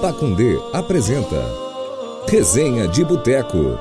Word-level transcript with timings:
Pacundê 0.00 0.56
apresenta 0.72 1.44
Resenha 2.26 2.88
de 2.88 3.04
Boteco. 3.04 3.78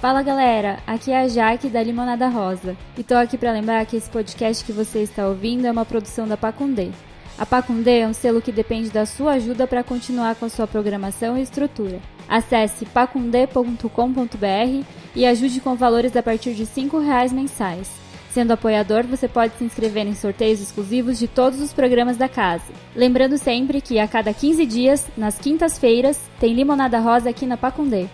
Fala 0.00 0.22
galera, 0.22 0.80
aqui 0.84 1.12
é 1.12 1.20
a 1.20 1.28
Jaque 1.28 1.68
da 1.68 1.80
Limonada 1.80 2.26
Rosa 2.26 2.76
e 2.98 3.04
tô 3.04 3.14
aqui 3.14 3.38
para 3.38 3.52
lembrar 3.52 3.86
que 3.86 3.96
esse 3.96 4.10
podcast 4.10 4.64
que 4.64 4.72
você 4.72 5.04
está 5.04 5.28
ouvindo 5.28 5.68
é 5.68 5.70
uma 5.70 5.84
produção 5.84 6.26
da 6.26 6.36
Pacundê. 6.36 6.90
A 7.38 7.46
Pacundê 7.46 8.00
é 8.00 8.08
um 8.08 8.12
selo 8.12 8.42
que 8.42 8.50
depende 8.50 8.90
da 8.90 9.06
sua 9.06 9.34
ajuda 9.34 9.68
para 9.68 9.84
continuar 9.84 10.34
com 10.34 10.46
a 10.46 10.50
sua 10.50 10.66
programação 10.66 11.38
e 11.38 11.42
estrutura. 11.42 12.00
Acesse 12.28 12.84
pacundê.com.br 12.86 14.84
e 15.14 15.26
ajude 15.26 15.60
com 15.60 15.76
valores 15.76 16.16
a 16.16 16.22
partir 16.24 16.54
de 16.54 16.64
R$ 16.64 16.90
reais 17.04 17.32
mensais. 17.32 18.05
Sendo 18.36 18.52
apoiador, 18.52 19.06
você 19.06 19.26
pode 19.26 19.56
se 19.56 19.64
inscrever 19.64 20.06
em 20.06 20.14
sorteios 20.14 20.60
exclusivos 20.60 21.18
de 21.18 21.26
todos 21.26 21.58
os 21.58 21.72
programas 21.72 22.18
da 22.18 22.28
casa. 22.28 22.66
Lembrando 22.94 23.38
sempre 23.38 23.80
que 23.80 23.98
a 23.98 24.06
cada 24.06 24.30
15 24.34 24.66
dias, 24.66 25.06
nas 25.16 25.38
quintas-feiras, 25.38 26.20
tem 26.38 26.52
limonada 26.52 26.98
rosa 26.98 27.30
aqui 27.30 27.46
na 27.46 27.56
Pacundê. 27.56 28.08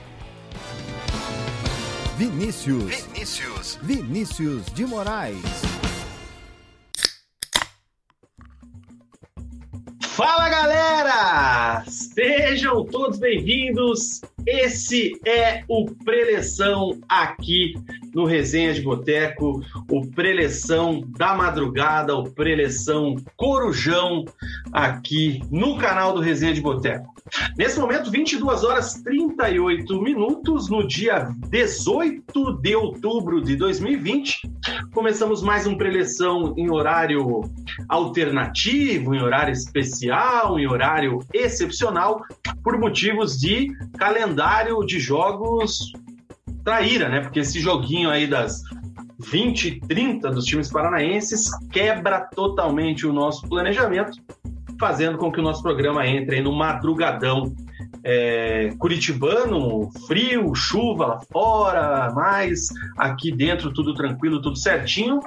Vinícius. 2.16 3.04
Vinícius. 3.04 3.78
Vinícius 3.82 4.66
de 4.66 4.86
Moraes. 4.86 5.42
Fala 10.02 10.48
galera! 10.48 11.84
Sejam 11.88 12.84
todos 12.84 13.18
bem-vindos. 13.18 14.20
Esse 14.46 15.12
é 15.24 15.62
o 15.68 15.86
Preleção 16.04 16.98
aqui 17.08 17.74
no 18.12 18.24
Resenha 18.24 18.74
de 18.74 18.82
Boteco, 18.82 19.62
o 19.88 20.06
Preleção 20.08 21.04
da 21.16 21.34
Madrugada, 21.34 22.16
o 22.16 22.28
Preleção 22.28 23.14
Corujão 23.36 24.24
aqui 24.72 25.40
no 25.50 25.78
canal 25.78 26.12
do 26.12 26.20
Resenha 26.20 26.52
de 26.52 26.60
Boteco. 26.60 27.12
Nesse 27.56 27.78
momento, 27.78 28.10
22 28.10 28.64
horas 28.64 28.94
38 28.94 30.02
minutos, 30.02 30.68
no 30.68 30.86
dia 30.86 31.28
18 31.48 32.60
de 32.60 32.74
outubro 32.74 33.40
de 33.40 33.54
2020, 33.54 34.50
começamos 34.92 35.40
mais 35.40 35.66
um 35.66 35.76
Preleção 35.76 36.52
em 36.56 36.70
horário 36.70 37.42
alternativo, 37.88 39.14
em 39.14 39.22
horário 39.22 39.52
especial, 39.52 40.58
em 40.58 40.66
horário 40.66 41.20
excepcional, 41.32 42.22
por 42.62 42.78
motivos 42.78 43.38
de 43.38 43.68
calendário 43.96 44.31
de 44.86 44.98
jogos 44.98 45.92
traíra, 46.64 47.08
né? 47.08 47.20
Porque 47.20 47.40
esse 47.40 47.60
joguinho 47.60 48.10
aí 48.10 48.26
das 48.26 48.62
20 49.18 49.64
e 49.68 49.80
30 49.80 50.30
dos 50.30 50.44
times 50.44 50.70
paranaenses 50.70 51.50
quebra 51.70 52.20
totalmente 52.20 53.06
o 53.06 53.12
nosso 53.12 53.48
planejamento, 53.48 54.18
fazendo 54.78 55.18
com 55.18 55.30
que 55.30 55.40
o 55.40 55.42
nosso 55.42 55.62
programa 55.62 56.06
entre 56.06 56.40
no 56.40 56.52
madrugadão 56.52 57.54
é, 58.04 58.72
curitibano, 58.78 59.90
frio, 60.06 60.54
chuva 60.54 61.06
lá 61.06 61.20
fora, 61.32 62.12
mas 62.14 62.68
aqui 62.98 63.30
dentro 63.30 63.72
tudo 63.72 63.94
tranquilo, 63.94 64.42
tudo 64.42 64.56
certinho, 64.56 65.20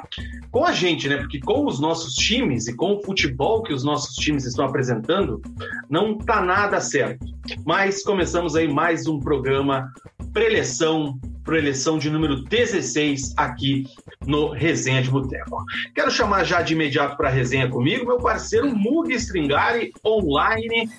com 0.51 0.65
a 0.65 0.71
gente, 0.71 1.07
né? 1.07 1.17
Porque 1.17 1.39
com 1.39 1.65
os 1.65 1.79
nossos 1.79 2.13
times 2.13 2.67
e 2.67 2.75
com 2.75 2.95
o 2.95 3.03
futebol 3.03 3.63
que 3.63 3.73
os 3.73 3.83
nossos 3.83 4.15
times 4.15 4.45
estão 4.45 4.65
apresentando, 4.65 5.41
não 5.89 6.17
tá 6.17 6.41
nada 6.41 6.79
certo. 6.81 7.25
Mas 7.65 8.03
começamos 8.03 8.55
aí 8.55 8.67
mais 8.67 9.07
um 9.07 9.19
programa 9.19 9.91
preleção 10.35 11.17
preleção 11.45 11.97
de 11.97 12.09
número 12.09 12.43
16 12.43 13.35
aqui 13.37 13.85
no 14.25 14.49
Resenha 14.49 15.01
de 15.01 15.09
Boteco. 15.09 15.63
Quero 15.93 16.11
chamar 16.11 16.43
já 16.43 16.61
de 16.61 16.73
imediato 16.73 17.15
para 17.15 17.29
a 17.29 17.31
resenha 17.31 17.69
comigo 17.69 18.05
meu 18.05 18.17
parceiro 18.17 18.75
Mugi 18.75 19.13
Stringari 19.13 19.93
online. 20.03 20.89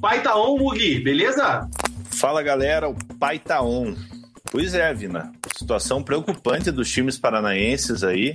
Pai 0.00 0.22
tá 0.22 0.34
on, 0.36 0.58
Mugi, 0.58 0.98
beleza? 0.98 1.68
Fala 2.06 2.42
galera, 2.42 2.88
o 2.88 2.96
pai 3.20 3.38
tá 3.38 3.62
on. 3.62 3.94
Pois 4.50 4.74
é, 4.74 4.92
Vina. 4.92 5.30
Situação 5.54 6.02
preocupante 6.02 6.72
dos 6.72 6.90
times 6.90 7.16
paranaenses 7.18 8.02
aí. 8.02 8.34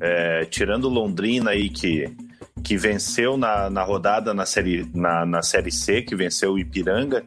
É, 0.00 0.46
tirando 0.46 0.88
Londrina 0.88 1.50
aí 1.50 1.68
que, 1.68 2.10
que 2.62 2.76
venceu 2.76 3.36
na, 3.36 3.70
na 3.70 3.82
rodada 3.82 4.32
na 4.34 4.46
série, 4.46 4.88
na, 4.94 5.24
na 5.26 5.42
série 5.42 5.72
C, 5.72 6.02
que 6.02 6.14
venceu 6.14 6.52
o 6.52 6.58
Ipiranga 6.58 7.24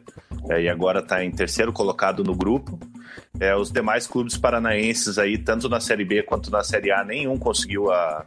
é, 0.48 0.62
e 0.62 0.68
agora 0.68 1.00
está 1.00 1.24
em 1.24 1.30
terceiro 1.30 1.72
colocado 1.72 2.22
no 2.22 2.34
grupo. 2.34 2.78
É, 3.38 3.54
os 3.54 3.70
demais 3.70 4.06
clubes 4.06 4.36
paranaenses 4.36 5.18
aí, 5.18 5.36
tanto 5.36 5.68
na 5.68 5.80
Série 5.80 6.04
B 6.04 6.22
quanto 6.22 6.50
na 6.50 6.62
Série 6.62 6.92
A, 6.92 7.04
nenhum 7.04 7.36
conseguiu 7.36 7.90
a, 7.90 8.26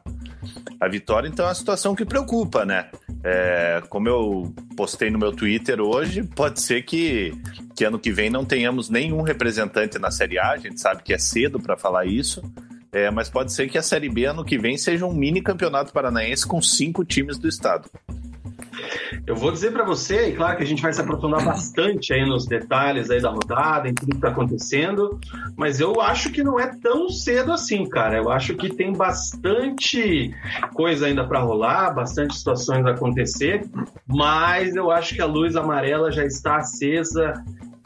a 0.79 0.87
vitória, 0.87 1.27
então 1.27 1.45
é 1.45 1.47
uma 1.47 1.55
situação 1.55 1.95
que 1.95 2.05
preocupa, 2.05 2.65
né? 2.65 2.89
É, 3.23 3.81
como 3.89 4.07
eu 4.07 4.53
postei 4.75 5.09
no 5.09 5.17
meu 5.17 5.31
Twitter 5.31 5.79
hoje, 5.81 6.23
pode 6.23 6.61
ser 6.61 6.83
que, 6.83 7.33
que 7.75 7.85
ano 7.85 7.97
que 7.97 8.11
vem 8.11 8.29
não 8.29 8.45
tenhamos 8.45 8.89
nenhum 8.89 9.21
representante 9.21 9.97
na 9.97 10.11
Série 10.11 10.37
A, 10.37 10.51
a 10.51 10.57
gente 10.57 10.79
sabe 10.79 11.03
que 11.03 11.13
é 11.13 11.17
cedo 11.17 11.59
para 11.59 11.77
falar 11.77 12.05
isso, 12.05 12.41
é, 12.91 13.11
mas 13.11 13.29
pode 13.29 13.51
ser 13.53 13.69
que 13.69 13.77
a 13.77 13.81
Série 13.81 14.09
B 14.09 14.25
ano 14.25 14.45
que 14.45 14.57
vem 14.57 14.77
seja 14.77 15.05
um 15.05 15.13
mini 15.13 15.41
campeonato 15.41 15.93
paranaense 15.93 16.47
com 16.47 16.61
cinco 16.61 17.03
times 17.03 17.37
do 17.37 17.47
estado. 17.47 17.89
Eu 19.25 19.35
vou 19.35 19.51
dizer 19.51 19.71
para 19.71 19.83
você, 19.83 20.29
e 20.29 20.35
claro 20.35 20.57
que 20.57 20.63
a 20.63 20.65
gente 20.65 20.81
vai 20.81 20.93
se 20.93 21.01
aprofundar 21.01 21.43
bastante 21.43 22.13
aí 22.13 22.25
nos 22.25 22.45
detalhes 22.45 23.09
aí 23.09 23.21
da 23.21 23.29
rodada, 23.29 23.89
em 23.89 23.93
tudo 23.93 24.11
que 24.11 24.15
está 24.15 24.29
acontecendo, 24.29 25.19
mas 25.55 25.79
eu 25.79 25.99
acho 25.99 26.31
que 26.31 26.43
não 26.43 26.59
é 26.59 26.67
tão 26.81 27.09
cedo 27.09 27.51
assim, 27.51 27.87
cara. 27.89 28.17
Eu 28.17 28.31
acho 28.31 28.55
que 28.55 28.73
tem 28.73 28.93
bastante 28.93 30.33
coisa 30.73 31.07
ainda 31.07 31.27
para 31.27 31.39
rolar, 31.39 31.93
bastante 31.93 32.37
situações 32.37 32.85
a 32.85 32.91
acontecer, 32.91 33.65
mas 34.07 34.75
eu 34.75 34.91
acho 34.91 35.13
que 35.13 35.21
a 35.21 35.25
luz 35.25 35.55
amarela 35.55 36.11
já 36.11 36.23
está 36.23 36.57
acesa 36.57 37.33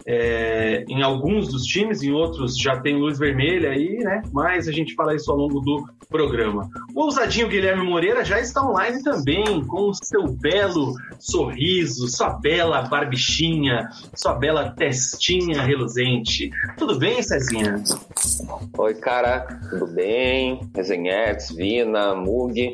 é, 0.06 0.84
em 0.88 1.02
alguns 1.02 1.48
dos 1.48 1.64
times, 1.64 2.02
em 2.02 2.12
outros 2.12 2.58
já 2.58 2.80
tem 2.80 2.96
luz 2.98 3.20
vermelha 3.20 3.72
aí, 3.72 4.00
né? 4.00 4.22
Mas 4.32 4.68
a 4.68 4.72
gente 4.72 4.94
fala 4.96 5.16
isso 5.16 5.32
ao 5.32 5.38
longo 5.38 5.60
do 5.60 5.86
programa. 6.10 6.70
O 6.94 7.02
ousadinho 7.02 7.48
Guilherme 7.48 7.84
Moreira 7.84 8.24
já 8.26 8.40
está 8.40 8.64
online 8.64 9.02
também, 9.04 9.64
com 9.66 9.90
o 9.90 9.94
seu 9.94 10.28
belo 10.28 10.94
sorriso, 11.20 12.08
sua 12.08 12.32
bela 12.32 12.82
barbichinha, 12.84 13.90
sua 14.16 14.34
bela 14.34 14.72
testinha 14.72 15.62
reluzente. 15.62 16.50
Tudo 16.78 16.98
bem, 16.98 17.22
Cezinha? 17.22 17.82
Oi, 18.78 18.94
cara, 18.96 19.46
tudo 19.70 19.88
bem? 19.88 20.70
Resenhetes, 20.76 21.52
Vina, 21.52 22.16
Mug. 22.16 22.74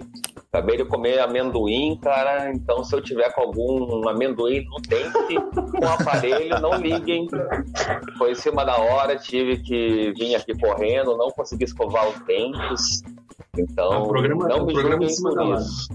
Acabei 0.58 0.76
de 0.76 0.86
comer 0.86 1.20
amendoim, 1.20 2.00
cara. 2.02 2.52
Então, 2.52 2.84
se 2.84 2.96
eu 2.96 3.00
tiver 3.00 3.32
com 3.32 3.42
algum 3.42 4.10
amendoim 4.10 4.66
no 4.66 4.78
dente, 4.88 5.36
com 5.54 5.86
o 5.86 5.88
aparelho, 5.88 6.60
não 6.60 6.74
liguem. 6.82 7.28
Foi 8.18 8.32
em 8.32 8.36
cima 8.36 8.66
da 8.66 8.76
hora, 8.76 9.16
tive 9.18 9.60
que 9.60 10.12
vir 10.18 10.34
aqui 10.34 10.58
correndo, 10.58 11.16
não 11.16 11.30
consegui 11.30 11.66
escovar 11.66 12.10
os 12.10 12.20
dentes. 12.26 13.04
Então, 13.56 14.04
é 14.04 14.08
programa, 14.08 14.48
não 14.48 14.66
me 14.66 14.74
julguem 14.74 14.98
por 14.98 15.54
isso. 15.54 15.90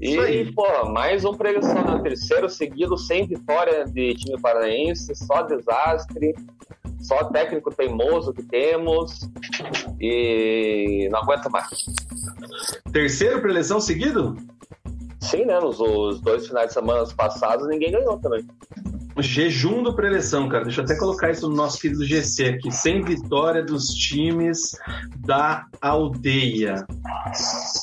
E, 0.00 0.52
pô, 0.52 0.88
mais 0.90 1.24
um 1.24 1.34
pregação 1.34 1.84
no 1.84 2.02
terceiro 2.02 2.48
seguido, 2.48 2.98
sem 2.98 3.24
vitória 3.24 3.84
de 3.84 4.16
time 4.16 4.40
paranaense, 4.40 5.14
só 5.14 5.42
desastre, 5.42 6.34
só 6.98 7.22
técnico 7.22 7.72
teimoso 7.72 8.32
que 8.32 8.42
temos 8.42 9.30
e 10.00 11.08
não 11.12 11.20
aguenta 11.20 11.48
mais. 11.48 11.84
Terceiro 12.96 13.42
preleção 13.42 13.78
seguido? 13.78 14.34
Sim, 15.20 15.44
né? 15.44 15.60
Nos 15.60 15.78
os 15.78 16.18
dois 16.22 16.46
finais 16.46 16.68
de 16.68 16.72
semana 16.72 17.06
passados 17.14 17.68
ninguém 17.68 17.92
ganhou 17.92 18.18
também. 18.18 18.42
Jejum 19.18 19.82
do 19.82 19.94
preleção, 19.94 20.48
cara. 20.48 20.64
Deixa 20.64 20.80
eu 20.80 20.84
até 20.86 20.96
colocar 20.96 21.30
isso 21.30 21.46
no 21.46 21.54
nosso 21.54 21.78
querido 21.78 22.02
GC 22.06 22.54
aqui. 22.54 22.70
Sem 22.70 23.02
vitória 23.02 23.62
dos 23.62 23.88
times 23.88 24.78
da 25.26 25.66
aldeia. 25.82 26.86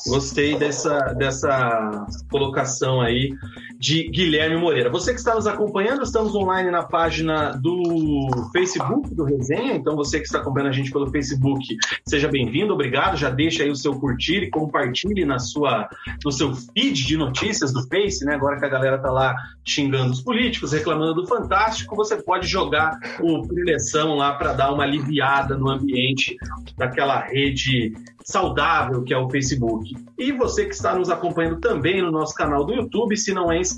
Gostei 0.08 0.58
dessa, 0.58 0.98
dessa 1.14 2.08
colocação 2.32 3.00
aí 3.00 3.36
de 3.84 4.08
Guilherme 4.08 4.56
Moreira. 4.56 4.90
Você 4.90 5.12
que 5.12 5.20
está 5.20 5.36
nos 5.36 5.46
acompanhando, 5.46 6.04
estamos 6.04 6.34
online 6.34 6.72
na 6.72 6.84
página 6.84 7.52
do 7.52 8.30
Facebook 8.54 9.14
do 9.14 9.26
Resenha, 9.26 9.76
então 9.76 9.94
você 9.94 10.20
que 10.20 10.26
está 10.26 10.40
acompanhando 10.40 10.70
a 10.70 10.72
gente 10.72 10.90
pelo 10.90 11.12
Facebook, 11.12 11.76
seja 12.08 12.30
bem-vindo, 12.30 12.74
obrigado, 12.74 13.18
já 13.18 13.30
deixa 13.30 13.62
aí 13.62 13.70
o 13.70 13.76
seu 13.76 14.00
curtir 14.00 14.44
e 14.44 14.50
compartilhe 14.50 15.26
na 15.26 15.38
sua, 15.38 15.90
no 16.24 16.32
seu 16.32 16.56
feed 16.56 17.06
de 17.06 17.18
notícias 17.18 17.74
do 17.74 17.86
Face, 17.90 18.24
né? 18.24 18.36
Agora 18.36 18.58
que 18.58 18.66
a 18.66 18.70
galera 18.70 18.98
tá 19.00 19.12
lá 19.12 19.36
xingando 19.66 20.14
os 20.14 20.22
políticos, 20.22 20.72
reclamando 20.72 21.16
do 21.16 21.28
Fantástico, 21.28 21.94
você 21.94 22.16
pode 22.16 22.48
jogar 22.48 22.98
o 23.20 23.46
preleção 23.46 24.16
lá 24.16 24.34
para 24.34 24.54
dar 24.54 24.72
uma 24.72 24.84
aliviada 24.84 25.58
no 25.58 25.70
ambiente 25.70 26.38
daquela 26.78 27.20
rede 27.20 27.92
saudável 28.24 29.04
que 29.04 29.14
é 29.14 29.18
o 29.18 29.30
Facebook. 29.30 29.94
E 30.18 30.32
você 30.32 30.66
que 30.66 30.74
está 30.74 30.96
nos 30.96 31.10
acompanhando 31.10 31.60
também 31.60 32.02
no 32.02 32.12
nosso 32.12 32.34
canal 32.34 32.66
do 32.66 32.74
YouTube, 32.74 33.18
se 33.18 33.34
não 33.34 33.52
é 33.52 33.60
inscrito, 33.60 33.73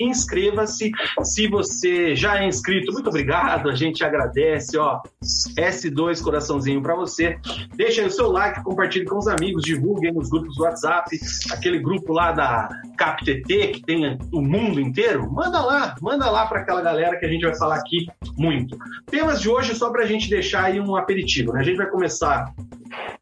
inscreva-se. 0.00 0.90
Se 1.22 1.48
você 1.48 2.14
já 2.14 2.42
é 2.42 2.46
inscrito, 2.46 2.92
muito 2.92 3.08
obrigado, 3.08 3.68
a 3.68 3.74
gente 3.74 4.04
agradece, 4.04 4.76
ó. 4.78 5.00
S2 5.58 6.22
coraçãozinho 6.22 6.82
para 6.82 6.94
você. 6.94 7.38
Deixa 7.76 8.00
aí 8.00 8.06
o 8.06 8.10
seu 8.10 8.30
like, 8.30 8.62
compartilhe 8.62 9.04
com 9.04 9.18
os 9.18 9.28
amigos, 9.28 9.62
divulguem 9.62 10.12
nos 10.12 10.28
grupos 10.28 10.56
do 10.56 10.62
WhatsApp, 10.62 11.18
aquele 11.50 11.78
grupo 11.78 12.12
lá 12.12 12.32
da 12.32 12.68
CapTT 12.96 13.68
que 13.68 13.82
tem 13.82 14.18
o 14.32 14.40
mundo 14.40 14.80
inteiro. 14.80 15.30
Manda 15.30 15.60
lá, 15.60 15.94
manda 16.00 16.30
lá 16.30 16.46
para 16.46 16.60
aquela 16.60 16.82
galera 16.82 17.18
que 17.18 17.26
a 17.26 17.28
gente 17.28 17.44
vai 17.44 17.56
falar 17.56 17.76
aqui 17.76 18.06
muito. 18.36 18.76
Temas 19.06 19.40
de 19.40 19.48
hoje 19.48 19.74
só 19.74 19.90
para 19.90 20.04
a 20.04 20.06
gente 20.06 20.28
deixar 20.28 20.64
aí 20.64 20.80
um 20.80 20.96
aperitivo, 20.96 21.52
né? 21.52 21.60
A 21.60 21.64
gente 21.64 21.76
vai 21.76 21.88
começar 21.88 22.52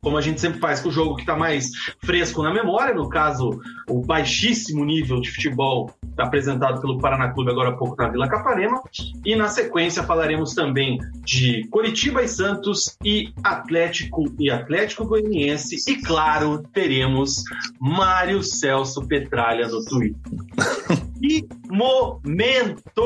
como 0.01 0.17
a 0.19 0.21
gente 0.21 0.41
sempre 0.41 0.61
faz 0.61 0.81
com 0.81 0.89
o 0.89 0.93
jogo 0.93 1.17
que 1.17 1.23
está 1.23 1.37
mais 1.37 1.71
fresco 2.03 2.43
na 2.43 2.53
memória, 2.53 2.95
no 2.95 3.09
caso, 3.09 3.61
o 3.89 4.01
baixíssimo 4.01 4.85
nível 4.85 5.21
de 5.21 5.31
futebol 5.31 5.91
apresentado 6.17 6.81
pelo 6.81 6.99
Paraná 6.99 7.33
Clube 7.33 7.51
agora 7.51 7.71
há 7.71 7.73
pouco 7.77 7.97
na 8.01 8.09
Vila 8.09 8.29
Capanema. 8.29 8.81
E 9.25 9.35
na 9.35 9.49
sequência 9.49 10.03
falaremos 10.03 10.55
também 10.55 10.99
de 11.25 11.67
Coritiba 11.71 12.23
e 12.23 12.29
Santos 12.29 12.97
e 13.05 13.33
Atlético 13.43 14.25
e 14.39 14.51
Atlético 14.51 15.07
Goianiense. 15.07 15.77
E 15.91 15.97
claro, 16.03 16.63
teremos 16.73 17.43
Mário 17.81 18.43
Celso 18.43 19.07
Petralha 19.07 19.69
no 19.69 19.85
Twitter. 19.85 20.21
e 21.23 21.47
momento! 21.69 23.05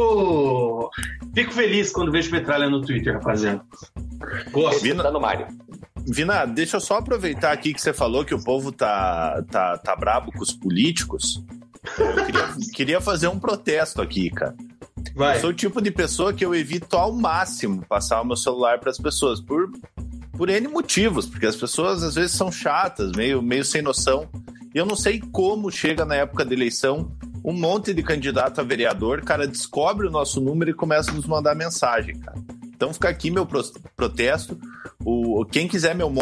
Fico 1.34 1.52
feliz 1.52 1.92
quando 1.92 2.10
vejo 2.10 2.30
Petralha 2.30 2.68
no 2.68 2.80
Twitter, 2.80 3.14
rapaziada. 3.14 3.62
Gosto. 4.50 4.82
Vina, 4.82 5.10
no 5.10 5.20
Mário. 5.20 5.46
Vina, 6.08 6.46
deixa 6.46 6.76
eu 6.76 6.80
só 6.80 6.98
aproveitar 6.98 7.52
aqui 7.52 7.74
que 7.74 7.80
você 7.80 7.92
falou 7.92 8.24
que 8.24 8.34
o 8.34 8.42
povo 8.42 8.72
tá, 8.72 9.42
tá, 9.50 9.78
tá 9.78 9.94
brabo 9.94 10.32
com 10.32 10.42
os 10.42 10.52
políticos. 10.52 11.44
Eu 11.98 12.24
queria, 12.24 12.48
queria 12.74 13.00
fazer 13.00 13.28
um 13.28 13.38
protesto 13.38 14.00
aqui, 14.00 14.30
cara. 14.30 14.54
Vai. 15.14 15.36
Eu 15.36 15.40
sou 15.40 15.50
o 15.50 15.54
tipo 15.54 15.80
de 15.80 15.90
pessoa 15.90 16.32
que 16.32 16.44
eu 16.44 16.54
evito 16.54 16.96
ao 16.96 17.12
máximo 17.12 17.84
passar 17.86 18.20
o 18.20 18.24
meu 18.24 18.36
celular 18.36 18.78
para 18.78 18.90
as 18.90 18.98
pessoas, 18.98 19.40
por, 19.40 19.70
por 20.32 20.48
N 20.48 20.68
motivos, 20.68 21.26
porque 21.26 21.46
as 21.46 21.56
pessoas 21.56 22.02
às 22.02 22.14
vezes 22.14 22.32
são 22.32 22.50
chatas, 22.50 23.12
meio, 23.12 23.42
meio 23.42 23.64
sem 23.64 23.82
noção. 23.82 24.28
Eu 24.74 24.84
não 24.84 24.96
sei 24.96 25.20
como 25.32 25.70
chega 25.70 26.04
na 26.04 26.14
época 26.14 26.44
da 26.44 26.52
eleição 26.52 27.12
um 27.44 27.52
monte 27.52 27.94
de 27.94 28.02
candidato 28.02 28.60
a 28.60 28.64
vereador, 28.64 29.22
cara, 29.22 29.46
descobre 29.46 30.06
o 30.06 30.10
nosso 30.10 30.40
número 30.40 30.70
e 30.70 30.74
começa 30.74 31.10
a 31.10 31.14
nos 31.14 31.26
mandar 31.26 31.54
mensagem, 31.54 32.18
cara. 32.18 32.38
Então 32.64 32.92
fica 32.92 33.08
aqui 33.08 33.30
meu 33.30 33.46
protesto. 33.96 34.58
O, 35.04 35.44
quem 35.46 35.66
quiser 35.66 35.94
meu, 35.94 36.12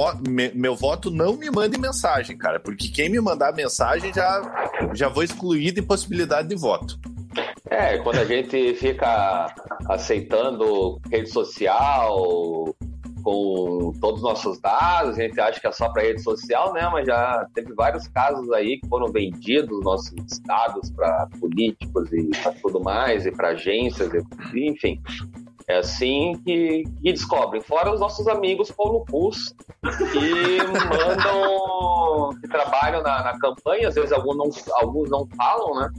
meu 0.54 0.76
voto, 0.76 1.10
não 1.10 1.36
me 1.36 1.50
mande 1.50 1.78
mensagem, 1.78 2.36
cara, 2.36 2.60
porque 2.60 2.88
quem 2.88 3.08
me 3.08 3.20
mandar 3.20 3.52
mensagem 3.52 4.12
já, 4.12 4.70
já 4.94 5.08
vou 5.08 5.22
excluir 5.22 5.72
de 5.72 5.82
possibilidade 5.82 6.48
de 6.48 6.54
voto. 6.54 6.98
É, 7.68 7.98
quando 7.98 8.18
a 8.20 8.24
gente 8.24 8.74
fica 8.74 9.54
aceitando 9.88 11.00
rede 11.10 11.28
social 11.30 12.74
com 13.26 13.92
todos 14.00 14.20
os 14.20 14.22
nossos 14.22 14.60
dados, 14.60 15.18
a 15.18 15.22
gente 15.22 15.40
acha 15.40 15.58
que 15.58 15.66
é 15.66 15.72
só 15.72 15.88
para 15.88 16.02
rede 16.02 16.22
social, 16.22 16.72
né? 16.72 16.88
Mas 16.92 17.08
já 17.08 17.44
teve 17.52 17.74
vários 17.74 18.06
casos 18.06 18.48
aí 18.52 18.78
que 18.78 18.88
foram 18.88 19.10
vendidos 19.10 19.82
nossos 19.82 20.14
dados 20.46 20.92
para 20.92 21.26
políticos 21.40 22.08
e 22.12 22.30
para 22.40 22.52
tudo 22.52 22.80
mais, 22.80 23.26
e 23.26 23.32
para 23.32 23.48
agências, 23.48 24.12
enfim. 24.54 25.02
É 25.68 25.78
assim 25.78 26.40
que, 26.44 26.84
que 27.02 27.12
descobrem. 27.12 27.60
Fora 27.60 27.92
os 27.92 27.98
nossos 27.98 28.28
amigos 28.28 28.70
Paulo 28.70 29.04
Cus, 29.10 29.52
que 29.82 30.58
mandam, 30.62 32.30
que 32.40 32.48
trabalham 32.48 33.02
na, 33.02 33.24
na, 33.24 33.38
campanha, 33.38 33.88
às 33.88 33.96
vezes 33.96 34.12
alguns 34.12 34.36
não, 34.36 34.50
alguns 34.76 35.10
não 35.10 35.26
falam, 35.36 35.80
né? 35.80 35.90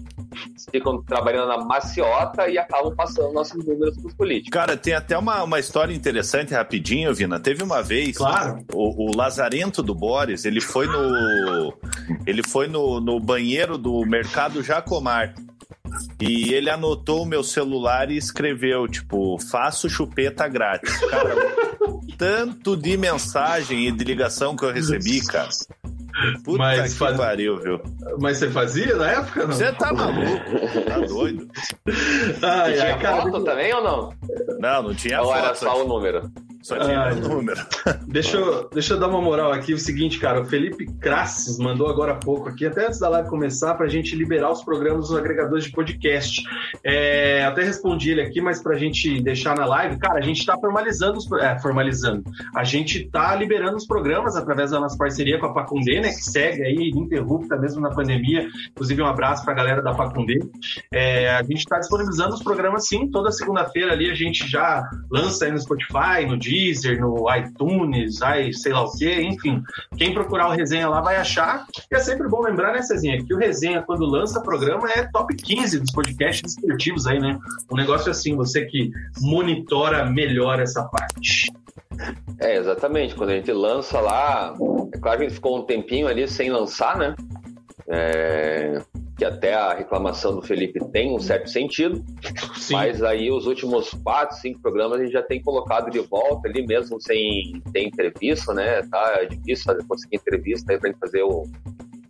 Ficam 0.72 1.04
trabalhando 1.04 1.50
na 1.50 1.58
maciota 1.58 2.48
e 2.48 2.58
acabam 2.58 2.96
passando 2.96 3.34
nossos 3.34 3.66
números 3.66 3.98
para 3.98 4.08
os 4.08 4.14
políticos. 4.14 4.52
Cara, 4.52 4.78
tem 4.78 4.94
até 4.94 5.18
uma, 5.18 5.44
uma 5.44 5.60
história 5.60 5.94
interessante 5.94 6.54
rapidinho, 6.54 7.14
Vina. 7.14 7.38
Teve 7.38 7.62
uma 7.62 7.82
vez 7.84 8.18
claro. 8.18 8.64
o, 8.74 9.10
o 9.10 9.18
Lazarento 9.18 9.84
do 9.84 9.94
Boris, 9.94 10.46
ele 10.46 10.62
foi 10.62 10.88
no 10.88 11.74
ele 12.26 12.42
foi 12.42 12.68
no, 12.68 13.02
no 13.02 13.20
banheiro 13.20 13.78
do 13.78 14.06
mercado 14.06 14.64
Jacomar. 14.64 15.34
E 16.20 16.54
ele 16.54 16.70
anotou 16.70 17.24
o 17.24 17.26
meu 17.26 17.44
celular 17.44 18.10
e 18.12 18.18
escreveu, 18.18 18.88
tipo, 18.88 19.38
faço 19.40 19.90
chupeta 19.90 20.48
grátis. 20.48 20.98
Cara, 21.10 21.36
tanto 22.18 22.76
de 22.76 22.98
mensagem 22.98 23.88
e 23.88 23.92
de 23.92 24.04
ligação 24.04 24.56
que 24.56 24.66
eu 24.66 24.72
recebi, 24.72 25.26
cara. 25.26 25.50
Puta 26.44 26.58
mas 26.58 26.94
que 26.94 27.00
faz... 27.00 27.16
pariu, 27.16 27.58
viu? 27.62 27.80
Mas 28.20 28.38
você 28.38 28.50
fazia 28.50 28.96
na 28.96 29.12
época? 29.12 29.46
Você 29.46 29.72
tá 29.74 29.94
maluco? 29.94 30.84
Tá 30.88 31.00
doido? 31.06 31.48
Ai, 32.42 32.74
tinha 32.74 32.94
ai, 32.94 33.00
cara, 33.00 33.22
foto 33.22 33.44
também 33.44 33.74
ou 33.74 33.84
não? 33.84 34.14
Não, 34.60 34.84
não 34.84 34.96
tinha 34.96 35.22
ou 35.22 35.28
foto. 35.28 35.38
Ou 35.38 35.46
era 35.46 35.56
só 35.56 35.84
o 35.84 35.88
número? 35.88 36.32
Só 36.68 36.78
tinha 36.80 37.00
ah, 37.00 37.16
número. 37.16 37.66
Deixa 38.08 38.36
eu, 38.36 38.70
deixa 38.70 38.94
eu 38.94 39.00
dar 39.00 39.08
uma 39.08 39.22
moral 39.22 39.54
aqui. 39.54 39.74
O 39.74 39.78
seguinte, 39.78 40.20
cara, 40.20 40.42
o 40.42 40.46
Felipe 40.46 40.86
Crasses 41.00 41.58
mandou 41.58 41.88
agora 41.88 42.12
há 42.12 42.16
pouco 42.16 42.50
aqui, 42.50 42.66
até 42.66 42.88
antes 42.88 43.00
da 43.00 43.08
live 43.08 43.30
começar, 43.30 43.74
para 43.76 43.86
a 43.86 43.90
gente 43.90 44.16
liberar 44.16 44.52
os 44.52 44.64
programas 44.64 45.08
dos 45.08 45.18
agregadores 45.18 45.64
de 45.64 45.72
podcast. 45.72 46.44
É, 46.84 47.46
até 47.46 47.64
respondi 47.64 48.12
ele 48.12 48.22
aqui, 48.22 48.42
mas 48.42 48.62
para 48.62 48.76
a 48.76 48.78
gente 48.78 49.22
deixar 49.22 49.56
na 49.56 49.66
live, 49.66 49.98
cara, 49.98 50.20
a 50.20 50.22
gente 50.22 50.40
está 50.40 50.58
formalizando, 50.60 51.18
os, 51.18 51.32
é, 51.34 51.58
formalizando. 51.60 52.24
A 52.54 52.66
gente 52.66 53.04
está 53.04 53.34
liberando 53.34 53.78
os 53.78 53.88
programas 53.88 54.36
através 54.36 54.72
da 54.72 54.80
nossa 54.80 54.98
parceria 54.98 55.40
com 55.40 55.46
a 55.46 55.54
Pacundê, 55.54 56.02
né, 56.02 56.10
que 56.10 56.24
segue 56.26 56.64
aí 56.64 56.90
ininterrupta 56.90 57.56
mesmo 57.56 57.80
na 57.80 57.92
pandemia. 57.92 58.46
Inclusive, 58.72 59.02
um 59.02 59.08
abraço 59.08 59.44
para 59.46 59.54
a 59.54 59.56
galera 59.56 59.82
da 59.82 59.94
Pacundê. 59.94 60.40
É, 60.92 61.30
a 61.30 61.44
gente 61.44 61.60
está 61.60 61.80
disponibilizando 61.80 62.34
os 62.34 62.44
programas, 62.44 62.88
sim, 62.88 63.10
toda 63.10 63.32
segunda-feira 63.32 63.94
ali 63.94 64.12
a 64.12 64.16
gente 64.16 64.46
já 64.50 64.84
lança 65.10 65.46
aí 65.46 65.52
no 65.52 65.60
Spotify, 65.60 66.26
no 66.28 66.38
Dia 66.38 66.57
Deezer, 66.58 67.00
no 67.00 67.26
iTunes, 67.36 68.22
ai, 68.22 68.52
sei 68.52 68.74
lá 68.74 68.84
o 68.84 68.92
quê, 68.92 69.22
enfim. 69.22 69.62
Quem 69.96 70.14
procurar 70.14 70.48
o 70.48 70.52
Resenha 70.52 70.90
lá 70.90 71.02
vai 71.02 71.18
achar. 71.18 71.68
E 71.92 71.96
é 71.96 72.00
sempre 72.00 72.28
bom 72.28 72.42
lembrar, 72.42 72.74
né, 72.74 72.82
Cezinha, 72.82 73.24
que 73.24 73.34
o 73.34 73.38
Resenha, 73.38 73.84
quando 73.84 74.06
lança 74.06 74.42
programa, 74.42 74.90
é 74.90 75.04
top 75.04 75.36
15 75.36 75.80
dos 75.80 75.92
podcasts 75.92 76.56
esportivos 76.56 77.06
aí, 77.06 77.20
né? 77.20 77.38
Um 77.72 77.76
negócio 77.76 78.10
assim, 78.10 78.36
você 78.36 78.66
que 78.66 78.92
monitora 79.22 80.06
melhor 80.10 80.60
essa 80.60 80.84
parte. 80.84 81.52
É, 82.40 82.58
exatamente. 82.58 83.16
Quando 83.16 83.30
a 83.30 83.36
gente 83.36 83.52
lança 83.52 84.00
lá, 84.00 84.54
é 84.94 84.98
claro 84.98 85.18
que 85.20 85.26
a 85.26 85.28
gente 85.28 85.36
ficou 85.36 85.60
um 85.60 85.64
tempinho 85.64 86.08
ali 86.08 86.28
sem 86.28 86.50
lançar, 86.50 86.98
né? 86.98 87.16
É, 87.88 88.82
que 89.18 89.26
até 89.26 89.56
a 89.56 89.74
reclamação 89.74 90.36
do 90.36 90.44
Felipe 90.44 90.80
tem 90.92 91.14
um 91.14 91.20
certo 91.20 91.50
sentido, 91.50 92.06
Sim. 92.56 92.74
mas 92.74 93.02
aí 93.02 93.32
os 93.32 93.48
últimos 93.48 93.90
quatro, 94.04 94.38
cinco 94.38 94.62
programas 94.62 95.00
a 95.00 95.04
gente 95.04 95.14
já 95.14 95.24
tem 95.24 95.42
colocado 95.42 95.90
de 95.90 96.00
volta 96.00 96.48
ali 96.48 96.66
mesmo 96.66 97.02
sem 97.02 97.60
ter 97.74 97.84
entrevista, 97.84 98.54
né? 98.54 98.84
Tá 98.84 99.18
é 99.22 99.26
difícil 99.26 99.76
conseguir 99.88 100.18
entrevista 100.18 100.72
aí 100.72 100.80
pra 100.80 100.92
gente 100.92 101.00
fazer 101.00 101.24
o 101.24 101.46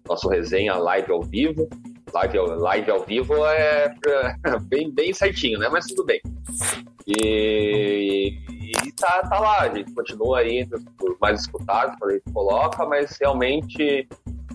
nosso 0.07 0.27
resenha 0.27 0.75
live 0.75 1.11
ao 1.11 1.23
vivo. 1.23 1.69
Live, 2.13 2.37
live 2.37 2.91
ao 2.91 3.03
vivo 3.03 3.33
é 3.45 3.93
bem, 4.63 4.91
bem 4.91 5.13
certinho, 5.13 5.59
né? 5.59 5.69
Mas 5.69 5.85
tudo 5.85 6.05
bem. 6.05 6.21
E, 7.07 8.37
e 8.85 8.91
tá, 8.97 9.21
tá 9.21 9.39
lá, 9.39 9.61
a 9.61 9.73
gente 9.73 9.93
continua 9.93 10.39
aí 10.39 10.59
entre 10.59 10.77
os 10.77 11.19
mais 11.21 11.39
escutados 11.41 11.95
quando 11.97 12.11
a 12.11 12.13
gente 12.15 12.33
coloca, 12.33 12.85
mas 12.85 13.17
realmente 13.21 14.07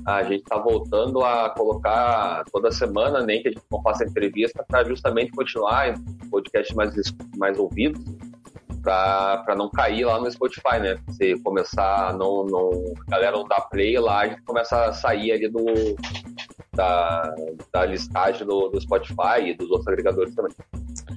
a 0.07 0.23
gente 0.23 0.43
está 0.43 0.59
voltando 0.59 1.23
a 1.25 1.51
colocar 1.51 2.45
toda 2.53 2.71
semana, 2.71 3.23
nem 3.23 3.43
que 3.43 3.49
a 3.49 3.51
gente 3.53 3.63
não 3.71 3.83
faça 3.83 4.05
entrevista, 4.05 4.65
para 4.67 4.85
justamente 4.85 5.33
continuar 5.33 5.91
em 5.91 6.29
podcast 6.29 6.75
mais, 6.75 6.95
mais 7.37 7.59
ouvido, 7.59 8.01
para 8.83 9.55
não 9.57 9.71
cair 9.71 10.05
lá 10.05 10.19
no 10.19 10.31
Spotify, 10.31 10.81
né? 10.81 10.99
Se 11.11 11.39
começar 11.43 12.09
a 12.09 12.13
não, 12.13 12.45
não, 12.45 12.71
a 13.07 13.11
galera 13.11 13.37
não 13.37 13.47
dá 13.47 13.61
play 13.61 13.99
lá, 13.99 14.21
a 14.21 14.29
gente 14.29 14.43
começa 14.43 14.87
a 14.87 14.93
sair 14.93 15.33
ali 15.33 15.49
do, 15.49 15.65
da, 16.75 17.35
da 17.73 17.85
listagem 17.85 18.47
do, 18.47 18.69
do 18.69 18.81
Spotify 18.81 19.41
e 19.47 19.55
dos 19.55 19.71
outros 19.71 19.89
agregadores 19.89 20.35
também. 20.35 20.53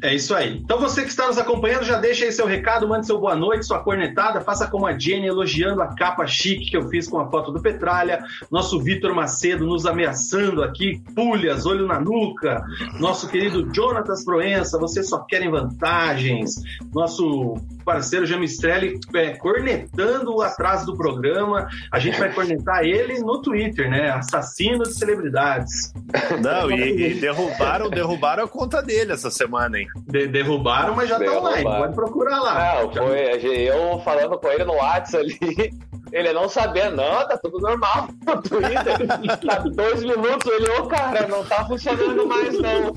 É 0.06 0.14
isso 0.14 0.36
aí. 0.36 0.62
Então 0.64 0.80
você 0.80 1.02
que 1.02 1.10
está 1.10 1.26
nos 1.26 1.40
acompanhando, 1.40 1.84
já 1.84 2.00
deixa 2.00 2.26
aí 2.26 2.32
seu 2.32 2.46
recado, 2.46 2.88
mande 2.88 3.08
seu 3.08 3.20
boa 3.20 3.36
noite, 3.36 3.66
sua 3.66 3.80
cornetada, 3.80 4.40
faça 4.40 4.68
como 4.68 4.86
a 4.86 4.96
Jenny 4.96 5.26
elogiando 5.26 5.82
a 5.82 5.96
capa 5.96 6.28
chique 6.28 6.70
que 6.70 6.78
eu 6.78 6.88
fiz 6.90 7.08
com 7.08 7.20
a 7.20 7.28
foto 7.28 7.52
do 7.52 7.60
Petralha, 7.60 8.24
nosso 8.52 8.80
Vitor 8.80 9.16
Macedo 9.16 9.66
nos 9.66 9.88
ameaçando 9.88 10.62
aqui, 10.62 11.02
pulhas, 11.16 11.66
olho 11.66 11.88
na 11.88 12.00
nuca, 12.00 12.64
nosso 13.00 13.28
querido 13.28 13.68
Jonatas 13.74 14.24
Proença, 14.24 14.78
vocês 14.78 15.10
só 15.10 15.24
querem 15.24 15.50
vantagens, 15.50 16.54
nosso 16.94 17.56
parceiro 17.84 18.28
Jamistrelli 18.28 19.00
é, 19.16 19.32
cornetando 19.38 20.36
o 20.36 20.42
atraso 20.44 20.86
do 20.86 20.96
programa, 20.96 21.68
a 21.92 21.98
gente 21.98 22.20
vai 22.20 22.32
cornetar 22.32 22.84
ele 22.84 23.20
no 23.22 23.42
Twitter, 23.42 23.90
né? 23.90 24.12
Assassino 24.12 24.84
de 24.84 24.94
celebridades. 24.94 25.94
Não, 26.42 26.70
e, 26.70 27.12
e 27.12 27.14
derrubaram, 27.16 27.90
derrubaram 27.90 28.44
a 28.44 28.48
conta 28.48 28.84
dele 28.84 29.14
essa 29.14 29.32
semana, 29.32 29.80
hein? 29.80 29.88
De 30.08 30.28
derrubaram, 30.28 30.96
mas 30.96 31.10
já 31.10 31.18
tá 31.18 31.40
online. 31.40 31.64
Pode 31.64 31.96
procurar 31.96 32.40
lá. 32.42 32.84
Não, 32.84 32.92
foi 32.92 33.20
eu 33.44 34.00
falando 34.00 34.38
com 34.38 34.48
ele 34.50 34.64
no 34.64 34.74
WhatsApp 34.74 35.26
ali. 35.26 35.74
Ele 36.12 36.32
não 36.34 36.48
sabendo, 36.48 36.98
não, 36.98 37.28
tá 37.28 37.38
tudo 37.38 37.60
normal 37.60 38.08
no 38.26 38.42
Twitter. 38.42 39.08
tá 39.46 39.58
dois 39.60 40.02
minutos, 40.02 40.50
ele, 40.50 40.70
ô 40.70 40.84
oh, 40.84 40.88
cara, 40.88 41.28
não 41.28 41.44
tá 41.44 41.66
funcionando 41.66 42.28
mais, 42.28 42.58
não. 42.60 42.94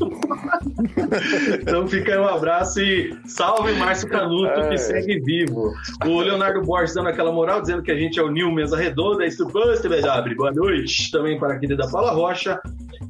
então 1.55 1.89
fica 1.89 2.13
aí 2.13 2.19
um 2.19 2.29
abraço 2.29 2.81
e 2.81 3.19
salve 3.27 3.73
Márcio 3.73 4.09
Canuto, 4.09 4.61
é. 4.61 4.69
que 4.69 4.79
segue 4.79 5.21
vivo. 5.21 5.73
O 6.07 6.21
Leonardo 6.21 6.63
Borges 6.63 6.95
dando 6.95 7.09
aquela 7.09 7.33
moral, 7.33 7.61
dizendo 7.61 7.83
que 7.83 7.91
a 7.91 7.97
gente 7.97 8.21
é 8.21 8.23
o 8.23 8.31
Nil 8.31 8.53
Mesa 8.53 8.77
Redonda, 8.77 9.25
é 9.25 9.29
Buster 9.29 9.91
BW. 9.91 10.37
Boa 10.37 10.53
noite 10.53 11.11
também 11.11 11.39
para 11.39 11.55
a 11.55 11.59
querida 11.59 11.89
Paula 11.91 12.13
Rocha. 12.13 12.61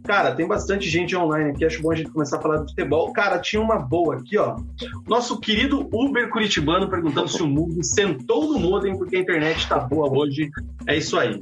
Cara, 0.08 0.34
tem 0.34 0.48
bastante 0.48 0.88
gente 0.88 1.14
online 1.14 1.50
aqui, 1.50 1.66
acho 1.66 1.82
bom 1.82 1.92
a 1.92 1.94
gente 1.94 2.10
começar 2.10 2.38
a 2.38 2.40
falar 2.40 2.56
do 2.56 2.68
futebol. 2.70 3.12
Cara, 3.12 3.38
tinha 3.38 3.60
uma 3.60 3.78
boa 3.78 4.16
aqui, 4.16 4.38
ó. 4.38 4.56
Nosso 5.06 5.38
querido 5.38 5.86
Uber 5.92 6.30
Curitibano 6.30 6.88
perguntando 6.88 7.28
se 7.28 7.42
o 7.42 7.46
Mundo 7.46 7.84
sentou 7.84 8.50
no 8.50 8.58
modem 8.58 8.96
porque 8.96 9.16
a 9.16 9.20
internet 9.20 9.68
tá 9.68 9.78
boa 9.78 10.10
hoje. 10.10 10.48
É 10.86 10.96
isso 10.96 11.18
aí. 11.18 11.38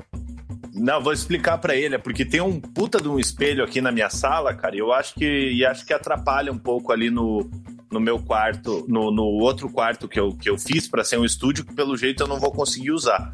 Não, 0.74 1.00
vou 1.00 1.12
explicar 1.12 1.58
para 1.58 1.76
ele, 1.76 1.94
é 1.94 1.98
porque 1.98 2.24
tem 2.24 2.40
um 2.40 2.60
puta 2.60 3.00
de 3.00 3.08
um 3.08 3.20
espelho 3.20 3.62
aqui 3.62 3.80
na 3.80 3.92
minha 3.92 4.10
sala, 4.10 4.52
cara, 4.52 4.74
e 4.74 4.80
eu 4.80 4.92
acho 4.92 5.14
que 5.14 5.24
e 5.24 5.64
acho 5.64 5.86
que 5.86 5.94
atrapalha 5.94 6.50
um 6.50 6.58
pouco 6.58 6.90
ali 6.90 7.08
no, 7.08 7.48
no 7.88 8.00
meu 8.00 8.18
quarto, 8.18 8.84
no, 8.88 9.12
no 9.12 9.22
outro 9.22 9.70
quarto 9.70 10.08
que 10.08 10.18
eu, 10.18 10.36
que 10.36 10.50
eu 10.50 10.58
fiz 10.58 10.88
para 10.88 11.04
ser 11.04 11.20
um 11.20 11.24
estúdio, 11.24 11.64
que 11.64 11.72
pelo 11.72 11.96
jeito 11.96 12.24
eu 12.24 12.26
não 12.26 12.40
vou 12.40 12.50
conseguir 12.50 12.90
usar. 12.90 13.32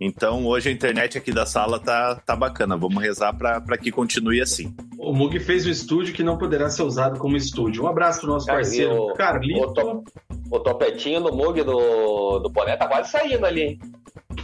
Então 0.00 0.46
hoje 0.46 0.70
a 0.70 0.72
internet 0.72 1.18
aqui 1.18 1.30
da 1.30 1.44
sala 1.44 1.78
tá, 1.78 2.14
tá 2.14 2.34
bacana. 2.34 2.76
Vamos 2.76 3.02
rezar 3.02 3.34
para 3.34 3.76
que 3.76 3.90
continue 3.90 4.40
assim. 4.40 4.74
O 4.98 5.12
Mug 5.12 5.38
fez 5.40 5.66
um 5.66 5.70
estúdio 5.70 6.14
que 6.14 6.22
não 6.22 6.38
poderá 6.38 6.70
ser 6.70 6.82
usado 6.82 7.18
como 7.18 7.36
estúdio. 7.36 7.84
Um 7.84 7.86
abraço 7.86 8.20
pro 8.20 8.30
nosso 8.30 8.46
Cara, 8.46 8.58
parceiro 8.58 8.94
o, 8.94 9.12
Carlito. 9.12 9.60
O, 9.60 9.74
to, 9.74 10.04
o, 10.50 10.60
topetinho 10.60 11.20
do 11.20 11.36
Mug 11.36 11.62
do, 11.62 12.38
do 12.38 12.48
boné 12.48 12.76
tá 12.76 12.88
quase 12.88 13.10
saindo 13.10 13.44
ali, 13.44 13.62
hein? 13.62 13.80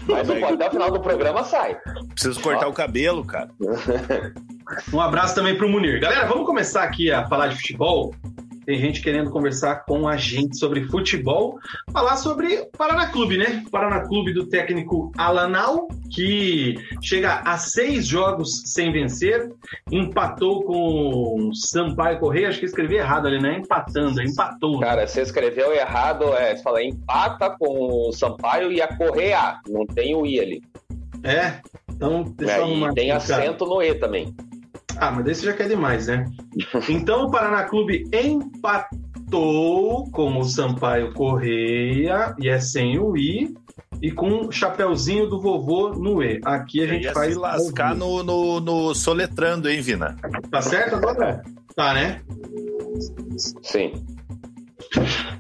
Mas 0.07 0.29
até 0.29 0.69
o 0.69 0.71
final 0.71 0.91
do 0.91 1.01
programa 1.01 1.43
sai. 1.43 1.79
Preciso 2.11 2.41
cortar 2.41 2.67
Ó. 2.67 2.71
o 2.71 2.75
cabelo, 2.75 3.25
cara. 3.25 3.49
um 4.93 5.01
abraço 5.01 5.35
também 5.35 5.57
pro 5.57 5.69
Munir. 5.69 6.01
Galera, 6.01 6.27
vamos 6.27 6.45
começar 6.45 6.83
aqui 6.83 7.11
a 7.11 7.27
falar 7.29 7.49
de 7.49 7.57
futebol. 7.57 8.15
Tem 8.67 8.81
gente 8.81 9.01
querendo 9.01 9.31
conversar 9.31 9.85
com 9.85 10.09
a 10.09 10.17
gente 10.17 10.59
sobre 10.59 10.85
futebol, 10.89 11.57
falar 11.93 12.17
sobre 12.17 12.67
Paraná 12.77 13.07
Clube, 13.07 13.39
né? 13.39 13.65
Paraná 13.71 14.01
Clube 14.01 14.33
do 14.33 14.49
técnico 14.49 15.13
Alanal, 15.17 15.87
que 16.13 16.75
chega 17.01 17.43
a 17.45 17.57
seis 17.59 18.09
jogos 18.09 18.63
sem 18.67 18.93
vencer, 18.93 19.53
empatou 19.91 20.65
com 20.65 21.51
Sampaio 21.55 22.19
Correia, 22.19 22.49
acho 22.49 22.59
que 22.59 22.67
escrevi 22.67 22.97
errado 22.97 23.29
ali, 23.29 23.41
né? 23.41 23.59
Empatando, 23.59 24.21
empatou. 24.21 24.81
Cara, 24.81 25.07
você 25.07 25.23
escreveu 25.23 25.73
errado, 25.73 26.25
é, 26.35 26.57
você 26.57 26.63
fala 26.65 26.83
empata 26.83 27.55
com 27.57 28.09
o 28.09 28.13
Sampaio 28.13 28.73
e 28.73 28.83
a 28.83 28.97
Correia, 28.97 29.61
não 29.69 29.87
tem 29.87 30.17
o 30.17 30.27
I 30.27 30.41
ali. 30.41 30.63
É, 31.23 31.61
então 31.89 32.25
deixa 32.37 32.59
eu 32.59 32.65
arrumar. 32.65 32.93
Tem 32.95 33.13
acento 33.13 33.65
no 33.65 33.81
E 33.81 33.95
também. 33.95 34.35
Ah, 34.99 35.11
mas 35.11 35.25
desse 35.25 35.45
já 35.45 35.53
quer 35.53 35.69
demais, 35.69 36.07
né? 36.07 36.25
Então 36.89 37.27
o 37.27 37.31
Paraná 37.31 37.65
Clube 37.65 38.09
empatou 38.13 40.11
com 40.11 40.39
o 40.39 40.45
Sampaio 40.45 41.13
Correia, 41.13 42.35
e 42.39 42.49
é 42.49 42.59
sem 42.59 42.99
o 42.99 43.17
I, 43.17 43.55
e 44.01 44.11
com 44.11 44.47
o 44.47 44.53
chapeuzinho 44.53 45.29
do 45.29 45.41
vovô 45.41 45.91
no 45.91 46.23
E. 46.23 46.41
Aqui 46.45 46.83
a 46.83 46.87
gente 46.87 47.13
faz. 47.13 47.33
Se 47.33 47.39
lascar 47.39 47.95
no, 47.95 48.23
no, 48.23 48.61
no, 48.61 48.95
soletrando, 48.95 49.69
hein, 49.69 49.81
Vina? 49.81 50.17
Tá 50.51 50.63
certo 50.63 50.97
agora? 50.97 51.43
Tá, 51.75 51.93
né? 51.95 52.21
Sim. 53.63 53.93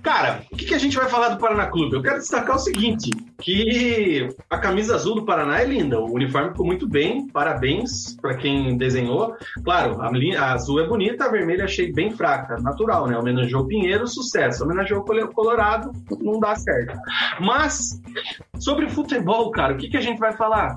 Cara, 0.02 0.44
o 0.52 0.56
que, 0.56 0.66
que, 0.66 0.74
a 0.74 0.78
gente 0.78 0.96
vai 0.96 1.08
falar 1.08 1.30
do 1.30 1.38
Paraná 1.38 1.66
Clube? 1.66 1.96
Eu 1.96 2.02
quero 2.02 2.18
destacar 2.18 2.56
o 2.56 2.60
seguinte: 2.60 3.10
que 3.40 4.28
a 4.48 4.58
camisa 4.58 4.94
azul 4.94 5.16
do 5.16 5.24
Paraná 5.24 5.60
é 5.60 5.64
linda, 5.64 5.98
o 5.98 6.12
uniforme 6.12 6.50
ficou 6.50 6.66
muito 6.66 6.88
bem, 6.88 7.26
parabéns 7.28 8.16
para 8.20 8.36
quem 8.36 8.76
desenhou. 8.76 9.34
Claro, 9.64 10.00
a, 10.00 10.08
a, 10.08 10.52
azul 10.52 10.80
é 10.80 10.86
bonita, 10.86 11.24
a 11.24 11.30
vermelha 11.30 11.64
achei 11.64 11.92
bem 11.92 12.12
fraca, 12.12 12.56
natural, 12.60 13.06
né? 13.06 13.18
Homenageou 13.18 13.66
Pinheiro, 13.66 14.06
sucesso. 14.06 14.64
Homenageou 14.64 15.04
Colorado, 15.34 15.90
não 16.20 16.38
dá 16.38 16.54
certo. 16.54 16.96
Mas, 17.40 18.00
sobre 18.58 18.88
futebol, 18.88 19.50
cara, 19.50 19.74
o 19.74 19.76
que, 19.76 19.88
que 19.88 19.96
a 19.96 20.00
gente 20.00 20.18
vai 20.18 20.32
falar? 20.32 20.76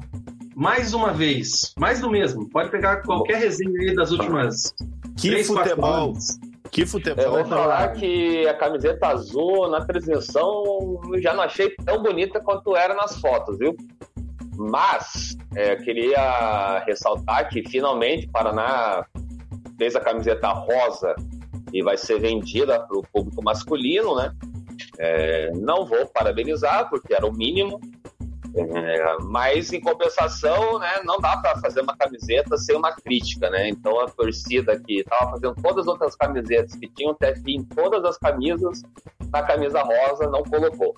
Mais 0.55 0.93
uma 0.93 1.13
vez, 1.13 1.73
mais 1.77 2.01
do 2.01 2.09
mesmo. 2.09 2.49
Pode 2.49 2.69
pegar 2.69 3.03
qualquer 3.03 3.37
resenha 3.37 3.79
aí 3.79 3.95
das 3.95 4.11
últimas. 4.11 4.73
Que 5.15 5.29
três, 5.29 5.47
futebol! 5.47 6.13
Que 6.71 6.85
futebol. 6.85 7.23
Eu 7.23 7.31
vou 7.31 7.45
falar 7.45 7.93
que 7.93 8.47
a 8.47 8.53
camiseta 8.53 9.07
azul 9.07 9.69
na 9.69 9.85
transmissão 9.85 10.99
já 11.17 11.33
não 11.33 11.43
achei 11.43 11.75
tão 11.85 12.01
bonita 12.01 12.39
quanto 12.39 12.75
era 12.75 12.93
nas 12.93 13.19
fotos, 13.19 13.57
viu? 13.57 13.75
Mas 14.55 15.37
é, 15.55 15.75
queria 15.77 16.83
ressaltar 16.85 17.49
que 17.49 17.67
finalmente 17.67 18.27
o 18.27 18.31
Paraná 18.31 19.05
fez 19.77 19.95
a 19.95 20.01
camiseta 20.01 20.49
rosa 20.49 21.15
e 21.73 21.81
vai 21.81 21.97
ser 21.97 22.19
vendida 22.19 22.79
para 22.79 22.97
o 22.97 23.03
público 23.13 23.43
masculino, 23.43 24.15
né? 24.15 24.33
É, 24.97 25.51
não 25.55 25.85
vou 25.85 26.05
parabenizar, 26.07 26.89
porque 26.89 27.13
era 27.13 27.25
o 27.25 27.33
mínimo, 27.33 27.79
é, 28.55 29.17
mas 29.21 29.71
em 29.71 29.79
compensação, 29.79 30.79
né, 30.79 31.01
não 31.03 31.19
dá 31.19 31.37
para 31.37 31.59
fazer 31.59 31.81
uma 31.81 31.95
camiseta 31.95 32.57
sem 32.57 32.75
uma 32.75 32.91
crítica, 32.93 33.49
né? 33.49 33.69
Então 33.69 33.99
a 33.99 34.07
torcida 34.07 34.79
que 34.79 34.99
estava 34.99 35.31
fazendo 35.31 35.55
todas 35.61 35.79
as 35.79 35.87
outras 35.87 36.15
camisetas 36.15 36.75
que 36.75 36.87
tinham 36.87 37.13
TFI 37.13 37.55
em 37.55 37.63
todas 37.63 38.03
as 38.03 38.17
camisas, 38.17 38.81
na 39.31 39.43
camisa 39.43 39.81
rosa 39.81 40.27
não 40.29 40.43
colocou. 40.43 40.95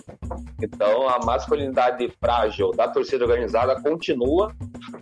Então 0.61 1.09
a 1.09 1.19
masculinidade 1.25 2.09
frágil 2.19 2.71
da 2.71 2.87
torcida 2.87 3.25
organizada 3.25 3.81
continua, 3.81 4.53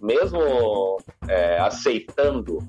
mesmo 0.02 0.98
é, 1.28 1.60
aceitando 1.60 2.60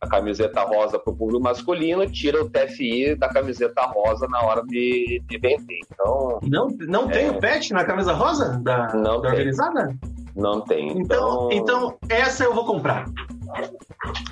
a 0.00 0.08
camiseta 0.08 0.62
rosa 0.62 0.98
para 0.98 1.12
o 1.12 1.16
público 1.16 1.42
masculino, 1.42 2.10
tira 2.10 2.42
o 2.42 2.48
TFI 2.48 3.16
da 3.16 3.28
camiseta 3.28 3.82
rosa 3.82 4.26
na 4.28 4.40
hora 4.40 4.62
de, 4.66 5.22
de 5.26 5.38
vender. 5.38 5.78
Então. 5.92 6.40
Não, 6.42 6.68
não 6.88 7.10
é... 7.10 7.12
tem 7.12 7.30
o 7.30 7.38
pet 7.38 7.72
na 7.72 7.84
camisa 7.84 8.12
rosa 8.12 8.58
da, 8.62 8.94
não 8.94 9.20
da 9.20 9.28
organizada? 9.28 9.94
Não 10.34 10.60
tem. 10.62 10.98
Então, 10.98 11.48
então, 11.52 11.96
então, 11.98 11.98
essa 12.08 12.44
eu 12.44 12.54
vou 12.54 12.64
comprar. 12.64 13.04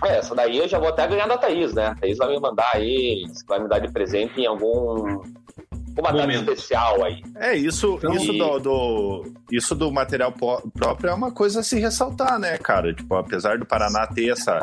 É, 0.04 0.18
essa 0.18 0.34
daí 0.34 0.56
eu 0.56 0.68
já 0.68 0.78
vou 0.78 0.88
até 0.88 1.06
ganhar 1.06 1.26
da 1.26 1.36
Thaís, 1.36 1.74
né? 1.74 1.88
A 1.88 1.94
Thaís 1.94 2.16
vai 2.16 2.28
me 2.28 2.40
mandar 2.40 2.70
aí, 2.72 3.24
vai 3.46 3.58
me 3.58 3.68
dar 3.68 3.80
de 3.80 3.92
presente 3.92 4.40
em 4.40 4.46
algum 4.46 5.20
uma 6.00 6.12
data 6.12 6.32
especial 6.32 7.04
aí. 7.04 7.22
É, 7.36 7.56
isso, 7.56 7.96
então, 7.98 8.14
isso, 8.14 8.32
e... 8.32 8.38
do, 8.38 8.58
do, 8.58 9.32
isso 9.50 9.74
do 9.74 9.90
material 9.90 10.32
próprio 10.32 11.10
é 11.10 11.14
uma 11.14 11.30
coisa 11.30 11.60
a 11.60 11.62
se 11.62 11.78
ressaltar, 11.78 12.38
né, 12.38 12.56
cara? 12.58 12.92
Tipo, 12.94 13.16
apesar 13.16 13.58
do 13.58 13.66
Paraná 13.66 14.06
ter 14.06 14.30
essa, 14.30 14.60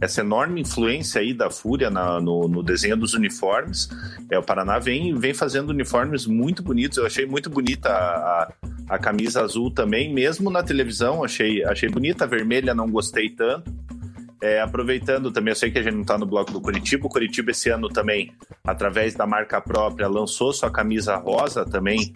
essa 0.00 0.20
enorme 0.20 0.60
influência 0.60 1.20
aí 1.20 1.34
da 1.34 1.50
Fúria 1.50 1.90
na, 1.90 2.20
no, 2.20 2.48
no 2.48 2.62
desenho 2.62 2.96
dos 2.96 3.14
uniformes, 3.14 3.88
é, 4.30 4.38
o 4.38 4.42
Paraná 4.42 4.78
vem, 4.78 5.14
vem 5.14 5.34
fazendo 5.34 5.70
uniformes 5.70 6.26
muito 6.26 6.62
bonitos. 6.62 6.98
Eu 6.98 7.06
achei 7.06 7.26
muito 7.26 7.50
bonita 7.50 7.88
a, 7.88 8.42
a, 8.42 8.94
a 8.94 8.98
camisa 8.98 9.42
azul 9.42 9.70
também, 9.70 10.12
mesmo 10.12 10.50
na 10.50 10.62
televisão, 10.62 11.22
achei, 11.24 11.64
achei 11.64 11.88
bonita. 11.88 12.24
A 12.24 12.28
vermelha 12.28 12.74
não 12.74 12.88
gostei 12.88 13.28
tanto. 13.30 13.72
É, 14.40 14.60
aproveitando 14.60 15.32
também, 15.32 15.50
eu 15.50 15.56
sei 15.56 15.70
que 15.70 15.78
a 15.78 15.82
gente 15.82 15.94
não 15.94 16.02
está 16.02 16.16
no 16.16 16.24
bloco 16.24 16.52
do 16.52 16.60
Curitiba, 16.60 17.06
o 17.06 17.10
Curitiba 17.10 17.50
esse 17.50 17.70
ano 17.70 17.88
também, 17.88 18.32
através 18.64 19.14
da 19.14 19.26
marca 19.26 19.60
própria, 19.60 20.06
lançou 20.06 20.52
sua 20.52 20.70
camisa 20.70 21.16
rosa 21.16 21.64
também, 21.64 22.12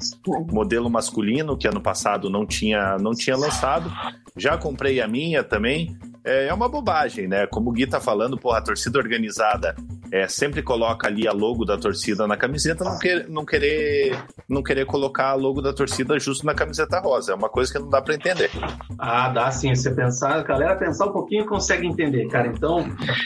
modelo 0.50 0.88
masculino, 0.88 1.56
que 1.56 1.66
ano 1.66 1.80
passado 1.80 2.30
não 2.30 2.46
tinha, 2.46 2.96
não 2.98 3.12
tinha 3.12 3.36
lançado. 3.36 3.92
Já 4.36 4.56
comprei 4.56 5.00
a 5.00 5.08
minha 5.08 5.42
também. 5.42 5.96
É, 6.24 6.46
é 6.46 6.54
uma 6.54 6.68
bobagem, 6.68 7.26
né? 7.26 7.46
Como 7.46 7.70
o 7.70 7.72
Gui 7.72 7.86
tá 7.86 8.00
falando, 8.00 8.38
porra, 8.38 8.58
a 8.58 8.62
torcida 8.62 8.98
organizada 8.98 9.74
é, 10.12 10.28
sempre 10.28 10.62
coloca 10.62 11.06
ali 11.08 11.26
a 11.26 11.32
logo 11.32 11.64
da 11.64 11.78
torcida 11.78 12.26
na 12.26 12.36
camiseta, 12.36 12.84
não, 12.84 12.98
quer, 12.98 13.26
não, 13.30 13.44
querer, 13.46 14.22
não 14.46 14.62
querer 14.62 14.84
colocar 14.84 15.30
a 15.30 15.34
logo 15.34 15.62
da 15.62 15.72
torcida 15.72 16.18
justo 16.20 16.44
na 16.44 16.54
camiseta 16.54 17.00
rosa. 17.00 17.32
É 17.32 17.34
uma 17.34 17.48
coisa 17.48 17.72
que 17.72 17.78
não 17.78 17.88
dá 17.88 18.02
para 18.02 18.14
entender. 18.14 18.50
Ah, 18.98 19.30
dá 19.30 19.50
sim. 19.50 19.74
Você 19.74 19.90
pensar, 19.90 20.36
a 20.36 20.42
galera 20.42 20.76
pensar 20.76 21.06
um 21.06 21.12
pouquinho 21.12 21.46
consegue 21.46 21.86
entender, 21.86 22.28
cara. 22.28 22.48
Então, 22.48 22.84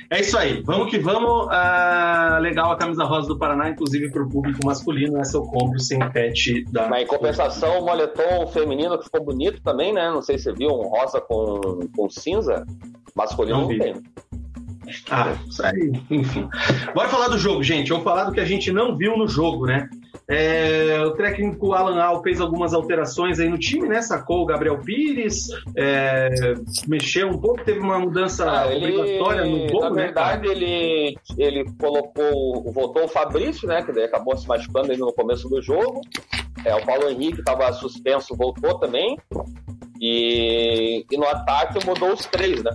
é 0.09 0.21
isso 0.21 0.39
aí. 0.39 0.63
Vamos 0.65 0.89
que 0.89 1.01
vamos. 1.01 1.49
Ah, 1.51 2.39
legal 2.41 2.71
a 2.71 2.77
camisa 2.77 3.03
rosa 3.03 3.27
do 3.27 3.37
Paraná, 3.37 3.69
inclusive 3.69 4.09
para 4.11 4.23
o 4.23 4.29
público 4.29 4.65
masculino. 4.65 5.19
Essa 5.19 5.39
eu 5.39 5.43
compro 5.43 5.81
sem 5.81 5.99
pet 6.11 6.65
da. 6.71 6.89
Mas 6.89 7.03
em 7.03 7.07
compensação, 7.07 7.81
o 7.81 7.85
moletom 7.85 8.47
feminino 8.47 8.97
que 8.97 9.05
ficou 9.05 9.25
bonito 9.25 9.61
também, 9.61 9.93
né? 9.93 10.09
Não 10.09 10.23
sei 10.23 10.39
se 10.39 10.45
você 10.45 10.53
viu, 10.53 10.69
um 10.69 10.87
rosa 10.89 11.21
com, 11.21 11.81
com 11.97 12.09
cinza. 12.09 12.65
Masculino 13.17 13.63
não, 13.63 13.69
tem. 13.69 13.95
Ah, 15.11 15.37
isso 15.49 15.65
aí, 15.65 15.93
enfim. 16.11 16.49
Bora 16.95 17.09
falar 17.09 17.29
do 17.29 17.39
jogo, 17.39 17.63
gente. 17.63 17.89
Vamos 17.89 18.05
falar 18.05 18.25
do 18.25 18.33
que 18.33 18.41
a 18.41 18.45
gente 18.45 18.71
não 18.71 18.97
viu 18.97 19.17
no 19.17 19.27
jogo, 19.27 19.67
né? 19.67 19.89
É, 20.29 21.03
o 21.05 21.13
técnico 21.13 21.73
Alan 21.73 22.01
Al 22.01 22.23
fez 22.23 22.41
algumas 22.41 22.75
alterações 22.75 23.39
aí 23.39 23.49
no 23.49 23.59
time, 23.59 23.89
né? 23.89 24.03
Sacou 24.03 24.43
o 24.43 24.47
Gabriel 24.47 24.79
Pires, 24.81 25.49
é, 25.77 26.55
mexeu 26.87 27.29
um 27.29 27.39
pouco, 27.39 27.65
teve 27.65 27.81
uma 27.81 27.99
mudança 27.99 28.49
ah, 28.49 28.73
ele, 28.73 28.97
obrigatória 28.97 29.45
no 29.45 29.67
gol, 29.67 29.83
Na 29.83 29.91
né, 29.91 30.03
verdade, 30.05 30.49
ele, 30.49 31.17
ele 31.39 31.65
colocou, 31.79 32.63
voltou 32.73 33.05
o 33.05 33.09
Fabrício, 33.09 33.67
né? 33.67 33.83
Que 33.83 33.93
daí 33.93 34.05
acabou 34.05 34.37
se 34.37 34.47
machucando 34.47 34.93
aí 34.93 34.99
no 34.99 35.13
começo 35.13 35.49
do 35.49 35.61
jogo. 35.63 36.01
É, 36.65 36.75
o 36.75 36.85
Paulo 36.85 37.09
Henrique 37.09 37.41
estava 37.41 37.73
suspenso, 37.73 38.37
voltou 38.37 38.79
também. 38.79 39.17
E, 40.01 41.07
e 41.11 41.17
no 41.17 41.27
ataque 41.27 41.85
mudou 41.87 42.13
os 42.13 42.27
três, 42.27 42.63
né? 42.63 42.71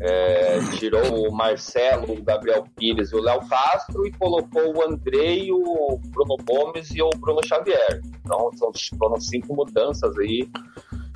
É, 0.00 0.58
tirou 0.78 1.28
o 1.28 1.32
Marcelo, 1.32 2.12
o 2.12 2.22
Gabriel 2.22 2.64
Pires 2.76 3.10
e 3.12 3.16
o 3.16 3.20
Léo 3.20 3.40
Castro 3.48 4.06
e 4.06 4.12
colocou 4.12 4.76
o 4.76 4.82
Andrei, 4.82 5.50
o 5.50 5.98
Bruno 6.06 6.36
Gomes 6.44 6.90
e 6.94 7.02
o 7.02 7.10
Bruno 7.10 7.40
Xavier. 7.44 8.00
Então 8.24 8.50
são, 8.54 8.70
foram 8.98 9.20
cinco 9.20 9.54
mudanças 9.54 10.16
aí 10.18 10.48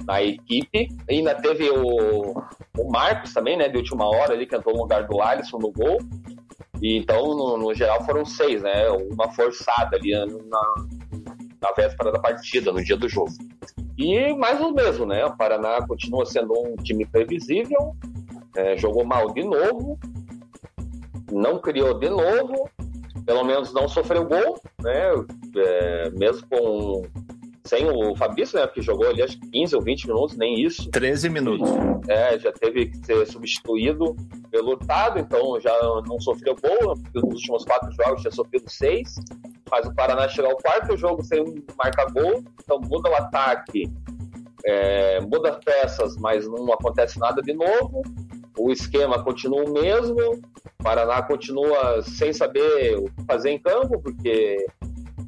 na 0.04 0.22
equipe. 0.22 0.88
E 1.08 1.14
ainda 1.14 1.34
teve 1.34 1.70
o, 1.70 2.42
o 2.78 2.90
Marcos 2.90 3.32
também, 3.32 3.56
né? 3.56 3.68
De 3.68 3.76
última 3.76 4.06
hora 4.06 4.32
ali, 4.32 4.46
que 4.46 4.56
entrou 4.56 4.74
no 4.74 4.82
lugar 4.82 5.06
do 5.06 5.20
Alisson 5.20 5.58
no 5.58 5.70
gol. 5.70 5.98
E, 6.80 6.96
então, 6.96 7.22
no, 7.34 7.58
no 7.58 7.74
geral, 7.74 8.04
foram 8.04 8.24
seis, 8.24 8.62
né? 8.62 8.88
Uma 8.90 9.30
forçada 9.30 9.96
ali 9.96 10.12
na, 10.14 10.74
na 11.60 11.72
véspera 11.72 12.12
da 12.12 12.18
partida, 12.18 12.72
no 12.72 12.82
dia 12.82 12.96
do 12.96 13.08
jogo. 13.08 13.32
E 13.96 14.32
mais 14.34 14.60
o 14.60 14.72
mesmo, 14.72 15.04
né? 15.06 15.24
O 15.24 15.36
Paraná 15.36 15.84
continua 15.86 16.24
sendo 16.24 16.52
um 16.52 16.76
time 16.76 17.04
previsível, 17.04 17.96
é, 18.56 18.76
jogou 18.76 19.04
mal 19.04 19.32
de 19.32 19.42
novo, 19.42 19.98
não 21.30 21.58
criou 21.58 21.98
de 21.98 22.08
novo, 22.08 22.70
pelo 23.26 23.44
menos 23.44 23.72
não 23.72 23.88
sofreu 23.88 24.24
gol, 24.24 24.60
né? 24.80 25.10
É, 25.56 26.10
mesmo 26.10 26.46
com 26.48 27.02
sem 27.68 27.86
o 27.90 28.16
Fabrício, 28.16 28.58
né, 28.58 28.66
que 28.66 28.80
jogou 28.80 29.06
ali 29.06 29.22
acho 29.22 29.38
que 29.38 29.50
15 29.50 29.76
ou 29.76 29.82
20 29.82 30.08
minutos, 30.08 30.36
nem 30.36 30.58
isso. 30.58 30.90
13 30.90 31.28
minutos. 31.28 31.68
É, 32.08 32.38
já 32.38 32.50
teve 32.50 32.86
que 32.86 32.96
ser 33.04 33.26
substituído 33.26 34.16
pelo 34.50 34.70
Hurtado, 34.70 35.18
então 35.18 35.60
já 35.60 35.72
não 36.06 36.18
sofreu 36.18 36.56
gol, 36.56 36.94
porque 36.94 37.20
nos 37.20 37.34
últimos 37.34 37.64
quatro 37.64 37.92
jogos 37.92 38.22
tinha 38.22 38.32
sofrido 38.32 38.70
seis, 38.70 39.16
faz 39.68 39.86
o 39.86 39.94
Paraná 39.94 40.26
chegar 40.28 40.48
ao 40.48 40.56
quarto 40.56 40.96
jogo 40.96 41.22
sem 41.22 41.44
marcar 41.76 42.10
gol, 42.10 42.42
então 42.62 42.80
muda 42.80 43.10
o 43.10 43.14
ataque, 43.14 43.92
é, 44.64 45.20
muda 45.20 45.50
as 45.50 45.58
peças, 45.62 46.16
mas 46.16 46.48
não 46.48 46.72
acontece 46.72 47.18
nada 47.18 47.42
de 47.42 47.52
novo, 47.52 48.02
o 48.58 48.72
esquema 48.72 49.22
continua 49.22 49.64
o 49.64 49.72
mesmo, 49.72 50.16
o 50.18 50.82
Paraná 50.82 51.22
continua 51.22 52.00
sem 52.02 52.32
saber 52.32 52.96
o 52.96 53.04
que 53.04 53.24
fazer 53.26 53.50
em 53.50 53.58
campo, 53.58 54.00
porque 54.00 54.66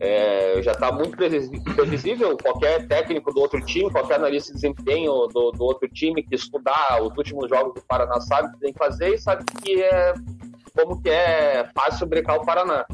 é, 0.00 0.62
já 0.62 0.72
está 0.72 0.90
muito 0.90 1.16
previsível. 1.16 2.36
Qualquer 2.38 2.88
técnico 2.88 3.32
do 3.32 3.40
outro 3.40 3.60
time, 3.60 3.90
qualquer 3.90 4.14
analista 4.14 4.50
de 4.50 4.54
desempenho 4.54 5.26
do, 5.28 5.52
do 5.52 5.62
outro 5.62 5.86
time 5.88 6.22
que 6.22 6.34
estudar 6.34 7.02
os 7.02 7.14
últimos 7.16 7.48
jogos 7.50 7.74
do 7.74 7.82
Paraná 7.82 8.18
sabe 8.20 8.50
que 8.52 8.60
tem 8.60 8.72
que 8.72 8.78
fazer 8.78 9.14
e 9.14 9.18
sabe 9.18 9.44
que 9.62 9.82
é 9.82 10.14
como 10.74 11.02
que 11.02 11.10
é 11.10 11.68
fácil 11.74 12.06
brecar 12.06 12.36
o 12.36 12.46
Paraná. 12.46 12.86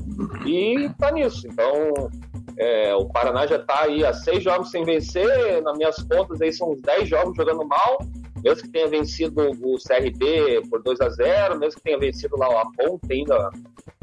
E 0.45 0.91
tá 0.99 1.13
nisso. 1.13 1.47
Então, 1.47 2.11
é, 2.59 2.95
o 2.97 3.07
Paraná 3.07 3.47
já 3.47 3.57
está 3.57 3.85
aí 3.85 4.05
há 4.05 4.13
seis 4.13 4.43
jogos 4.43 4.71
sem 4.71 4.85
vencer. 4.85 5.63
Nas 5.63 5.77
minhas 5.77 5.97
contas, 6.03 6.41
aí 6.41 6.53
são 6.53 6.73
uns 6.73 6.81
dez 6.83 7.09
jogos 7.09 7.37
jogando 7.37 7.65
mal. 7.65 7.99
Mesmo 8.47 8.63
que 8.63 8.69
tenha 8.69 8.87
vencido 8.87 9.43
o 9.43 9.77
CRB 9.77 10.63
por 10.71 10.81
2 10.81 11.01
a 11.01 11.11
0 11.11 11.59
mesmo 11.59 11.81
que 11.81 11.83
tenha 11.83 11.99
vencido 11.99 12.37
lá 12.37 12.49
o 12.49 12.59
Aponte 12.59 13.13
ainda 13.13 13.51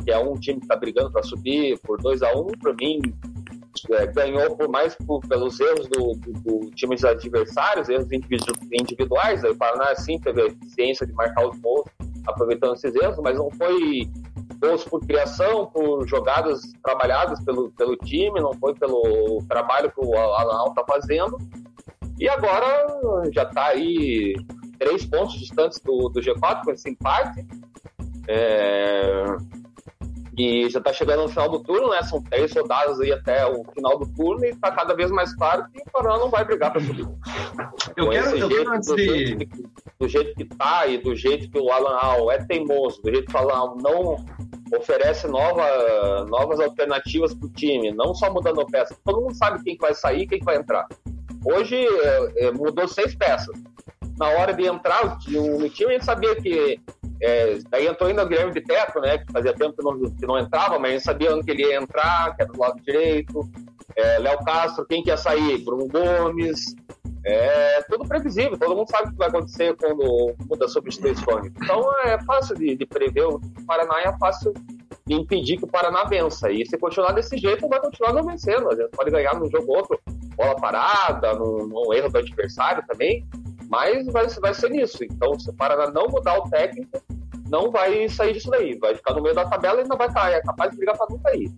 que 0.04 0.12
é 0.12 0.20
um 0.20 0.34
time 0.34 0.60
que 0.60 0.66
está 0.66 0.76
brigando 0.76 1.10
para 1.14 1.24
subir 1.24 1.80
por 1.80 1.98
2 2.02 2.22
a 2.24 2.34
1 2.34 2.42
um, 2.42 2.48
para 2.48 2.74
mim 2.74 3.00
é, 3.92 4.06
ganhou 4.08 4.56
por 4.58 4.68
mais 4.68 4.96
por, 4.96 5.22
pelos 5.22 5.60
erros 5.62 5.88
do, 5.88 6.14
do, 6.16 6.34
do 6.42 6.72
times 6.72 7.04
adversários, 7.04 7.90
erros 7.90 8.08
individuais. 8.72 9.44
Aí 9.44 9.52
o 9.52 9.56
Paraná 9.56 9.96
sim 9.96 10.20
teve 10.20 10.42
a 10.42 10.46
eficiência 10.48 11.08
de 11.08 11.14
marcar 11.14 11.48
os 11.48 11.58
gols, 11.60 11.86
aproveitando 12.28 12.76
esses 12.76 12.94
erros, 12.96 13.18
mas 13.24 13.38
não 13.38 13.50
foi 13.52 14.10
gols 14.60 14.84
por 14.86 15.02
criação, 15.06 15.66
por 15.68 16.08
jogadas 16.08 16.62
trabalhadas 16.84 17.44
pelo, 17.44 17.72
pelo 17.72 17.96
time, 17.98 18.40
não 18.40 18.54
foi 18.54 18.74
pelo 18.76 19.44
trabalho 19.50 19.92
que 19.92 20.06
o 20.06 20.16
Alan 20.18 20.70
está 20.70 20.84
fazendo. 20.86 21.38
E 22.20 22.30
agora 22.30 22.86
já 23.32 23.44
está 23.44 23.68
aí 23.68 24.36
três 24.80 25.06
pontos 25.06 25.40
distantes 25.40 25.80
do, 25.80 26.10
do 26.10 26.22
G4 26.22 26.64
com 26.64 26.72
esse 26.72 26.90
empate. 26.90 27.46
É, 28.28 29.26
e 30.38 30.68
já 30.70 30.80
está 30.80 30.92
chegando 30.92 31.24
no 31.24 31.30
final 31.30 31.48
do 31.48 31.62
turno, 31.62 31.90
né? 31.90 32.02
São 32.04 32.22
três 32.24 32.52
rodadas 32.54 33.00
aí 33.00 33.12
até 33.12 33.46
o 33.46 33.64
final 33.66 34.00
do 34.00 34.08
turno 34.14 34.44
e 34.46 34.50
está 34.50 34.72
cada 34.72 34.96
vez 34.96 35.12
mais 35.12 35.36
claro 35.36 35.66
que 35.72 35.80
o 35.80 35.92
Paraná 35.92 36.18
não 36.18 36.30
vai 36.30 36.44
brigar 36.44 36.72
para 36.72 36.82
subir. 36.82 37.08
Eu 37.96 38.10
quero, 38.10 38.38
eu 38.38 38.50
quero 38.50 38.74
antes 38.74 38.96
de... 38.96 39.36
do, 39.36 39.70
do 40.00 40.08
jeito 40.08 40.34
que 40.36 40.46
tá 40.46 40.88
e 40.88 40.98
do 40.98 41.16
jeito 41.16 41.50
que 41.52 41.60
o 41.60 41.72
Alan 41.72 41.98
Al 41.98 42.32
é 42.32 42.44
teimoso, 42.44 43.02
do 43.04 43.12
jeito 43.12 43.30
que 43.30 43.36
o 43.36 43.40
Alan 43.40 43.54
Al 43.54 43.78
não 43.78 44.26
oferece 44.76 45.28
nova, 45.28 46.26
novas 46.28 46.60
alternativas 46.60 47.36
para 47.36 47.46
o 47.46 47.52
time, 47.52 47.92
não 47.92 48.16
só 48.16 48.34
mudando 48.34 48.62
a 48.62 48.66
peça. 48.66 48.98
Todo 49.06 49.22
mundo 49.22 49.36
sabe 49.36 49.64
quem 49.64 49.78
vai 49.78 49.94
sair 49.94 50.24
e 50.24 50.28
quem 50.28 50.40
vai 50.40 50.58
entrar. 50.58 50.88
Hoje 51.46 51.86
é, 52.38 52.52
mudou 52.52 52.88
seis 52.88 53.16
peças. 53.16 53.56
Na 54.18 54.28
hora 54.30 54.54
de 54.54 54.66
entrar 54.66 55.20
no 55.28 55.70
time, 55.70 55.90
a 55.90 55.94
gente 55.94 56.06
sabia 56.06 56.36
que 56.36 56.80
é, 57.22 57.58
daí 57.70 57.88
entrou 57.88 58.10
ainda 58.10 58.24
o 58.24 58.28
Guilherme 58.28 58.54
de 58.54 58.62
Teto, 58.62 59.00
né? 59.00 59.18
Que 59.18 59.32
fazia 59.32 59.54
tempo 59.54 59.76
que 59.76 59.84
não, 59.84 60.00
que 60.00 60.26
não 60.26 60.38
entrava, 60.38 60.78
mas 60.78 60.90
a 60.90 60.94
gente 60.94 61.04
sabia 61.04 61.36
onde 61.36 61.50
ele 61.50 61.64
ia 61.64 61.78
entrar, 61.78 62.36
que 62.36 62.44
era 62.44 62.52
do 62.52 62.60
lado 62.60 62.82
direito. 62.82 63.50
É, 63.96 64.20
Léo 64.20 64.40
Castro, 64.44 64.86
quem 64.86 65.04
que 65.04 65.10
ia 65.10 65.18
sair? 65.18 65.58
Bruno 65.64 65.88
Gomes. 65.88 66.76
É 67.26 67.82
tudo 67.90 68.06
previsível, 68.06 68.58
todo 68.58 68.76
mundo 68.76 68.90
sabe 68.90 69.08
o 69.08 69.12
que 69.12 69.18
vai 69.18 69.30
acontecer 69.30 69.74
quando 69.78 70.36
muda 70.46 70.66
a 70.66 70.68
substituição. 70.68 71.46
Então 71.46 71.90
é 72.04 72.22
fácil 72.26 72.54
de, 72.56 72.76
de 72.76 72.86
prever 72.86 73.24
o 73.24 73.40
Paraná 73.66 74.02
é 74.02 74.18
fácil 74.18 74.54
de 75.08 75.14
impedir 75.14 75.58
que 75.58 75.64
o 75.64 75.68
Paraná 75.68 76.04
vença. 76.04 76.52
E 76.52 76.66
se 76.66 76.78
continuar 76.78 77.14
desse 77.14 77.38
jeito, 77.38 77.68
vai 77.70 77.80
continuar 77.80 78.12
não 78.12 78.26
vencendo. 78.26 78.70
A 78.70 78.76
gente 78.76 78.90
pode 78.90 79.10
ganhar 79.10 79.40
num 79.40 79.50
jogo 79.50 79.72
outro, 79.72 79.98
bola 80.36 80.56
parada, 80.56 81.34
num, 81.34 81.68
num 81.68 81.94
erro 81.94 82.10
do 82.10 82.18
adversário 82.18 82.84
também. 82.88 83.28
Mas 83.70 84.06
vai, 84.08 84.28
vai 84.28 84.54
ser 84.54 84.70
nisso. 84.70 85.04
Então, 85.04 85.40
se 85.40 85.50
o 85.50 85.54
Paraná 85.54 85.90
não 85.90 86.08
mudar 86.08 86.38
o 86.38 86.50
técnico, 86.50 87.02
não 87.50 87.72
vai 87.72 88.08
sair 88.10 88.34
disso 88.34 88.50
daí. 88.50 88.78
Vai 88.78 88.96
ficar 88.96 89.14
no 89.14 89.22
meio 89.22 89.36
da 89.36 89.46
tabela 89.46 89.82
e 89.82 89.88
não 89.88 89.98
vai 89.98 90.12
cair. 90.12 90.36
É 90.36 90.42
capaz 90.42 90.72
de 90.72 90.78
brigar 90.78 90.98
para 90.98 91.08
não 91.10 91.20
cair. 91.20 91.52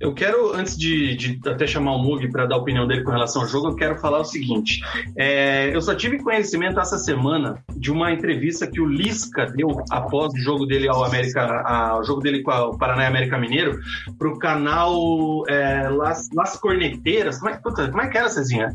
Eu 0.00 0.12
quero, 0.12 0.52
antes 0.54 0.76
de, 0.76 1.14
de 1.16 1.48
até 1.48 1.66
chamar 1.66 1.94
o 1.94 1.98
Mug 1.98 2.30
para 2.30 2.46
dar 2.46 2.56
a 2.56 2.58
opinião 2.58 2.86
dele 2.86 3.02
com 3.02 3.10
relação 3.10 3.42
ao 3.42 3.48
jogo, 3.48 3.68
eu 3.68 3.76
quero 3.76 3.98
falar 3.98 4.20
o 4.20 4.24
seguinte. 4.24 4.80
É, 5.16 5.74
eu 5.74 5.80
só 5.80 5.94
tive 5.94 6.18
conhecimento 6.18 6.80
essa 6.80 6.98
semana 6.98 7.62
de 7.76 7.90
uma 7.90 8.12
entrevista 8.12 8.66
que 8.66 8.80
o 8.80 8.86
Lisca 8.86 9.46
deu 9.46 9.68
após 9.90 10.32
o 10.34 10.38
jogo 10.38 10.66
dele 10.66 10.88
ao 10.88 11.04
América, 11.04 11.62
ao 11.62 12.04
jogo 12.04 12.20
dele 12.20 12.42
com 12.42 12.50
o 12.50 12.78
Paraná 12.78 13.04
e 13.04 13.06
América 13.06 13.38
Mineiro, 13.38 13.78
para 14.18 14.28
o 14.28 14.38
canal 14.38 15.44
é, 15.48 15.88
Las, 15.88 16.28
Las 16.34 16.56
Corneteiras. 16.56 17.38
Como 17.38 17.50
é, 17.50 17.58
puta, 17.58 17.88
como 17.88 18.02
é 18.02 18.08
que 18.08 18.18
era, 18.18 18.28
Cezinha? 18.28 18.70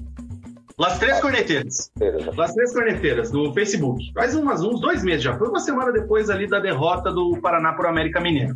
Las 0.79 0.99
Três 0.99 1.19
Corneteiras. 1.19 1.91
Las 2.35 2.53
Três 2.53 2.71
Corneteiras, 2.71 3.31
do 3.31 3.51
Facebook. 3.51 4.11
Faz 4.13 4.35
umas, 4.35 4.61
uns 4.61 4.79
dois 4.79 5.03
meses 5.03 5.23
já. 5.23 5.35
Foi 5.35 5.49
uma 5.49 5.59
semana 5.59 5.91
depois 5.91 6.29
ali 6.29 6.47
da 6.47 6.59
derrota 6.59 7.11
do 7.11 7.35
Paraná 7.41 7.73
por 7.73 7.87
América 7.87 8.21
Mineiro. 8.21 8.55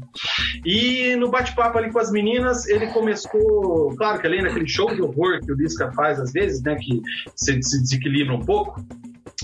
E 0.63 1.15
no 1.15 1.31
bate-papo 1.31 1.79
ali 1.79 1.91
com 1.91 1.97
as 1.97 2.11
meninas, 2.11 2.67
ele 2.67 2.85
começou. 2.87 3.95
Claro 3.97 4.19
que 4.19 4.27
além 4.27 4.43
daquele 4.43 4.67
show 4.67 4.93
de 4.93 5.01
horror 5.01 5.39
que 5.43 5.51
o 5.51 5.55
Lisca 5.55 5.91
faz 5.93 6.19
às 6.19 6.31
vezes, 6.31 6.61
né? 6.61 6.75
Que 6.75 7.01
se, 7.35 7.59
se 7.63 7.81
desequilibra 7.81 8.35
um 8.35 8.45
pouco. 8.45 8.79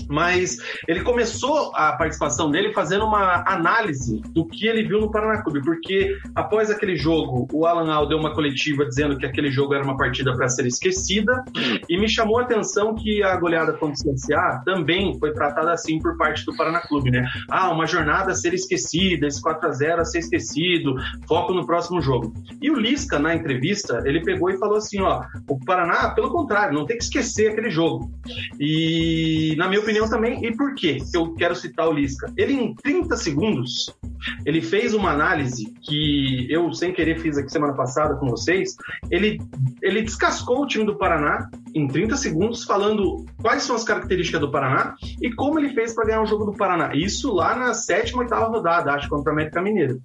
Mas 0.08 0.58
ele 0.86 1.02
começou 1.02 1.72
a 1.74 1.92
participação 1.92 2.50
dele 2.50 2.72
fazendo 2.72 3.04
uma 3.04 3.44
análise 3.46 4.20
do 4.30 4.46
que 4.46 4.66
ele 4.66 4.86
viu 4.86 5.00
no 5.00 5.10
Paraná 5.10 5.42
Clube, 5.42 5.62
porque 5.62 6.16
após 6.34 6.70
aquele 6.70 6.96
jogo, 6.96 7.46
o 7.52 7.66
Alan 7.66 7.92
Al 7.92 8.08
deu 8.08 8.18
uma 8.18 8.34
coletiva 8.34 8.84
dizendo 8.84 9.16
que 9.16 9.26
aquele 9.26 9.50
jogo 9.50 9.74
era 9.74 9.84
uma 9.84 9.96
partida 9.96 10.34
para 10.34 10.48
ser 10.48 10.66
esquecida, 10.66 11.44
e 11.88 11.98
me 11.98 12.08
chamou 12.08 12.38
a 12.38 12.42
atenção 12.42 12.94
que 12.94 13.22
a 13.22 13.36
goleada 13.36 13.72
contra 13.72 13.94
o 14.10 14.14
CSA 14.14 14.62
também 14.64 15.18
foi 15.18 15.32
tratada 15.32 15.72
assim 15.72 15.98
por 15.98 16.16
parte 16.16 16.44
do 16.44 16.56
Paraná 16.56 16.80
Clube, 16.80 17.10
né? 17.10 17.26
Ah, 17.50 17.70
uma 17.70 17.86
jornada 17.86 18.32
a 18.32 18.34
ser 18.34 18.54
esquecida, 18.54 19.26
esse 19.26 19.40
4 19.40 19.68
a 19.68 19.72
0 19.72 20.00
a 20.02 20.04
ser 20.04 20.18
esquecido, 20.18 20.94
foco 21.26 21.52
no 21.52 21.66
próximo 21.66 22.00
jogo. 22.00 22.32
E 22.60 22.70
o 22.70 22.74
Lisca, 22.74 23.18
na 23.18 23.34
entrevista, 23.34 24.02
ele 24.04 24.22
pegou 24.22 24.50
e 24.50 24.58
falou 24.58 24.76
assim, 24.76 25.00
ó, 25.00 25.22
o 25.48 25.58
Paraná, 25.64 26.10
pelo 26.10 26.30
contrário, 26.30 26.74
não 26.74 26.86
tem 26.86 26.96
que 26.96 27.04
esquecer 27.04 27.52
aquele 27.52 27.70
jogo. 27.70 28.10
E, 28.58 29.54
na 29.56 29.68
minha 29.68 29.80
opinião 29.88 30.08
também, 30.08 30.44
e 30.44 30.54
por 30.54 30.74
que 30.74 30.98
eu 31.14 31.32
quero 31.34 31.56
citar 31.56 31.88
o 31.88 31.92
Lisca? 31.92 32.30
Ele, 32.36 32.52
em 32.52 32.74
30 32.74 33.16
segundos, 33.16 33.96
ele 34.44 34.60
fez 34.60 34.92
uma 34.92 35.10
análise 35.10 35.72
que 35.82 36.46
eu, 36.50 36.72
sem 36.74 36.92
querer, 36.92 37.18
fiz 37.18 37.38
aqui 37.38 37.50
semana 37.50 37.72
passada 37.72 38.14
com 38.16 38.28
vocês. 38.28 38.76
Ele, 39.10 39.40
ele 39.82 40.02
descascou 40.02 40.62
o 40.62 40.66
time 40.66 40.84
do 40.84 40.98
Paraná 40.98 41.48
em 41.74 41.88
30 41.88 42.16
segundos, 42.16 42.64
falando 42.64 43.24
quais 43.40 43.62
são 43.62 43.74
as 43.74 43.84
características 43.84 44.40
do 44.40 44.50
Paraná 44.50 44.94
e 45.22 45.32
como 45.32 45.58
ele 45.58 45.70
fez 45.70 45.94
para 45.94 46.06
ganhar 46.06 46.22
o 46.22 46.26
jogo 46.26 46.44
do 46.44 46.52
Paraná. 46.52 46.94
Isso 46.94 47.32
lá 47.32 47.56
na 47.56 47.72
sétima, 47.72 48.22
oitava 48.22 48.46
rodada, 48.46 48.92
acho, 48.92 49.08
contra 49.08 49.30
o 49.30 49.32
América 49.32 49.62
Mineiro. 49.62 50.00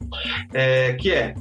É, 0.54 0.94
que 0.94 1.12
é 1.12 1.36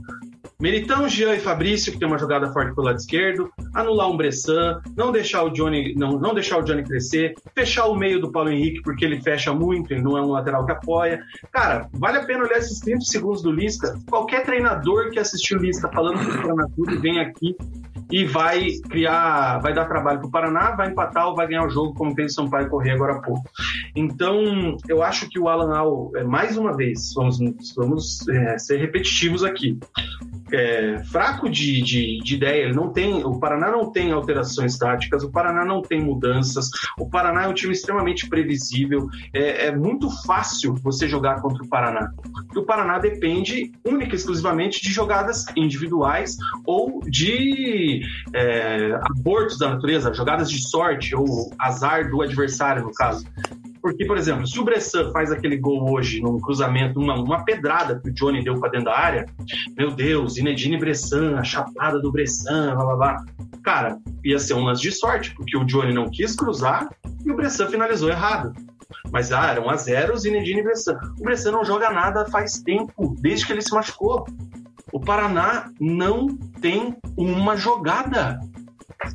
Meritão, 0.63 1.09
Jean 1.09 1.35
e 1.35 1.41
Fabrício, 1.41 1.93
que 1.93 1.99
tem 1.99 2.07
uma 2.07 2.17
jogada 2.17 2.53
forte 2.53 2.73
pelo 2.73 2.87
lado 2.87 2.97
esquerdo, 2.97 3.51
anular 3.75 4.09
um 4.09 4.17
Bressan, 4.17 4.81
não 4.97 5.11
deixar 5.11 5.43
o 5.43 5.51
Johnny, 5.51 5.93
não, 5.97 6.13
não 6.13 6.33
deixar 6.33 6.59
o 6.59 6.63
Johnny 6.63 6.85
crescer, 6.85 7.35
fechar 7.53 7.87
o 7.87 7.97
meio 7.97 8.21
do 8.21 8.31
Paulo 8.31 8.49
Henrique, 8.49 8.81
porque 8.83 9.05
ele 9.05 9.21
fecha 9.21 9.53
muito, 9.53 9.93
ele 9.93 10.03
não 10.03 10.17
é 10.17 10.23
um 10.23 10.31
lateral 10.31 10.65
que 10.65 10.71
apoia. 10.71 11.21
Cara, 11.51 11.89
vale 11.93 12.19
a 12.19 12.25
pena 12.25 12.45
olhar 12.45 12.59
esses 12.59 12.79
30 12.79 13.01
segundos 13.01 13.43
do 13.43 13.51
Lisca. 13.51 13.99
Qualquer 14.09 14.45
treinador 14.45 15.11
que 15.11 15.19
assistiu 15.19 15.59
o 15.59 15.63
Lisca 15.63 15.89
falando 15.89 16.25
do 16.25 16.41
Paraná 16.41 16.69
Clube 16.77 16.97
vem 16.99 17.19
aqui 17.19 17.57
e 18.09 18.25
vai 18.25 18.69
criar, 18.89 19.59
vai 19.59 19.75
dar 19.75 19.87
trabalho 19.87 20.21
para 20.21 20.29
o 20.29 20.31
Paraná, 20.31 20.77
vai 20.77 20.91
empatar 20.91 21.27
ou 21.27 21.35
vai 21.35 21.49
ganhar 21.49 21.67
o 21.67 21.71
jogo, 21.71 21.93
como 21.95 22.15
fez 22.15 22.33
o 22.33 22.35
Sampaio 22.37 22.69
correr 22.69 22.93
agora 22.93 23.15
há 23.15 23.21
pouco. 23.21 23.43
Então, 23.97 24.77
eu 24.89 25.03
acho 25.03 25.29
que 25.29 25.41
o 25.41 25.49
Alan 25.49 25.75
Al, 25.75 26.13
é, 26.15 26.23
mais 26.23 26.57
uma 26.57 26.77
vez, 26.77 27.13
vamos, 27.15 27.41
vamos 27.75 28.29
é, 28.29 28.59
ser 28.59 28.77
repetitivos 28.77 29.43
aqui 29.43 29.77
é, 30.53 31.03
fraco 31.05 31.49
de, 31.49 31.83
de, 31.83 32.19
de, 32.23 32.35
ideia. 32.35 32.65
Ele 32.65 32.75
não 32.75 32.93
tem, 32.93 33.25
o 33.25 33.39
Paraná 33.39 33.71
não 33.71 33.91
tem 33.91 34.13
alterações 34.13 34.77
táticas, 34.77 35.23
o 35.23 35.31
Paraná 35.31 35.65
não 35.65 35.83
tem 35.83 36.01
mudanças. 36.01 36.69
O 36.99 37.09
Paraná 37.09 37.45
é 37.45 37.49
um 37.49 37.55
time 37.55 37.73
extremamente 37.73 38.29
previsível. 38.29 39.09
É, 39.33 39.67
é 39.67 39.77
muito 39.77 40.11
fácil 40.25 40.75
você 40.75 41.09
jogar 41.09 41.41
contra 41.41 41.63
o 41.63 41.69
Paraná. 41.69 42.13
Porque 42.47 42.59
o 42.59 42.65
Paraná 42.65 42.99
depende 42.99 43.73
única 43.85 44.15
e 44.15 44.17
exclusivamente 44.17 44.83
de 44.83 44.91
jogadas 44.91 45.45
individuais 45.57 46.37
ou 46.67 47.01
de 47.05 48.03
é, 48.35 48.99
abortos 49.11 49.59
da 49.59 49.71
natureza, 49.71 50.13
jogadas 50.13 50.51
de 50.51 50.69
sorte 50.69 51.15
ou 51.15 51.53
azar 51.59 52.11
do 52.11 52.23
adversário, 52.23 52.83
no 52.83 52.93
caso. 52.93 53.25
Porque, 53.83 54.07
por 54.07 54.17
exemplo, 54.17 54.47
se 54.47 54.59
o 54.61 54.65
Bressan 54.65 55.11
faz 55.11 55.33
aquele 55.33 55.57
gol 55.57 55.91
hoje 55.93 56.21
num 56.21 56.39
cruzamento, 56.39 57.01
uma, 57.01 57.15
uma 57.17 57.45
pedrada 57.45 57.99
que 57.99 58.11
o 58.11 58.15
Johnny 58.15 58.43
deu 58.45 58.59
para 58.61 58.71
dentro 58.71 58.87
da 58.87 58.97
área, 58.97 59.27
meu 59.77 59.91
Deus, 59.91 60.37
Inedine 60.37 60.79
Bressan, 60.79 61.37
a 61.37 61.43
chapada 61.43 61.99
do 61.99 62.13
Bressan, 62.13 62.77
blá 62.77 62.85
blá 62.85 62.97
blá. 62.97 63.25
Cara, 63.65 63.99
ia 64.25 64.39
ser 64.39 64.55
um 64.55 64.63
lance 64.63 64.83
de 64.83 64.93
sorte, 64.93 65.35
porque 65.35 65.57
o 65.57 65.65
Johnny 65.65 65.93
não 65.93 66.09
quis 66.09 66.37
cruzar 66.37 66.89
e 67.25 67.31
o 67.31 67.35
Bressan 67.35 67.67
finalizou 67.69 68.09
errado. 68.09 68.53
Mas 69.11 69.33
ah, 69.33 69.51
eram 69.51 69.69
a 69.69 69.77
zero 69.77 70.17
Zinedine 70.17 70.61
e 70.61 70.63
Bressan. 70.63 70.97
O 71.19 71.25
Bressan 71.25 71.51
não 71.51 71.65
joga 71.65 71.91
nada 71.91 72.25
faz 72.27 72.63
tempo, 72.63 73.17
desde 73.19 73.47
que 73.47 73.53
ele 73.53 73.63
se 73.63 73.75
machucou. 73.75 74.25
O 74.93 75.01
Paraná 75.01 75.71
não 75.81 76.29
tem 76.61 76.97
uma 77.17 77.57
jogada. 77.57 78.39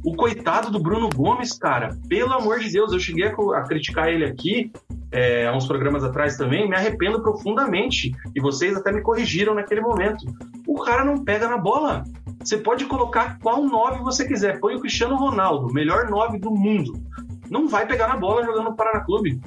O 0.03 0.15
coitado 0.15 0.71
do 0.71 0.79
Bruno 0.79 1.09
Gomes, 1.09 1.57
cara, 1.57 1.97
pelo 2.07 2.33
amor 2.33 2.59
de 2.59 2.71
Deus, 2.71 2.91
eu 2.91 2.99
cheguei 2.99 3.25
a, 3.27 3.63
criticar 3.63 4.09
ele 4.09 4.25
aqui 4.25 4.71
é, 5.11 5.47
há 5.47 5.55
uns 5.55 5.65
programas 5.65 6.03
atrás 6.03 6.37
também, 6.37 6.67
me 6.67 6.75
arrependo 6.75 7.21
profundamente. 7.21 8.11
E 8.35 8.41
vocês 8.41 8.75
até 8.75 8.91
me 8.91 9.01
corrigiram 9.01 9.53
naquele 9.53 9.81
momento. 9.81 10.25
O 10.67 10.81
cara 10.83 11.03
não 11.03 11.23
pega 11.23 11.47
na 11.47 11.57
bola. 11.57 12.03
Você 12.43 12.57
pode 12.57 12.85
colocar 12.85 13.39
qual 13.39 13.63
nove 13.63 14.03
você 14.03 14.27
quiser. 14.27 14.59
Põe 14.59 14.75
o 14.75 14.79
Cristiano 14.79 15.15
Ronaldo, 15.15 15.73
melhor 15.73 16.09
nove 16.09 16.37
do 16.39 16.51
mundo. 16.51 16.93
Não 17.49 17.67
vai 17.67 17.87
pegar 17.87 18.07
na 18.07 18.17
bola 18.17 18.43
jogando 18.43 18.69
no 18.69 18.75
Paraná 18.75 19.03
Clube. 19.05 19.39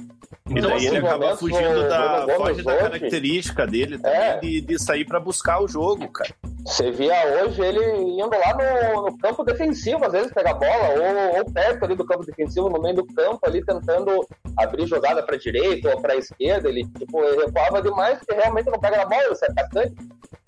Então, 0.49 0.71
e 0.71 0.73
daí 0.73 0.87
ele 0.87 0.97
acaba 0.97 1.37
fugindo 1.37 1.87
da, 1.87 2.27
foge 2.35 2.63
da 2.63 2.77
característica 2.77 3.67
dele 3.67 3.97
também 3.97 4.19
é. 4.19 4.39
de, 4.39 4.61
de 4.61 4.79
sair 4.79 5.05
para 5.05 5.19
buscar 5.19 5.61
o 5.61 5.67
jogo, 5.67 6.07
cara. 6.09 6.33
Você 6.65 6.91
via 6.91 7.13
hoje 7.43 7.61
ele 7.61 7.83
indo 8.21 8.29
lá 8.29 8.53
no, 8.93 9.03
no, 9.03 9.17
campo 9.17 9.43
defensivo, 9.43 10.05
às 10.05 10.11
vezes 10.11 10.31
pegar 10.31 10.51
a 10.51 10.55
bola, 10.55 10.89
ou, 10.89 11.37
ou, 11.39 11.45
perto 11.51 11.85
ali 11.85 11.95
do 11.95 12.05
campo 12.05 12.25
defensivo, 12.25 12.69
no 12.69 12.81
meio 12.81 12.95
do 12.95 13.05
campo, 13.07 13.39
ali 13.43 13.63
tentando 13.65 14.25
abrir 14.57 14.85
jogada 14.87 15.23
para 15.23 15.37
direita 15.37 15.89
ou 15.89 16.01
para 16.01 16.15
esquerda. 16.15 16.69
Ele 16.69 16.85
tipo, 16.85 17.23
ele 17.23 17.45
recuava 17.45 17.81
demais, 17.81 18.19
porque 18.19 18.33
realmente 18.33 18.69
não 18.69 18.79
pega 18.79 18.97
na 18.97 19.05
bola, 19.05 19.29
você 19.29 19.45
é 19.45 19.51
atacante. 19.51 19.95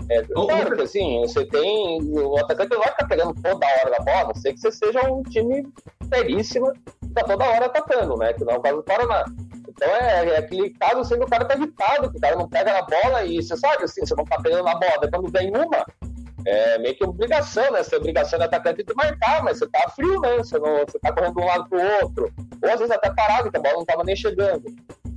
É, 0.10 0.22
claro 0.22 0.76
que 0.76 0.82
assim, 0.82 1.22
você 1.22 1.46
tem. 1.46 2.02
O 2.12 2.38
atacante 2.38 2.72
não 2.72 2.80
vai 2.80 2.90
ficar 2.90 3.08
pegando 3.08 3.34
toda 3.42 3.66
hora 3.66 3.92
da 3.92 4.04
bola, 4.04 4.22
a 4.22 4.28
não 4.28 4.36
ser 4.36 4.54
que 4.54 4.60
você 4.60 4.72
seja 4.72 5.02
um 5.10 5.24
time 5.24 5.66
seríssimo 6.14 6.72
que 6.74 7.10
tá 7.14 7.24
toda 7.24 7.46
hora 7.46 7.66
atacando, 7.66 8.18
né? 8.18 8.34
Que 8.34 8.44
não 8.44 8.54
é 8.54 8.58
o 8.58 8.62
caso 8.62 8.76
do 8.78 8.84
Paraná. 8.84 9.26
Então 9.84 9.96
é, 9.98 10.30
é 10.30 10.38
aquele 10.38 10.70
caso 10.70 11.04
sendo 11.04 11.26
o 11.26 11.30
cara 11.30 11.44
tá 11.44 11.56
irritado, 11.56 12.10
que 12.10 12.18
o 12.18 12.22
cara 12.22 12.38
não 12.38 12.48
pega 12.48 12.74
na 12.74 12.82
bola 12.84 13.26
e 13.26 13.44
você 13.44 13.58
sabe 13.58 13.84
assim, 13.84 14.06
você 14.06 14.16
não 14.16 14.24
tá 14.24 14.40
pegando 14.42 14.64
na 14.64 14.76
bola. 14.76 15.10
quando 15.12 15.30
vem 15.30 15.52
uma, 15.52 15.86
é 16.46 16.78
meio 16.80 16.96
que 16.96 17.04
obrigação, 17.04 17.70
né? 17.72 17.82
É 17.92 17.96
obrigação 17.98 18.40
de 18.40 18.46
atacante 18.46 18.84
de 18.84 18.94
marcar, 18.96 19.44
mas 19.44 19.60
você 19.60 19.68
tá 19.68 19.90
frio, 19.90 20.22
né? 20.22 20.38
Você, 20.38 20.58
não, 20.58 20.78
você 20.88 20.98
tá 21.00 21.12
correndo 21.12 21.36
de 21.36 21.42
um 21.42 21.46
lado 21.46 21.68
pro 21.68 21.82
outro. 22.02 22.34
Ou 22.62 22.72
às 22.72 22.80
vezes 22.80 22.96
até 22.96 23.14
parado, 23.14 23.52
que 23.52 23.58
a 23.58 23.62
bola 23.62 23.76
não 23.76 23.86
tava 23.86 24.06
nem 24.06 24.16
chegando. 24.16 24.64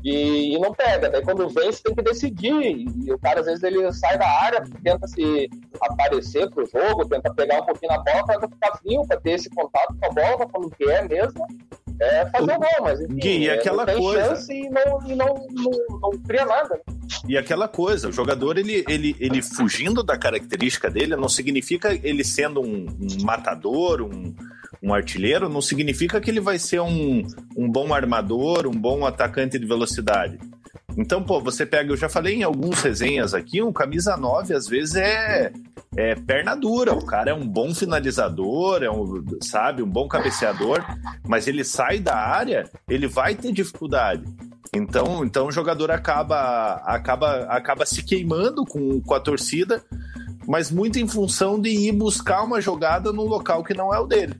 E, 0.02 0.54
e, 0.54 0.58
não 0.58 0.72
pega. 0.72 1.10
Daí 1.10 1.22
quando 1.22 1.48
vem, 1.48 1.70
você 1.70 1.82
tem 1.82 1.94
que 1.94 2.02
decidir. 2.02 2.86
E 3.04 3.12
o 3.12 3.18
cara, 3.18 3.40
às 3.40 3.46
vezes, 3.46 3.62
ele 3.62 3.92
sai 3.92 4.18
da 4.18 4.28
área, 4.28 4.64
tenta 4.82 5.06
se 5.06 5.48
aparecer 5.80 6.50
pro 6.50 6.66
jogo, 6.66 7.08
tenta 7.08 7.32
pegar 7.34 7.60
um 7.60 7.66
pouquinho 7.66 7.92
na 7.92 7.98
bola 7.98 8.24
para 8.24 8.48
ficar 8.48 8.78
frio, 8.78 9.02
para 9.06 9.20
ter 9.20 9.32
esse 9.32 9.50
contato 9.50 9.96
com 10.00 10.06
a 10.06 10.10
bola, 10.10 10.48
quando 10.48 10.70
quer 10.70 11.08
mesmo 11.08 11.44
é 12.00 12.26
fazer 12.26 12.52
o 12.52 12.58
gol, 12.58 12.68
mas 12.82 13.00
enfim, 13.00 13.14
Gui, 13.14 13.38
e 13.38 13.48
é, 13.48 13.54
aquela 13.54 13.86
não 13.86 13.98
coisa... 13.98 14.28
chance 14.28 14.52
e 14.52 14.68
não, 14.68 15.06
e 15.06 15.14
não, 15.14 15.34
não, 15.50 16.00
não 16.00 16.10
cria 16.26 16.44
nada. 16.44 16.80
E 17.28 17.36
aquela 17.36 17.68
coisa, 17.68 18.08
o 18.08 18.12
jogador, 18.12 18.58
ele, 18.58 18.84
ele, 18.88 19.16
ele 19.18 19.42
fugindo 19.42 20.02
da 20.02 20.16
característica 20.16 20.90
dele, 20.90 21.16
não 21.16 21.28
significa 21.28 21.98
ele 22.02 22.24
sendo 22.24 22.60
um, 22.60 22.86
um 22.86 23.24
matador, 23.24 24.02
um, 24.02 24.34
um 24.82 24.92
artilheiro, 24.92 25.48
não 25.48 25.60
significa 25.60 26.20
que 26.20 26.30
ele 26.30 26.40
vai 26.40 26.58
ser 26.58 26.80
um, 26.80 27.26
um 27.56 27.70
bom 27.70 27.94
armador, 27.94 28.66
um 28.66 28.78
bom 28.78 29.06
atacante 29.06 29.58
de 29.58 29.66
velocidade. 29.66 30.38
Então, 30.96 31.22
pô, 31.22 31.40
você 31.40 31.66
pega, 31.66 31.92
eu 31.92 31.96
já 31.96 32.08
falei 32.08 32.36
em 32.36 32.42
alguns 32.42 32.80
resenhas 32.80 33.34
aqui, 33.34 33.62
um 33.62 33.72
camisa 33.72 34.16
9 34.16 34.54
às 34.54 34.66
vezes 34.66 34.96
é, 34.96 35.52
é 35.96 36.14
perna 36.14 36.54
dura. 36.54 36.94
O 36.94 37.04
cara 37.04 37.30
é 37.30 37.34
um 37.34 37.46
bom 37.46 37.74
finalizador, 37.74 38.82
é 38.82 38.90
um, 38.90 39.24
sabe, 39.42 39.82
um 39.82 39.88
bom 39.88 40.08
cabeceador, 40.08 40.84
mas 41.26 41.46
ele 41.46 41.64
sai 41.64 41.98
da 41.98 42.16
área, 42.16 42.68
ele 42.88 43.06
vai 43.06 43.34
ter 43.34 43.52
dificuldade. 43.52 44.24
Então, 44.74 45.24
então 45.24 45.46
o 45.46 45.52
jogador 45.52 45.90
acaba, 45.90 46.74
acaba, 46.84 47.44
acaba 47.44 47.86
se 47.86 48.02
queimando 48.02 48.64
com, 48.64 49.00
com 49.00 49.14
a 49.14 49.20
torcida, 49.20 49.82
mas 50.46 50.70
muito 50.70 50.98
em 50.98 51.08
função 51.08 51.60
de 51.60 51.70
ir 51.70 51.92
buscar 51.92 52.42
uma 52.42 52.60
jogada 52.60 53.12
num 53.12 53.24
local 53.24 53.64
que 53.64 53.74
não 53.74 53.92
é 53.92 53.98
o 53.98 54.06
dele. 54.06 54.34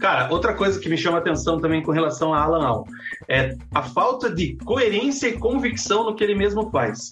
Cara, 0.00 0.28
outra 0.30 0.54
coisa 0.54 0.78
que 0.78 0.88
me 0.88 0.96
chama 0.96 1.18
atenção 1.18 1.58
também 1.58 1.82
com 1.82 1.92
relação 1.92 2.32
a 2.32 2.42
Alan 2.42 2.64
Al 2.64 2.86
é 3.28 3.56
a 3.74 3.82
falta 3.82 4.32
de 4.32 4.56
coerência 4.64 5.28
e 5.28 5.38
convicção 5.38 6.04
no 6.04 6.14
que 6.14 6.24
ele 6.24 6.34
mesmo 6.34 6.70
faz. 6.70 7.10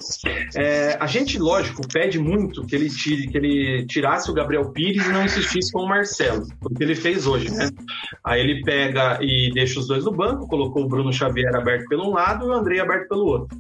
É, 0.57 0.97
a 1.01 1.07
gente, 1.07 1.39
lógico, 1.39 1.87
pede 1.89 2.19
muito 2.19 2.67
que 2.67 2.75
ele, 2.75 2.89
tire, 2.89 3.29
que 3.29 3.37
ele 3.37 3.87
tirasse 3.87 4.31
o 4.31 4.35
Gabriel 4.35 4.71
Pires 4.71 5.07
e 5.07 5.13
não 5.13 5.25
insistisse 5.25 5.73
com 5.73 5.83
o 5.83 5.89
Marcelo, 5.89 6.47
o 6.63 6.75
que 6.75 6.83
ele 6.83 6.95
fez 6.95 7.27
hoje, 7.27 7.51
né? 7.51 7.71
Aí 8.25 8.41
ele 8.41 8.63
pega 8.63 9.19
e 9.21 9.51
deixa 9.53 9.79
os 9.79 9.87
dois 9.87 10.05
no 10.05 10.13
banco, 10.13 10.49
colocou 10.49 10.85
o 10.85 10.89
Bruno 10.89 11.13
Xavier 11.13 11.55
aberto 11.55 11.87
pelo 11.89 12.09
um 12.09 12.15
lado 12.15 12.47
e 12.47 12.49
o 12.49 12.53
André 12.53 12.81
aberto 12.81 13.09
pelo 13.09 13.27
outro. 13.27 13.59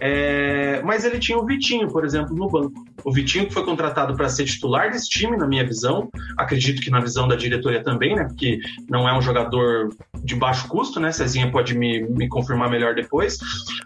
É, 0.00 0.82
mas 0.82 1.04
ele 1.04 1.18
tinha 1.18 1.38
o 1.38 1.46
Vitinho, 1.46 1.88
por 1.88 2.04
exemplo, 2.04 2.34
no 2.34 2.48
banco. 2.48 2.84
O 3.04 3.12
Vitinho 3.12 3.46
que 3.46 3.52
foi 3.52 3.64
contratado 3.64 4.14
para 4.14 4.28
ser 4.28 4.44
titular 4.44 4.90
desse 4.90 5.08
time, 5.08 5.36
na 5.36 5.46
minha 5.46 5.64
visão, 5.64 6.08
acredito 6.36 6.80
que 6.80 6.90
na 6.90 7.00
visão 7.00 7.28
da 7.28 7.36
diretoria 7.36 7.82
também, 7.82 8.14
né? 8.14 8.28
Porque 8.34 8.60
não 8.88 9.08
é 9.08 9.16
um 9.16 9.22
jogador 9.22 9.94
de 10.22 10.34
baixo 10.34 10.68
custo, 10.68 10.98
né? 10.98 11.12
Cezinha 11.12 11.50
pode 11.50 11.76
me, 11.76 12.02
me 12.02 12.28
confirmar 12.28 12.68
melhor 12.68 12.94
depois, 12.94 13.38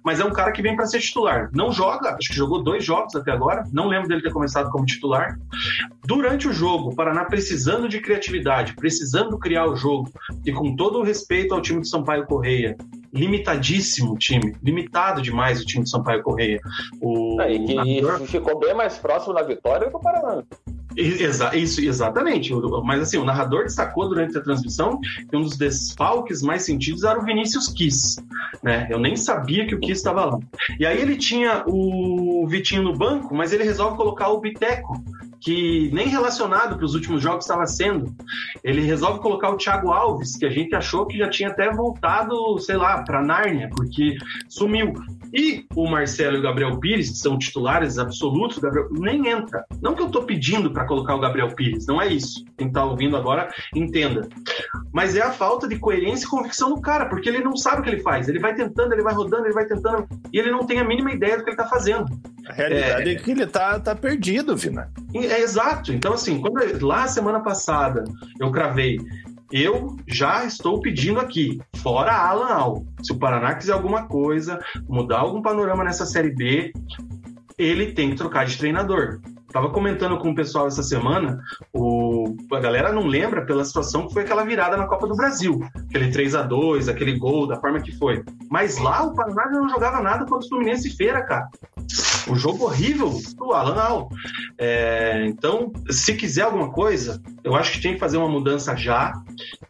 mas 0.05 0.21
é 0.21 0.25
um 0.25 0.33
cara 0.33 0.53
que 0.53 0.63
vem 0.63 0.75
para 0.75 0.87
ser 0.87 1.01
titular. 1.01 1.51
Não 1.53 1.71
joga, 1.71 2.15
acho 2.15 2.29
que 2.29 2.35
jogou 2.35 2.63
dois 2.63 2.85
jogos 2.85 3.15
até 3.15 3.31
agora, 3.31 3.65
não 3.73 3.89
lembro 3.89 4.09
dele 4.09 4.23
ter 4.23 4.33
começado 4.33 4.71
como 4.71 4.87
titular. 4.87 5.39
Durante 6.05 6.49
o 6.49 6.53
jogo, 6.53 6.91
o 6.91 6.95
Paraná 6.95 7.25
precisando 7.25 7.89
de 7.89 8.01
criatividade, 8.01 8.75
precisando 8.75 9.39
criar 9.39 9.67
o 9.67 9.77
jogo, 9.77 10.11
e 10.45 10.53
com 10.53 10.75
todo 10.75 10.99
o 10.99 11.03
respeito 11.03 11.55
ao 11.55 11.61
time 11.61 11.81
do 11.81 11.87
Sampaio 11.87 12.27
Correia, 12.27 12.77
limitadíssimo 13.13 14.13
o 14.13 14.19
time, 14.19 14.57
limitado 14.63 15.21
demais 15.21 15.61
o 15.61 15.67
time 15.67 15.83
do 15.83 15.89
Sampaio 15.89 16.23
Correia. 16.23 16.61
O 17.01 17.41
é, 17.41 17.53
e 17.53 17.67
que 17.67 18.27
ficou 18.27 18.59
bem 18.59 18.75
mais 18.75 18.99
próximo 18.99 19.35
da 19.35 19.43
vitória 19.43 19.87
do 19.87 19.91
que 19.91 19.97
o 19.97 20.01
Paraná. 20.01 20.43
Exa 20.99 21.55
isso, 21.57 21.81
exatamente. 21.81 22.53
Mas 22.85 23.03
assim, 23.03 23.19
o 23.19 23.25
narrador 23.25 23.63
destacou 23.63 24.09
durante 24.09 24.37
a 24.37 24.41
transmissão 24.41 24.99
que 25.01 25.37
um 25.37 25.43
dos 25.43 25.57
desfalques 25.57 26.43
mais 26.43 26.65
sentidos 26.65 27.05
era 27.05 27.19
o 27.19 27.25
Vinícius 27.25 27.69
Kiss. 27.69 28.21
Né? 28.63 28.89
Eu 28.91 28.99
nem 28.99 29.15
sabia 29.15 29.65
que 29.65 29.77
o 29.77 29.79
Kiss 29.79 29.93
estava 29.93 30.25
lá. 30.25 30.39
E 30.79 30.85
aí 30.85 31.01
ele 31.01 31.17
tinha 31.17 31.63
o 31.69 32.47
Vitinho 32.49 32.83
no 32.83 32.93
banco, 32.93 33.33
mas 33.33 33.53
ele 33.53 33.63
resolve 33.63 33.97
colocar 33.97 34.29
o 34.29 34.41
Biteco 34.41 35.01
que 35.41 35.91
nem 35.93 36.09
relacionado 36.09 36.77
para 36.77 36.85
os 36.85 36.95
últimos 36.95 37.23
jogos 37.23 37.45
estava 37.45 37.67
sendo. 37.67 38.15
Ele 38.63 38.83
resolve 38.83 39.21
colocar 39.21 39.51
o 39.51 39.57
Thiago 39.57 39.93
Alves, 39.93 40.37
que 40.37 40.47
a 40.47 40.51
gente 40.51 40.75
achou 40.75 41.07
que 41.07 41.19
já 41.19 41.29
tinha 41.29 41.49
até 41.49 41.71
voltado, 41.71 42.59
sei 42.59 42.77
lá, 42.77 43.03
para 43.03 43.23
Nárnia, 43.23 43.71
porque 43.75 44.17
sumiu. 44.49 44.93
E 45.33 45.67
o 45.75 45.89
Marcelo 45.89 46.37
e 46.37 46.39
o 46.41 46.43
Gabriel 46.43 46.79
Pires, 46.79 47.11
que 47.11 47.19
são 47.19 47.39
titulares 47.39 47.99
absolutos, 47.99 48.59
Gabriel, 48.59 48.89
nem 48.93 49.29
entra. 49.29 49.65
Não 49.81 49.95
que 49.95 50.03
eu 50.03 50.07
estou 50.07 50.25
pedindo 50.25 50.73
para 50.73 50.87
colocar 50.87 51.15
o 51.15 51.21
Gabriel 51.21 51.55
Pires, 51.55 51.87
não 51.87 52.01
é 52.01 52.09
isso. 52.09 52.45
Quem 52.57 52.69
está 52.69 52.85
ouvindo 52.85 53.17
agora, 53.17 53.49
entenda. 53.75 54.29
Mas 54.93 55.15
é 55.17 55.23
a 55.23 55.31
falta 55.31 55.69
de 55.69 55.79
coerência 55.79 56.25
e 56.25 56.29
convicção 56.29 56.75
do 56.75 56.81
cara, 56.81 57.07
porque 57.07 57.29
ele 57.29 57.41
não 57.41 57.57
sabe 57.57 57.81
o 57.81 57.85
que 57.85 57.91
ele 57.91 58.01
faz. 58.01 58.29
Ele 58.29 58.39
vai 58.39 58.55
tentando, 58.55 58.93
ele 58.93 59.03
vai 59.03 59.15
rodando, 59.15 59.45
ele 59.45 59.55
vai 59.55 59.67
tentando, 59.67 60.09
e 60.33 60.39
ele 60.39 60.51
não 60.51 60.65
tem 60.65 60.81
a 60.81 60.85
mínima 60.85 61.13
ideia 61.13 61.37
do 61.37 61.45
que 61.45 61.51
ele 61.51 61.61
está 61.61 61.69
fazendo. 61.69 62.07
A 62.49 62.53
realidade 62.53 63.11
é, 63.11 63.13
é 63.13 63.17
que 63.17 63.31
ele 63.31 63.45
está 63.45 63.79
tá 63.79 63.95
perdido, 63.95 64.57
Vina. 64.57 64.91
É 65.29 65.41
exato. 65.41 65.93
Então, 65.93 66.13
assim, 66.15 66.41
quando 66.41 66.61
lá 66.85 67.07
semana 67.07 67.41
passada 67.41 68.05
eu 68.41 68.51
cravei, 68.51 68.99
eu 69.51 69.97
já 70.07 70.45
estou 70.45 70.81
pedindo 70.81 71.21
aqui, 71.21 71.61
fora 71.77 72.13
Alan 72.13 72.53
Al. 72.53 72.85
Se 73.03 73.13
o 73.13 73.19
Paraná 73.19 73.55
quiser 73.55 73.73
alguma 73.73 74.07
coisa, 74.07 74.59
mudar 74.89 75.21
algum 75.21 75.41
panorama 75.41 75.85
nessa 75.85 76.05
Série 76.05 76.35
B, 76.35 76.73
ele 77.57 77.93
tem 77.93 78.11
que 78.11 78.17
trocar 78.17 78.45
de 78.45 78.59
treinador. 78.59 79.21
Tava 79.51 79.71
comentando 79.71 80.19
com 80.19 80.31
o 80.31 80.35
pessoal 80.35 80.67
essa 80.67 80.83
semana, 80.83 81.41
o, 81.73 82.37
a 82.53 82.61
galera 82.61 82.93
não 82.93 83.07
lembra 83.07 83.47
pela 83.47 83.65
situação 83.65 84.07
que 84.07 84.13
foi 84.13 84.23
aquela 84.23 84.45
virada 84.45 84.77
na 84.77 84.87
Copa 84.87 85.07
do 85.07 85.17
Brasil. 85.17 85.59
Aquele 85.75 86.11
3 86.11 86.35
a 86.35 86.43
2 86.43 86.89
aquele 86.89 87.19
gol, 87.19 87.47
da 87.47 87.57
forma 87.57 87.81
que 87.81 87.97
foi. 87.97 88.23
Mas 88.51 88.77
lá 88.77 89.05
o 89.05 89.15
Paraná 89.15 89.51
não 89.51 89.67
jogava 89.67 90.03
nada 90.03 90.27
contra 90.27 90.45
o 90.45 90.49
Fluminense 90.51 90.95
Feira, 90.95 91.23
cara. 91.23 91.49
Um 92.29 92.37
jogo 92.37 92.65
horrível 92.65 93.19
do 93.37 93.53
Alan 93.53 93.81
Al. 93.81 94.09
É, 94.59 95.25
então, 95.27 95.73
se 95.91 96.15
quiser 96.15 96.43
alguma 96.43 96.71
coisa, 96.71 97.23
eu 97.43 97.55
acho 97.55 97.73
que 97.73 97.81
tem 97.81 97.95
que 97.95 98.01
fazer 98.01 98.17
uma 98.17 98.29
mudança 98.29 98.77
já. 98.77 99.13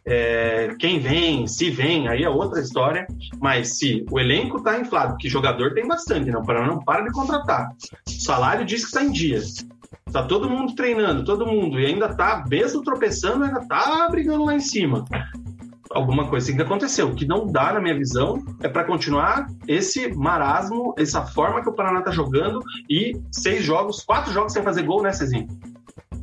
É, 0.05 0.75
quem 0.79 0.99
vem, 0.99 1.47
se 1.47 1.69
vem, 1.69 2.07
aí 2.07 2.23
é 2.23 2.29
outra 2.29 2.59
história. 2.59 3.07
Mas 3.39 3.77
se 3.77 4.05
o 4.11 4.19
elenco 4.19 4.61
tá 4.61 4.79
inflado, 4.79 5.17
que 5.17 5.29
jogador 5.29 5.73
tem 5.73 5.87
bastante, 5.87 6.31
não, 6.31 6.43
para 6.43 6.65
não 6.65 6.79
para 6.79 7.03
de 7.03 7.11
contratar. 7.11 7.69
O 8.07 8.11
salário 8.11 8.65
diz 8.65 8.81
que 8.81 8.87
está 8.87 9.03
em 9.03 9.11
dia. 9.11 9.41
Tá 10.11 10.23
todo 10.23 10.49
mundo 10.49 10.73
treinando, 10.73 11.23
todo 11.23 11.45
mundo, 11.45 11.79
e 11.79 11.85
ainda 11.85 12.09
tá, 12.09 12.43
mesmo 12.49 12.81
tropeçando, 12.81 13.43
ainda 13.43 13.61
tá 13.67 14.07
brigando 14.09 14.45
lá 14.45 14.55
em 14.55 14.59
cima. 14.59 15.05
Alguma 15.91 16.27
coisa 16.27 16.45
assim 16.45 16.55
que 16.55 16.61
aconteceu. 16.61 17.09
O 17.09 17.15
que 17.15 17.25
não 17.25 17.47
dá, 17.47 17.73
na 17.73 17.81
minha 17.81 17.97
visão, 17.97 18.43
é 18.61 18.69
para 18.69 18.83
continuar 18.83 19.47
esse 19.67 20.07
marasmo, 20.13 20.93
essa 20.97 21.25
forma 21.25 21.61
que 21.61 21.69
o 21.69 21.73
Paraná 21.73 22.01
tá 22.01 22.11
jogando 22.11 22.61
e 22.89 23.19
seis 23.31 23.63
jogos, 23.63 24.03
quatro 24.03 24.31
jogos 24.31 24.53
sem 24.53 24.61
fazer 24.61 24.83
gol, 24.83 25.01
né, 25.01 25.11
Cezinho? 25.11 25.47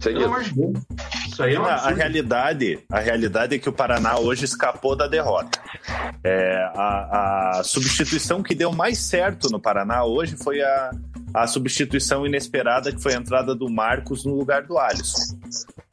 Pelo 0.02 0.26
amor 0.26 0.42
de 0.42 0.55
Deus. 0.55 0.79
Isso 1.26 1.42
aí 1.42 1.55
é 1.55 1.59
uma 1.59 1.68
a 1.68 1.90
realidade, 1.90 2.79
a 2.90 3.00
realidade 3.00 3.57
é 3.57 3.59
que 3.59 3.68
o 3.68 3.72
Paraná 3.72 4.18
hoje 4.18 4.44
escapou 4.44 4.94
da 4.94 5.07
derrota. 5.07 5.59
É, 6.22 6.70
a, 6.74 7.59
a 7.59 7.64
substituição 7.64 8.42
que 8.42 8.55
deu 8.55 8.72
mais 8.72 8.98
certo 8.98 9.48
no 9.50 9.61
Paraná 9.61 10.05
hoje 10.05 10.37
foi 10.37 10.62
a, 10.62 10.90
a 11.35 11.46
substituição 11.46 12.26
inesperada 12.26 12.92
que 12.92 13.02
foi 13.02 13.14
a 13.14 13.16
entrada 13.16 13.55
do 13.55 13.68
Marcos 13.68 14.24
no 14.24 14.35
lugar 14.35 14.62
do 14.62 14.79
Alisson. 14.79 15.37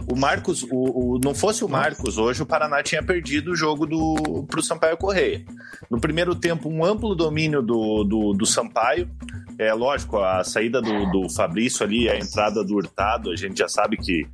O 0.10 0.16
Marcos, 0.16 0.64
o, 0.64 1.16
o, 1.16 1.20
não 1.24 1.34
fosse 1.34 1.64
o 1.64 1.70
Marcos, 1.70 2.18
hoje 2.18 2.42
o 2.42 2.46
Paraná 2.46 2.84
tinha 2.84 3.02
perdido 3.02 3.52
o 3.52 3.56
jogo 3.56 3.86
do, 3.86 4.46
pro 4.48 4.62
Sampaio 4.62 4.98
Correia. 4.98 5.44
No 5.90 6.00
primeiro 6.00 6.36
tempo, 6.36 6.70
um 6.70 6.84
amplo 6.84 7.16
domínio 7.16 7.62
do, 7.62 8.04
do, 8.04 8.34
do 8.34 8.46
Sampaio. 8.46 9.10
É 9.58 9.74
lógico, 9.74 10.18
a 10.18 10.44
saída 10.44 10.82
do, 10.82 11.12
do 11.12 11.30
Fabrício 11.30 11.86
ali, 11.86 12.10
a 12.10 12.18
entrada 12.18 12.64
do 12.64 12.76
Hurtado, 12.76 13.32
a 13.32 13.36
gente 13.36 13.58
já 13.58 13.68
sabe 13.68 13.98
que 13.98 14.28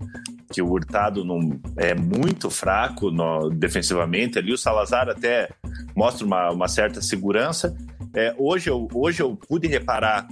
que 0.51 0.61
o 0.61 0.69
Hurtado 0.69 1.23
não, 1.23 1.59
é 1.77 1.93
muito 1.93 2.49
fraco 2.49 3.11
no, 3.11 3.49
defensivamente 3.49 4.39
ali. 4.39 4.51
O 4.51 4.57
Salazar 4.57 5.07
até 5.07 5.49
mostra 5.95 6.25
uma, 6.25 6.49
uma 6.49 6.67
certa 6.67 7.01
segurança. 7.01 7.75
É, 8.13 8.33
hoje, 8.37 8.69
eu, 8.69 8.87
hoje 8.93 9.21
eu 9.21 9.35
pude 9.35 9.67
reparar 9.67 10.27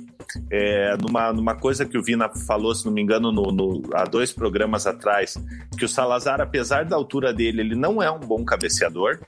é, 0.50 0.96
numa, 0.98 1.34
numa 1.34 1.56
coisa 1.56 1.86
que 1.86 1.98
o 1.98 2.04
Vina 2.04 2.30
falou, 2.30 2.74
se 2.74 2.86
não 2.86 2.92
me 2.92 3.02
engano, 3.02 3.32
no, 3.32 3.52
no, 3.52 3.82
há 3.94 4.04
dois 4.04 4.32
programas 4.32 4.86
atrás, 4.86 5.38
que 5.78 5.86
o 5.86 5.90
Salazar, 5.90 6.42
apesar 6.42 6.86
da 6.86 6.96
altura 6.96 7.34
dele, 7.34 7.62
ele 7.62 7.76
não 7.76 8.02
é 8.02 8.12
um 8.12 8.20
bom 8.20 8.44
cabeceador. 8.44 9.20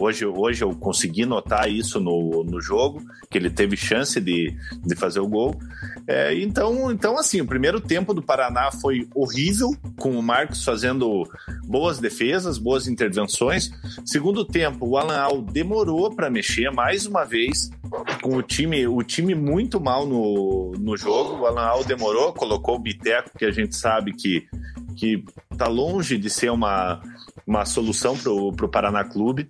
Hoje, 0.00 0.24
hoje 0.24 0.64
eu 0.64 0.74
consegui 0.74 1.26
notar 1.26 1.70
isso 1.70 2.00
no, 2.00 2.42
no 2.42 2.58
jogo, 2.58 3.02
que 3.30 3.36
ele 3.36 3.50
teve 3.50 3.76
chance 3.76 4.18
de, 4.18 4.56
de 4.82 4.96
fazer 4.96 5.20
o 5.20 5.28
gol. 5.28 5.60
É, 6.06 6.34
então, 6.34 6.90
então, 6.90 7.18
assim, 7.18 7.42
o 7.42 7.46
primeiro 7.46 7.80
tempo 7.80 8.14
do 8.14 8.22
Paraná 8.22 8.70
foi 8.72 9.06
horrível, 9.14 9.76
com 9.98 10.18
o 10.18 10.22
Marcos 10.22 10.64
fazendo 10.64 11.28
boas 11.64 11.98
defesas, 11.98 12.56
boas 12.56 12.88
intervenções. 12.88 13.70
Segundo 14.04 14.42
tempo, 14.42 14.86
o 14.88 14.96
Alan 14.96 15.18
Al 15.18 15.42
demorou 15.42 16.10
para 16.14 16.30
mexer 16.30 16.70
mais 16.70 17.04
uma 17.04 17.24
vez, 17.24 17.70
com 18.22 18.36
o 18.36 18.42
time, 18.42 18.86
o 18.86 19.02
time 19.02 19.34
muito 19.34 19.78
mal 19.78 20.06
no, 20.06 20.72
no 20.78 20.96
jogo. 20.96 21.42
O 21.42 21.46
Alan 21.46 21.62
Al 21.66 21.84
demorou, 21.84 22.32
colocou 22.32 22.76
o 22.76 22.78
Biteco, 22.78 23.36
que 23.36 23.44
a 23.44 23.50
gente 23.50 23.76
sabe 23.76 24.14
que, 24.14 24.48
que 24.96 25.24
tá 25.56 25.66
longe 25.66 26.18
de 26.18 26.30
ser 26.30 26.50
uma, 26.50 27.00
uma 27.46 27.64
solução 27.64 28.16
para 28.16 28.32
o 28.32 28.68
Paraná 28.68 29.04
Clube. 29.04 29.48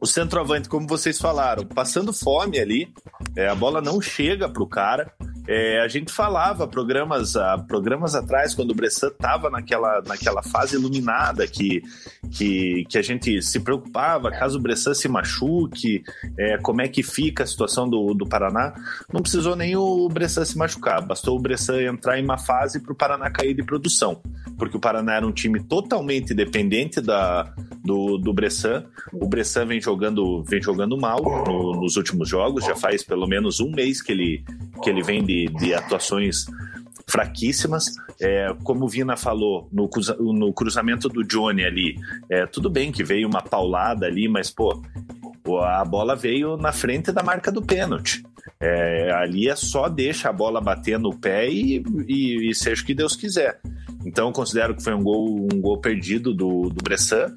O 0.00 0.06
centroavante, 0.06 0.68
como 0.68 0.86
vocês 0.86 1.18
falaram, 1.18 1.64
passando 1.66 2.12
fome 2.12 2.58
ali, 2.58 2.92
é, 3.34 3.48
a 3.48 3.54
bola 3.54 3.80
não 3.80 4.00
chega 4.00 4.48
para 4.48 4.62
o 4.62 4.68
cara. 4.68 5.12
É, 5.48 5.80
a 5.80 5.88
gente 5.88 6.12
falava 6.12 6.68
programas, 6.68 7.34
uh, 7.34 7.64
programas 7.66 8.14
atrás, 8.14 8.54
quando 8.54 8.72
o 8.72 8.74
Bressan 8.74 9.06
estava 9.06 9.48
naquela, 9.48 10.02
naquela 10.06 10.42
fase 10.42 10.76
iluminada, 10.76 11.46
que, 11.46 11.82
que, 12.30 12.84
que 12.86 12.98
a 12.98 13.02
gente 13.02 13.40
se 13.40 13.58
preocupava 13.58 14.30
caso 14.30 14.58
o 14.58 14.60
Bressan 14.60 14.92
se 14.92 15.08
machuque, 15.08 16.02
é, 16.36 16.58
como 16.58 16.82
é 16.82 16.88
que 16.88 17.02
fica 17.02 17.44
a 17.44 17.46
situação 17.46 17.88
do, 17.88 18.12
do 18.12 18.28
Paraná. 18.28 18.74
Não 19.10 19.22
precisou 19.22 19.56
nem 19.56 19.74
o 19.74 20.06
Bressan 20.10 20.44
se 20.44 20.58
machucar, 20.58 21.00
bastou 21.00 21.38
o 21.38 21.40
Bressan 21.40 21.80
entrar 21.80 22.18
em 22.18 22.24
uma 22.24 22.36
fase 22.36 22.78
para 22.78 22.92
o 22.92 22.96
Paraná 22.96 23.30
cair 23.30 23.54
de 23.54 23.62
produção, 23.62 24.20
porque 24.58 24.76
o 24.76 24.80
Paraná 24.80 25.14
era 25.14 25.26
um 25.26 25.32
time 25.32 25.64
totalmente 25.64 26.34
dependente 26.34 27.00
da, 27.00 27.54
do, 27.82 28.18
do 28.18 28.34
Bressan. 28.34 28.84
O 29.14 29.26
Bressan 29.26 29.64
vem 29.64 29.80
jogando, 29.80 30.44
vem 30.44 30.60
jogando 30.60 30.94
mal 30.98 31.22
no, 31.22 31.80
nos 31.80 31.96
últimos 31.96 32.28
jogos, 32.28 32.66
já 32.66 32.76
faz 32.76 33.02
pelo 33.02 33.26
menos 33.26 33.60
um 33.60 33.70
mês 33.70 34.02
que 34.02 34.12
ele, 34.12 34.44
que 34.82 34.90
ele 34.90 35.02
vem 35.02 35.24
de 35.24 35.37
de, 35.46 35.74
atuações 35.74 36.46
fraquíssimas. 37.06 37.94
É, 38.20 38.54
como 38.64 38.84
o 38.84 38.88
Vina 38.88 39.16
falou, 39.16 39.68
no, 39.72 39.88
no 40.32 40.52
cruzamento 40.52 41.08
do 41.08 41.22
Johnny 41.22 41.64
ali, 41.64 41.96
é, 42.28 42.46
tudo 42.46 42.68
bem 42.68 42.90
que 42.90 43.04
veio 43.04 43.28
uma 43.28 43.42
paulada 43.42 44.06
ali, 44.06 44.28
mas, 44.28 44.50
pô, 44.50 44.82
a 45.64 45.84
bola 45.84 46.16
veio 46.16 46.56
na 46.56 46.72
frente 46.72 47.12
da 47.12 47.22
marca 47.22 47.50
do 47.50 47.62
pênalti. 47.62 48.22
É, 48.60 49.10
ali 49.12 49.48
é 49.48 49.56
só 49.56 49.88
deixa 49.88 50.28
a 50.28 50.32
bola 50.32 50.60
bater 50.60 50.98
no 50.98 51.16
pé 51.16 51.48
e, 51.48 51.82
e, 52.06 52.50
e 52.50 52.54
seja 52.54 52.82
o 52.82 52.86
que 52.86 52.94
Deus 52.94 53.16
quiser. 53.16 53.60
Então, 54.04 54.32
considero 54.32 54.74
que 54.74 54.82
foi 54.82 54.94
um 54.94 55.02
gol, 55.02 55.48
um 55.52 55.60
gol 55.60 55.78
perdido 55.80 56.32
do, 56.32 56.70
do 56.70 56.82
Bressan. 56.82 57.34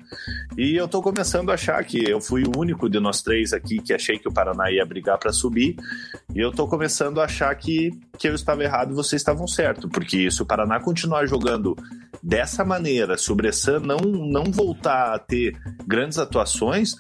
E 0.57 0.75
eu 0.75 0.85
estou 0.85 1.01
começando 1.01 1.49
a 1.49 1.55
achar 1.55 1.83
que 1.83 2.09
eu 2.09 2.21
fui 2.21 2.43
o 2.43 2.57
único 2.57 2.89
de 2.89 2.99
nós 2.99 3.21
três 3.21 3.51
aqui 3.51 3.79
que 3.79 3.93
achei 3.93 4.19
que 4.19 4.27
o 4.27 4.33
Paraná 4.33 4.71
ia 4.71 4.85
brigar 4.85 5.17
para 5.17 5.33
subir. 5.33 5.75
E 6.35 6.39
eu 6.39 6.49
estou 6.51 6.67
começando 6.67 7.19
a 7.19 7.25
achar 7.25 7.53
que, 7.55 7.91
que 8.17 8.27
eu 8.27 8.35
estava 8.35 8.63
errado 8.63 8.91
e 8.91 8.95
vocês 8.95 9.21
estavam 9.21 9.47
certo. 9.47 9.89
Porque 9.89 10.29
se 10.29 10.41
o 10.41 10.45
Paraná 10.45 10.79
continuar 10.79 11.25
jogando 11.25 11.75
dessa 12.21 12.63
maneira, 12.63 13.17
se 13.17 13.31
o 13.31 13.35
Bressan 13.35 13.79
não, 13.79 13.97
não 13.97 14.43
voltar 14.45 15.15
a 15.15 15.19
ter 15.19 15.57
grandes 15.85 16.19
atuações, 16.19 16.93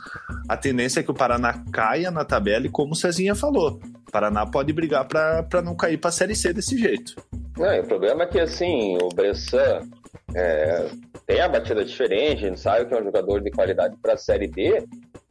a 0.49 0.57
tendência 0.57 1.01
é 1.01 1.03
que 1.03 1.11
o 1.11 1.15
Paraná 1.15 1.63
caia 1.71 2.09
na 2.09 2.25
tabela 2.25 2.65
e, 2.65 2.69
como 2.69 2.93
o 2.93 2.95
Cezinha 2.95 3.35
falou, 3.35 3.79
Paraná 4.11 4.45
pode 4.45 4.73
brigar 4.73 5.07
para 5.07 5.61
não 5.63 5.75
cair 5.75 5.97
para 5.97 6.09
a 6.09 6.11
Série 6.13 6.35
C 6.35 6.53
desse 6.53 6.77
jeito. 6.77 7.15
Não, 7.57 7.79
o 7.79 7.83
problema 7.83 8.23
é 8.23 8.27
que, 8.27 8.39
assim, 8.39 8.97
o 9.01 9.09
Bressan 9.09 9.81
é, 10.35 10.87
tem 11.25 11.41
a 11.41 11.47
batida 11.47 11.83
diferente, 11.83 12.45
a 12.45 12.49
gente 12.49 12.59
sabe 12.59 12.85
que 12.85 12.93
é 12.93 12.99
um 12.99 13.03
jogador 13.03 13.41
de 13.41 13.51
qualidade 13.51 13.95
para 14.01 14.13
a 14.13 14.17
Série 14.17 14.47
D, 14.47 14.85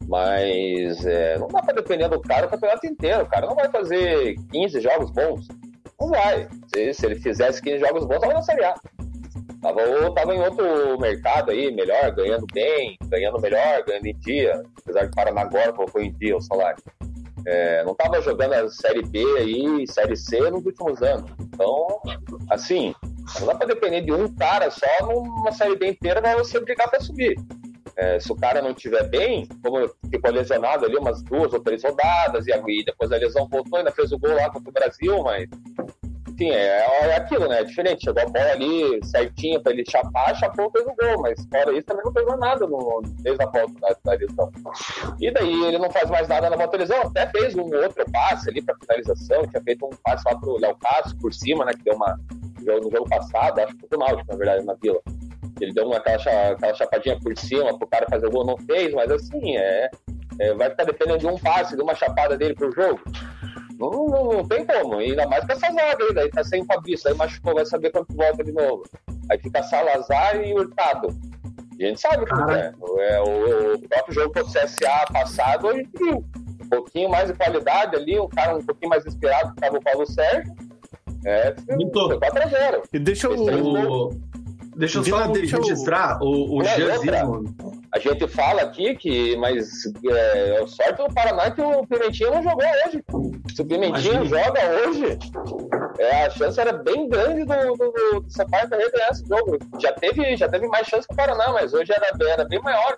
mas 0.07 1.07
é, 1.07 1.39
não 1.39 1.49
dá 1.49 1.63
para 1.63 1.75
depender 1.75 2.09
do 2.09 2.21
cara 2.21 2.47
o 2.47 2.51
campeonato 2.51 2.87
inteiro. 2.87 3.23
O 3.23 3.29
cara 3.29 3.47
não 3.47 3.55
vai 3.55 3.71
fazer 3.71 4.35
15 4.51 4.81
jogos 4.81 5.11
bons. 5.11 5.47
Não 6.01 6.09
vai. 6.09 6.49
Se, 6.75 6.95
se 6.95 7.07
ele 7.07 7.17
fizesse 7.17 7.63
15 7.63 7.79
jogos 7.79 8.07
bons, 8.07 8.19
tava 8.19 8.35
na 8.35 8.43
Série 8.43 8.65
A. 8.65 8.75
Tava, 9.63 9.83
tava 10.15 10.35
em 10.35 10.41
outro 10.41 10.99
mercado 10.99 11.51
aí, 11.51 11.71
melhor, 11.71 12.11
ganhando 12.13 12.47
bem, 12.53 12.97
ganhando 13.05 13.41
melhor, 13.41 13.85
ganhando 13.87 14.07
em 14.07 14.19
dia. 14.19 14.63
Apesar 14.83 15.05
de 15.05 15.15
Paraná 15.15 15.43
agora 15.43 15.73
colocou 15.73 16.01
em 16.01 16.13
dia 16.15 16.37
o 16.37 16.41
salário. 16.41 16.83
É, 17.47 17.85
não 17.85 17.95
tava 17.95 18.21
jogando 18.21 18.53
a 18.53 18.69
Série 18.69 19.03
B 19.03 19.25
aí, 19.39 19.87
Série 19.87 20.17
C 20.17 20.39
nos 20.51 20.65
últimos 20.65 21.03
anos. 21.03 21.31
Então, 21.41 22.01
assim, 22.51 22.95
não 23.39 23.47
dá 23.47 23.55
pra 23.55 23.67
depender 23.67 24.03
de 24.03 24.13
um 24.13 24.33
cara 24.35 24.71
só 24.71 24.87
numa 25.03 25.53
Série 25.53 25.77
B 25.77 25.89
inteira 25.89 26.21
pra 26.21 26.37
você 26.37 26.61
brigar 26.61 26.89
pra 26.91 27.01
subir. 27.01 27.37
É, 27.97 28.19
se 28.19 28.33
o 28.33 28.37
cara 28.37 28.63
não 28.63 28.71
estiver 28.71 29.09
bem, 29.09 29.47
como 29.63 29.89
ficou 30.11 30.31
lesionado 30.31 30.87
ali 30.87 30.97
umas 30.97 31.23
duas 31.23 31.53
ou 31.53 31.61
três 31.61 31.83
rodadas, 31.83 32.47
e, 32.47 32.53
e 32.53 32.85
depois 32.85 33.13
a 33.13 33.17
lesão 33.17 33.49
voltou, 33.49 33.79
ainda 33.79 33.93
fez 33.93 34.13
o 34.13 34.19
gol 34.19 34.35
lá 34.35 34.49
contra 34.51 34.71
o 34.71 34.73
Brasil, 34.73 35.23
mas 35.23 35.49
enfim, 36.41 36.51
é, 36.51 36.87
é 37.09 37.17
aquilo, 37.17 37.47
né? 37.47 37.61
É 37.61 37.65
diferente. 37.65 38.05
Chegou 38.05 38.23
a 38.23 38.27
bola 38.27 38.53
ali 38.53 39.05
certinha 39.05 39.61
pra 39.61 39.73
ele 39.73 39.85
chapar, 39.89 40.35
chapou, 40.37 40.71
fez 40.71 40.87
o 40.87 40.95
gol, 40.95 41.23
mas 41.23 41.47
fora 41.53 41.73
isso 41.73 41.87
também 41.87 42.05
não 42.05 42.13
fez 42.13 42.27
nada 42.39 42.67
no, 42.67 43.03
desde 43.21 43.43
a 43.43 43.47
volta 43.47 43.75
da, 43.81 43.97
da 44.05 44.13
lesão. 44.13 44.51
E 45.21 45.31
daí 45.31 45.65
ele 45.65 45.79
não 45.79 45.91
faz 45.91 46.09
mais 46.09 46.27
nada 46.29 46.49
na 46.49 46.57
volta 46.57 46.79
da 46.79 46.85
lesão, 46.85 47.03
até 47.03 47.27
fez 47.27 47.55
um 47.55 47.63
outro 47.63 48.05
passe 48.11 48.49
ali 48.49 48.63
pra 48.63 48.75
finalização, 48.81 49.47
tinha 49.47 49.63
feito 49.63 49.85
um 49.85 49.91
passe 50.03 50.25
lá 50.27 50.39
pro 50.39 50.59
Léo 50.59 50.77
Castro 50.77 51.17
por 51.19 51.33
cima, 51.33 51.65
né? 51.65 51.73
Que 51.73 51.85
deu 51.85 51.95
uma. 51.95 52.19
No 52.61 52.91
jogo 52.91 53.09
passado, 53.09 53.59
acho 53.61 53.75
que 53.75 53.89
foi 53.89 53.97
o 53.97 54.01
Náutico, 54.01 54.33
na 54.33 54.37
verdade, 54.37 54.67
na 54.67 54.75
Vila. 54.75 55.01
Ele 55.61 55.73
deu 55.73 55.87
uma, 55.87 55.97
aquela, 55.97 56.51
aquela 56.51 56.75
chapadinha 56.75 57.19
por 57.19 57.37
cima 57.37 57.77
pro 57.79 57.89
cara 57.89 58.07
fazer 58.09 58.27
o 58.27 58.31
gol, 58.31 58.45
não 58.45 58.57
fez, 58.59 58.93
mas 58.93 59.11
assim, 59.11 59.57
é, 59.57 59.91
é 60.39 60.55
vai 60.55 60.71
ficar 60.71 60.85
dependendo 60.85 61.19
de 61.19 61.27
um 61.27 61.39
passe, 61.39 61.75
de 61.75 61.83
uma 61.83 61.95
chapada 61.95 62.37
dele 62.37 62.55
pro 62.55 62.71
jogo. 62.73 63.01
Não, 63.81 63.91
não, 63.91 64.25
não, 64.25 64.47
tem 64.47 64.67
como, 64.67 64.99
ainda 64.99 65.27
mais 65.27 65.43
com 65.47 65.53
essa 65.53 65.73
zaga 65.73 66.05
aí, 66.05 66.15
daí 66.15 66.31
tá 66.31 66.45
sem 66.45 66.63
Fabrício, 66.67 67.09
aí 67.09 67.17
machucou, 67.17 67.55
vai 67.55 67.65
saber 67.65 67.91
quando 67.91 68.15
volta 68.15 68.45
de 68.45 68.53
novo. 68.53 68.85
Aí 69.31 69.39
fica 69.39 69.63
Salazar 69.63 70.37
e 70.37 70.53
Hurtado. 70.53 71.09
A 71.09 71.83
gente 71.83 71.99
sabe 71.99 72.27
como 72.27 72.51
é. 72.51 72.75
é. 72.99 73.21
O, 73.23 73.77
o 73.77 73.89
próprio 73.89 74.15
jogo 74.15 74.33
pro 74.35 74.45
CSA 74.45 75.07
passado, 75.11 75.69
a 75.69 75.75
gente 75.75 75.91
viu. 75.97 76.23
Um 76.63 76.69
pouquinho 76.69 77.09
mais 77.09 77.29
de 77.29 77.35
qualidade 77.35 77.97
ali, 77.97 78.21
um 78.21 78.29
cara 78.29 78.57
um 78.57 78.63
pouquinho 78.63 78.91
mais 78.91 79.05
inspirado 79.07 79.55
que 79.55 79.61
tava 79.61 79.79
o 79.79 79.83
Paulo 79.83 80.07
Sérgio. 80.07 80.55
É, 81.25 81.55
foi 81.67 81.77
4x0. 81.77 82.83
E 82.93 82.99
deixa 82.99 83.29
eu. 83.29 84.11
Deixa 84.81 84.99
eu 84.99 85.05
só 85.05 85.27
deixa 85.27 85.59
registrar 85.59 86.19
eu... 86.23 86.27
o, 86.27 86.59
o 86.59 86.65
Jean 86.65 86.95
A 87.93 87.99
gente 87.99 88.27
fala 88.29 88.63
aqui 88.63 88.95
que, 88.97 89.37
mas 89.37 89.69
é, 90.11 90.65
sorte 90.67 91.03
do 91.03 91.13
Paraná 91.13 91.51
que 91.51 91.61
o 91.61 91.87
Pimentinha 91.87 92.31
não 92.31 92.43
jogou 92.43 92.65
hoje. 92.87 93.05
Se 93.55 93.61
o 93.61 93.67
Pimentinha 93.67 94.15
Imagina. 94.15 94.43
joga 94.43 94.61
hoje, 94.89 95.19
é, 95.99 96.25
a 96.25 96.31
chance 96.31 96.59
era 96.59 96.73
bem 96.73 97.07
grande 97.11 97.45
do, 97.45 97.77
do, 97.77 97.93
do, 97.93 98.21
do 98.21 98.31
Sampaio 98.33 98.71
Correia 98.71 98.91
ganhar 98.91 99.11
esse 99.11 99.29
jogo. 99.29 99.59
Já 99.79 99.93
teve, 99.93 100.35
já 100.35 100.49
teve 100.49 100.67
mais 100.67 100.87
chance 100.87 101.07
que 101.07 101.13
o 101.13 101.17
Paraná, 101.17 101.53
mas 101.53 101.75
hoje 101.75 101.93
era, 101.93 102.33
era 102.33 102.45
bem 102.47 102.63
maior. 102.63 102.97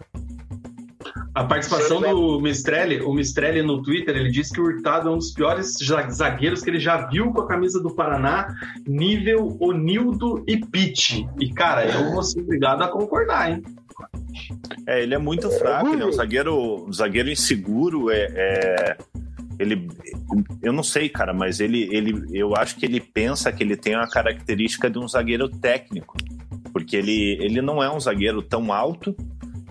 A 1.35 1.45
participação 1.45 2.01
do 2.01 2.41
Mistrelli, 2.41 3.01
o 3.01 3.13
Mistrelli 3.13 3.63
no 3.63 3.83
Twitter, 3.83 4.15
ele 4.17 4.31
disse 4.31 4.53
que 4.53 4.61
o 4.61 4.65
Hurtado 4.65 5.09
é 5.09 5.13
um 5.13 5.17
dos 5.17 5.33
piores 5.33 5.79
zagueiros 6.11 6.63
que 6.63 6.69
ele 6.69 6.79
já 6.79 7.07
viu 7.07 7.33
com 7.33 7.41
a 7.41 7.49
camisa 7.49 7.83
do 7.83 7.95
Paraná, 7.95 8.55
nível 8.87 9.57
Onildo 9.59 10.45
e 10.47 10.59
Pitt. 10.59 11.27
E, 11.41 11.51
cara, 11.51 11.87
eu 11.87 12.13
vou 12.13 12.23
ser 12.23 12.41
obrigado 12.41 12.83
a 12.83 12.89
concordar, 12.89 13.51
hein? 13.51 13.63
É, 14.87 15.03
ele 15.03 15.15
é 15.15 15.19
muito 15.19 15.51
fraco, 15.51 15.89
ele 15.89 16.03
é 16.03 16.07
um 16.07 16.13
zagueiro, 16.13 16.87
um 16.87 16.93
zagueiro 16.93 17.31
inseguro, 17.31 18.11
é, 18.11 18.29
é, 18.35 18.97
ele 19.59 19.89
eu 20.63 20.73
não 20.73 20.83
sei, 20.83 21.09
cara, 21.09 21.33
mas 21.33 21.61
ele, 21.61 21.89
ele 21.95 22.27
eu 22.33 22.55
acho 22.57 22.77
que 22.77 22.85
ele 22.85 23.01
pensa 23.01 23.53
que 23.53 23.63
ele 23.63 23.77
tem 23.77 23.95
uma 23.95 24.09
característica 24.09 24.91
de 24.91 24.99
um 24.99 25.09
zagueiro 25.09 25.49
técnico, 25.49 26.17
porque 26.73 26.97
ele, 26.97 27.39
ele 27.41 27.63
não 27.63 27.83
é 27.83 27.91
um 27.91 28.01
zagueiro 28.01 28.43
tão 28.43 28.73
alto, 28.73 29.15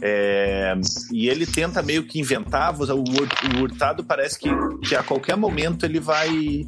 é, 0.02 0.74
e 1.12 1.30
ele 1.30 1.46
tenta 1.46 1.82
meio 1.84 2.04
que 2.04 2.20
inventar, 2.20 2.74
o, 2.74 3.04
Hurtado 3.62 4.04
parece 4.04 4.40
que, 4.40 4.50
que 4.88 4.96
a 4.96 5.04
qualquer 5.04 5.38
momento 5.38 5.86
ele 5.86 6.00
vai 6.00 6.68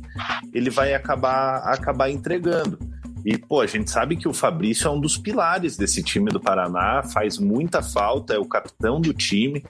ele 0.54 0.70
vai 0.70 0.94
acabar, 0.94 1.58
acabar 1.66 2.10
entregando. 2.10 2.78
E, 3.26 3.38
pô, 3.38 3.62
a 3.62 3.66
gente 3.66 3.90
sabe 3.90 4.18
que 4.18 4.28
o 4.28 4.34
Fabrício 4.34 4.88
é 4.88 4.92
um 4.92 5.00
dos 5.00 5.18
pilares 5.18 5.78
desse 5.78 6.04
time 6.04 6.30
do 6.30 6.40
Paraná, 6.40 7.04
faz 7.04 7.38
muita 7.38 7.82
falta, 7.82 8.34
é 8.34 8.38
o 8.38 8.46
capitão 8.46 9.00
do 9.00 9.14
time. 9.14 9.64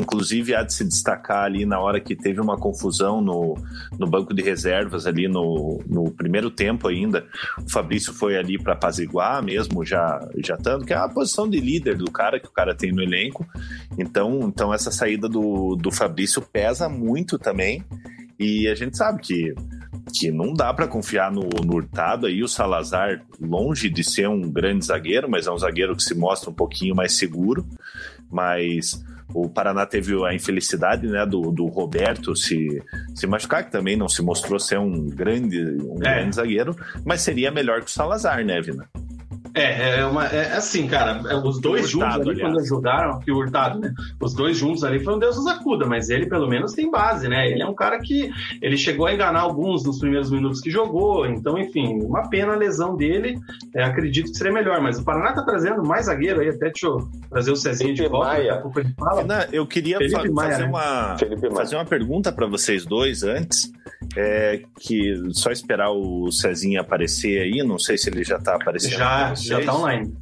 Inclusive, 0.00 0.54
há 0.54 0.62
de 0.62 0.74
se 0.74 0.84
destacar 0.84 1.44
ali 1.44 1.64
na 1.64 1.78
hora 1.78 2.00
que 2.00 2.16
teve 2.16 2.40
uma 2.40 2.58
confusão 2.58 3.20
no, 3.20 3.56
no 3.98 4.06
banco 4.06 4.34
de 4.34 4.42
reservas, 4.42 5.06
ali 5.06 5.28
no, 5.28 5.80
no 5.86 6.10
primeiro 6.10 6.50
tempo 6.50 6.88
ainda. 6.88 7.24
O 7.56 7.70
Fabrício 7.70 8.12
foi 8.12 8.36
ali 8.36 8.58
para 8.58 8.74
apaziguar 8.74 9.42
mesmo, 9.42 9.84
já, 9.84 10.20
já 10.44 10.56
tanto, 10.56 10.84
que 10.84 10.92
é 10.92 10.96
a 10.96 11.08
posição 11.08 11.48
de 11.48 11.60
líder 11.60 11.96
do 11.96 12.10
cara 12.10 12.40
que 12.40 12.48
o 12.48 12.52
cara 12.52 12.74
tem 12.74 12.92
no 12.92 13.02
elenco. 13.02 13.46
Então, 13.96 14.40
então 14.42 14.74
essa 14.74 14.90
saída 14.90 15.28
do, 15.28 15.76
do 15.76 15.90
Fabrício 15.90 16.42
pesa 16.42 16.88
muito 16.88 17.38
também. 17.38 17.84
E 18.38 18.68
a 18.68 18.74
gente 18.74 18.96
sabe 18.96 19.20
que 19.20 19.54
que 20.12 20.30
não 20.30 20.52
dá 20.52 20.72
para 20.72 20.88
confiar 20.88 21.30
no, 21.30 21.48
no 21.64 21.76
Hurtado 21.76 22.26
aí, 22.26 22.42
o 22.42 22.48
Salazar, 22.48 23.22
longe 23.40 23.88
de 23.88 24.02
ser 24.02 24.28
um 24.28 24.50
grande 24.50 24.86
zagueiro, 24.86 25.30
mas 25.30 25.46
é 25.46 25.50
um 25.50 25.58
zagueiro 25.58 25.96
que 25.96 26.02
se 26.02 26.14
mostra 26.14 26.50
um 26.50 26.54
pouquinho 26.54 26.94
mais 26.94 27.16
seguro, 27.16 27.66
mas 28.30 29.04
o 29.32 29.48
Paraná 29.48 29.84
teve 29.84 30.14
a 30.24 30.34
infelicidade 30.34 31.06
né, 31.06 31.24
do, 31.26 31.52
do 31.52 31.66
Roberto 31.66 32.34
se, 32.34 32.82
se 33.14 33.26
machucar, 33.26 33.64
que 33.64 33.70
também 33.70 33.96
não 33.96 34.08
se 34.08 34.22
mostrou 34.22 34.58
ser 34.58 34.78
um 34.78 35.06
grande, 35.06 35.62
um 35.82 35.96
é. 35.96 36.14
grande 36.14 36.36
zagueiro, 36.36 36.76
mas 37.04 37.20
seria 37.20 37.50
melhor 37.50 37.80
que 37.80 37.88
o 37.88 37.90
Salazar, 37.90 38.44
né, 38.44 38.60
Vina? 38.60 38.88
É, 39.54 39.98
é, 40.00 40.06
uma, 40.06 40.26
é 40.26 40.56
assim, 40.56 40.86
cara, 40.86 41.20
é, 41.28 41.36
os 41.36 41.60
dois 41.60 41.88
juntos 41.88 42.14
ali, 42.14 42.30
aliás. 42.30 42.40
quando 42.40 42.66
jogaram, 42.66 43.18
que 43.20 43.30
o 43.30 43.36
Hurtado, 43.36 43.78
né? 43.78 43.92
Os 44.20 44.34
dois 44.34 44.56
juntos 44.56 44.84
ali 44.84 45.02
foi 45.02 45.14
um 45.14 45.18
Deus 45.18 45.36
nos 45.36 45.46
acuda, 45.46 45.86
mas 45.86 46.10
ele 46.10 46.26
pelo 46.26 46.48
menos 46.48 46.72
tem 46.72 46.90
base, 46.90 47.28
né? 47.28 47.50
Ele 47.50 47.62
é 47.62 47.66
um 47.66 47.74
cara 47.74 47.98
que 47.98 48.30
ele 48.62 48.76
chegou 48.76 49.06
a 49.06 49.14
enganar 49.14 49.40
alguns 49.40 49.84
nos 49.84 49.98
primeiros 49.98 50.30
minutos 50.30 50.60
que 50.60 50.70
jogou, 50.70 51.26
então, 51.26 51.58
enfim, 51.58 52.00
uma 52.02 52.28
pena 52.28 52.52
a 52.52 52.56
lesão 52.56 52.96
dele, 52.96 53.38
é, 53.74 53.82
acredito 53.84 54.30
que 54.30 54.38
seria 54.38 54.52
melhor, 54.52 54.80
mas 54.80 54.98
o 54.98 55.04
Paraná 55.04 55.32
tá 55.32 55.42
trazendo 55.42 55.82
mais 55.82 56.06
zagueiro 56.06 56.40
aí, 56.40 56.48
até 56.48 56.66
deixa 56.66 56.86
eu 56.86 57.08
trazer 57.30 57.50
o 57.50 57.56
Cezinho 57.56 57.94
de 57.94 58.06
volta, 58.06 58.28
Maia. 58.98 59.24
Não, 59.24 59.40
eu 59.52 59.66
queria 59.66 59.98
fa 60.10 60.24
Maia, 60.30 60.50
fazer, 60.50 60.62
né? 60.62 60.68
uma, 60.68 61.16
fazer 61.54 61.76
uma 61.76 61.84
pergunta 61.84 62.32
para 62.32 62.46
vocês 62.46 62.84
dois 62.84 63.22
antes, 63.22 63.72
é, 64.16 64.62
que 64.78 65.14
só 65.32 65.50
esperar 65.50 65.90
o 65.90 66.30
Cezinho 66.30 66.80
aparecer 66.80 67.40
aí, 67.40 67.62
não 67.66 67.78
sei 67.78 67.96
se 67.98 68.08
ele 68.10 68.22
já 68.24 68.38
tá 68.38 68.54
aparecendo. 68.56 68.98
Já, 68.98 69.34
já 69.46 69.64
tá 69.64 69.74
online. 69.74 70.12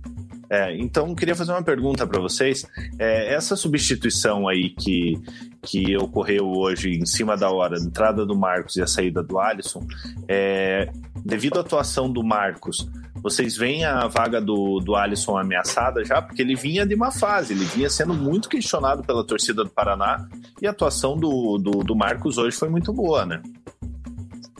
É, 0.49 0.77
então, 0.77 1.15
queria 1.15 1.35
fazer 1.35 1.53
uma 1.53 1.63
pergunta 1.63 2.07
para 2.07 2.21
vocês. 2.21 2.65
É, 2.99 3.35
essa 3.35 3.57
substituição 3.57 4.47
aí 4.47 4.71
que, 4.71 5.15
que 5.63 5.97
ocorreu 5.97 6.47
hoje 6.47 6.91
em 6.91 7.05
cima 7.05 7.37
da 7.37 7.51
hora, 7.51 7.77
a 7.77 7.81
entrada 7.81 8.25
do 8.25 8.37
Marcos 8.37 8.77
e 8.77 8.83
a 8.83 8.87
saída 8.87 9.23
do 9.23 9.39
Alisson, 9.39 9.85
é, 10.29 10.89
devido 11.25 11.59
à 11.59 11.61
atuação 11.61 12.11
do 12.11 12.23
Marcos, 12.23 12.89
vocês 13.23 13.57
veem 13.57 13.85
a 13.85 14.07
vaga 14.07 14.41
do, 14.41 14.79
do 14.79 14.95
Alisson 14.95 15.37
ameaçada 15.37 16.05
já? 16.05 16.23
Porque 16.23 16.43
ele 16.43 16.55
vinha 16.55 16.87
de 16.87 16.95
uma 16.95 17.11
fase, 17.11 17.55
ele 17.55 17.65
vinha 17.65 17.91
sendo 17.91 18.15
muito 18.15 18.49
questionado 18.49 19.03
pela 19.03 19.25
torcida 19.25 19.65
do 19.65 19.71
Paraná 19.71 20.29
e 20.63 20.67
a 20.67 20.71
atuação 20.71 21.17
do, 21.17 21.59
do, 21.59 21.83
do 21.83 21.97
Marcos 21.97 22.39
hoje 22.39 22.57
foi 22.57 22.69
muito 22.69 22.93
boa, 22.93 23.27
né? 23.27 23.43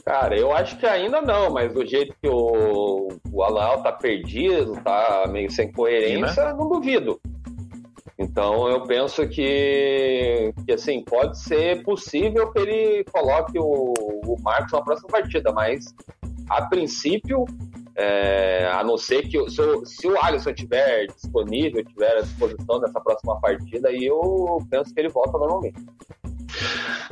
Cara, 0.07 0.39
eu 0.39 0.53
acho 0.53 0.77
que 0.77 0.85
ainda 0.85 1.21
não, 1.21 1.49
mas 1.51 1.73
do 1.73 1.85
jeito 1.85 2.15
que 2.21 2.29
o, 2.29 3.09
o 3.29 3.43
Alan 3.43 3.81
tá 3.81 3.91
perdido, 3.91 4.81
tá 4.81 5.25
meio 5.29 5.51
sem 5.51 5.69
coerência, 5.69 6.29
Sim, 6.29 6.47
né? 6.47 6.53
não 6.53 6.69
duvido. 6.69 7.19
Então 8.17 8.69
eu 8.69 8.83
penso 8.83 9.27
que, 9.27 10.53
que 10.65 10.71
assim, 10.71 11.03
pode 11.03 11.37
ser 11.37 11.83
possível 11.83 12.49
que 12.53 12.59
ele 12.59 13.03
coloque 13.11 13.59
o, 13.59 13.93
o 14.25 14.41
Marcos 14.41 14.71
na 14.71 14.81
próxima 14.81 15.09
partida, 15.09 15.51
mas 15.51 15.93
a 16.49 16.65
princípio, 16.67 17.43
é, 17.93 18.65
a 18.65 18.85
não 18.85 18.97
ser 18.97 19.23
que 19.23 19.37
se, 19.49 19.61
o, 19.61 19.85
se 19.85 20.07
o 20.07 20.17
Alisson 20.23 20.51
estiver 20.51 21.07
disponível, 21.07 21.81
estiver 21.81 22.17
à 22.17 22.21
disposição 22.21 22.79
nessa 22.79 23.01
próxima 23.01 23.41
partida, 23.41 23.89
aí 23.89 24.05
eu 24.05 24.65
penso 24.71 24.93
que 24.93 25.01
ele 25.01 25.09
volta 25.09 25.37
normalmente. 25.37 25.85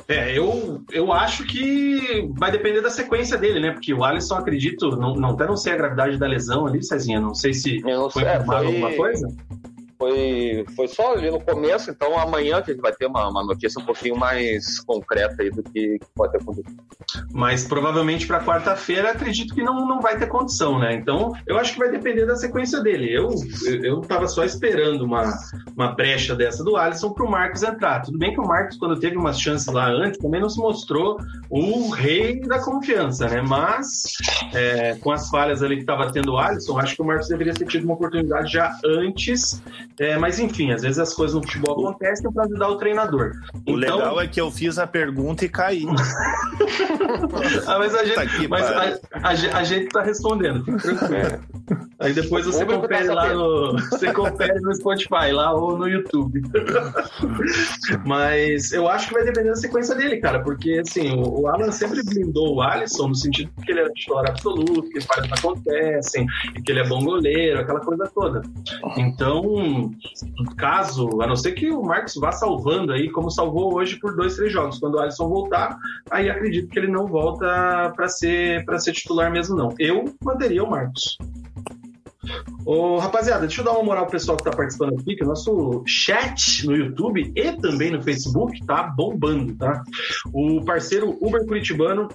É, 0.07 0.37
eu, 0.37 0.81
eu 0.91 1.11
acho 1.11 1.43
que 1.45 2.29
vai 2.37 2.51
depender 2.51 2.81
da 2.81 2.89
sequência 2.89 3.37
dele, 3.37 3.59
né? 3.59 3.71
Porque 3.71 3.93
o 3.93 4.03
Alisson, 4.03 4.35
acredito, 4.35 4.91
não, 4.91 5.15
não 5.15 5.31
até 5.31 5.47
não 5.47 5.57
sei 5.57 5.73
a 5.73 5.77
gravidade 5.77 6.17
da 6.17 6.27
lesão 6.27 6.67
ali, 6.67 6.83
Cezinha, 6.83 7.19
não 7.19 7.33
sei 7.33 7.53
se 7.53 7.79
não 7.81 8.09
foi 8.09 8.23
é, 8.23 8.43
foi... 8.43 8.55
alguma 8.55 8.91
coisa. 8.93 9.27
Foi, 9.97 10.65
foi 10.75 10.87
só 10.87 11.13
ali 11.13 11.31
no 11.31 11.39
começo, 11.39 11.91
então 11.91 12.17
amanhã 12.17 12.57
a 12.57 12.61
gente 12.61 12.81
vai 12.81 12.93
ter 12.93 13.05
uma, 13.07 13.29
uma 13.29 13.43
notícia 13.43 13.81
um 13.81 13.85
pouquinho 13.85 14.17
mais 14.17 14.79
concreta 14.81 15.41
aí 15.41 15.49
do 15.49 15.63
que, 15.63 15.99
que 15.99 16.07
pode 16.15 16.33
ter 16.33 16.41
acontecido. 16.41 16.75
Mas 17.31 17.65
provavelmente 17.65 18.27
para 18.27 18.43
quarta-feira 18.43 19.11
acredito 19.11 19.53
que 19.53 19.63
não, 19.63 19.87
não 19.87 20.01
vai 20.01 20.17
ter 20.17 20.27
condição, 20.27 20.79
né? 20.79 20.93
Então 20.93 21.33
eu 21.47 21.57
acho 21.57 21.73
que 21.73 21.79
vai 21.79 21.89
depender 21.89 22.25
da 22.25 22.35
sequência 22.35 22.81
dele. 22.81 23.13
Eu 23.13 23.29
eu 23.83 24.01
tava 24.01 24.27
só 24.27 24.43
esperando 24.43 25.03
uma, 25.03 25.33
uma 25.75 25.93
brecha 25.93 26.35
dessa 26.35 26.63
do 26.63 26.75
Alisson 26.75 27.11
para 27.11 27.25
o 27.25 27.29
Marcos 27.29 27.63
entrar. 27.63 28.01
Tudo 28.01 28.17
bem 28.17 28.33
que 28.33 28.39
o 28.39 28.47
Marcos, 28.47 28.77
quando 28.77 28.99
teve 28.99 29.17
umas 29.17 29.39
chances 29.39 29.67
lá 29.67 29.87
antes, 29.87 30.19
também 30.19 30.41
não 30.41 30.49
se 30.49 30.59
mostrou 30.59 31.17
o 31.49 31.89
rei 31.89 32.39
da 32.41 32.59
confiança, 32.59 33.27
né? 33.27 33.41
Mas 33.41 34.13
é, 34.53 34.95
com 34.95 35.11
as 35.11 35.29
falhas 35.29 35.61
ali 35.61 35.75
que 35.75 35.81
estava 35.81 36.11
tendo 36.11 36.33
o 36.33 36.37
Alisson, 36.37 36.79
acho 36.79 36.95
que 36.95 37.01
o 37.01 37.05
Marcos 37.05 37.27
deveria 37.27 37.53
ter 37.53 37.65
tido 37.65 37.85
uma 37.85 37.93
oportunidade 37.93 38.51
já 38.51 38.75
antes. 38.85 39.61
É, 39.99 40.17
mas 40.17 40.39
enfim, 40.39 40.71
às 40.71 40.81
vezes 40.81 40.99
as 40.99 41.13
coisas 41.13 41.35
no 41.35 41.41
futebol 41.43 41.87
acontecem 41.87 42.31
para 42.31 42.43
ajudar 42.45 42.69
o 42.69 42.77
treinador. 42.77 43.31
O 43.53 43.59
então... 43.59 43.75
legal 43.75 44.21
é 44.21 44.27
que 44.27 44.41
eu 44.41 44.51
fiz 44.51 44.77
a 44.77 44.85
pergunta 44.85 45.45
e 45.45 45.49
caí. 45.49 45.85
ah, 47.67 47.79
mas 47.79 47.95
a 47.95 48.03
gente, 48.03 48.15
tá 48.15 48.47
mas 48.49 48.65
a, 48.65 48.99
a, 49.13 49.29
a, 49.59 49.63
gente 49.63 49.87
tá 49.89 50.01
respondendo, 50.01 50.63
fica 50.65 50.79
tranquilo. 50.79 51.15
É. 51.15 51.39
Aí 51.99 52.13
depois 52.13 52.45
você 52.45 52.65
confere 52.65 53.07
lá 53.07 53.33
no, 53.33 53.71
você 53.73 54.11
confere 54.11 54.59
no 54.59 54.75
Spotify 54.75 55.31
lá 55.31 55.53
ou 55.53 55.77
no 55.77 55.87
YouTube. 55.87 56.41
mas 58.05 58.73
eu 58.73 58.87
acho 58.89 59.07
que 59.07 59.13
vai 59.13 59.23
depender 59.23 59.49
da 59.49 59.55
sequência 59.55 59.95
dele, 59.95 60.17
cara, 60.17 60.41
porque 60.41 60.81
assim, 60.85 61.11
o, 61.15 61.41
o 61.41 61.47
Alan 61.47 61.71
sempre 61.71 62.03
blindou 62.03 62.55
o 62.55 62.61
Alisson 62.61 63.07
no 63.07 63.15
sentido 63.15 63.49
de 63.57 63.65
que 63.65 63.71
ele 63.71 63.81
é 63.81 63.89
titular 63.89 64.29
absoluto, 64.29 64.89
que 64.89 64.97
as 64.97 65.05
falhas 65.05 65.31
acontecem, 65.31 66.25
e 66.55 66.61
que 66.61 66.71
ele 66.71 66.81
é 66.81 66.87
bom 66.87 67.03
goleiro, 67.03 67.59
aquela 67.59 67.79
coisa 67.79 68.11
toda. 68.13 68.41
Então, 68.97 69.43
caso, 70.57 71.21
a 71.21 71.27
não 71.27 71.35
ser 71.35 71.53
que 71.53 71.71
o 71.71 71.83
Marcos 71.83 72.15
vá 72.15 72.31
salvando 72.31 72.91
aí, 72.91 73.09
como 73.09 73.29
salvou 73.29 73.75
hoje 73.75 73.97
por 73.99 74.15
dois, 74.15 74.35
três 74.35 74.51
jogos, 74.51 74.79
quando 74.79 74.95
o 74.95 74.99
Alisson 74.99 75.27
voltar, 75.27 75.77
aí 76.11 76.29
acredito 76.29 76.69
que 76.69 76.79
ele 76.79 76.91
não 76.91 77.07
volta 77.07 77.91
para 77.95 78.07
ser 78.07 78.65
para 78.65 78.79
ser 78.79 78.93
titular 78.93 79.31
mesmo 79.31 79.55
não. 79.55 79.73
Eu 79.79 80.05
manteria 80.23 80.63
o 80.63 80.69
Marcos. 80.69 81.17
Ô, 82.65 82.97
rapaziada, 82.97 83.45
deixa 83.45 83.61
eu 83.61 83.65
dar 83.65 83.73
uma 83.73 83.83
moral 83.83 84.05
pro 84.05 84.13
pessoal 84.13 84.37
que 84.37 84.43
tá 84.43 84.49
participando 84.49 84.99
aqui, 84.99 85.15
que 85.15 85.23
o 85.23 85.27
nosso 85.27 85.83
chat 85.85 86.65
no 86.65 86.75
YouTube 86.75 87.31
e 87.35 87.51
também 87.53 87.91
no 87.91 88.01
Facebook 88.01 88.65
tá 88.65 88.83
bombando, 88.83 89.53
tá? 89.55 89.83
O 90.33 90.65
parceiro 90.65 91.15
Uber 91.21 91.45
Curitibano 91.45 92.09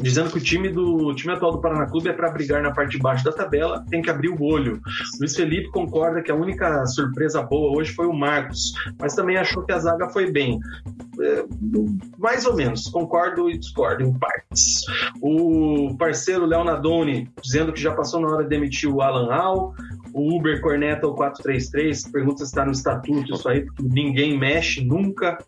dizendo 0.00 0.30
que 0.30 0.38
o 0.38 0.40
time 0.40 0.68
do 0.68 1.08
o 1.08 1.14
time 1.14 1.32
atual 1.32 1.52
do 1.52 1.60
Paraná 1.60 1.86
Clube 1.86 2.08
é 2.08 2.12
para 2.12 2.30
brigar 2.30 2.62
na 2.62 2.70
parte 2.70 2.92
de 2.92 2.98
baixo 2.98 3.24
da 3.24 3.32
tabela, 3.32 3.84
tem 3.90 4.00
que 4.00 4.10
abrir 4.10 4.28
o 4.28 4.40
olho. 4.40 4.80
Luiz 5.18 5.34
Felipe 5.34 5.68
concorda 5.70 6.22
que 6.22 6.30
a 6.30 6.36
única 6.36 6.86
surpresa 6.86 7.42
boa 7.42 7.76
hoje 7.76 7.92
foi 7.92 8.06
o 8.06 8.12
Marcos, 8.12 8.72
mas 8.96 9.14
também 9.14 9.36
achou 9.38 9.64
que 9.64 9.72
a 9.72 9.78
zaga 9.78 10.08
foi 10.10 10.30
bem. 10.30 10.60
É, 11.22 11.44
mais 12.18 12.46
ou 12.46 12.54
menos, 12.54 12.88
concordo 12.88 13.50
e 13.50 13.58
discordo 13.58 14.02
em 14.02 14.12
partes. 14.18 14.82
O 15.20 15.94
parceiro 15.98 16.46
Léo 16.46 16.64
Nadoni 16.64 17.30
dizendo 17.42 17.72
que 17.72 17.80
já 17.80 17.92
passou 17.94 18.20
na 18.20 18.28
hora 18.28 18.42
de 18.42 18.48
demitir 18.48 18.88
o 18.88 19.02
Alan 19.02 19.32
Al. 19.32 19.74
O 20.12 20.36
Uber 20.36 20.60
Corneta 20.60 21.06
o 21.06 21.14
433 21.14 22.10
pergunta 22.10 22.38
se 22.38 22.44
está 22.44 22.64
no 22.64 22.72
estatuto 22.72 23.34
isso 23.34 23.48
aí, 23.48 23.64
porque 23.64 23.82
ninguém 23.82 24.38
mexe 24.38 24.84
nunca. 24.84 25.38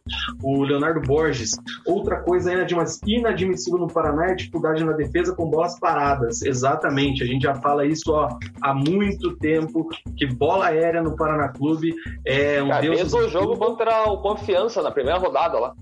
O 0.42 0.62
Leonardo 0.62 1.00
Borges, 1.00 1.52
outra 1.86 2.20
coisa 2.20 2.52
inadmissível 2.52 3.78
no 3.78 3.88
Paraná 3.88 4.30
é 4.30 4.34
dificuldade 4.34 4.84
na 4.84 4.92
defesa 4.92 5.34
com 5.34 5.48
bolas 5.48 5.78
paradas. 5.78 6.42
Exatamente, 6.42 7.22
a 7.22 7.26
gente 7.26 7.42
já 7.42 7.54
fala 7.54 7.86
isso 7.86 8.12
ó, 8.12 8.28
há 8.60 8.74
muito 8.74 9.36
tempo, 9.36 9.88
que 10.16 10.26
bola 10.26 10.66
aérea 10.66 11.02
no 11.02 11.16
Paraná 11.16 11.48
Clube 11.48 11.94
é 12.24 12.62
um 12.62 12.68
Cara, 12.68 12.82
Deus... 12.82 12.96
Mesmo 12.96 13.20
o 13.20 13.28
jogo 13.28 13.56
contra 13.56 14.04
o 14.10 14.18
Confiança 14.18 14.82
na 14.82 14.90
primeira 14.90 15.18
rodada 15.18 15.58
lá. 15.58 15.74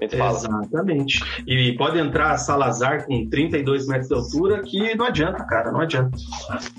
Exatamente. 0.00 1.22
E 1.46 1.72
pode 1.76 1.98
entrar 1.98 2.36
Salazar 2.36 3.06
com 3.06 3.28
32 3.28 3.86
metros 3.86 4.08
de 4.08 4.14
altura, 4.14 4.62
que 4.62 4.94
não 4.94 5.06
adianta, 5.06 5.44
cara, 5.44 5.70
não 5.70 5.80
adianta. 5.80 6.16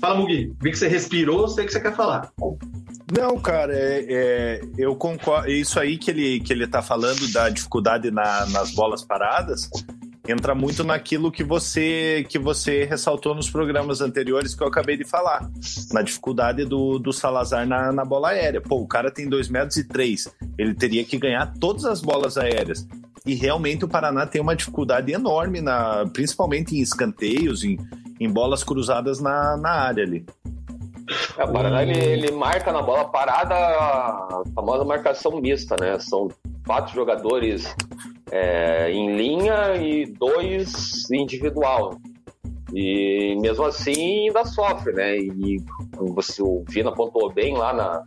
Fala, 0.00 0.18
Mugi, 0.18 0.52
vi 0.60 0.70
que 0.70 0.78
você 0.78 0.88
respirou, 0.88 1.48
sei 1.48 1.64
que 1.64 1.72
você 1.72 1.80
quer 1.80 1.94
falar. 1.94 2.30
Não, 3.16 3.38
cara, 3.38 3.72
é, 3.72 4.04
é, 4.08 4.60
eu 4.76 4.94
concordo. 4.96 5.50
Isso 5.50 5.80
aí 5.80 5.96
que 5.96 6.10
ele, 6.10 6.40
que 6.40 6.52
ele 6.52 6.66
tá 6.66 6.82
falando 6.82 7.30
da 7.32 7.48
dificuldade 7.48 8.10
na, 8.10 8.46
nas 8.46 8.72
bolas 8.72 9.02
paradas 9.02 9.70
entra 10.28 10.54
muito 10.54 10.84
naquilo 10.84 11.30
que 11.30 11.44
você 11.44 12.26
que 12.28 12.38
você 12.38 12.84
ressaltou 12.84 13.34
nos 13.34 13.50
programas 13.50 14.00
anteriores 14.00 14.54
que 14.54 14.62
eu 14.62 14.68
acabei 14.68 14.96
de 14.96 15.04
falar, 15.04 15.48
na 15.92 16.02
dificuldade 16.02 16.64
do, 16.64 16.98
do 16.98 17.12
Salazar 17.12 17.66
na, 17.66 17.92
na 17.92 18.04
bola 18.04 18.30
aérea. 18.30 18.60
Pô, 18.60 18.76
o 18.76 18.86
cara 18.86 19.10
tem 19.10 19.28
2 19.28 19.48
metros 19.48 19.76
e 19.76 19.84
3, 19.84 20.34
ele 20.58 20.74
teria 20.74 21.04
que 21.04 21.18
ganhar 21.18 21.52
todas 21.58 21.84
as 21.84 22.00
bolas 22.00 22.36
aéreas. 22.36 22.86
E 23.24 23.34
realmente 23.34 23.84
o 23.84 23.88
Paraná 23.88 24.24
tem 24.24 24.40
uma 24.40 24.54
dificuldade 24.54 25.12
enorme, 25.12 25.60
na, 25.60 26.06
principalmente 26.12 26.76
em 26.76 26.80
escanteios, 26.80 27.64
em, 27.64 27.76
em 28.20 28.30
bolas 28.30 28.62
cruzadas 28.62 29.20
na, 29.20 29.56
na 29.56 29.70
área 29.70 30.04
ali. 30.04 30.24
É, 31.36 31.44
o 31.44 31.52
Paraná 31.52 31.82
ele, 31.82 31.98
ele, 31.98 32.30
marca 32.32 32.72
na 32.72 32.82
bola 32.82 33.04
parada 33.06 33.54
a 33.54 34.42
famosa 34.54 34.84
marcação 34.84 35.40
mista, 35.40 35.76
né? 35.80 35.98
São 35.98 36.28
quatro 36.64 36.94
jogadores 36.94 37.74
é, 38.30 38.90
em 38.90 39.16
linha 39.16 39.76
e 39.76 40.06
dois 40.06 41.10
individual. 41.10 41.98
E 42.74 43.36
mesmo 43.40 43.64
assim 43.64 44.26
ainda 44.26 44.44
sofre, 44.44 44.92
né? 44.92 45.16
E 45.16 45.62
você, 45.92 46.42
o 46.42 46.64
Vina 46.68 46.92
pontuou 46.92 47.32
bem 47.32 47.56
lá 47.56 47.72
na, 47.72 48.02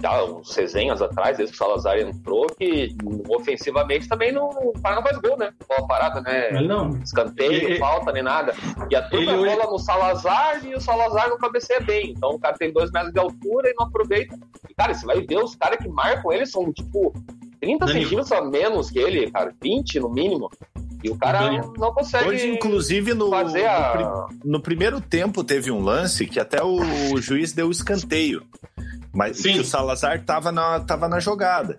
já 0.00 0.24
uns 0.24 0.54
resenhas 0.54 1.02
atrás, 1.02 1.36
desde 1.36 1.56
que 1.56 1.62
o 1.62 1.66
Salazar 1.66 1.98
entrou, 1.98 2.46
que 2.46 2.96
ofensivamente 3.28 4.08
também 4.08 4.30
não, 4.30 4.48
o 4.48 4.72
não 4.82 5.02
faz 5.02 5.18
gol, 5.18 5.36
né? 5.36 5.52
Bola 5.68 5.88
parada, 5.88 6.20
né? 6.20 6.48
Ele 6.50 6.68
não. 6.68 6.90
Escanteio, 6.98 7.52
ele, 7.52 7.78
falta, 7.78 8.12
nem 8.12 8.22
nada. 8.22 8.54
E 8.88 8.94
a 8.94 9.08
turma 9.08 9.32
ele, 9.32 9.56
bola 9.56 9.70
no 9.70 9.78
Salazar 9.78 10.64
e 10.64 10.74
o 10.74 10.80
Salazar 10.80 11.28
não 11.28 11.38
cabeceia 11.38 11.80
bem. 11.80 12.12
Então 12.16 12.30
o 12.30 12.38
cara 12.38 12.56
tem 12.56 12.72
dois 12.72 12.90
metros 12.92 13.12
de 13.12 13.18
altura 13.18 13.70
e 13.70 13.74
não 13.74 13.86
aproveita. 13.86 14.38
E, 14.68 14.74
cara, 14.74 14.94
você 14.94 15.04
vai 15.04 15.20
ver 15.20 15.42
os 15.42 15.56
caras 15.56 15.78
que 15.78 15.88
marcam 15.88 16.32
ele 16.32 16.46
são, 16.46 16.72
tipo, 16.72 17.12
30 17.60 17.86
Danilo. 17.86 18.04
centímetros 18.04 18.32
a 18.32 18.42
menos 18.42 18.90
que 18.90 18.98
ele, 18.98 19.30
cara, 19.30 19.54
20 19.60 20.00
no 20.00 20.10
mínimo. 20.10 20.50
E 21.02 21.10
o 21.10 21.16
cara 21.16 21.40
Danilo. 21.40 21.74
não 21.78 21.92
consegue. 21.92 22.28
Hoje, 22.28 22.48
inclusive, 22.48 23.14
no, 23.14 23.30
fazer 23.30 23.66
a... 23.66 24.28
no, 24.44 24.52
no, 24.52 24.60
primeiro 24.60 25.00
tempo 25.00 25.44
teve 25.44 25.70
um 25.70 25.80
lance 25.80 26.26
que 26.26 26.40
até 26.40 26.62
o, 26.62 26.80
o 27.12 27.20
juiz 27.20 27.52
deu 27.52 27.70
escanteio. 27.70 28.42
Mas 29.12 29.38
Sim. 29.38 29.60
o 29.60 29.64
Salazar 29.64 30.24
tava 30.24 30.52
na, 30.52 30.80
tava 30.80 31.08
na 31.08 31.20
jogada. 31.20 31.76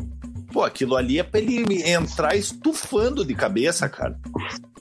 Pô, 0.51 0.63
aquilo 0.63 0.95
ali 0.95 1.19
é 1.19 1.23
pra 1.23 1.39
ele 1.39 1.63
entrar 1.83 2.35
estufando 2.35 3.23
de 3.23 3.35
cabeça, 3.35 3.87
cara. 3.87 4.17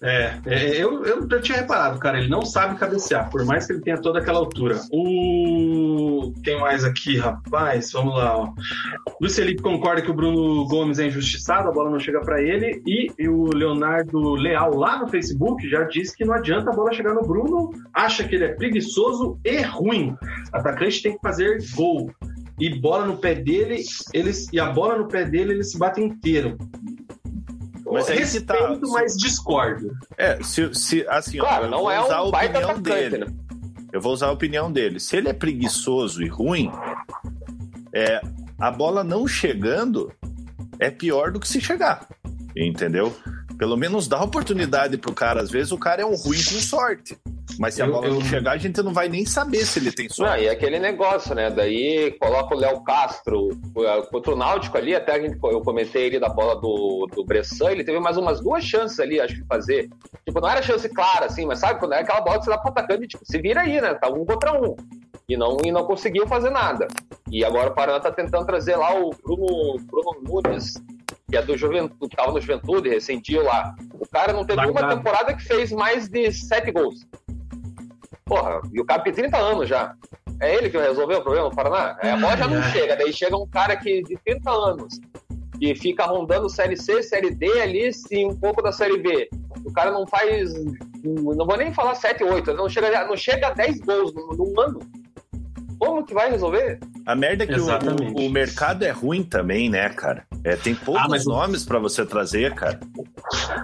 É, 0.01 0.35
é 0.47 0.77
eu, 0.77 1.05
eu, 1.05 1.27
eu 1.29 1.41
tinha 1.41 1.59
reparado, 1.59 1.99
cara, 1.99 2.19
ele 2.19 2.29
não 2.29 2.43
sabe 2.43 2.79
cabecear, 2.79 3.29
por 3.31 3.45
mais 3.45 3.67
que 3.67 3.73
ele 3.73 3.83
tenha 3.83 4.01
toda 4.01 4.21
aquela 4.21 4.39
altura. 4.39 4.81
O. 4.93 6.33
Quem 6.45 6.59
mais 6.61 6.85
aqui, 6.85 7.17
rapaz? 7.19 7.93
Vamos 7.93 8.15
lá, 8.15 8.37
ó. 8.37 8.53
Luiz 9.21 9.35
Felipe 9.35 9.63
concorda 9.63 10.01
que 10.01 10.11
o 10.11 10.15
Bruno 10.15 10.67
Gomes 10.69 10.99
é 10.99 11.07
injustiçado, 11.07 11.69
a 11.69 11.73
bola 11.73 11.91
não 11.91 11.99
chega 11.99 12.21
para 12.21 12.41
ele. 12.41 12.81
E, 12.87 13.29
o 13.29 13.55
Leonardo 13.55 14.35
Leal, 14.35 14.75
lá 14.75 15.01
no 15.01 15.09
Facebook, 15.09 15.69
já 15.69 15.83
disse 15.85 16.17
que 16.17 16.25
não 16.25 16.35
adianta 16.35 16.71
a 16.71 16.75
bola 16.75 16.93
chegar 16.93 17.15
no 17.15 17.23
Bruno, 17.23 17.71
acha 17.93 18.25
que 18.25 18.37
ele 18.37 18.45
é 18.45 18.55
preguiçoso 18.55 19.39
e 19.45 19.61
ruim. 19.63 20.17
Atacante 20.53 21.03
tem 21.03 21.13
que 21.15 21.21
fazer 21.21 21.59
gol 21.75 22.11
e 22.59 22.79
bola 22.79 23.07
no 23.07 23.17
pé 23.17 23.35
dele, 23.35 23.83
eles 24.13 24.49
e 24.53 24.59
a 24.59 24.71
bola 24.71 24.99
no 24.99 25.09
pé 25.09 25.25
dele, 25.25 25.53
ele 25.53 25.65
se 25.65 25.79
bate 25.79 26.01
inteiro. 26.01 26.57
Mas 27.91 28.11
aí 28.11 28.19
Respeito, 28.19 28.47
tá, 28.47 28.79
mas 28.93 29.17
discordo. 29.17 29.91
É, 30.17 30.43
se, 30.43 30.73
se 30.75 31.07
assim, 31.09 31.39
claro, 31.39 31.67
ó, 31.67 31.71
não 31.71 31.91
é 31.91 32.01
um 32.01 32.31
baita 32.31 32.59
atacante, 32.59 32.83
dele. 32.83 33.19
Né? 33.19 33.27
Eu 33.93 34.01
vou 34.01 34.13
usar 34.13 34.27
a 34.27 34.33
opinião 34.33 34.71
dele. 34.71 35.01
Se 35.01 35.17
ele 35.17 35.29
é 35.29 35.33
preguiçoso 35.33 36.23
e 36.23 36.29
ruim, 36.29 36.71
é, 37.95 38.21
a 38.59 38.71
bola 38.71 39.03
não 39.03 39.27
chegando 39.27 40.13
é 40.79 40.91
pior 40.91 41.33
do 41.33 41.41
que 41.41 41.49
se 41.49 41.61
chegar. 41.61 42.07
Entendeu? 42.55 43.15
Pelo 43.57 43.77
menos 43.77 44.07
dá 44.07 44.23
oportunidade 44.23 44.99
pro 44.99 45.15
cara. 45.15 45.41
Às 45.41 45.51
vezes 45.51 45.73
o 45.73 45.79
cara 45.79 46.03
é 46.03 46.07
um 46.07 46.15
ruim 46.15 46.39
com 46.39 46.61
sorte. 46.61 47.17
Mas 47.59 47.75
se 47.75 47.83
a 47.83 47.87
bola 47.87 48.07
eu... 48.07 48.15
não 48.15 48.21
chegar, 48.21 48.53
a 48.53 48.57
gente 48.57 48.83
não 48.83 48.93
vai 48.93 49.09
nem 49.09 49.27
saber 49.27 49.65
se 49.65 49.79
ele 49.79 49.91
tem 49.91 50.09
sorte. 50.09 50.31
Não, 50.31 50.39
e 50.39 50.47
é 50.47 50.51
aquele 50.51 50.79
negócio, 50.79 51.35
né? 51.35 51.51
Daí 51.51 52.17
coloca 52.21 52.55
o 52.55 52.59
Léo 52.59 52.81
Castro 52.83 53.49
contra 54.11 54.33
o 54.33 54.37
Náutico 54.37 54.79
ali, 54.79 54.95
até 54.95 55.15
a 55.15 55.21
gente, 55.21 55.39
eu 55.43 55.61
comentei 55.61 56.07
ele 56.07 56.21
da 56.21 56.29
bola 56.29 56.55
do, 56.57 57.09
do 57.13 57.25
Bressan, 57.25 57.73
ele 57.73 57.85
teve 57.85 57.99
mais 57.99 58.17
umas 58.17 58.41
duas 58.41 58.63
chances 58.63 59.01
ali, 59.01 59.21
acho 59.21 59.35
que 59.35 59.47
fazer. 59.47 59.89
Tipo, 60.25 60.41
não 60.41 60.49
era 60.49 60.63
chance 60.63 60.89
clara, 60.89 61.27
assim, 61.27 61.45
mas 61.47 61.59
sabe, 61.59 61.81
quando 61.81 61.95
é 61.95 62.01
aquela 62.01 62.21
bola 62.21 62.39
que 62.39 62.45
você 62.45 62.51
dá 62.51 62.59
pro 62.59 62.71
atacante, 62.71 63.09
tipo, 63.09 63.25
se 63.27 63.39
vira 63.41 63.63
aí, 63.63 63.81
né? 63.81 63.95
Tá 63.95 64.09
um 64.09 64.25
contra 64.25 64.53
um. 64.53 64.77
E 65.29 65.37
não, 65.37 65.59
e 65.65 65.71
não 65.71 65.85
conseguiu 65.85 66.27
fazer 66.27 66.51
nada. 66.51 66.89
E 67.31 67.45
agora 67.45 67.71
o 67.71 67.75
Paraná 67.75 68.01
tá 68.01 68.11
tentando 68.11 68.47
trazer 68.47 68.77
lá 68.77 68.95
o 68.99 69.11
Bruno, 69.11 69.79
Bruno 69.83 70.23
Nunes, 70.23 70.75
que 71.29 71.37
é 71.37 71.43
do 71.43 71.57
Juventude, 71.57 72.17
tava 72.17 72.33
no 72.33 72.41
Juventude, 72.41 72.89
recendio 72.89 73.43
lá. 73.43 73.75
O 73.93 74.09
cara 74.09 74.33
não 74.33 74.47
teve 74.47 74.65
uma 74.65 74.89
temporada 74.89 75.35
que 75.35 75.43
fez 75.43 75.71
mais 75.71 76.09
de 76.09 76.33
sete 76.33 76.73
gols. 76.73 77.07
Porra, 78.29 78.61
e 78.73 78.81
o 78.81 78.85
cara 78.85 79.03
tem 79.03 79.13
30 79.13 79.37
anos 79.37 79.69
já. 79.69 79.95
É 80.41 80.55
ele 80.55 80.71
que 80.71 80.77
vai 80.77 80.87
resolver 80.87 81.17
o 81.17 81.23
problema 81.23 81.49
do 81.49 81.57
Paraná? 81.57 81.99
É, 82.03 82.13
a 82.13 82.17
bola 82.17 82.37
já 82.37 82.47
não 82.47 82.63
chega, 82.65 82.95
daí 82.95 83.13
chega 83.13 83.37
um 83.37 83.49
cara 83.49 83.77
que 83.77 84.03
de 84.03 84.17
30 84.25 84.51
anos 84.51 85.01
que 85.59 85.75
fica 85.75 86.05
rondando 86.07 86.49
Série 86.49 86.77
C, 86.77 87.03
Série 87.03 87.31
D 87.31 87.61
ali, 87.61 87.93
sim, 87.93 88.27
um 88.27 88.37
pouco 88.37 88.63
da 88.63 88.71
Série 88.71 88.99
B. 88.99 89.29
O 89.65 89.73
cara 89.73 89.91
não 89.91 90.07
faz. 90.07 90.53
Não 91.03 91.47
vou 91.47 91.57
nem 91.57 91.73
falar 91.75 91.95
7, 91.95 92.23
8, 92.23 92.55
não 92.55 92.69
chega, 92.69 93.07
não 93.07 93.17
chega 93.17 93.49
a 93.49 93.55
10 93.55 93.81
gols 93.81 94.15
num 94.15 94.61
ano. 94.61 94.79
Como 95.79 96.05
que 96.05 96.13
vai 96.13 96.31
resolver? 96.31 96.81
A 97.07 97.15
merda 97.15 97.45
é 97.45 97.47
que 97.47 97.59
o, 97.59 98.27
o, 98.27 98.31
mercado 98.31 98.85
é 98.85 98.91
ruim 98.91 99.23
também, 99.23 99.71
né, 99.71 99.89
cara? 99.89 100.25
É, 100.43 100.57
tem 100.57 100.75
poucos 100.75 101.27
ah, 101.27 101.31
nomes 101.31 101.65
para 101.65 101.79
você 101.79 102.05
trazer, 102.05 102.55
cara. 102.55 102.81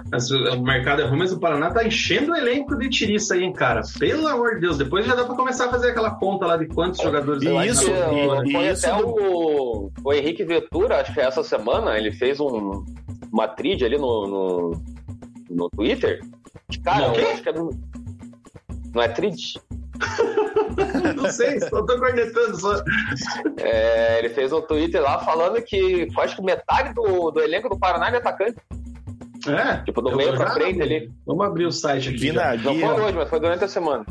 Mas 0.09 0.31
o 0.31 0.61
mercado 0.61 1.01
é 1.01 1.05
ruim, 1.05 1.19
mas 1.19 1.33
o 1.33 1.39
Paraná 1.39 1.71
tá 1.71 1.85
enchendo 1.85 2.31
o 2.31 2.35
elenco 2.35 2.77
de 2.77 2.89
tiriça 2.89 3.33
aí, 3.33 3.43
hein, 3.43 3.51
cara. 3.51 3.81
Pelo 3.99 4.27
amor 4.27 4.55
de 4.55 4.61
Deus, 4.61 4.77
depois 4.77 5.05
já 5.05 5.13
dá 5.13 5.25
para 5.25 5.35
começar 5.35 5.65
a 5.65 5.69
fazer 5.69 5.91
aquela 5.91 6.11
conta 6.11 6.45
lá 6.45 6.57
de 6.57 6.67
quantos 6.67 7.01
jogadores 7.01 7.43
e 7.43 7.67
isso, 7.67 7.91
e, 7.91 8.51
foi 8.51 8.71
isso 8.71 8.87
até 8.87 9.01
do... 9.01 9.09
o, 9.09 9.91
o 10.03 10.13
Henrique 10.13 10.43
Ventura, 10.43 11.01
acho 11.01 11.13
que 11.13 11.19
essa 11.19 11.43
semana, 11.43 11.97
ele 11.97 12.13
fez 12.13 12.39
um, 12.39 12.85
uma 13.31 13.47
trid 13.47 13.83
ali 13.83 13.97
no, 13.97 14.27
no, 14.27 14.81
no 15.49 15.69
Twitter. 15.69 16.21
Cara, 16.83 17.13
eu 17.15 17.31
acho 17.31 17.43
que 17.43 17.49
é 17.49 17.53
do... 17.53 17.69
Não 18.93 19.01
é 19.01 19.07
trid? 19.09 19.55
Não 21.15 21.31
sei, 21.31 21.59
só 21.59 21.81
tô 21.83 21.97
cornetando 21.97 22.59
só. 22.59 22.83
É, 23.57 24.19
ele 24.19 24.29
fez 24.29 24.51
um 24.51 24.61
Twitter 24.61 25.01
lá 25.01 25.19
falando 25.19 25.61
que 25.61 26.07
acho 26.19 26.35
que 26.35 26.41
metade 26.41 26.93
do, 26.93 27.31
do 27.31 27.41
elenco 27.41 27.69
do 27.69 27.79
Paraná 27.79 28.09
é 28.09 28.17
atacante. 28.17 28.57
É? 29.47 29.77
Tipo, 29.83 30.01
do 30.01 30.15
meio 30.15 30.35
pra 30.35 30.51
frente 30.51 30.81
ali. 30.81 31.11
Vamos 31.25 31.45
abrir 31.45 31.65
o 31.65 31.71
site 31.71 32.09
aqui. 32.09 32.31
Não 32.31 32.75
foi 32.75 33.03
hoje, 33.03 33.17
mas 33.17 33.29
foi 33.29 33.39
durante 33.39 33.63
a 33.63 33.67
semana. 33.67 34.05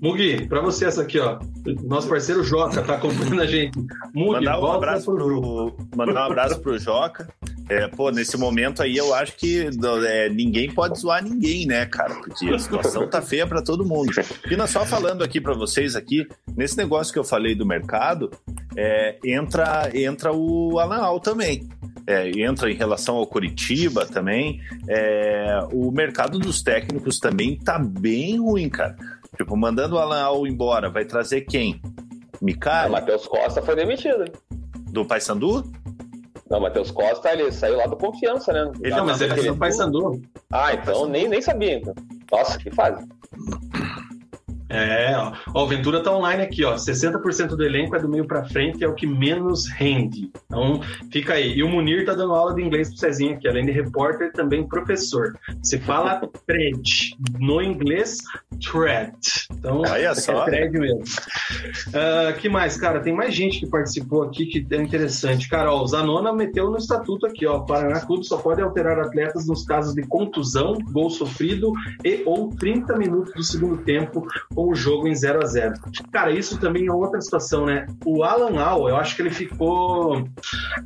Mugi, 0.00 0.46
pra 0.46 0.60
você 0.60 0.86
essa 0.86 1.02
aqui, 1.02 1.18
ó. 1.18 1.40
Nosso 1.82 2.08
parceiro 2.08 2.44
Joca 2.44 2.82
tá 2.82 2.94
acompanhando 2.94 3.42
a 3.42 3.46
gente. 3.46 3.76
Mugi, 4.14 4.44
mandar 4.44 4.60
um 4.60 4.72
abraço 4.72 5.12
pro, 5.12 5.76
mandar 5.96 6.22
um 6.22 6.30
abraço 6.30 6.60
pro 6.60 6.78
Joca. 6.78 7.28
É, 7.68 7.86
pô, 7.86 8.10
nesse 8.10 8.36
momento 8.36 8.82
aí 8.82 8.96
eu 8.96 9.14
acho 9.14 9.36
que 9.36 9.68
é, 10.06 10.28
ninguém 10.30 10.72
pode 10.72 10.98
zoar 10.98 11.22
ninguém, 11.22 11.66
né, 11.66 11.84
cara? 11.84 12.14
Porque 12.14 12.48
a 12.48 12.58
situação 12.58 13.06
tá 13.06 13.20
feia 13.20 13.46
para 13.46 13.62
todo 13.62 13.84
mundo. 13.84 14.10
E 14.50 14.56
nós 14.56 14.70
só 14.70 14.86
falando 14.86 15.22
aqui 15.22 15.40
para 15.40 15.52
vocês 15.52 15.94
aqui, 15.94 16.26
nesse 16.56 16.78
negócio 16.78 17.12
que 17.12 17.18
eu 17.18 17.24
falei 17.24 17.54
do 17.54 17.66
mercado, 17.66 18.30
é, 18.74 19.18
entra, 19.22 19.90
entra 19.92 20.32
o 20.32 20.78
Alan 20.78 21.02
Al 21.02 21.20
também. 21.20 21.68
É, 22.06 22.30
entra 22.40 22.70
em 22.70 22.74
relação 22.74 23.16
ao 23.16 23.26
Curitiba 23.26 24.06
também. 24.06 24.62
É, 24.88 25.60
o 25.70 25.90
mercado 25.90 26.38
dos 26.38 26.62
técnicos 26.62 27.18
também 27.18 27.58
tá 27.58 27.78
bem 27.78 28.38
ruim, 28.38 28.70
cara. 28.70 28.96
Tipo, 29.36 29.54
mandando 29.58 29.96
o 29.96 29.98
Alan 29.98 30.22
Al 30.22 30.46
embora, 30.46 30.88
vai 30.88 31.04
trazer 31.04 31.42
quem? 31.42 31.82
Micali? 32.40 32.88
O 32.88 32.92
Matheus 32.92 33.26
Costa 33.26 33.60
foi 33.60 33.76
demitido. 33.76 34.24
Do 34.90 35.04
Paysandu? 35.04 35.70
Não, 36.50 36.60
Matheus 36.60 36.90
Costa, 36.90 37.32
ele 37.32 37.52
saiu 37.52 37.76
lá 37.76 37.86
do 37.86 37.96
Confiança, 37.96 38.52
né? 38.52 38.72
Ele, 38.80 38.94
não, 38.94 39.04
mas 39.04 39.20
ele 39.20 39.34
saiu 39.34 39.52
do 39.52 39.58
Paysandu. 39.58 40.22
Ah, 40.50 40.72
então 40.72 41.06
nem, 41.06 41.28
nem 41.28 41.42
sabia. 41.42 41.76
Então. 41.76 41.94
Nossa, 42.32 42.58
que 42.58 42.70
fase. 42.70 43.06
É, 44.68 45.16
ó. 45.16 45.32
ó, 45.54 45.64
o 45.64 45.66
Ventura 45.66 46.02
tá 46.02 46.12
online 46.12 46.42
aqui, 46.42 46.64
ó. 46.64 46.74
60% 46.74 47.48
do 47.48 47.64
elenco 47.64 47.96
é 47.96 47.98
do 47.98 48.08
meio 48.08 48.26
para 48.26 48.44
frente, 48.44 48.84
é 48.84 48.88
o 48.88 48.94
que 48.94 49.06
menos 49.06 49.66
rende. 49.68 50.30
Então, 50.46 50.80
fica 51.10 51.34
aí. 51.34 51.54
E 51.54 51.62
o 51.62 51.68
Munir 51.68 52.04
tá 52.04 52.12
dando 52.14 52.34
aula 52.34 52.54
de 52.54 52.62
inglês 52.62 52.88
pro 52.88 52.98
Cezinho 52.98 53.34
aqui, 53.34 53.48
além 53.48 53.64
de 53.64 53.72
repórter, 53.72 54.32
também 54.32 54.66
professor. 54.66 55.38
Se 55.62 55.78
fala 55.78 56.20
thread, 56.46 57.16
no 57.38 57.62
inglês, 57.62 58.18
thread. 58.62 59.16
Então, 59.52 59.82
Olha 59.86 60.14
só. 60.14 60.42
é 60.42 60.44
thread 60.44 60.78
mesmo. 60.78 61.02
Uh, 61.88 62.38
que 62.38 62.48
mais, 62.48 62.76
cara? 62.76 63.00
Tem 63.00 63.14
mais 63.14 63.34
gente 63.34 63.60
que 63.60 63.66
participou 63.66 64.22
aqui 64.22 64.46
que 64.46 64.66
é 64.74 64.76
interessante. 64.76 65.48
Cara, 65.48 65.72
ó, 65.72 65.82
o 65.82 65.86
Zanona 65.86 66.32
meteu 66.32 66.70
no 66.70 66.76
estatuto 66.76 67.26
aqui, 67.26 67.46
ó. 67.46 67.60
Paraná 67.60 68.00
Clube 68.00 68.26
só 68.26 68.36
pode 68.36 68.60
alterar 68.60 68.98
atletas 68.98 69.46
nos 69.46 69.64
casos 69.64 69.94
de 69.94 70.02
contusão, 70.02 70.76
gol 70.92 71.10
sofrido 71.10 71.72
e 72.04 72.22
ou 72.26 72.50
30 72.50 72.96
minutos 72.96 73.32
do 73.34 73.42
segundo 73.42 73.78
tempo 73.78 74.26
com 74.58 74.70
o 74.70 74.74
jogo 74.74 75.06
em 75.06 75.14
0 75.14 75.40
a 75.40 75.46
0 75.46 75.74
Cara, 76.10 76.32
isso 76.32 76.58
também 76.58 76.88
é 76.88 76.92
outra 76.92 77.20
situação, 77.20 77.64
né? 77.64 77.86
O 78.04 78.24
Alan 78.24 78.60
Al, 78.60 78.88
eu 78.88 78.96
acho 78.96 79.14
que 79.14 79.22
ele 79.22 79.30
ficou 79.30 80.28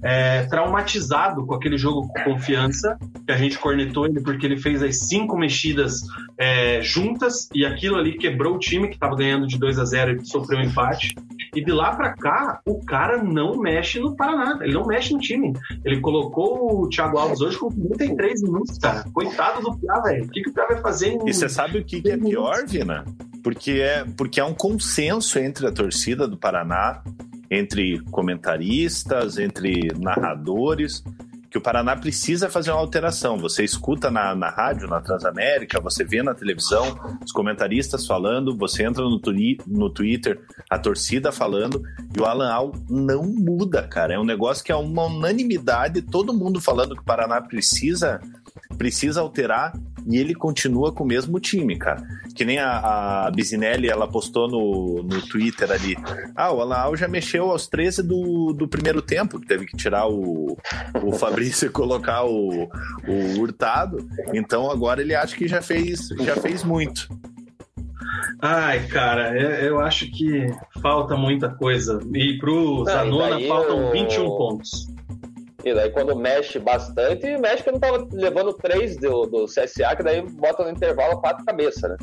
é, 0.02 0.42
traumatizado 0.42 1.46
com 1.46 1.54
aquele 1.54 1.78
jogo 1.78 2.06
com 2.06 2.34
confiança, 2.34 2.98
que 3.26 3.32
a 3.32 3.36
gente 3.38 3.58
cornetou 3.58 4.04
ele 4.04 4.20
porque 4.20 4.44
ele 4.44 4.58
fez 4.58 4.82
as 4.82 5.08
cinco 5.08 5.38
mexidas 5.38 6.02
é, 6.36 6.82
juntas 6.82 7.48
e 7.54 7.64
aquilo 7.64 7.96
ali 7.96 8.18
quebrou 8.18 8.56
o 8.56 8.58
time 8.58 8.88
que 8.88 8.94
estava 8.94 9.16
ganhando 9.16 9.46
de 9.46 9.58
2 9.58 9.78
a 9.78 9.86
0 9.86 10.20
e 10.20 10.26
sofreu 10.26 10.58
um 10.58 10.64
empate. 10.64 11.14
E 11.54 11.64
de 11.64 11.72
lá 11.72 11.96
para 11.96 12.12
cá, 12.12 12.60
o 12.66 12.84
cara 12.84 13.22
não 13.22 13.56
mexe 13.56 13.98
no 13.98 14.14
Paraná, 14.14 14.58
ele 14.60 14.74
não 14.74 14.86
mexe 14.86 15.14
no 15.14 15.18
time. 15.18 15.54
Ele 15.82 15.98
colocou 16.00 16.82
o 16.82 16.88
Thiago 16.90 17.16
Alves 17.16 17.40
hoje 17.40 17.56
com 17.56 17.70
33 17.70 18.42
minutos, 18.42 18.76
cara. 18.76 19.04
Coitado 19.14 19.62
do 19.62 19.78
Piá, 19.78 19.98
velho. 20.00 20.24
O 20.24 20.28
que, 20.28 20.42
que 20.42 20.50
o 20.50 20.52
Piá 20.52 20.66
vai 20.66 20.80
fazer 20.82 21.08
em. 21.08 21.26
E 21.26 21.32
você 21.32 21.48
sabe 21.48 21.78
o 21.78 21.84
que, 21.84 22.02
que 22.02 22.10
é 22.10 22.18
pior, 22.18 22.66
Vina? 22.66 23.04
porque 23.42 23.61
é, 23.70 24.04
porque 24.16 24.40
é 24.40 24.44
um 24.44 24.54
consenso 24.54 25.38
entre 25.38 25.66
a 25.66 25.72
torcida 25.72 26.26
do 26.26 26.36
Paraná, 26.36 27.02
entre 27.50 28.00
comentaristas, 28.10 29.38
entre 29.38 29.92
narradores, 29.98 31.04
que 31.52 31.58
o 31.58 31.60
Paraná 31.60 31.94
precisa 31.94 32.48
fazer 32.48 32.70
uma 32.70 32.80
alteração. 32.80 33.36
Você 33.38 33.62
escuta 33.62 34.10
na, 34.10 34.34
na 34.34 34.48
rádio, 34.48 34.88
na 34.88 35.02
Transamérica, 35.02 35.78
você 35.82 36.02
vê 36.02 36.22
na 36.22 36.34
televisão 36.34 36.98
os 37.22 37.30
comentaristas 37.30 38.06
falando, 38.06 38.56
você 38.56 38.84
entra 38.84 39.04
no, 39.04 39.20
no 39.66 39.90
Twitter, 39.90 40.40
a 40.70 40.78
torcida 40.78 41.30
falando, 41.30 41.82
e 42.16 42.18
o 42.18 42.24
Alan 42.24 42.50
Al 42.50 42.72
não 42.88 43.22
muda, 43.24 43.86
cara. 43.86 44.14
É 44.14 44.18
um 44.18 44.24
negócio 44.24 44.64
que 44.64 44.72
é 44.72 44.76
uma 44.76 45.04
unanimidade, 45.04 46.00
todo 46.00 46.32
mundo 46.32 46.58
falando 46.58 46.94
que 46.94 47.02
o 47.02 47.04
Paraná 47.04 47.42
precisa 47.42 48.18
precisa 48.76 49.20
alterar 49.20 49.72
e 50.06 50.16
ele 50.16 50.34
continua 50.34 50.92
com 50.92 51.04
o 51.04 51.06
mesmo 51.06 51.38
time, 51.38 51.78
cara. 51.78 52.02
Que 52.34 52.44
nem 52.44 52.58
a, 52.58 53.26
a 53.26 53.30
Bizinelli, 53.30 53.88
ela 53.88 54.08
postou 54.08 54.48
no, 54.48 55.02
no 55.02 55.22
Twitter 55.28 55.70
ali. 55.70 55.96
Ah, 56.34 56.52
o 56.52 56.60
Alan 56.60 56.96
já 56.96 57.06
mexeu 57.06 57.50
aos 57.50 57.66
13 57.66 58.02
do, 58.02 58.52
do 58.52 58.66
primeiro 58.66 59.00
tempo, 59.00 59.40
teve 59.40 59.66
que 59.66 59.76
tirar 59.76 60.08
o, 60.08 60.56
o 61.02 61.12
Fabrício 61.12 61.66
e 61.68 61.70
colocar 61.70 62.24
o, 62.24 62.68
o 63.06 63.40
Hurtado. 63.40 63.98
Então 64.32 64.70
agora 64.70 65.00
ele 65.00 65.14
acha 65.14 65.36
que 65.36 65.46
já 65.46 65.62
fez, 65.62 66.08
já 66.20 66.36
fez 66.36 66.64
muito. 66.64 67.08
Ai, 68.40 68.86
cara, 68.88 69.38
eu 69.38 69.78
acho 69.78 70.10
que 70.10 70.48
falta 70.80 71.16
muita 71.16 71.50
coisa. 71.50 72.00
E 72.12 72.38
pro 72.38 72.84
Zanona 72.84 73.38
faltam 73.46 73.86
eu... 73.86 73.92
21 73.92 74.24
pontos. 74.36 74.91
E 75.64 75.74
daí 75.74 75.90
quando 75.90 76.16
mexe 76.16 76.58
bastante, 76.58 77.36
mexe 77.38 77.62
que 77.62 77.70
não 77.70 77.78
tava 77.78 78.06
levando 78.12 78.52
três 78.54 78.96
do, 78.96 79.26
do 79.26 79.44
CSA, 79.46 79.94
que 79.96 80.02
daí 80.02 80.22
bota 80.22 80.64
no 80.64 80.70
intervalo 80.70 81.20
quatro 81.20 81.44
cabeças, 81.44 81.90
né? 81.90 81.96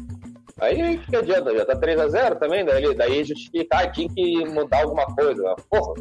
Aí 0.62 0.98
que 0.98 1.16
adianta, 1.16 1.56
já 1.56 1.66
tá 1.66 1.76
3x0 1.76 2.38
também, 2.38 2.66
daí, 2.66 2.94
daí 2.94 3.24
justifica, 3.24 3.78
ah, 3.78 3.88
tinha 3.90 4.10
que 4.10 4.46
mudar 4.46 4.82
alguma 4.82 5.06
coisa. 5.06 5.42
Né? 5.42 5.56
Porra. 5.70 5.94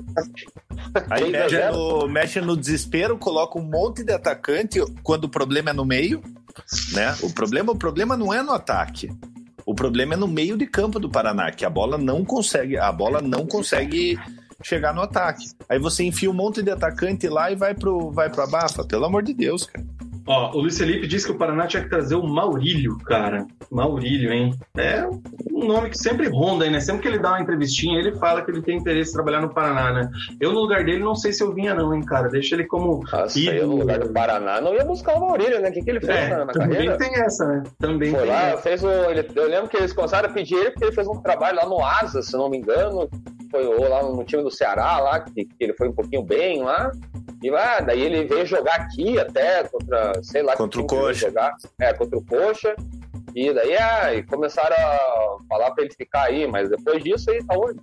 Aí 1.11 1.31
mexe 1.31 1.71
no, 1.71 2.09
mexe 2.09 2.41
no 2.41 2.57
desespero, 2.57 3.19
coloca 3.19 3.59
um 3.59 3.63
monte 3.63 4.03
de 4.03 4.13
atacante 4.13 4.81
quando 5.03 5.25
o 5.25 5.29
problema 5.29 5.71
é 5.71 5.73
no 5.73 5.85
meio, 5.85 6.23
né? 6.93 7.15
O 7.23 7.33
problema, 7.33 7.73
o 7.73 7.77
problema 7.77 8.17
não 8.17 8.33
é 8.33 8.43
no 8.43 8.53
ataque. 8.53 9.11
O 9.65 9.75
problema 9.75 10.15
é 10.15 10.17
no 10.17 10.27
meio 10.27 10.57
de 10.57 10.67
campo 10.67 10.99
do 10.99 11.11
Paraná, 11.11 11.53
que 11.53 11.65
a 11.65 11.71
bola 11.71 11.99
não 11.99 12.25
consegue, 12.25 12.79
a 12.79 12.91
bola 12.91 13.21
não 13.21 13.47
consegue 13.47 14.19
chegar 14.63 14.93
no 14.95 15.03
ataque. 15.03 15.45
Aí 15.69 15.79
você 15.79 16.05
enfia 16.05 16.31
um 16.31 16.35
monte 16.35 16.63
de 16.63 16.71
atacante 16.71 17.29
lá 17.29 17.51
e 17.51 17.57
vai 17.57 17.75
pro, 17.75 18.11
vai 18.11 18.29
pro 18.29 18.43
abafa. 18.43 18.85
Pelo 18.85 19.05
amor 19.05 19.23
de 19.23 19.35
Deus, 19.35 19.67
cara. 19.67 19.87
Ó, 20.27 20.51
o 20.55 20.61
Luiz 20.61 20.77
Felipe 20.77 21.07
disse 21.07 21.25
que 21.25 21.33
o 21.33 21.39
Paraná 21.39 21.67
tinha 21.67 21.83
que 21.83 21.89
trazer 21.89 22.15
o 22.15 22.23
Maurílio, 22.23 22.99
cara. 22.99 23.47
Maurílio, 23.71 24.31
hein? 24.31 24.55
É 24.77 25.07
um 25.51 25.67
nome 25.67 25.89
que 25.89 25.97
sempre 25.97 26.29
ronda 26.29 26.67
aí, 26.67 26.71
né? 26.71 26.81
Sempre 26.81 27.01
que 27.03 27.09
ele 27.09 27.19
dá 27.19 27.31
uma 27.31 27.41
entrevistinha, 27.41 27.99
ele 27.99 28.15
fala 28.17 28.43
que 28.43 28.51
ele 28.51 28.61
tem 28.61 28.77
interesse 28.77 29.11
em 29.11 29.15
trabalhar 29.15 29.41
no 29.41 29.49
Paraná, 29.49 29.91
né? 29.91 30.11
Eu, 30.39 30.53
no 30.53 30.61
lugar 30.61 30.85
dele, 30.85 30.99
não 30.99 31.15
sei 31.15 31.33
se 31.33 31.43
eu 31.43 31.55
vinha, 31.55 31.75
não, 31.75 31.95
hein, 31.95 32.03
cara. 32.05 32.29
Deixa 32.29 32.55
ele 32.55 32.65
como. 32.65 33.03
Nossa, 33.11 33.39
ídolo. 33.39 33.57
eu, 33.57 33.67
no 33.69 33.77
lugar 33.77 34.01
do 34.01 34.13
Paraná, 34.13 34.61
não 34.61 34.75
ia 34.75 34.85
buscar 34.85 35.15
o 35.15 35.21
Maurílio, 35.21 35.63
né? 35.63 35.71
O 35.71 35.73
que, 35.73 35.81
que 35.83 35.91
ele 35.91 36.01
fez 36.01 36.19
é, 36.19 36.29
na, 36.29 36.45
na 36.45 36.53
também 36.53 36.77
carreira? 36.77 36.99
tem 36.99 37.15
essa, 37.15 37.47
né? 37.47 37.63
Também 37.79 38.11
Foi 38.11 38.21
tem 38.21 38.29
lá, 38.29 38.43
essa. 38.49 38.63
fez 38.63 38.85
o. 38.85 38.91
Ele, 38.91 39.27
eu 39.35 39.49
lembro 39.49 39.69
que 39.69 39.79
eles 39.79 39.95
começaram 39.95 40.29
a 40.29 40.33
pedir 40.33 40.57
ele 40.57 40.71
porque 40.73 40.85
ele 40.85 40.95
fez 40.95 41.09
um 41.09 41.23
trabalho 41.23 41.57
lá 41.57 41.67
no 41.67 41.83
Asa, 41.83 42.21
se 42.21 42.35
não 42.35 42.51
me 42.51 42.59
engano. 42.59 43.09
Foi 43.51 43.67
ou 43.67 43.89
lá 43.89 44.03
no 44.03 44.25
time 44.25 44.43
do 44.43 44.51
Ceará, 44.51 44.99
lá, 44.99 45.21
que, 45.21 45.45
que 45.45 45.57
ele 45.59 45.75
foi 45.75 45.89
um 45.89 45.95
pouquinho 45.95 46.23
bem 46.23 46.63
lá. 46.63 46.91
E 47.43 47.51
lá, 47.51 47.81
daí 47.81 48.03
ele 48.03 48.25
veio 48.25 48.45
jogar 48.45 48.75
aqui 48.75 49.19
até 49.19 49.63
contra, 49.65 50.13
sei 50.23 50.43
lá, 50.43 50.57
contra 50.57 50.81
o 50.81 50.87
Coxa. 50.87 51.29
Jogar. 51.29 51.55
É, 51.81 51.93
contra 51.93 52.19
o 52.19 52.25
Coxa. 52.25 52.75
E 53.35 53.53
daí 53.53 53.77
ah, 53.77 54.15
e 54.15 54.23
começaram 54.23 54.77
a 54.77 55.37
falar 55.49 55.71
para 55.71 55.85
ele 55.85 55.95
ficar 55.95 56.25
aí, 56.25 56.47
mas 56.47 56.69
depois 56.69 57.03
disso 57.03 57.31
aí 57.31 57.45
tá 57.45 57.55
onde? 57.57 57.81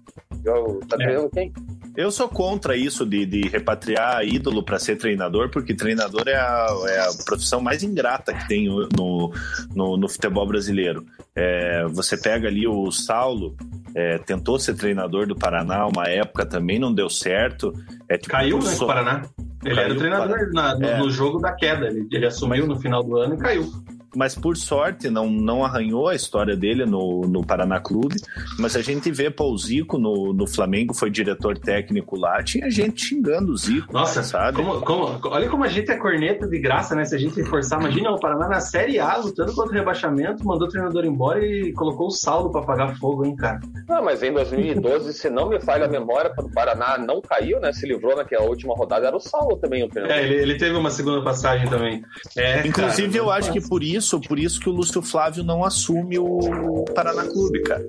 Tá 0.88 0.98
treinando 0.98 1.28
é. 1.28 1.30
quem? 1.30 1.54
Eu 1.96 2.12
sou 2.12 2.28
contra 2.28 2.76
isso 2.76 3.06
de, 3.06 3.26
de 3.26 3.48
repatriar 3.48 4.24
ídolo 4.26 4.62
para 4.62 4.78
ser 4.78 4.98
treinador, 4.98 5.50
porque 5.50 5.74
treinador 5.74 6.28
é 6.28 6.36
a, 6.36 6.68
é 6.88 7.00
a, 7.00 7.24
profissão 7.26 7.62
mais 7.62 7.84
ingrata 7.84 8.34
que 8.34 8.48
tem 8.48 8.68
no, 8.68 9.32
no, 9.74 9.98
no 9.98 10.10
futebol 10.10 10.46
brasileiro. 10.46 11.06
É, 11.34 11.86
você 11.86 12.18
pega 12.18 12.50
ali 12.50 12.68
o 12.68 12.92
Saulo, 12.92 13.56
é, 13.96 14.18
tentou 14.18 14.60
ser 14.60 14.76
treinador 14.76 15.26
do 15.26 15.36
Paraná 15.36 15.88
uma 15.88 16.08
época, 16.08 16.46
também 16.46 16.78
não 16.78 16.94
deu 16.94 17.10
certo. 17.10 17.74
É, 18.10 18.18
tipo, 18.18 18.32
caiu, 18.32 18.60
né, 18.60 18.72
so... 18.72 18.86
Paraná. 18.86 19.24
Ele 19.64 19.76
caiu 19.76 19.86
era 19.86 19.94
o 19.94 19.98
treinador 19.98 20.54
na, 20.54 20.76
no, 20.76 20.86
é. 20.86 20.98
no, 20.98 21.10
jogo 21.10 21.40
da 21.40 21.54
queda. 21.54 21.88
Ele, 21.88 22.08
ele 22.12 22.26
assumiu 22.26 22.68
no 22.68 22.80
final 22.80 23.04
do 23.04 23.18
ano 23.18 23.36
e 23.36 23.38
caiu 23.38 23.72
mas 24.16 24.36
por 24.36 24.56
sorte 24.58 25.10
não, 25.10 25.30
não 25.30 25.64
arranhou 25.64 26.08
a 26.08 26.16
história 26.16 26.56
dele 26.56 26.86
no, 26.86 27.22
no 27.22 27.46
Paraná 27.46 27.80
Clube. 27.80 28.16
Mas 28.60 28.76
a 28.76 28.82
gente 28.82 29.12
vê, 29.12 29.30
pô, 29.30 29.52
o 29.52 29.58
Zico 29.58 29.98
no, 29.98 30.34
no 30.34 30.48
Flamengo 30.48 30.94
foi 30.94 31.10
diretor 31.10 31.58
técnico 31.58 32.18
lá, 32.18 32.42
tinha 32.44 32.70
gente 32.70 33.06
xingando 33.06 33.52
o 33.52 33.58
Zico. 33.58 33.94
Nossa, 33.94 34.24
sabe? 34.24 34.58
Como, 34.58 34.82
como, 34.82 35.20
olha 35.26 35.50
como 35.50 35.64
a 35.64 35.68
gente 35.68 35.92
é 35.92 35.98
corneta 35.98 36.48
de 36.48 36.60
graça, 36.60 36.96
né? 36.96 37.06
Se 37.06 37.16
a 37.16 37.20
gente 37.20 37.44
forçar, 37.44 37.80
imagina 37.80 38.12
o 38.12 38.20
Paraná 38.20 38.48
na 38.48 38.60
Série 38.60 39.00
A, 39.00 39.18
lutando 39.18 39.54
contra 39.54 39.72
o 39.72 39.76
rebaixamento, 39.76 40.46
mandou 40.46 40.68
o 40.68 40.72
treinador 40.72 41.06
embora 41.06 41.46
e 41.46 41.74
colocou 41.74 42.08
o 42.08 42.12
saldo 42.12 42.52
para 42.52 42.62
pagar 42.62 42.96
fogo, 42.98 43.26
hein, 43.26 43.36
cara? 43.36 43.60
Não, 43.88 44.04
mas 44.04 44.24
em 44.24 44.34
2012, 44.34 45.14
se 45.14 45.30
não 45.30 45.50
me 45.50 45.60
falha 45.60 45.86
a 45.86 45.90
memória, 45.90 46.32
quando 46.34 46.48
o 46.48 46.54
Paraná 46.54 46.98
não 46.98 47.22
caiu, 47.22 47.60
né? 47.60 47.72
Se 47.74 47.88
livrou 47.88 48.16
naquela 48.16 48.46
última 48.46 48.74
rodada, 48.76 49.08
era 49.08 49.16
o 49.16 49.20
saldo 49.20 49.58
também 49.58 49.84
o 49.84 49.90
treinador. 49.90 50.18
É, 50.18 50.24
ele, 50.24 50.36
ele 50.36 50.58
teve 50.58 50.76
uma 50.76 50.90
segunda 50.90 51.24
passagem 51.24 51.68
também. 51.70 52.04
É, 52.38 52.66
Inclusive, 52.66 53.10
cara, 53.10 53.24
eu 53.24 53.32
acho 53.32 53.52
que 53.52 53.62
por 53.62 53.84
isso 53.84 54.05
isso, 54.06 54.22
por 54.22 54.40
isso 54.40 54.60
que 54.60 54.70
o 54.70 54.72
Lúcio 54.72 55.02
Flávio 55.02 55.44
não 55.44 55.64
assume 55.64 56.18
o 56.20 56.86
Paraná 56.94 57.24
Clube, 57.24 57.62
cara. 57.64 57.86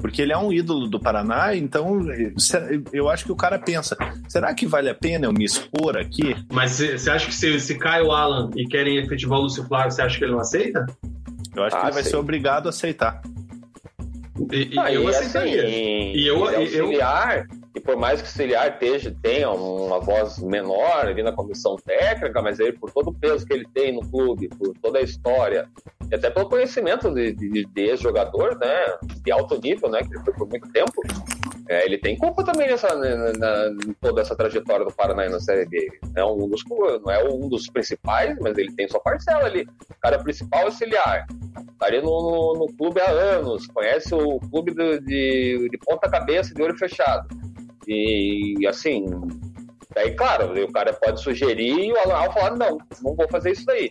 Porque 0.00 0.22
ele 0.22 0.32
é 0.32 0.38
um 0.38 0.52
ídolo 0.52 0.86
do 0.88 1.00
Paraná, 1.00 1.56
então 1.56 2.00
eu 2.92 3.08
acho 3.08 3.24
que 3.24 3.32
o 3.32 3.36
cara 3.36 3.58
pensa: 3.58 3.96
será 4.28 4.54
que 4.54 4.66
vale 4.66 4.90
a 4.90 4.94
pena 4.94 5.26
eu 5.26 5.32
me 5.32 5.44
expor 5.44 5.96
aqui? 5.96 6.36
Mas 6.52 6.78
você 6.78 7.10
acha 7.10 7.26
que 7.26 7.34
se, 7.34 7.58
se 7.58 7.78
cai 7.78 8.02
o 8.02 8.12
Alan 8.12 8.50
e 8.54 8.66
querem 8.66 8.98
efetivar 8.98 9.38
o 9.38 9.42
Lúcio 9.42 9.64
Flávio, 9.64 9.90
você 9.90 10.02
acha 10.02 10.18
que 10.18 10.24
ele 10.24 10.32
não 10.32 10.40
aceita? 10.40 10.84
Eu 11.56 11.64
acho 11.64 11.76
ah, 11.76 11.80
que 11.80 11.86
ele 11.86 11.94
vai 11.94 12.04
ser 12.04 12.16
obrigado 12.16 12.66
a 12.66 12.70
aceitar. 12.70 13.22
E, 14.52 14.74
e 14.74 14.78
ah, 14.78 14.92
eu 14.92 15.04
e 15.04 15.08
aceitaria. 15.08 15.64
Assim, 15.64 16.12
e 16.12 16.26
eu, 16.26 16.50
é 16.50 16.56
auxiliar, 16.56 17.38
eu... 17.38 17.63
e 17.74 17.80
por 17.80 17.96
mais 17.96 18.20
que 18.20 18.26
o 18.26 18.30
auxiliar 18.30 18.68
esteja, 18.68 19.14
tenha 19.20 19.50
uma 19.50 19.98
voz 19.98 20.38
menor 20.38 21.06
ali 21.06 21.22
na 21.22 21.32
comissão 21.32 21.76
técnica, 21.76 22.40
mas 22.40 22.60
ele, 22.60 22.72
por 22.72 22.92
todo 22.92 23.08
o 23.08 23.14
peso 23.14 23.44
que 23.44 23.52
ele 23.52 23.66
tem 23.74 23.92
no 23.92 24.08
clube, 24.08 24.48
por 24.48 24.72
toda 24.80 24.98
a 24.98 25.02
história, 25.02 25.68
e 26.10 26.14
até 26.14 26.30
pelo 26.30 26.48
conhecimento 26.48 27.12
de, 27.12 27.32
de, 27.32 27.64
de 27.64 27.80
ex-jogador, 27.82 28.56
né, 28.58 28.96
de 29.22 29.32
alto 29.32 29.60
nível, 29.60 29.90
né, 29.90 30.00
que 30.02 30.14
ele 30.14 30.24
foi 30.24 30.32
por 30.34 30.48
muito 30.48 30.70
tempo, 30.70 31.02
é, 31.68 31.84
ele 31.84 31.98
tem 31.98 32.16
culpa 32.16 32.44
também 32.44 32.68
nessa, 32.68 32.94
na, 32.94 33.32
na, 33.32 33.76
toda 34.00 34.20
essa 34.20 34.36
trajetória 34.36 34.84
do 34.84 34.92
Paraná 34.92 35.28
na 35.28 35.40
Série 35.40 35.64
B. 35.64 35.88
É 36.14 36.22
um 36.22 36.46
dos, 36.46 36.62
não 37.02 37.10
é 37.10 37.24
um 37.24 37.48
dos 37.48 37.68
principais, 37.70 38.36
mas 38.38 38.56
ele 38.58 38.70
tem 38.72 38.86
sua 38.86 39.00
parcela 39.00 39.46
ali. 39.46 39.66
O 39.90 40.00
cara 40.00 40.18
principal 40.18 40.66
auxiliar. 40.66 41.26
Tá 41.78 41.86
ali 41.86 42.02
no, 42.02 42.04
no, 42.04 42.66
no 42.66 42.76
clube 42.76 43.00
há 43.00 43.10
anos, 43.10 43.66
conhece 43.66 44.14
o 44.14 44.38
clube 44.40 44.74
de, 44.74 45.00
de, 45.00 45.68
de 45.70 45.78
ponta 45.78 46.08
cabeça, 46.08 46.54
de 46.54 46.62
olho 46.62 46.76
fechado. 46.76 47.26
E 47.86 48.66
assim, 48.66 49.06
daí 49.94 50.14
claro, 50.14 50.52
o 50.62 50.72
cara 50.72 50.92
pode 50.92 51.20
sugerir 51.22 51.86
e 51.86 51.92
o 51.92 51.98
Alan 51.98 52.30
falar, 52.32 52.56
não, 52.56 52.78
não 53.02 53.14
vou 53.14 53.28
fazer 53.30 53.52
isso 53.52 53.64
daí. 53.66 53.90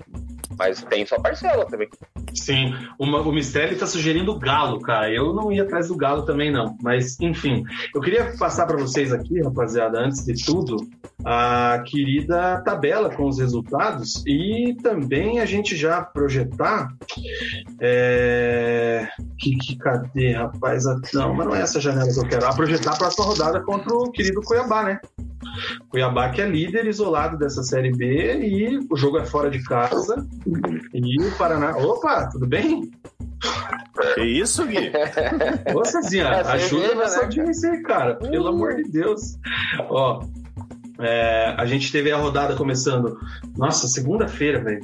Mas 0.58 0.84
tem 0.84 1.06
sua 1.06 1.20
parcela 1.20 1.66
também. 1.66 1.90
Sim, 2.34 2.74
uma, 3.00 3.22
o 3.22 3.32
Mistrelli 3.32 3.74
está 3.74 3.86
sugerindo 3.86 4.32
o 4.32 4.40
Galo, 4.40 4.80
cara. 4.80 5.12
Eu 5.12 5.34
não 5.34 5.52
ia 5.52 5.64
atrás 5.64 5.88
do 5.88 5.96
Galo 5.96 6.24
também, 6.24 6.52
não. 6.52 6.78
Mas, 6.82 7.20
enfim, 7.20 7.64
eu 7.94 8.02
queria 8.02 8.36
passar 8.38 8.66
para 8.66 8.78
vocês 8.78 9.14
aqui, 9.14 9.42
rapaziada, 9.42 10.00
antes 10.00 10.26
de 10.26 10.34
tudo, 10.44 10.78
a 11.24 11.84
querida 11.86 12.62
tabela 12.62 13.10
com 13.10 13.28
os 13.28 13.40
resultados 13.40 14.24
e 14.26 14.76
também 14.82 15.40
a 15.40 15.46
gente 15.46 15.76
já 15.76 16.02
projetar. 16.02 16.90
É... 17.80 19.08
Que, 19.38 19.56
que 19.58 19.78
cadê, 19.78 20.34
rapaz? 20.34 20.84
Não, 21.14 21.34
mas 21.34 21.48
não 21.48 21.56
é 21.56 21.62
essa 21.62 21.80
janela 21.80 22.12
que 22.12 22.20
eu 22.20 22.28
quero. 22.28 22.46
A 22.46 22.54
projetar 22.54 22.98
para 22.98 23.08
essa 23.08 23.24
rodada 23.24 23.62
contra 23.62 23.94
o 23.94 24.12
querido 24.12 24.42
Cuiabá, 24.42 24.84
né? 24.84 25.00
Cuiabá 25.90 26.30
que 26.30 26.42
é 26.42 26.48
líder 26.48 26.86
isolado 26.88 27.38
dessa 27.38 27.64
Série 27.64 27.92
B 27.92 28.40
e 28.40 28.80
o 28.90 28.96
jogo 28.96 29.18
é 29.18 29.26
fora 29.26 29.50
de 29.50 29.64
casa. 29.64 30.26
E 30.94 31.22
o 31.22 31.32
Paraná. 31.38 31.76
Opa, 31.78 32.30
tudo 32.30 32.48
bem? 32.48 32.92
Que 34.16 34.24
isso, 34.24 34.66
Gui? 34.66 34.92
Ô, 35.76 35.86
Cezinha, 35.86 36.24
é 36.24 36.42
ajuda 36.52 36.96
nossa 36.96 37.18
né? 37.18 37.24
audiência 37.24 37.72
aí, 37.72 37.82
cara. 37.84 38.16
Pelo 38.16 38.48
amor 38.48 38.76
de 38.76 38.84
Deus. 38.84 39.38
Ó, 39.90 40.24
é, 41.00 41.56
a 41.58 41.66
gente 41.66 41.92
teve 41.92 42.12
a 42.12 42.18
rodada 42.18 42.56
começando. 42.56 43.18
Nossa, 43.58 43.88
segunda-feira, 43.88 44.64
velho. 44.64 44.82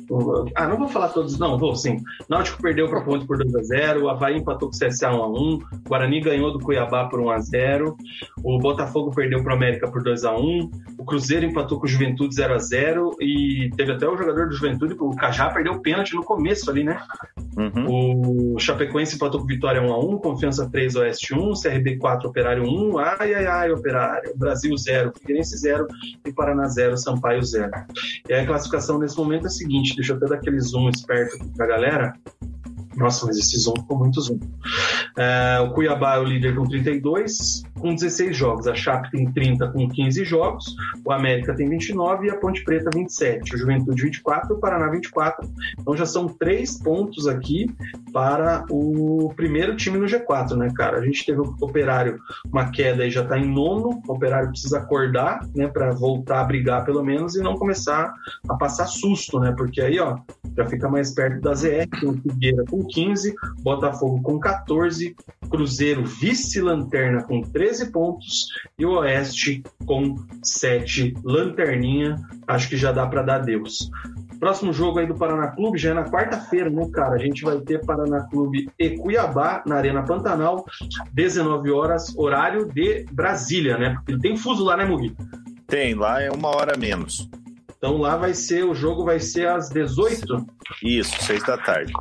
Ah, 0.55 0.67
não 0.67 0.77
vou 0.77 0.87
falar 0.87 1.09
todos, 1.09 1.37
não, 1.37 1.57
vou 1.57 1.75
sim. 1.75 1.97
Náutico 2.27 2.61
perdeu 2.61 2.89
para 2.89 3.01
Ponte 3.01 3.25
por 3.25 3.37
2x0, 3.37 4.01
o 4.01 4.09
Havaí 4.09 4.37
empatou 4.37 4.69
com 4.69 4.75
o 4.75 4.79
CSA 4.79 5.09
1x1, 5.09 5.61
o 5.61 5.89
Guarani 5.89 6.21
ganhou 6.21 6.51
do 6.51 6.59
Cuiabá 6.59 7.05
por 7.05 7.19
1x0, 7.19 7.95
o 8.43 8.57
Botafogo 8.57 9.11
perdeu 9.11 9.43
para 9.43 9.53
o 9.53 9.55
América 9.55 9.89
por 9.89 10.03
2x1, 10.03 10.69
o 10.97 11.05
Cruzeiro 11.05 11.45
empatou 11.45 11.79
com 11.79 11.85
o 11.85 11.89
Juventude 11.89 12.35
0x0 12.35 13.15
e 13.19 13.69
teve 13.75 13.91
até 13.91 14.07
o 14.07 14.17
jogador 14.17 14.47
do 14.49 14.55
Juventude, 14.55 14.95
o 14.99 15.15
Cajá 15.15 15.49
perdeu 15.49 15.73
o 15.73 15.81
pênalti 15.81 16.15
no 16.15 16.23
começo 16.23 16.69
ali, 16.69 16.83
né? 16.83 16.99
Uhum. 17.57 18.55
O 18.55 18.59
Chapecoense 18.59 19.15
empatou 19.15 19.41
com 19.41 19.47
Vitória 19.47 19.81
1x1, 19.81 20.21
Confiança 20.21 20.69
3, 20.69 20.95
Oeste 20.95 21.33
1, 21.33 21.53
CRB 21.53 21.97
4, 21.97 22.29
Operário 22.29 22.63
1, 22.63 22.97
ai, 22.97 23.33
ai, 23.33 23.45
ai, 23.45 23.71
Operário, 23.71 24.33
Brasil 24.35 24.75
0, 24.75 25.13
Figueirense 25.19 25.57
0, 25.57 25.87
e 26.25 26.33
Paraná 26.33 26.67
0, 26.67 26.97
Sampaio 26.97 27.43
0. 27.43 27.71
E 28.27 28.33
a 28.33 28.45
classificação 28.45 28.99
nesse 28.99 29.17
momento 29.17 29.43
é 29.43 29.47
a 29.47 29.51
seguinte, 29.51 29.95
deixa 29.95 30.13
eu 30.13 30.17
até 30.17 30.27
dar 30.27 30.35
aquele 30.35 30.59
zoom 30.59 30.89
esperto 30.89 31.35
aqui 31.35 31.49
pra 31.55 31.67
galera. 31.67 32.13
Nossa, 32.99 33.25
mas 33.25 33.37
esse 33.37 33.57
zoom 33.57 33.75
ficou 33.77 33.97
muito 33.97 34.19
zoom. 34.19 34.39
É, 35.17 35.59
o 35.61 35.71
Cuiabá 35.71 36.15
é 36.15 36.19
o 36.19 36.23
líder 36.23 36.53
com 36.53 36.65
32, 36.65 37.63
com 37.79 37.95
16 37.95 38.35
jogos. 38.35 38.67
A 38.67 38.75
Chape 38.75 39.09
tem 39.11 39.31
30 39.31 39.69
com 39.69 39.87
15 39.87 40.25
jogos. 40.25 40.75
O 41.05 41.11
América 41.11 41.55
tem 41.55 41.69
29 41.69 42.27
e 42.27 42.29
a 42.29 42.35
Ponte 42.35 42.63
Preta 42.65 42.89
27. 42.93 43.55
O 43.55 43.57
Juventude 43.57 44.03
24 44.03 44.53
e 44.53 44.57
o 44.57 44.59
Paraná 44.59 44.89
24. 44.89 45.49
Então 45.79 45.95
já 45.95 46.05
são 46.05 46.27
três 46.27 46.77
pontos 46.77 47.25
aqui 47.25 47.73
para 48.11 48.65
o 48.69 49.31
primeiro 49.35 49.77
time 49.77 49.97
no 49.97 50.05
G4, 50.05 50.57
né, 50.57 50.69
cara? 50.75 50.99
A 50.99 51.05
gente 51.05 51.25
teve 51.25 51.39
o 51.39 51.55
Operário, 51.61 52.19
uma 52.51 52.69
queda 52.69 53.05
e 53.05 53.11
já 53.11 53.23
está 53.23 53.37
em 53.37 53.47
nono. 53.49 54.01
O 54.07 54.13
Operário 54.13 54.49
precisa 54.49 54.79
acordar, 54.79 55.39
né, 55.55 55.67
para 55.67 55.91
voltar 55.91 56.41
a 56.41 56.43
brigar 56.43 56.83
pelo 56.83 57.03
menos 57.03 57.35
e 57.35 57.41
não 57.41 57.55
começar 57.55 58.13
a 58.47 58.55
passar 58.55 58.87
susto, 58.87 59.39
né? 59.39 59.53
Porque 59.55 59.79
aí, 59.79 59.99
ó, 59.99 60.17
já 60.57 60.65
fica 60.65 60.89
mais 60.89 61.11
perto 61.13 61.39
da 61.41 61.53
ZR, 61.53 61.87
tem 61.99 62.09
o 62.09 62.21
Figueira 62.21 62.63
com 62.69 62.83
15, 62.89 63.33
Botafogo 63.61 64.21
com 64.21 64.39
14, 64.39 65.15
Cruzeiro 65.49 66.05
vice-lanterna 66.05 67.23
com 67.23 67.41
13 67.41 67.91
pontos 67.91 68.47
e 68.77 68.85
o 68.85 68.99
Oeste 68.99 69.63
com 69.85 70.15
7 70.43 71.13
lanterninha. 71.23 72.15
Acho 72.47 72.69
que 72.69 72.77
já 72.77 72.91
dá 72.91 73.07
para 73.07 73.23
dar 73.23 73.39
Deus. 73.39 73.89
Próximo 74.39 74.71
jogo 74.71 74.99
aí 74.99 75.05
do 75.05 75.15
Paraná 75.15 75.47
Clube 75.49 75.77
já 75.77 75.91
é 75.91 75.93
na 75.93 76.05
quarta-feira, 76.05 76.69
né, 76.69 76.87
cara? 76.93 77.15
A 77.15 77.17
gente 77.17 77.43
vai 77.43 77.59
ter 77.59 77.85
Paraná 77.85 78.21
Clube 78.29 78.69
e 78.79 78.91
Cuiabá 78.91 79.61
na 79.65 79.75
Arena 79.75 80.03
Pantanal, 80.03 80.65
19 81.11 81.69
horas, 81.71 82.15
horário 82.17 82.65
de 82.65 83.05
Brasília, 83.11 83.77
né? 83.77 83.95
Porque 83.95 84.17
tem 84.17 84.37
fuso 84.37 84.63
lá, 84.63 84.77
né, 84.77 84.85
Mugi? 84.85 85.13
Tem, 85.67 85.93
lá 85.93 86.21
é 86.21 86.31
uma 86.31 86.49
hora 86.49 86.77
menos. 86.77 87.29
Então 87.79 87.97
lá 87.97 88.17
vai 88.17 88.33
ser, 88.33 88.65
o 88.65 88.75
jogo 88.75 89.05
vai 89.05 89.21
ser 89.21 89.47
às 89.47 89.69
18? 89.69 90.45
Isso, 90.83 91.23
6 91.23 91.43
da 91.43 91.57
tarde. 91.57 91.93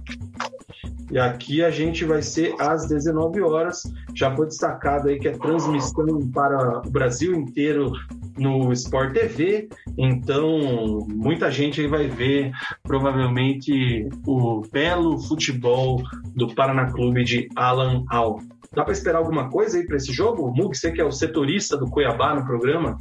E 1.11 1.19
aqui 1.19 1.63
a 1.63 1.71
gente 1.71 2.05
vai 2.05 2.21
ser 2.21 2.53
às 2.59 2.89
19 2.89 3.41
horas. 3.41 3.85
Já 4.13 4.35
foi 4.35 4.47
destacado 4.47 5.09
aí 5.09 5.21
que 5.21 5.29
é 5.29 5.39
transmissão 5.39 6.05
para 6.35 6.83
o 6.85 6.91
Brasil 6.91 7.33
inteiro 7.33 7.93
no 8.37 8.73
Sport 8.73 9.15
TV. 9.15 9.69
Então, 9.97 11.07
muita 11.09 11.49
gente 11.49 11.81
aí 11.81 11.87
vai 11.87 12.09
ver 12.09 12.51
provavelmente 12.83 14.09
o 14.27 14.63
belo 14.73 15.19
futebol 15.21 16.03
do 16.35 16.53
Paraná 16.57 16.91
Clube 16.91 17.23
de 17.23 17.49
Alan 17.55 18.05
Al. 18.11 18.41
Dá 18.73 18.85
para 18.85 18.93
esperar 18.93 19.19
alguma 19.19 19.49
coisa 19.49 19.79
aí 19.79 19.87
para 19.87 19.97
esse 19.97 20.13
jogo? 20.13 20.53
Mug, 20.55 20.77
você 20.77 20.93
que 20.93 21.01
é 21.01 21.05
o 21.05 21.11
setorista 21.11 21.77
do 21.77 21.87
Cuiabá 21.87 22.35
no 22.35 22.45
programa? 22.45 22.99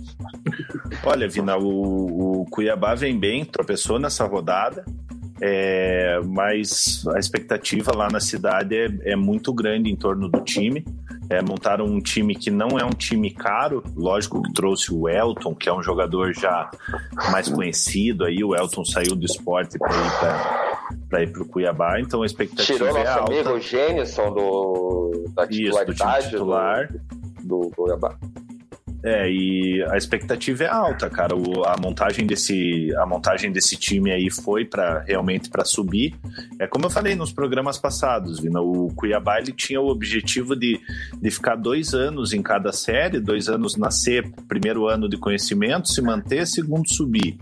Olha, 1.03 1.28
Vina, 1.28 1.57
o, 1.57 2.41
o 2.41 2.45
Cuiabá 2.45 2.95
vem 2.95 3.20
bem, 3.20 3.43
tropeçou 3.43 3.99
nessa 3.99 4.26
rodada. 4.26 4.86
É, 5.39 6.20
mas 6.26 7.05
a 7.13 7.20
expectativa 7.20 7.95
lá 7.95 8.09
na 8.09 8.20
cidade 8.20 8.76
é, 8.76 9.11
é 9.11 9.15
muito 9.15 9.53
grande 9.53 9.91
em 9.91 9.95
torno 9.95 10.30
do 10.30 10.41
time. 10.41 10.84
É, 11.30 11.41
montaram 11.41 11.86
um 11.86 11.99
time 11.99 12.34
que 12.34 12.49
não 12.49 12.80
é 12.80 12.86
um 12.86 12.91
time 12.91 13.30
caro, 13.32 13.84
lógico 13.95 14.41
que 14.41 14.53
trouxe 14.53 14.93
o 14.93 15.09
Elton, 15.09 15.53
que 15.53 15.68
é 15.68 15.74
um 15.74 15.84
jogador 15.84 16.34
já 16.34 16.72
mais 17.32 17.49
conhecido 17.49 18.24
aí, 18.24 18.41
o 18.41 18.55
Elton 18.55 18.86
saiu 18.86 19.13
do 19.13 19.26
esporte 19.26 19.78
para 19.78 19.91
ir 19.91 20.20
para 20.20 20.66
ir 21.21 21.31
para 21.31 21.41
o 21.41 21.47
Cuiabá, 21.47 21.99
então 21.99 22.21
a 22.21 22.25
expectativa 22.25 22.77
Tirou 22.77 22.88
é 22.89 23.03
nosso 23.03 23.19
alta. 23.19 23.33
amigo 23.33 23.59
Gênison 23.59 24.33
do, 24.33 25.25
da 25.33 25.47
titularidade 25.47 26.19
Isso, 26.25 26.31
do, 26.31 26.38
titular. 26.38 26.88
do, 27.43 27.59
do 27.61 27.71
Cuiabá. 27.75 28.17
É, 29.03 29.29
e 29.29 29.83
a 29.89 29.95
expectativa 29.95 30.63
é 30.63 30.67
alta, 30.67 31.09
cara. 31.09 31.35
O, 31.35 31.63
a 31.65 31.75
montagem 31.79 32.25
desse 32.25 32.93
a 32.97 33.05
montagem 33.05 33.51
desse 33.51 33.75
time 33.75 34.11
aí 34.11 34.29
foi 34.29 34.65
para 34.65 34.99
realmente 35.01 35.49
para 35.49 35.63
subir. 35.63 36.15
É 36.59 36.65
como 36.65 36.85
eu 36.85 36.89
falei 36.89 37.15
nos 37.15 37.31
programas 37.31 37.77
passados, 37.77 38.39
Vina, 38.39 38.59
o 38.59 38.91
Cuiabá 38.95 39.39
ele 39.39 39.51
tinha 39.51 39.79
o 39.79 39.87
objetivo 39.87 40.55
de, 40.55 40.79
de 41.21 41.31
ficar 41.31 41.55
dois 41.55 41.93
anos 41.93 42.33
em 42.33 42.41
cada 42.41 42.71
série, 42.71 43.19
dois 43.19 43.47
anos 43.47 43.75
nascer, 43.75 44.29
primeiro 44.47 44.87
ano 44.87 45.07
de 45.07 45.17
conhecimento, 45.17 45.89
se 45.89 46.01
manter, 46.01 46.47
segundo 46.47 46.91
subir. 46.91 47.37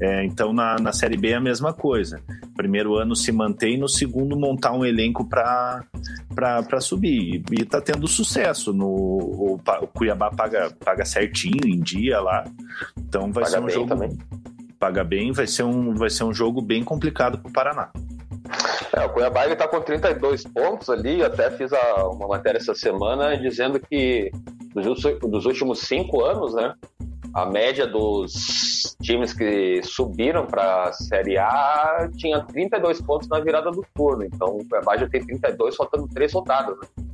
É, 0.00 0.24
então 0.24 0.52
na, 0.52 0.76
na 0.76 0.92
série 0.92 1.16
B 1.16 1.30
é 1.30 1.34
a 1.36 1.40
mesma 1.40 1.72
coisa. 1.72 2.20
Primeiro 2.56 2.96
ano 2.96 3.16
se 3.16 3.32
manter 3.32 3.70
e 3.70 3.78
no 3.78 3.88
segundo 3.88 4.38
montar 4.38 4.72
um 4.72 4.84
elenco 4.84 5.26
para 5.26 5.82
subir. 6.80 7.42
E, 7.50 7.62
e 7.62 7.64
tá 7.64 7.80
tendo 7.80 8.06
sucesso. 8.06 8.72
No, 8.72 8.86
o, 8.86 9.60
o 9.82 9.86
Cuiabá 9.86 10.30
paga 10.30 10.70
paga 10.70 10.89
certinho 11.04 11.66
em 11.66 11.80
dia 11.80 12.20
lá. 12.20 12.44
Então 12.98 13.32
vai 13.32 13.44
paga 13.44 13.56
ser 13.56 13.60
um 13.60 13.70
jogo 13.70 13.88
também. 13.88 14.18
paga 14.78 15.04
bem, 15.04 15.32
vai 15.32 15.46
ser 15.46 15.62
um 15.62 15.94
vai 15.94 16.10
ser 16.10 16.24
um 16.24 16.32
jogo 16.32 16.60
bem 16.60 16.84
complicado 16.84 17.38
para 17.38 17.48
o 17.48 17.52
Paraná. 17.52 17.90
É, 18.92 19.04
o 19.04 19.10
Cuiabá 19.10 19.46
ele 19.46 19.54
tá 19.54 19.68
com 19.68 19.80
32 19.80 20.44
pontos 20.44 20.90
ali, 20.90 21.22
até 21.22 21.50
fiz 21.50 21.72
a, 21.72 22.08
uma 22.08 22.26
matéria 22.26 22.58
essa 22.58 22.74
semana 22.74 23.36
dizendo 23.36 23.78
que 23.78 24.32
dos, 24.74 25.02
dos 25.20 25.46
últimos 25.46 25.80
cinco 25.80 26.24
anos, 26.24 26.54
né, 26.54 26.74
a 27.32 27.46
média 27.46 27.86
dos 27.86 28.96
times 29.00 29.32
que 29.32 29.80
subiram 29.84 30.46
para 30.46 30.84
a 30.88 30.92
Série 30.92 31.38
A 31.38 32.08
tinha 32.16 32.40
32 32.40 33.00
pontos 33.00 33.28
na 33.28 33.38
virada 33.40 33.70
do 33.70 33.84
turno. 33.94 34.24
Então 34.24 34.56
o 34.56 34.68
Cuiabá 34.68 34.96
já 34.96 35.08
tem 35.08 35.24
32, 35.24 35.76
faltando 35.76 36.08
três 36.08 36.32
rodadas. 36.32 36.76
Né? 36.76 37.09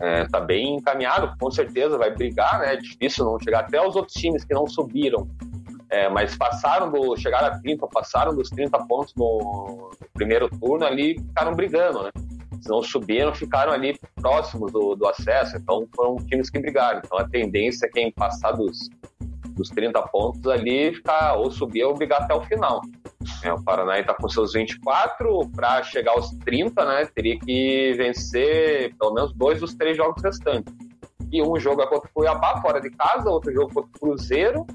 É, 0.00 0.26
tá 0.26 0.40
bem 0.40 0.76
encaminhado, 0.76 1.34
com 1.40 1.50
certeza 1.50 1.98
vai 1.98 2.14
brigar, 2.14 2.60
né? 2.60 2.74
É 2.74 2.76
difícil 2.76 3.24
não 3.24 3.38
chegar 3.40 3.60
até 3.60 3.84
os 3.84 3.96
outros 3.96 4.14
times 4.14 4.44
que 4.44 4.54
não 4.54 4.66
subiram, 4.66 5.28
é, 5.90 6.08
mas 6.08 6.36
passaram 6.36 6.90
do 6.90 7.16
chegaram 7.16 7.48
a 7.48 7.58
30, 7.58 7.86
passaram 7.88 8.34
dos 8.34 8.48
30 8.50 8.78
pontos 8.86 9.14
no, 9.16 9.90
no 10.00 10.08
primeiro 10.14 10.48
turno 10.48 10.84
ali, 10.84 11.18
ficaram 11.18 11.54
brigando, 11.54 12.04
né? 12.04 12.10
Se 12.60 12.68
não 12.68 12.82
subiram, 12.82 13.34
ficaram 13.34 13.72
ali 13.72 13.98
próximos 14.16 14.72
do, 14.72 14.94
do 14.94 15.06
acesso, 15.06 15.56
então 15.56 15.86
foram 15.94 16.16
times 16.26 16.50
que 16.50 16.58
brigaram. 16.58 17.00
Então 17.04 17.18
a 17.18 17.28
tendência 17.28 17.86
é 17.86 17.88
quem 17.88 18.12
passar 18.12 18.52
dos, 18.52 18.88
dos 19.50 19.68
30 19.70 20.00
pontos 20.08 20.46
ali 20.46 20.94
ficar 20.94 21.34
ou 21.36 21.50
subir 21.50 21.84
ou 21.84 21.94
brigar 21.94 22.22
até 22.22 22.34
o 22.34 22.42
final. 22.42 22.80
É, 23.42 23.52
o 23.52 23.62
Paraná 23.62 23.98
está 23.98 24.14
com 24.14 24.28
seus 24.28 24.52
24, 24.52 25.48
para 25.50 25.82
chegar 25.82 26.12
aos 26.12 26.30
30, 26.44 26.84
né, 26.84 27.06
teria 27.06 27.38
que 27.38 27.92
vencer 27.94 28.94
pelo 28.96 29.14
menos 29.14 29.32
dois 29.34 29.60
dos 29.60 29.74
três 29.74 29.96
jogos 29.96 30.22
restantes. 30.22 30.72
E 31.30 31.42
um 31.42 31.58
jogo 31.58 31.82
é 31.82 31.86
contra 31.86 32.08
o 32.08 32.12
Cuiabá, 32.12 32.60
fora 32.60 32.80
de 32.80 32.90
casa, 32.90 33.28
outro 33.28 33.52
jogo 33.52 33.74
contra 33.74 33.90
o 33.96 34.00
Cruzeiro 34.00 34.66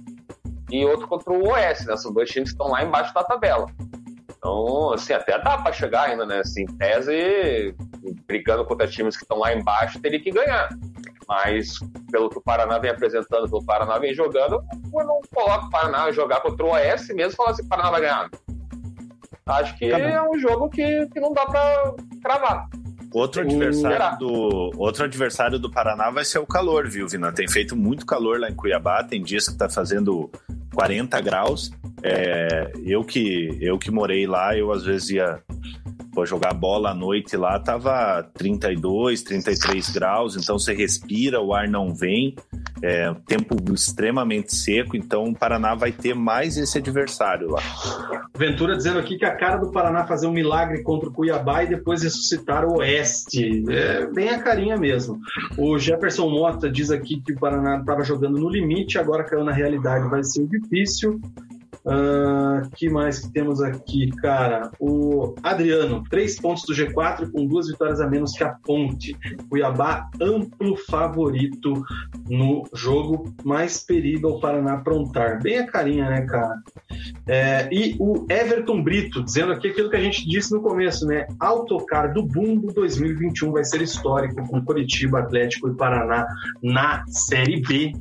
e 0.70 0.86
outro 0.86 1.08
contra 1.08 1.34
o 1.34 1.48
Oeste, 1.50 1.88
né? 1.88 1.98
São 1.98 2.14
dois 2.14 2.30
times 2.30 2.50
que 2.50 2.56
estão 2.56 2.68
lá 2.68 2.84
embaixo 2.84 3.14
da 3.14 3.24
tabela. 3.24 3.66
Então, 4.44 4.92
assim, 4.92 5.14
até 5.14 5.40
dá 5.40 5.58
para 5.58 5.72
chegar 5.72 6.10
ainda, 6.10 6.26
né? 6.26 6.40
Assim, 6.40 6.66
tese, 6.66 7.74
brigando 8.28 8.66
contra 8.66 8.86
times 8.86 9.16
que 9.16 9.24
estão 9.24 9.40
lá 9.40 9.54
embaixo, 9.54 10.02
teria 10.02 10.22
que 10.22 10.32
ganhar. 10.32 10.68
Mas, 11.30 11.80
pelo 12.12 12.30
que 12.30 12.38
o 12.38 12.42
Paraná 12.42 12.78
vem 12.78 12.92
apresentando, 12.92 13.50
pelo 13.50 13.66
Paraná 13.66 13.98
vem 13.98 14.14
jogando, 14.14 14.62
eu 14.94 15.06
não 15.06 15.22
coloco 15.34 15.68
o 15.68 15.70
Paraná 15.70 16.12
jogar 16.12 16.42
contra 16.42 16.66
o 16.66 16.72
Oeste 16.72 17.14
mesmo 17.14 17.32
e 17.32 17.36
falar 17.38 17.52
assim: 17.52 17.64
o 17.64 17.70
Paraná 17.70 17.90
vai 17.90 18.02
ganhar. 18.02 18.30
Acho 19.46 19.78
que 19.78 19.86
é 19.86 20.22
um 20.22 20.38
jogo 20.38 20.70
que, 20.70 21.08
que 21.08 21.22
não 21.22 21.32
dá 21.32 21.46
para 21.46 21.94
cravar. 22.22 22.68
Outro 23.14 23.42
adversário, 23.42 24.18
do, 24.18 24.72
outro 24.76 25.04
adversário 25.04 25.60
do 25.60 25.70
Paraná 25.70 26.10
vai 26.10 26.26
ser 26.26 26.40
o 26.40 26.48
calor, 26.48 26.90
viu, 26.90 27.08
Vina? 27.08 27.32
Tem 27.32 27.48
feito 27.48 27.76
muito 27.76 28.08
calor 28.08 28.40
lá 28.40 28.50
em 28.50 28.56
Cuiabá, 28.56 29.04
tem 29.04 29.22
dias 29.22 29.48
que 29.48 29.56
tá 29.56 29.70
fazendo 29.70 30.32
40 30.74 31.22
graus. 31.22 31.72
É, 32.02 32.72
eu, 32.84 33.04
que, 33.04 33.56
eu 33.62 33.78
que 33.78 33.92
morei 33.92 34.26
lá, 34.26 34.58
eu 34.58 34.72
às 34.72 34.84
vezes 34.84 35.12
ia 35.12 35.40
pô, 36.14 36.26
jogar 36.26 36.54
bola 36.54 36.92
à 36.92 36.94
noite 36.94 37.36
lá, 37.36 37.60
tava 37.60 38.24
32, 38.34 39.24
33 39.24 39.90
graus, 39.90 40.36
então 40.36 40.58
você 40.60 40.74
respira, 40.74 41.42
o 41.42 41.54
ar 41.54 41.68
não 41.68 41.94
vem. 41.94 42.36
É, 42.82 43.14
tempo 43.26 43.56
extremamente 43.74 44.54
seco, 44.54 44.98
então 44.98 45.26
o 45.26 45.34
Paraná 45.36 45.74
vai 45.74 45.92
ter 45.92 46.14
mais 46.14 46.58
esse 46.58 46.78
adversário 46.78 47.50
lá. 47.50 47.62
Ventura 48.36 48.76
dizendo 48.76 49.00
aqui 49.00 49.18
que 49.18 49.24
a 49.24 49.36
cara 49.36 49.58
do 49.58 49.72
Paraná 49.72 50.06
fazer 50.06 50.28
um 50.28 50.34
milagre 50.34 50.84
contra 50.84 51.08
o 51.08 51.14
Cuiabá 51.14 51.64
e 51.64 51.68
depois 51.68 52.04
ressuscitar 52.04 52.66
o 52.66 52.80
Oeste. 52.80 53.64
É 53.70 54.06
bem 54.08 54.30
a 54.30 54.40
carinha 54.40 54.76
mesmo. 54.76 55.18
O 55.58 55.78
Jefferson 55.78 56.30
Mota 56.30 56.70
diz 56.70 56.92
aqui 56.92 57.22
que 57.22 57.32
o 57.32 57.40
Paraná 57.40 57.80
estava 57.80 58.04
jogando 58.04 58.38
no 58.38 58.50
limite, 58.50 59.00
agora 59.00 59.24
caiu 59.24 59.46
na 59.46 59.54
realidade, 59.54 60.10
vai 60.10 60.24
ser 60.24 60.46
difícil. 60.48 61.22
Uh, 61.86 62.70
que 62.76 62.90
mais 62.90 63.20
que 63.20 63.32
temos 63.34 63.62
aqui, 63.62 64.10
cara? 64.22 64.72
O 64.80 65.36
Adriano, 65.44 66.02
três 66.10 66.40
pontos 66.40 66.64
do 66.64 66.74
G4 66.74 67.30
com 67.30 67.46
duas 67.46 67.68
vitórias 67.68 68.00
a 68.00 68.08
menos 68.08 68.32
que 68.32 68.44
a 68.44 68.56
Ponte. 68.64 69.18
Cuiabá, 69.50 70.10
amplo 70.22 70.78
favorito 70.78 71.84
no 72.30 72.64
jogo, 72.74 73.34
mais 73.44 73.84
perigo 73.84 74.28
ao 74.28 74.40
Paraná 74.40 74.76
aprontar. 74.76 75.42
Bem 75.42 75.60
a 75.60 75.68
carinha, 75.68 76.10
né, 76.10 76.22
cara? 76.22 76.56
É, 77.28 77.68
e 77.72 77.96
o 78.00 78.26
Everton 78.30 78.82
Brito, 78.82 79.22
dizendo 79.22 79.52
aqui 79.52 79.68
aquilo 79.68 79.90
que 79.90 79.98
a 79.98 80.02
gente 80.02 80.28
disse 80.28 80.54
no 80.54 80.62
começo, 80.62 81.06
né? 81.06 81.28
Autocar 81.40 82.14
do 82.14 82.24
Bumbo 82.24 82.72
2021 82.74 83.52
vai 83.52 83.64
ser 83.66 83.82
histórico 83.82 84.48
com 84.48 84.64
Curitiba, 84.64 85.20
Atlético 85.20 85.68
e 85.70 85.76
Paraná 85.76 86.26
na 86.62 87.06
Série 87.08 87.62
B. 87.62 87.92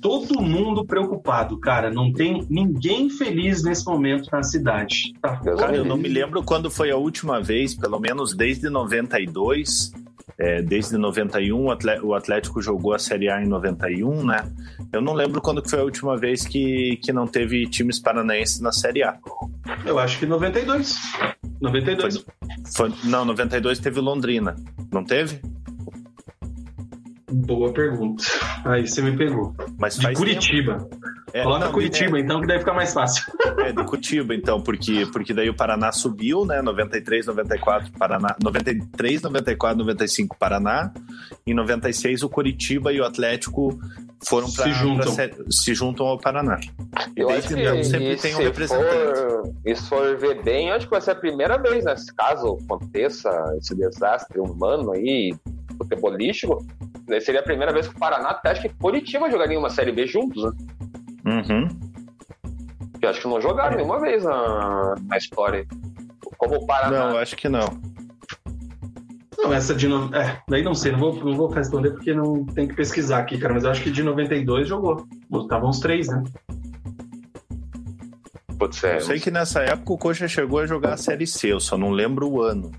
Todo 0.00 0.42
mundo 0.42 0.84
preocupado, 0.84 1.58
cara. 1.58 1.90
Não 1.90 2.12
tem 2.12 2.44
ninguém 2.50 3.08
feliz 3.20 3.62
nesse 3.62 3.84
momento 3.84 4.30
na 4.32 4.42
cidade. 4.42 5.12
Tá 5.20 5.36
Cara, 5.36 5.76
eu 5.76 5.84
não 5.84 5.98
me 5.98 6.08
lembro 6.08 6.42
quando 6.42 6.70
foi 6.70 6.90
a 6.90 6.96
última 6.96 7.38
vez, 7.42 7.74
pelo 7.74 8.00
menos 8.00 8.34
desde 8.34 8.70
92, 8.70 9.92
é, 10.38 10.62
desde 10.62 10.96
91 10.96 11.66
o 12.02 12.14
Atlético 12.14 12.62
jogou 12.62 12.94
a 12.94 12.98
Série 12.98 13.28
A 13.28 13.42
em 13.42 13.46
91, 13.46 14.24
né? 14.24 14.50
Eu 14.90 15.02
não 15.02 15.12
lembro 15.12 15.42
quando 15.42 15.62
foi 15.68 15.80
a 15.80 15.84
última 15.84 16.16
vez 16.16 16.46
que, 16.46 16.98
que 17.02 17.12
não 17.12 17.26
teve 17.26 17.68
times 17.68 17.98
paranaenses 17.98 18.58
na 18.58 18.72
Série 18.72 19.02
A. 19.02 19.18
Eu 19.84 19.98
acho 19.98 20.18
que 20.18 20.24
92. 20.24 20.96
92. 21.60 22.24
Foi, 22.74 22.90
foi, 22.90 22.98
não, 23.04 23.26
92 23.26 23.78
teve 23.80 24.00
Londrina. 24.00 24.56
Não 24.90 25.04
teve? 25.04 25.42
Boa 27.30 27.70
pergunta. 27.72 28.24
Aí 28.64 28.86
você 28.86 29.02
me 29.02 29.16
pegou. 29.16 29.54
Mas 29.78 29.98
de 29.98 30.10
Curitiba. 30.14 30.78
Tempo. 30.78 31.19
É, 31.32 31.42
Coloca 31.42 31.66
não, 31.66 31.72
Curitiba, 31.72 32.18
é, 32.18 32.20
então, 32.20 32.40
que 32.40 32.46
daí 32.46 32.58
fica 32.58 32.72
mais 32.72 32.92
fácil. 32.92 33.24
É, 33.58 33.72
de 33.72 33.84
Curitiba, 33.84 34.34
então, 34.34 34.60
porque, 34.60 35.06
porque 35.12 35.32
daí 35.32 35.48
o 35.48 35.54
Paraná 35.54 35.92
subiu, 35.92 36.44
né? 36.44 36.60
93, 36.62 37.26
94, 37.26 37.92
Paraná. 37.92 38.34
93, 38.42 39.22
94, 39.22 39.78
95, 39.78 40.36
Paraná. 40.36 40.92
Em 41.46 41.54
96, 41.54 42.22
o 42.22 42.28
Curitiba 42.28 42.92
e 42.92 43.00
o 43.00 43.04
Atlético 43.04 43.78
foram 44.26 44.50
para 44.50 44.64
se, 44.64 44.72
juntam. 44.72 45.14
se 45.50 45.74
juntam 45.74 46.06
ao 46.06 46.18
Paraná. 46.18 46.58
E 47.16 47.20
eu 47.20 47.30
acho 47.30 47.48
que 47.48 47.54
então, 47.54 47.82
sempre 47.84 48.16
tem 48.16 48.34
um 48.34 48.38
representante. 48.38 48.90
For, 48.90 49.54
e 49.64 49.76
se 49.76 49.88
for 49.88 50.16
ver 50.16 50.42
bem, 50.42 50.70
acho 50.70 50.86
que 50.86 50.90
vai 50.90 51.00
ser 51.00 51.12
a 51.12 51.14
primeira 51.14 51.56
vez, 51.58 51.84
né? 51.84 51.94
Caso 52.16 52.58
aconteça 52.64 53.30
esse 53.58 53.74
desastre 53.74 54.40
humano 54.40 54.92
aí, 54.92 55.34
futebolístico, 55.78 56.64
seria 57.20 57.40
a 57.40 57.44
primeira 57.44 57.72
vez 57.72 57.88
que 57.88 57.96
o 57.96 57.98
Paraná, 57.98 58.30
até 58.30 58.50
acho 58.50 58.62
que 58.62 58.68
Curitiba 58.68 59.30
jogaria 59.30 59.58
uma 59.58 59.70
Série 59.70 59.92
B 59.92 60.06
juntos, 60.06 60.44
né? 60.44 60.50
Uhum. 61.30 61.68
Que 62.98 63.06
acho 63.06 63.20
que 63.20 63.28
não 63.28 63.40
jogaram 63.40 63.76
nenhuma 63.76 64.00
vez 64.00 64.24
na, 64.24 64.94
na 65.02 65.16
história. 65.16 65.66
Como 66.36 66.56
o 66.56 66.66
Paraná. 66.66 67.10
Não, 67.10 67.18
acho 67.18 67.36
que 67.36 67.48
não. 67.48 67.80
Não, 69.38 69.54
essa 69.54 69.74
de. 69.74 69.88
No... 69.88 70.14
É, 70.14 70.42
daí 70.48 70.62
não 70.62 70.74
sei, 70.74 70.92
não 70.92 70.98
vou, 70.98 71.24
não 71.24 71.34
vou 71.34 71.48
responder 71.48 71.90
porque 71.92 72.12
não 72.12 72.44
tem 72.44 72.66
que 72.66 72.74
pesquisar 72.74 73.18
aqui, 73.18 73.38
cara, 73.38 73.54
mas 73.54 73.64
eu 73.64 73.70
acho 73.70 73.82
que 73.82 73.90
de 73.90 74.02
92 74.02 74.68
jogou. 74.68 75.06
Estavam 75.32 75.70
os 75.70 75.78
três, 75.78 76.08
né? 76.08 76.22
Pode 78.58 78.76
ser. 78.76 78.96
Eu 78.96 79.00
sei 79.00 79.20
que 79.20 79.30
nessa 79.30 79.62
época 79.62 79.92
o 79.92 79.98
Coxa 79.98 80.28
chegou 80.28 80.58
a 80.58 80.66
jogar 80.66 80.94
a 80.94 80.98
Série 80.98 81.26
C, 81.26 81.52
eu 81.52 81.60
só 81.60 81.78
não 81.78 81.90
lembro 81.90 82.28
o 82.28 82.42
ano. 82.42 82.70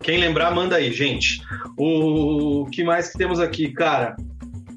Quem 0.00 0.20
lembrar, 0.20 0.54
manda 0.54 0.76
aí, 0.76 0.92
gente. 0.92 1.42
O 1.76 2.66
que 2.70 2.84
mais 2.84 3.10
que 3.10 3.18
temos 3.18 3.40
aqui, 3.40 3.72
cara? 3.72 4.14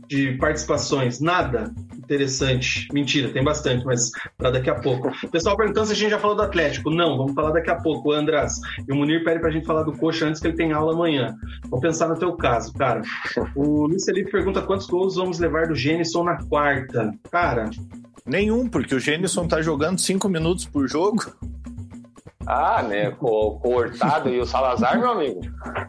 De 0.07 0.35
participações? 0.37 1.19
Nada 1.19 1.71
interessante. 2.09 2.87
Mentira, 2.91 3.29
tem 3.29 3.43
bastante, 3.43 3.85
mas 3.85 4.09
para 4.37 4.51
daqui 4.51 4.69
a 4.69 4.75
pouco. 4.75 5.11
O 5.23 5.29
pessoal 5.29 5.55
perguntando 5.55 5.85
se 5.87 5.93
a 5.93 5.95
gente 5.95 6.09
já 6.09 6.17
falou 6.17 6.35
do 6.35 6.41
Atlético. 6.41 6.89
Não, 6.89 7.15
vamos 7.17 7.33
falar 7.33 7.51
daqui 7.51 7.69
a 7.69 7.75
pouco. 7.75 8.09
O 8.09 8.11
Andras 8.11 8.53
e 8.87 8.91
o 8.91 8.95
Munir 8.95 9.23
pedem 9.23 9.39
pra 9.39 9.51
gente 9.51 9.65
falar 9.65 9.83
do 9.83 9.93
Coxa 9.93 10.25
antes 10.25 10.41
que 10.41 10.47
ele 10.47 10.57
tem 10.57 10.71
aula 10.71 10.93
amanhã. 10.93 11.35
Vamos 11.65 11.81
pensar 11.81 12.07
no 12.07 12.17
teu 12.17 12.33
caso, 12.33 12.73
cara. 12.73 13.01
O 13.55 13.85
Luiz 13.85 14.03
Felipe 14.03 14.31
pergunta 14.31 14.61
quantos 14.61 14.87
gols 14.87 15.15
vamos 15.15 15.39
levar 15.39 15.67
do 15.67 15.75
Gênison 15.75 16.23
na 16.23 16.43
quarta. 16.43 17.13
Cara. 17.31 17.69
Nenhum, 18.25 18.67
porque 18.67 18.95
o 18.95 18.99
Gênison 18.99 19.47
tá 19.47 19.61
jogando 19.61 19.99
cinco 19.99 20.27
minutos 20.27 20.65
por 20.65 20.87
jogo. 20.87 21.25
Ah, 22.49 22.81
né? 22.81 23.11
Com, 23.11 23.59
com 23.61 23.69
o 23.69 23.77
Hurtado 23.77 24.27
e 24.29 24.39
o 24.39 24.45
Salazar, 24.45 24.97
meu 24.97 25.11
amigo. 25.11 25.39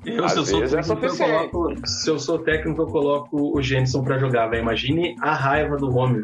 Eu, 0.05 0.29
se, 0.29 0.37
eu 0.37 0.45
sou 0.45 0.61
vezes 0.61 0.75
é 0.75 0.83
técnico, 0.83 1.05
eu 1.07 1.11
suficiente. 1.11 1.51
coloco, 1.51 1.87
se 1.87 2.11
eu 2.11 2.19
sou 2.19 2.39
técnico, 2.39 2.83
eu 2.83 2.87
coloco 2.87 3.59
o 3.59 3.63
Jenson 3.63 4.05
pra 4.05 4.19
jogar, 4.19 4.49
velho. 4.49 4.61
Imagine 4.61 5.17
a 5.23 5.33
raiva 5.33 5.79
do 5.79 5.97
homem. 5.97 6.23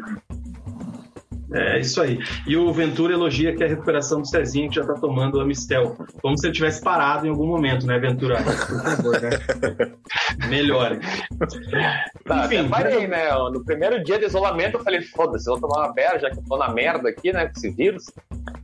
É 1.51 1.79
isso 1.79 1.99
aí. 2.01 2.19
E 2.45 2.55
o 2.55 2.71
Ventura 2.71 3.13
elogia 3.13 3.55
que 3.55 3.63
a 3.63 3.67
recuperação 3.67 4.21
do 4.21 4.27
Cezinha, 4.27 4.69
que 4.69 4.75
já 4.75 4.85
tá 4.85 4.93
tomando 4.93 5.41
a 5.41 5.45
Mistel. 5.45 5.97
Como 6.21 6.37
se 6.37 6.45
ele 6.45 6.53
tivesse 6.53 6.81
parado 6.81 7.25
em 7.25 7.29
algum 7.29 7.47
momento, 7.47 7.87
né, 7.87 7.97
Ventura? 7.97 8.37
Por 8.43 8.83
favor, 8.83 9.19
né? 9.19 9.29
Melhore. 10.49 10.99
Tá, 12.25 12.45
Enfim, 12.45 12.67
parei, 12.67 13.07
né? 13.07 13.33
No 13.51 13.65
primeiro 13.65 14.03
dia 14.03 14.19
de 14.19 14.25
isolamento 14.25 14.77
eu 14.77 14.83
falei, 14.83 15.01
foda-se, 15.01 15.49
eu 15.49 15.57
vou 15.57 15.67
tomar 15.67 15.85
uma 15.87 15.93
berra, 15.93 16.19
já 16.19 16.29
que 16.29 16.37
eu 16.37 16.43
tô 16.43 16.57
na 16.57 16.69
merda 16.69 17.09
aqui, 17.09 17.33
né, 17.33 17.45
com 17.45 17.53
esse 17.57 17.71
vírus. 17.71 18.05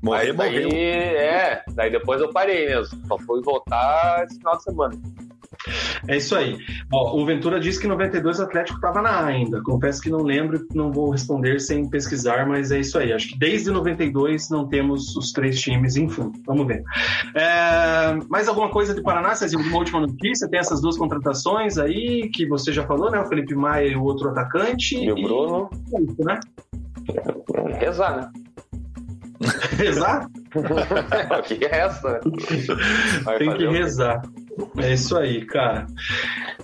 Morrer, 0.03 0.33
daí, 0.33 0.63
morreu. 0.65 0.69
é, 0.77 1.63
daí 1.73 1.89
depois 1.89 2.21
eu 2.21 2.29
parei 2.29 2.67
mesmo. 2.67 2.99
Só 3.07 3.17
fui 3.19 3.41
voltar 3.41 4.25
esse 4.25 4.37
final 4.37 4.57
de 4.57 4.63
semana. 4.63 5.01
É 6.09 6.17
isso 6.17 6.35
aí. 6.35 6.57
Ó, 6.91 7.17
o 7.17 7.25
Ventura 7.25 7.57
disse 7.57 7.79
que 7.79 7.87
92 7.87 8.39
o 8.39 8.43
Atlético 8.43 8.75
estava 8.77 9.01
na 9.01 9.11
A 9.11 9.25
ainda. 9.27 9.61
Confesso 9.63 10.01
que 10.01 10.09
não 10.09 10.21
lembro, 10.21 10.67
não 10.73 10.91
vou 10.91 11.09
responder 11.09 11.59
sem 11.61 11.89
pesquisar, 11.89 12.45
mas 12.45 12.71
é 12.71 12.81
isso 12.81 12.97
aí. 12.97 13.13
Acho 13.13 13.29
que 13.29 13.39
desde 13.39 13.71
92 13.71 14.49
não 14.49 14.67
temos 14.67 15.15
os 15.15 15.31
três 15.31 15.61
times, 15.61 15.95
enfim, 15.95 16.33
vamos 16.45 16.67
ver. 16.67 16.83
É, 17.33 18.13
mais 18.29 18.49
alguma 18.49 18.69
coisa 18.69 18.93
de 18.93 19.01
Paraná, 19.01 19.33
Cezinho? 19.35 19.63
Uma 19.63 19.77
última 19.77 20.01
notícia? 20.01 20.49
Tem 20.49 20.59
essas 20.59 20.81
duas 20.81 20.97
contratações 20.97 21.77
aí 21.77 22.29
que 22.33 22.45
você 22.45 22.73
já 22.73 22.85
falou, 22.85 23.09
né? 23.09 23.21
O 23.21 23.25
Felipe 23.25 23.55
Maia 23.55 23.87
e 23.87 23.95
o 23.95 24.03
outro 24.03 24.29
atacante. 24.29 24.97
E 24.97 25.09
o 25.09 25.15
Bruno, 25.15 25.69
é 25.95 26.01
isso, 26.01 26.23
né? 26.25 26.39
né? 28.17 28.42
Rezar? 29.77 30.27
o 31.39 31.41
que 31.43 31.65
resta? 31.65 32.21
Vai 33.23 33.37
Tem 33.39 33.53
que 33.53 33.67
rezar. 33.67 34.21
É 34.77 34.93
isso 34.93 35.17
aí, 35.17 35.45
cara. 35.45 35.87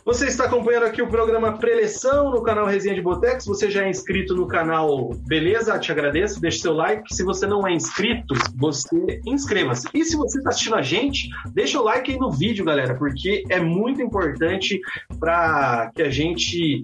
Você 0.05 0.27
está 0.27 0.45
acompanhando 0.45 0.83
aqui 0.83 1.01
o 1.01 1.07
programa 1.07 1.57
Preleção 1.57 2.31
no 2.31 2.43
canal 2.43 2.65
Resenha 2.65 2.95
de 2.95 3.01
Boteco. 3.01 3.41
Se 3.41 3.47
você 3.47 3.69
já 3.69 3.83
é 3.83 3.89
inscrito 3.89 4.35
no 4.35 4.47
canal, 4.47 5.09
beleza? 5.25 5.77
Te 5.79 5.91
agradeço. 5.91 6.39
Deixe 6.39 6.59
seu 6.59 6.73
like. 6.73 7.13
Se 7.13 7.23
você 7.23 7.47
não 7.47 7.67
é 7.67 7.73
inscrito, 7.73 8.35
você 8.55 9.21
inscreva-se. 9.25 9.87
E 9.93 10.03
se 10.03 10.15
você 10.15 10.37
está 10.37 10.49
assistindo 10.49 10.75
a 10.75 10.81
gente, 10.81 11.29
deixa 11.51 11.79
o 11.79 11.83
like 11.83 12.11
aí 12.11 12.17
no 12.17 12.31
vídeo, 12.31 12.63
galera, 12.63 12.95
porque 12.95 13.43
é 13.49 13.59
muito 13.59 14.01
importante 14.01 14.79
para 15.19 15.91
que 15.95 16.01
a 16.03 16.09
gente 16.09 16.83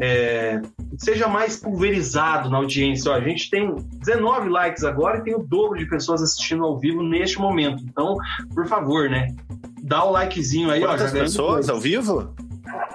é, 0.00 0.60
seja 0.98 1.28
mais 1.28 1.56
pulverizado 1.58 2.48
na 2.48 2.58
audiência. 2.58 3.10
Ó, 3.10 3.14
a 3.14 3.20
gente 3.20 3.50
tem 3.50 3.74
19 4.00 4.48
likes 4.48 4.84
agora 4.84 5.18
e 5.18 5.22
tem 5.22 5.34
o 5.34 5.42
dobro 5.42 5.78
de 5.78 5.86
pessoas 5.86 6.22
assistindo 6.22 6.45
ao 6.54 6.78
vivo 6.78 7.02
neste 7.02 7.38
momento. 7.38 7.82
Então, 7.84 8.16
por 8.54 8.66
favor, 8.66 9.08
né? 9.08 9.34
Dá 9.82 10.04
o 10.04 10.10
likezinho 10.10 10.70
aí, 10.70 10.82
ó. 10.82 10.88
Quantas 10.88 11.12
ganha 11.12 11.24
pessoas 11.24 11.68
ao 11.68 11.78
vivo? 11.78 12.34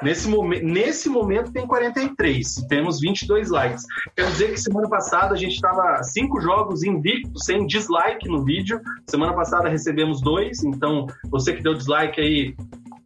Nesse, 0.01 0.27
momen 0.27 0.63
nesse 0.63 1.09
momento 1.09 1.51
tem 1.51 1.65
43, 1.65 2.65
temos 2.67 2.99
22 2.99 3.49
likes. 3.49 3.85
Quer 4.15 4.27
dizer 4.31 4.51
que 4.51 4.57
semana 4.57 4.89
passada 4.89 5.33
a 5.33 5.37
gente 5.37 5.53
estava 5.53 6.03
cinco 6.03 6.41
jogos 6.41 6.83
invictos, 6.83 7.45
sem 7.45 7.65
dislike 7.65 8.27
no 8.27 8.43
vídeo. 8.43 8.81
Semana 9.07 9.33
passada 9.33 9.69
recebemos 9.69 10.21
dois, 10.21 10.63
então 10.63 11.07
você 11.29 11.53
que 11.53 11.63
deu 11.63 11.73
dislike 11.73 12.19
aí, 12.19 12.55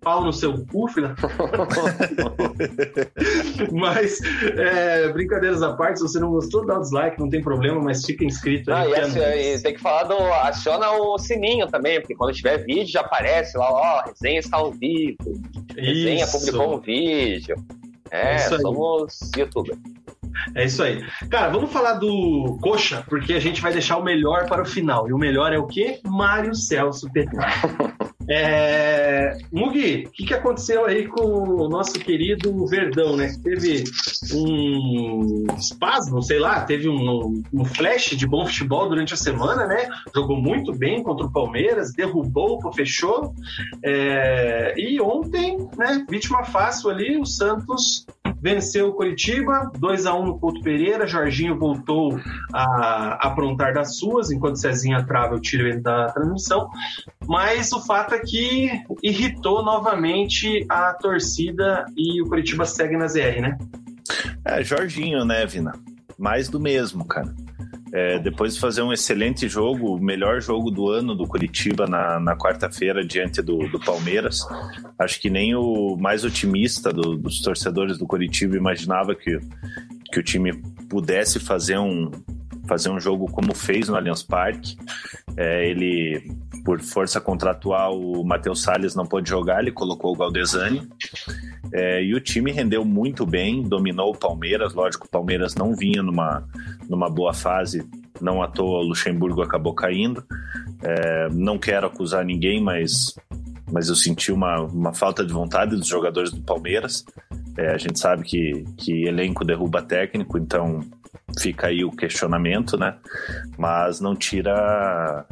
pau 0.06 0.24
no 0.24 0.32
seu 0.32 0.54
cu, 0.68 0.88
filha. 0.88 1.16
mas, 3.74 4.20
é, 4.58 5.12
brincadeiras 5.12 5.62
à 5.64 5.74
parte, 5.74 5.98
se 6.00 6.04
você 6.04 6.20
não 6.20 6.30
gostou, 6.30 6.66
dá 6.66 6.78
o 6.78 6.82
dislike, 6.82 7.20
não 7.20 7.30
tem 7.30 7.42
problema, 7.42 7.82
mas 7.82 8.06
fica 8.06 8.24
inscrito 8.24 8.72
Ah, 8.72 8.82
aí. 8.82 8.92
e, 8.92 8.94
que 8.94 9.00
é 9.00 9.04
assim, 9.04 9.20
e 9.60 9.64
tem 9.64 9.74
que 9.74 9.82
falar 9.82 10.04
do. 10.04 10.16
Aciona 10.44 10.92
o 10.92 11.18
sininho 11.18 11.68
também, 11.68 12.00
porque 12.00 12.16
quando 12.16 12.34
tiver 12.34 12.64
vídeo 12.64 12.88
já 12.92 13.02
aparece 13.02 13.58
lá, 13.58 13.70
ó, 13.72 14.04
resenha 14.08 14.40
está 14.40 14.58
ao 14.58 14.72
vivo. 14.72 15.18
Resenha 15.76 16.24
Isso. 16.24 16.38
publicou 16.40 16.78
um 16.78 16.80
vídeo. 16.80 17.56
É 18.12 18.22
É, 18.22 18.32
aí. 18.36 18.40
somos 18.40 19.20
youtubers. 19.36 19.78
É 20.54 20.66
isso 20.66 20.84
aí. 20.84 21.04
Cara, 21.30 21.50
vamos 21.50 21.72
falar 21.72 21.94
do 21.94 22.58
Coxa, 22.62 23.04
porque 23.10 23.34
a 23.34 23.40
gente 23.40 23.62
vai 23.62 23.72
deixar 23.72 23.98
o 23.98 24.04
melhor 24.04 24.46
para 24.48 24.62
o 24.62 24.66
final. 24.66 25.10
E 25.10 25.14
o 25.14 25.18
melhor 25.18 25.52
é 25.52 25.58
o 25.58 25.66
quê? 25.66 26.00
Mário 26.06 26.54
Celso 26.54 27.12
Petri. 27.12 27.38
É... 28.30 29.38
Mugi, 29.52 30.06
o 30.08 30.12
que, 30.12 30.26
que 30.26 30.34
aconteceu 30.34 30.86
aí 30.86 31.08
com 31.08 31.24
o 31.24 31.70
nosso 31.70 31.94
querido 31.94 32.66
Verdão, 32.66 33.16
né? 33.16 33.36
Teve 33.44 33.84
um 34.34 35.46
espasmo, 35.58 36.22
sei 36.22 36.40
lá, 36.40 36.62
teve 36.62 36.90
um, 36.90 37.44
um 37.54 37.66
flash 37.66 38.12
de 38.12 38.28
bom 38.28 38.46
futebol 38.46 38.90
durante 38.90 39.14
a 39.14 39.18
semana, 39.18 39.68
né? 39.68 39.88
Jogou 40.14 40.38
muito 40.38 40.74
bem 40.74 41.04
contra 41.04 41.26
o 41.26 41.32
Palmeiras, 41.32 41.94
derrubou, 41.94 42.60
fechou. 42.74 43.34
É... 43.84 44.74
E 44.78 45.00
ontem, 45.00 45.58
né, 45.78 46.06
vítima 46.10 46.44
fácil 46.44 46.90
ali, 46.90 47.18
o 47.18 47.26
Santos 47.26 48.06
venceu 48.46 48.90
o 48.90 48.94
Curitiba, 48.94 49.72
2 49.80 50.06
a 50.06 50.14
1 50.14 50.26
no 50.26 50.40
Couto 50.40 50.62
Pereira. 50.62 51.08
Jorginho 51.08 51.58
voltou 51.58 52.20
a 52.54 53.28
aprontar 53.28 53.74
das 53.74 53.98
suas, 53.98 54.30
enquanto 54.30 54.60
Cezinha 54.60 55.04
trava 55.04 55.34
o 55.34 55.40
tiro 55.40 55.82
da 55.82 56.08
transmissão. 56.08 56.70
Mas 57.28 57.72
o 57.72 57.84
fato 57.84 58.14
que 58.20 58.70
irritou 59.04 59.64
novamente 59.64 60.66
a 60.70 60.94
torcida 60.94 61.86
e 61.96 62.22
o 62.22 62.26
Curitiba 62.28 62.66
segue 62.66 62.98
na 62.98 63.08
ZR, 63.08 63.42
né? 63.42 63.58
É, 64.44 64.64
Jorginho, 64.64 65.26
né, 65.26 65.46
Vina? 65.46 65.74
Mais 66.18 66.48
do 66.50 66.60
mesmo, 66.60 67.06
cara. 67.06 67.34
É, 67.94 68.20
depois 68.20 68.56
de 68.56 68.60
fazer 68.60 68.82
um 68.82 68.92
excelente 68.92 69.48
jogo, 69.48 69.96
o 69.96 70.00
melhor 70.00 70.42
jogo 70.42 70.70
do 70.70 70.90
ano 70.90 71.16
do 71.16 71.26
Curitiba 71.26 71.88
na, 71.88 72.20
na 72.20 72.36
quarta-feira 72.36 73.06
diante 73.06 73.42
do, 73.42 73.58
do 73.70 73.80
Palmeiras. 73.80 74.42
Acho 75.00 75.20
que 75.22 75.30
nem 75.30 75.56
o 75.56 75.96
mais 75.98 76.24
otimista 76.26 76.92
do- 76.92 77.16
dos 77.16 77.42
torcedores 77.42 77.98
do 77.98 78.06
Curitiba 78.06 78.58
imaginava 78.58 79.16
que, 79.16 79.40
que 80.12 80.20
o 80.20 80.24
time 80.24 80.54
pudesse 80.90 81.40
fazer 81.40 81.78
um, 81.78 82.12
fazer 82.68 82.90
um 82.90 83.00
jogo 83.00 83.28
como 83.32 83.54
fez 83.54 83.90
no 83.90 83.96
Allianz 83.96 84.24
Parque. 84.24 84.78
É, 85.38 85.70
ele, 85.70 86.32
por 86.64 86.82
força 86.82 87.20
contratual, 87.20 88.00
o 88.00 88.24
Matheus 88.24 88.62
Salles 88.62 88.96
não 88.96 89.06
pôde 89.06 89.30
jogar, 89.30 89.62
ele 89.62 89.72
colocou 89.72 90.14
o 90.14 90.18
Galdesani. 90.18 90.88
É, 91.74 92.04
e 92.04 92.14
o 92.14 92.20
time 92.20 92.52
rendeu 92.52 92.86
muito 92.86 93.26
bem, 93.26 93.62
dominou 93.64 94.12
o 94.12 94.18
Palmeiras. 94.18 94.74
Lógico, 94.74 95.08
o 95.08 95.10
Palmeiras 95.10 95.56
não 95.56 95.76
vinha 95.76 96.02
numa, 96.02 96.48
numa 96.90 97.10
boa 97.10 97.34
fase, 97.34 97.88
não 98.22 98.42
à 98.42 98.48
toa 98.48 98.80
o 98.80 98.88
Luxemburgo 98.88 99.42
acabou 99.42 99.74
caindo. 99.74 100.24
É, 100.82 101.30
não 101.30 101.58
quero 101.58 101.88
acusar 101.88 102.24
ninguém, 102.24 102.62
mas, 102.62 103.16
mas 103.72 103.90
eu 103.90 103.96
senti 103.96 104.32
uma, 104.32 104.62
uma 104.62 104.94
falta 104.94 105.26
de 105.26 105.34
vontade 105.34 105.76
dos 105.76 105.88
jogadores 105.88 106.32
do 106.32 106.42
Palmeiras. 106.42 107.04
É, 107.58 107.70
a 107.72 107.78
gente 107.78 108.00
sabe 108.00 108.24
que, 108.24 108.64
que 108.78 109.06
elenco 109.06 109.46
derruba 109.46 109.82
técnico, 109.82 110.38
então 110.38 110.82
fica 111.40 111.68
aí 111.68 111.84
o 111.84 111.92
questionamento, 111.92 112.78
né? 112.78 112.96
Mas 113.58 114.00
não 114.00 114.16
tira 114.16 115.26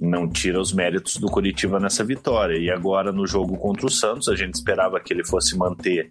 não 0.00 0.28
tira 0.28 0.60
os 0.60 0.72
méritos 0.72 1.16
do 1.16 1.28
Curitiba 1.28 1.80
nessa 1.80 2.04
vitória. 2.04 2.58
E 2.58 2.70
agora 2.70 3.12
no 3.12 3.26
jogo 3.26 3.56
contra 3.56 3.86
o 3.86 3.90
Santos, 3.90 4.28
a 4.28 4.36
gente 4.36 4.54
esperava 4.54 5.00
que 5.00 5.12
ele 5.12 5.24
fosse 5.24 5.56
manter 5.56 6.10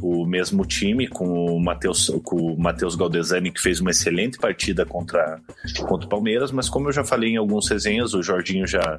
o 0.00 0.26
mesmo 0.26 0.64
time 0.64 1.08
com 1.08 1.46
o 1.46 1.60
Matheus 1.60 2.10
com 2.22 2.36
o 2.36 2.58
Matheus 2.58 2.94
Galdesani 2.94 3.50
que 3.50 3.60
fez 3.60 3.80
uma 3.80 3.90
excelente 3.90 4.38
partida 4.38 4.84
contra 4.84 5.40
contra 5.86 6.06
o 6.06 6.08
Palmeiras, 6.08 6.52
mas 6.52 6.68
como 6.68 6.88
eu 6.88 6.92
já 6.92 7.02
falei 7.02 7.30
em 7.30 7.36
alguns 7.36 7.68
resenhas, 7.68 8.12
o 8.12 8.22
Jorginho 8.22 8.66
já 8.66 8.98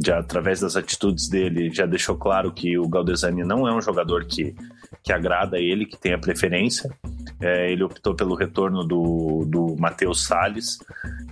já 0.00 0.18
através 0.18 0.60
das 0.60 0.76
atitudes 0.76 1.28
dele 1.28 1.70
já 1.72 1.86
deixou 1.86 2.16
claro 2.16 2.52
que 2.52 2.78
o 2.78 2.88
Galdesani 2.88 3.42
não 3.42 3.66
é 3.66 3.74
um 3.74 3.80
jogador 3.80 4.24
que 4.26 4.54
que 5.08 5.12
agrada 5.14 5.56
a 5.56 5.60
ele, 5.60 5.86
que 5.86 5.96
tem 5.96 6.12
a 6.12 6.18
preferência. 6.18 6.90
É, 7.40 7.72
ele 7.72 7.82
optou 7.82 8.14
pelo 8.14 8.34
retorno 8.34 8.84
do, 8.84 9.46
do 9.46 9.74
Matheus 9.78 10.26
Salles, 10.26 10.78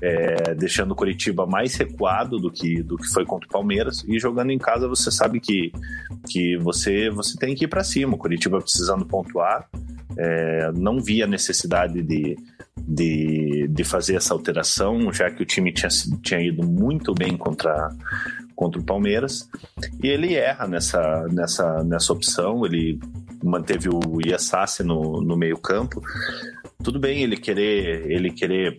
é, 0.01 0.55
deixando 0.55 0.93
o 0.93 0.95
Curitiba 0.95 1.47
mais 1.47 1.75
recuado 1.75 2.39
do 2.39 2.51
que, 2.51 2.83
do 2.83 2.97
que 2.97 3.07
foi 3.09 3.27
contra 3.27 3.47
o 3.47 3.53
Palmeiras. 3.53 4.03
E 4.09 4.19
jogando 4.19 4.51
em 4.51 4.59
casa, 4.59 4.89
você 4.89 5.11
sabe 5.11 5.41
que, 5.41 5.71
que 6.27 6.57
você, 6.57 7.11
você 7.11 7.37
tem 7.37 7.55
que 7.55 7.67
ir 7.67 7.69
para 7.69 7.85
cima. 7.85 8.15
O 8.15 8.19
Curitiba 8.19 8.59
precisando 8.63 9.05
pontuar. 9.05 9.69
É, 10.17 10.73
não 10.73 10.99
via 10.99 11.27
necessidade 11.27 12.03
de, 12.03 12.35
de, 12.79 13.69
de 13.69 13.85
fazer 13.85 14.17
essa 14.17 14.33
alteração, 14.33 15.13
já 15.13 15.31
que 15.31 15.43
o 15.43 15.47
time 15.47 15.71
tinha, 15.71 15.91
tinha 16.23 16.41
ido 16.41 16.67
muito 16.67 17.13
bem 17.13 17.37
contra, 17.37 17.91
contra 18.55 18.81
o 18.81 18.85
Palmeiras. 18.85 19.47
E 20.03 20.09
ele 20.09 20.35
erra 20.35 20.67
nessa, 20.67 21.29
nessa, 21.31 21.85
nessa 21.85 22.11
opção. 22.15 22.65
Ele 22.65 22.99
manteve 23.43 23.89
o 23.89 24.21
Iasassi 24.25 24.83
no, 24.83 25.21
no 25.21 25.37
meio 25.37 25.59
campo. 25.59 26.01
Tudo 26.83 26.99
bem 26.99 27.23
ele 27.23 27.37
querer, 27.37 28.11
ele 28.11 28.31
querer 28.31 28.79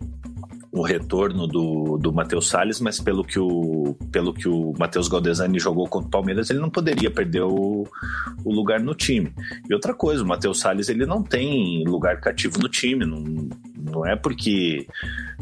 o 0.72 0.82
retorno 0.82 1.48
do, 1.48 1.98
do 1.98 2.14
Matheus 2.14 2.48
Salles, 2.48 2.80
mas 2.80 3.00
pelo 3.00 3.24
que 3.24 3.40
o, 3.40 3.96
pelo 4.12 4.34
que 4.34 4.48
o 4.48 4.74
Matheus 4.78 5.08
Galdesani 5.08 5.60
jogou 5.60 5.88
contra 5.88 6.08
o 6.08 6.12
Palmeiras, 6.12 6.50
ele 6.50 6.60
não 6.60 6.70
poderia 6.70 7.10
perder 7.10 7.42
o, 7.42 7.88
o 8.44 8.54
lugar 8.54 8.80
no 8.80 8.94
time. 8.94 9.34
E 9.70 9.74
outra 9.74 9.94
coisa, 9.94 10.24
o 10.24 10.28
Matheus 10.28 10.60
Salles 10.60 10.90
ele 10.90 11.06
não 11.06 11.24
tem 11.24 11.84
lugar 11.86 12.20
cativo 12.20 12.60
no 12.60 12.70
time, 12.70 13.06
não, 13.06 13.24
não 13.76 14.06
é 14.06 14.16
porque 14.16 14.86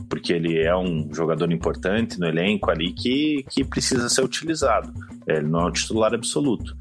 porque 0.10 0.34
ele 0.34 0.60
é 0.60 0.76
um 0.76 1.10
jogador 1.14 1.52
importante 1.52 2.20
no 2.20 2.28
elenco 2.28 2.70
ali 2.70 2.92
que, 2.92 3.44
que 3.50 3.64
precisa 3.64 4.08
ser 4.08 4.24
utilizado. 4.24 4.94
É, 5.28 5.38
ele 5.38 5.48
não 5.48 5.62
é 5.62 5.66
um 5.66 5.72
titular 5.72 6.14
absoluto. 6.14 6.76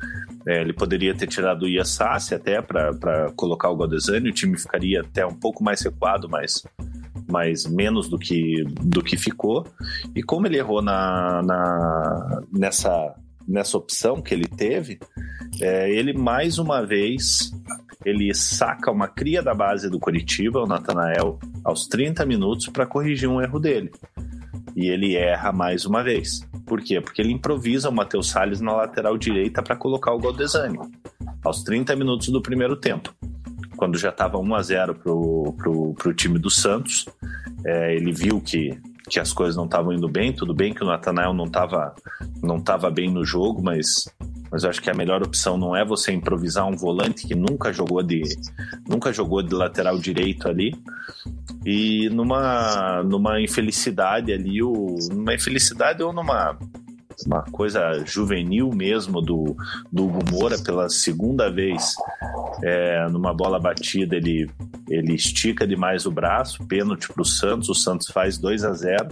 É, 0.47 0.61
ele 0.61 0.73
poderia 0.73 1.15
ter 1.15 1.27
tirado 1.27 1.63
o 1.63 1.69
Iasassi 1.69 2.35
até 2.35 2.61
para 2.61 3.33
colocar 3.35 3.71
o 3.71 3.77
Galdesani, 3.77 4.29
o 4.29 4.33
time 4.33 4.59
ficaria 4.59 5.01
até 5.01 5.25
um 5.25 5.35
pouco 5.35 5.65
mais 5.65 5.81
recuado, 5.81 6.29
mas, 6.29 6.63
mas 7.27 7.67
menos 7.67 8.09
do 8.09 8.19
que, 8.19 8.65
do 8.83 9.03
que 9.03 9.17
ficou. 9.17 9.67
E 10.15 10.23
como 10.23 10.47
ele 10.47 10.59
errou 10.59 10.83
na, 10.83 11.43
na, 11.43 12.43
nessa, 12.53 13.15
nessa 13.49 13.79
opção 13.79 14.21
que 14.21 14.35
ele 14.35 14.47
teve, 14.47 14.99
é, 15.61 15.91
ele 15.91 16.13
mais 16.13 16.59
uma 16.59 16.85
vez 16.85 17.53
ele 18.05 18.33
saca 18.35 18.91
uma 18.91 19.09
cria 19.09 19.43
da 19.43 19.55
base 19.55 19.89
do 19.89 19.99
Curitiba, 19.99 20.63
o 20.63 20.67
Natanael, 20.67 21.39
aos 21.65 21.87
30 21.87 22.27
minutos 22.27 22.69
para 22.69 22.87
corrigir 22.87 23.29
um 23.29 23.41
erro 23.41 23.59
dele. 23.59 23.91
E 24.77 24.89
ele 24.89 25.15
erra 25.15 25.53
mais 25.53 25.85
uma 25.85 26.03
vez. 26.03 26.41
Por 26.67 26.83
quê? 26.83 27.01
Porque 27.01 27.23
ele 27.23 27.33
improvisa 27.33 27.89
o 27.89 27.93
Matheus 27.93 28.31
Salles 28.31 28.61
na 28.61 28.73
lateral 28.73 29.17
direita 29.17 29.63
para 29.63 29.77
colocar 29.77 30.13
o 30.13 30.19
Galdesani, 30.19 30.79
aos 31.45 31.63
30 31.63 31.95
minutos 31.95 32.29
do 32.29 32.43
primeiro 32.43 32.77
tempo. 32.77 33.15
Quando 33.77 33.99
já 33.99 34.11
estava 34.11 34.39
1 34.39 34.55
a 34.55 34.63
0 34.63 34.95
para 34.95 35.11
o 35.11 36.15
time 36.15 36.39
do 36.39 36.51
Santos, 36.51 37.07
é, 37.65 37.95
ele 37.95 38.13
viu 38.13 38.41
que, 38.41 38.79
que 39.09 39.21
as 39.21 39.33
coisas 39.33 39.57
não 39.57 39.65
estavam 39.65 39.93
indo 39.93 40.09
bem. 40.09 40.33
Tudo 40.33 40.55
bem 40.55 40.73
que 40.73 40.83
o 40.83 40.87
Natanael 40.87 41.33
não 41.33 41.45
estava 41.45 41.95
não 42.43 42.61
tava 42.61 42.91
bem 42.91 43.11
no 43.11 43.25
jogo, 43.25 43.63
mas 43.63 44.05
mas 44.55 44.63
eu 44.63 44.71
acho 44.71 44.81
que 44.81 44.89
a 44.89 44.95
melhor 44.95 45.21
opção 45.21 45.59
não 45.59 45.75
é 45.75 45.85
você 45.85 46.13
improvisar 46.13 46.65
um 46.65 46.77
volante 46.77 47.27
que 47.27 47.35
nunca 47.35 47.73
jogou 47.73 48.01
de 48.05 48.23
nunca 48.89 49.13
jogou 49.13 49.43
de 49.43 49.53
lateral 49.53 49.99
direito 49.99 50.47
ali. 50.47 50.73
E 51.67 52.09
numa 52.11 53.03
numa 53.03 53.41
infelicidade 53.41 54.33
ali 54.33 54.63
o 54.63 54.95
numa 55.11 55.35
infelicidade 55.35 56.05
ou 56.05 56.13
numa 56.13 56.57
uma 57.27 57.43
coisa 57.43 58.05
juvenil 58.07 58.71
mesmo 58.73 59.21
do, 59.21 59.57
do 59.91 60.05
Hugo 60.05 60.21
Moura 60.31 60.57
pela 60.61 60.89
segunda 60.89 61.51
vez 61.51 61.97
é, 62.63 63.09
numa 63.09 63.35
bola 63.35 63.59
batida 63.59 64.15
ele, 64.15 64.49
ele 64.89 65.15
estica 65.15 65.67
demais 65.67 66.07
o 66.07 66.13
braço, 66.13 66.65
pênalti 66.67 67.09
para 67.13 67.23
o 67.23 67.25
Santos, 67.25 67.69
o 67.69 67.75
Santos 67.75 68.07
faz 68.07 68.39
2 68.39 68.65
a 68.65 68.73
0 68.73 69.09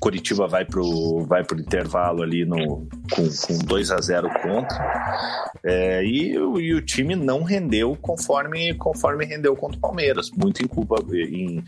Curitiba 0.00 0.46
vai 0.46 0.64
pro, 0.64 1.24
vai 1.26 1.44
pro 1.44 1.58
intervalo 1.58 2.22
ali 2.22 2.44
no, 2.44 2.86
com, 3.12 3.28
com 3.46 3.58
2 3.64 3.90
a 3.90 4.00
0 4.00 4.28
contra. 4.42 5.48
É, 5.64 6.04
e, 6.04 6.32
e, 6.32 6.74
o 6.74 6.82
time 6.82 7.14
não 7.14 7.42
rendeu 7.42 7.96
conforme, 8.00 8.74
conforme 8.74 9.24
rendeu 9.24 9.54
contra 9.56 9.78
o 9.78 9.80
Palmeiras. 9.80 10.30
Muito 10.30 10.62
em 10.62 10.66
culpa, 10.66 10.96
em, 11.12 11.62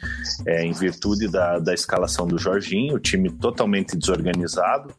é, 0.47 0.65
em 0.65 0.73
virtude 0.73 1.29
da, 1.29 1.59
da 1.59 1.73
escalação 1.73 2.27
do 2.27 2.39
Jorginho, 2.39 2.97
o 2.97 2.99
time 2.99 3.31
totalmente 3.31 3.97
desorganizado. 3.97 4.93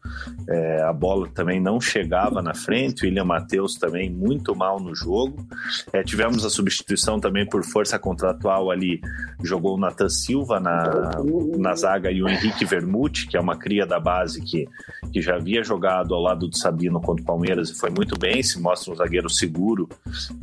É, 0.49 0.83
a 0.83 0.93
bola 0.93 1.27
também 1.33 1.59
não 1.59 1.79
chegava 1.79 2.41
na 2.41 2.53
frente. 2.53 3.03
O 3.03 3.05
William 3.05 3.25
Matheus 3.25 3.75
também 3.75 4.09
muito 4.09 4.55
mal 4.55 4.79
no 4.79 4.95
jogo. 4.95 5.45
É, 5.93 6.03
tivemos 6.03 6.45
a 6.45 6.49
substituição 6.49 7.19
também 7.19 7.45
por 7.45 7.63
força 7.63 7.99
contratual 7.99 8.71
ali. 8.71 9.01
Jogou 9.43 9.75
o 9.75 9.79
Nathan 9.79 10.09
Silva 10.09 10.59
na, 10.59 11.11
na 11.57 11.75
zaga 11.75 12.11
e 12.11 12.21
o 12.21 12.29
Henrique 12.29 12.65
Que 13.09 13.37
é 13.37 13.39
uma 13.39 13.55
cria 13.55 13.85
da 13.85 13.99
base 13.99 14.41
que, 14.41 14.67
que 15.11 15.21
já 15.21 15.35
havia 15.35 15.63
jogado 15.63 16.13
ao 16.13 16.21
lado 16.21 16.47
do 16.47 16.57
Sabino 16.57 17.01
contra 17.01 17.23
o 17.23 17.25
Palmeiras 17.25 17.69
e 17.69 17.75
foi 17.77 17.89
muito 17.89 18.17
bem, 18.17 18.41
se 18.43 18.59
mostra 18.59 18.93
um 18.93 18.95
zagueiro 18.95 19.29
seguro. 19.29 19.89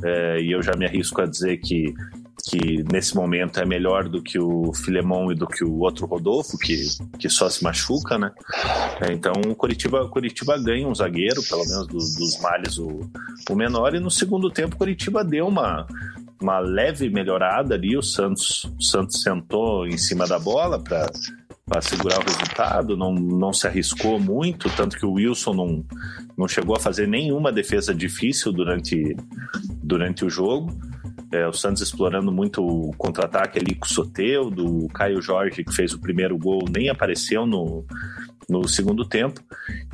É, 0.02 0.40
e 0.40 0.52
eu 0.52 0.62
já 0.62 0.72
me 0.76 0.86
arrisco 0.86 1.20
a 1.20 1.26
dizer 1.26 1.58
que, 1.58 1.94
que 2.48 2.82
nesse 2.90 3.14
momento 3.14 3.60
é 3.60 3.66
melhor 3.66 4.08
do 4.08 4.22
que 4.22 4.38
o 4.38 4.72
Filemon 4.72 5.32
e 5.32 5.34
do 5.34 5.46
que 5.46 5.64
o 5.64 5.78
outro 5.80 6.06
Rodolfo, 6.06 6.56
que, 6.58 6.76
que 7.18 7.28
só 7.28 7.48
se 7.48 7.62
machuca, 7.62 8.18
né? 8.18 8.30
É, 9.00 9.12
então 9.12 9.32
o 9.46 9.54
Curitiba, 9.54 10.08
Curitiba 10.08 10.58
ganha 10.58 10.86
um 10.86 10.94
zagueiro, 10.94 11.42
pelo 11.42 11.66
menos 11.66 11.86
do, 11.86 11.98
dos 11.98 12.40
males 12.40 12.78
o, 12.78 13.00
o 13.48 13.54
menor, 13.54 13.94
e 13.94 14.00
no 14.00 14.10
segundo 14.10 14.50
tempo 14.50 14.74
o 14.74 14.78
Curitiba 14.78 15.24
deu 15.24 15.46
uma, 15.46 15.86
uma 16.40 16.58
leve 16.58 17.10
melhorada 17.10 17.74
ali. 17.74 17.96
O 17.96 18.02
Santos, 18.02 18.64
o 18.78 18.82
Santos 18.82 19.22
sentou 19.22 19.86
em 19.86 19.98
cima 19.98 20.26
da 20.26 20.38
bola 20.38 20.78
para 20.78 21.10
para 21.68 21.80
segurar 21.82 22.18
o 22.18 22.24
resultado, 22.24 22.96
não, 22.96 23.12
não 23.12 23.52
se 23.52 23.66
arriscou 23.66 24.18
muito, 24.18 24.70
tanto 24.70 24.96
que 24.96 25.04
o 25.04 25.12
Wilson 25.12 25.52
não, 25.54 25.84
não 26.36 26.48
chegou 26.48 26.74
a 26.74 26.80
fazer 26.80 27.06
nenhuma 27.06 27.52
defesa 27.52 27.94
difícil 27.94 28.52
durante, 28.52 29.16
durante 29.82 30.24
o 30.24 30.30
jogo. 30.30 30.76
É, 31.30 31.46
o 31.46 31.52
Santos 31.52 31.82
explorando 31.82 32.32
muito 32.32 32.64
o 32.64 32.92
contra-ataque 32.96 33.58
ali 33.58 33.74
com 33.74 33.84
o 33.84 33.88
Soteudo, 33.88 34.84
o 34.84 34.88
Caio 34.88 35.20
Jorge, 35.20 35.62
que 35.62 35.74
fez 35.74 35.92
o 35.92 36.00
primeiro 36.00 36.38
gol, 36.38 36.64
nem 36.74 36.88
apareceu 36.88 37.46
no, 37.46 37.84
no 38.48 38.66
segundo 38.66 39.04
tempo. 39.04 39.40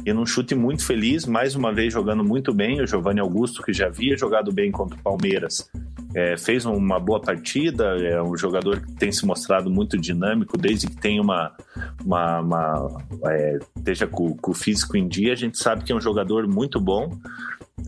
E 0.07 0.13
num 0.13 0.25
chute 0.25 0.55
muito 0.55 0.85
feliz, 0.85 1.27
mais 1.27 1.55
uma 1.55 1.73
vez 1.73 1.93
jogando 1.93 2.23
muito 2.23 2.55
bem, 2.55 2.81
o 2.81 2.87
Giovanni 2.87 3.21
Augusto, 3.21 3.63
que 3.63 3.73
já 3.73 3.87
havia 3.87 4.17
jogado 4.17 4.53
bem 4.53 4.71
contra 4.71 4.99
o 4.99 5.03
Palmeiras, 5.03 5.69
é, 6.15 6.37
fez 6.37 6.65
uma 6.65 7.01
boa 7.01 7.21
partida, 7.21 7.97
é 7.99 8.23
um 8.23 8.37
jogador 8.37 8.81
que 8.81 8.93
tem 8.93 9.11
se 9.11 9.27
mostrado 9.27 9.69
muito 9.69 9.99
dinâmico, 9.99 10.57
desde 10.57 10.87
que 10.87 10.97
tem 10.97 11.21
uma. 11.21 11.53
uma, 12.05 12.41
uma 12.41 12.95
é, 13.27 13.59
esteja 13.77 14.07
com, 14.07 14.37
com, 14.37 14.53
o 14.53 14.55
físico 14.55 14.97
em 14.97 15.09
dia, 15.09 15.33
a 15.33 15.37
gente 15.37 15.59
sabe 15.59 15.83
que 15.83 15.91
é 15.91 15.95
um 15.95 16.01
jogador 16.01 16.47
muito 16.47 16.81
bom. 16.81 17.11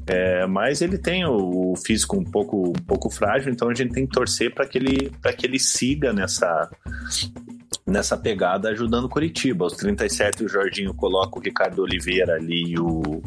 É, 0.08 0.46
mas 0.46 0.82
ele 0.82 0.98
tem 0.98 1.24
o, 1.24 1.72
o, 1.72 1.76
físico 1.76 2.16
um 2.16 2.24
pouco, 2.24 2.70
um 2.70 2.84
pouco 2.84 3.08
frágil, 3.08 3.52
então 3.52 3.68
a 3.68 3.74
gente 3.74 3.92
tem 3.92 4.04
que 4.04 4.12
torcer 4.12 4.52
para 4.52 4.66
que, 4.66 4.78
ele, 4.78 5.12
que 5.36 5.46
ele 5.46 5.58
siga 5.58 6.12
nessa, 6.12 6.68
nessa 7.86 8.16
pegada 8.16 8.68
ajudando 8.70 9.08
Curitiba. 9.08 9.64
Aos 9.64 9.74
37 9.74 10.44
o 10.44 10.48
Jorginho 10.48 10.92
coloca 10.92 11.38
o 11.38 11.42
Ricardo 11.42 11.82
Oliveira 11.82 12.34
ali 12.34 12.72
e 12.72 12.78
o, 12.78 13.22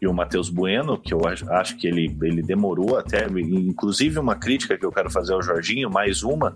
e 0.00 0.06
o 0.06 0.12
Matheus 0.12 0.50
Bueno, 0.50 0.98
que 0.98 1.14
eu 1.14 1.26
acho, 1.26 1.50
acho 1.50 1.76
que 1.76 1.86
ele, 1.86 2.14
ele 2.22 2.42
demorou 2.42 2.98
até, 2.98 3.26
inclusive 3.26 4.18
uma 4.18 4.36
crítica 4.36 4.76
que 4.76 4.84
eu 4.84 4.92
quero 4.92 5.10
fazer 5.10 5.32
ao 5.32 5.42
Jorginho, 5.42 5.90
mais 5.90 6.22
uma, 6.22 6.54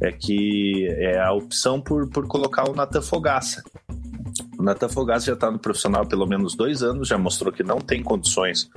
é 0.00 0.12
que 0.12 0.86
é 0.90 1.18
a 1.18 1.32
opção 1.32 1.80
por, 1.80 2.08
por 2.08 2.28
colocar 2.28 2.70
o 2.70 2.74
Natan 2.74 3.02
Fogaça. 3.02 3.64
O 4.56 4.62
Natan 4.62 4.88
Fogaça 4.88 5.26
já 5.26 5.32
está 5.32 5.50
no 5.50 5.58
profissional 5.58 6.02
há 6.02 6.06
pelo 6.06 6.26
menos 6.26 6.54
dois 6.54 6.82
anos, 6.82 7.08
já 7.08 7.18
mostrou 7.18 7.52
que 7.52 7.64
não 7.64 7.78
tem 7.78 8.02
condições 8.02 8.70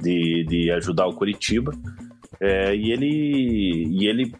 de, 0.00 0.44
de 0.48 0.70
ajudar 0.70 1.06
o 1.06 1.14
Curitiba. 1.14 1.72
É, 2.40 2.74
e 2.74 2.90
ele 2.90 3.86
e 3.88 4.08
ele 4.08 4.34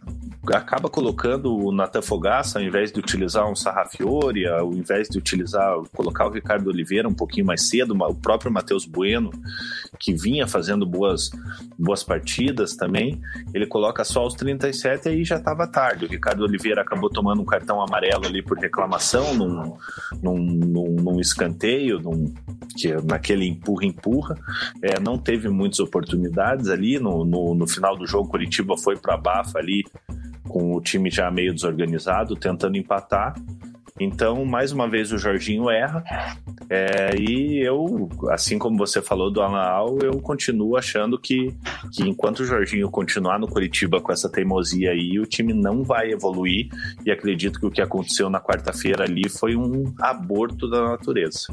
acaba 0.51 0.89
colocando 0.89 1.57
o 1.57 1.71
Natan 1.71 2.03
Fogaça 2.03 2.59
ao 2.59 2.65
invés 2.65 2.91
de 2.91 2.99
utilizar 2.99 3.49
um 3.49 3.55
Sarrafiore, 3.55 4.47
ao 4.49 4.73
invés 4.73 5.09
de 5.09 5.17
utilizar, 5.17 5.77
colocar 5.95 6.27
o 6.27 6.31
Ricardo 6.31 6.69
Oliveira 6.69 7.09
um 7.09 7.15
pouquinho 7.15 7.47
mais 7.47 7.69
cedo, 7.69 7.95
o 7.95 8.15
próprio 8.15 8.51
Matheus 8.51 8.85
Bueno, 8.85 9.31
que 10.01 10.13
vinha 10.13 10.47
fazendo 10.47 10.85
boas, 10.85 11.31
boas 11.79 12.03
partidas 12.03 12.75
também, 12.75 13.21
ele 13.55 13.67
coloca 13.67 14.03
só 14.03 14.23
aos 14.23 14.35
37 14.35 15.07
e 15.07 15.09
aí 15.11 15.25
já 15.25 15.37
estava 15.37 15.67
tarde. 15.67 16.07
O 16.07 16.09
Ricardo 16.09 16.43
Oliveira 16.43 16.83
acabou 16.83 17.09
tomando 17.09 17.41
um 17.41 17.45
cartão 17.45 17.81
amarelo 17.81 18.27
ali 18.27 18.43
por 18.43 18.59
reclamação 18.59 19.35
num, 19.35 19.77
num, 20.21 20.39
num, 20.39 20.97
num 20.97 21.21
escanteio, 21.21 22.01
num, 22.01 22.35
que, 22.77 22.93
naquele 23.05 23.47
empurra-empurra. 23.47 24.37
É, 24.83 24.99
não 24.99 25.17
teve 25.17 25.49
muitas 25.49 25.79
oportunidades 25.79 26.69
ali. 26.69 26.99
No, 26.99 27.25
no, 27.25 27.55
no 27.55 27.67
final 27.67 27.97
do 27.97 28.07
jogo, 28.07 28.29
Curitiba 28.29 28.77
foi 28.77 28.97
para 28.97 29.15
a 29.15 29.19
Bafa 29.19 29.59
ali 29.59 29.85
com 30.49 30.75
o 30.75 30.81
time 30.81 31.11
já 31.11 31.31
meio 31.31 31.55
desorganizado, 31.55 32.37
tentando 32.37 32.77
empatar. 32.77 33.35
Então, 34.01 34.45
mais 34.45 34.73
uma 34.73 34.89
vez, 34.89 35.13
o 35.13 35.19
Jorginho 35.19 35.71
erra. 35.71 36.03
É, 36.69 37.15
e 37.19 37.61
eu, 37.61 38.09
assim 38.31 38.59
como 38.59 38.79
você 38.79 39.03
falou 39.03 39.31
do 39.31 39.43
Alan 39.43 39.63
eu 40.03 40.19
continuo 40.21 40.77
achando 40.77 41.19
que, 41.19 41.55
que 41.93 42.03
enquanto 42.03 42.41
o 42.41 42.45
Jorginho 42.45 42.91
continuar 42.91 43.39
no 43.39 43.47
Curitiba 43.47 44.01
com 44.01 44.11
essa 44.11 44.31
teimosia 44.31 44.91
aí, 44.91 45.19
o 45.19 45.27
time 45.27 45.53
não 45.53 45.83
vai 45.83 46.11
evoluir. 46.11 46.69
E 47.05 47.11
acredito 47.11 47.61
que 47.61 47.67
o 47.67 47.71
que 47.71 47.83
aconteceu 47.83 48.31
na 48.31 48.41
quarta-feira 48.41 49.05
ali 49.05 49.29
foi 49.29 49.55
um 49.55 49.93
aborto 50.01 50.69
da 50.69 50.83
natureza. 50.83 51.53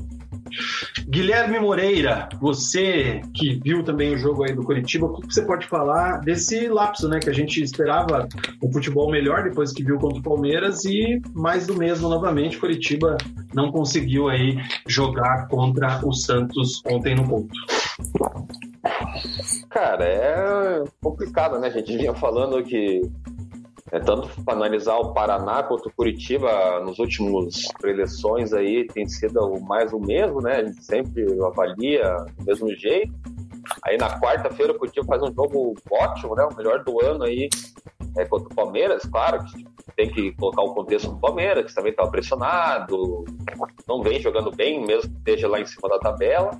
Guilherme 1.07 1.59
Moreira, 1.59 2.29
você 2.39 3.21
que 3.33 3.59
viu 3.63 3.83
também 3.83 4.13
o 4.13 4.17
jogo 4.17 4.43
aí 4.43 4.53
do 4.53 4.63
Curitiba, 4.63 5.05
o 5.05 5.21
que 5.21 5.33
você 5.33 5.41
pode 5.41 5.67
falar 5.67 6.19
desse 6.21 6.67
lapso, 6.67 7.07
né? 7.07 7.19
Que 7.19 7.29
a 7.29 7.33
gente 7.33 7.61
esperava 7.61 8.27
um 8.63 8.71
futebol 8.71 9.11
melhor 9.11 9.43
depois 9.43 9.71
que 9.71 9.83
viu 9.83 9.97
contra 9.97 10.19
o 10.19 10.23
Palmeiras 10.23 10.85
e 10.85 11.21
mais 11.33 11.67
do 11.67 11.75
mesmo 11.75 12.09
novamente. 12.09 12.28
Curitiba 12.59 13.17
não 13.53 13.71
conseguiu 13.71 14.29
aí 14.29 14.57
jogar 14.87 15.47
contra 15.47 15.99
o 16.05 16.13
Santos 16.13 16.81
ontem 16.85 17.15
no 17.15 17.27
ponto. 17.27 17.53
Cara, 19.69 20.05
é 20.05 20.83
complicado, 21.01 21.59
né? 21.59 21.67
A 21.67 21.71
gente 21.71 21.97
vinha 21.97 22.13
falando 22.13 22.63
que 22.63 23.01
é, 23.91 23.99
tanto 23.99 24.29
para 24.43 24.53
analisar 24.53 24.97
o 24.97 25.13
Paraná 25.13 25.63
quanto 25.63 25.89
o 25.89 25.93
Curitiba 25.93 26.79
nos 26.81 26.99
últimos 26.99 27.67
eleições 27.83 28.53
aí 28.53 28.85
tem 28.85 29.07
sido 29.07 29.59
mais 29.61 29.91
o 29.91 29.99
mesmo, 29.99 30.41
né? 30.41 30.57
A 30.57 30.65
gente 30.65 30.83
sempre 30.83 31.25
avalia 31.43 32.03
do 32.37 32.45
mesmo 32.45 32.75
jeito. 32.75 33.13
Aí 33.83 33.97
na 33.97 34.19
quarta-feira 34.19 34.73
o 34.73 34.77
Curitiba 34.77 35.05
faz 35.05 35.21
um 35.23 35.33
jogo 35.33 35.73
ótimo, 35.91 36.35
né? 36.35 36.47
O 36.51 36.55
melhor 36.55 36.83
do 36.83 37.03
ano 37.03 37.23
aí 37.23 37.49
é, 38.17 38.25
contra 38.25 38.47
o 38.47 38.55
Palmeiras, 38.55 39.03
claro 39.03 39.43
que 39.45 39.65
tem 39.95 40.09
que 40.09 40.31
colocar 40.33 40.61
o 40.61 40.73
contexto 40.73 41.11
do 41.11 41.17
Palmeiras, 41.17 41.65
que 41.65 41.75
também 41.75 41.91
estava 41.91 42.09
pressionado, 42.09 43.25
não 43.87 44.01
vem 44.01 44.19
jogando 44.19 44.51
bem, 44.51 44.85
mesmo 44.85 45.09
que 45.09 45.17
esteja 45.17 45.47
lá 45.47 45.59
em 45.59 45.65
cima 45.65 45.89
da 45.89 45.99
tabela. 45.99 46.51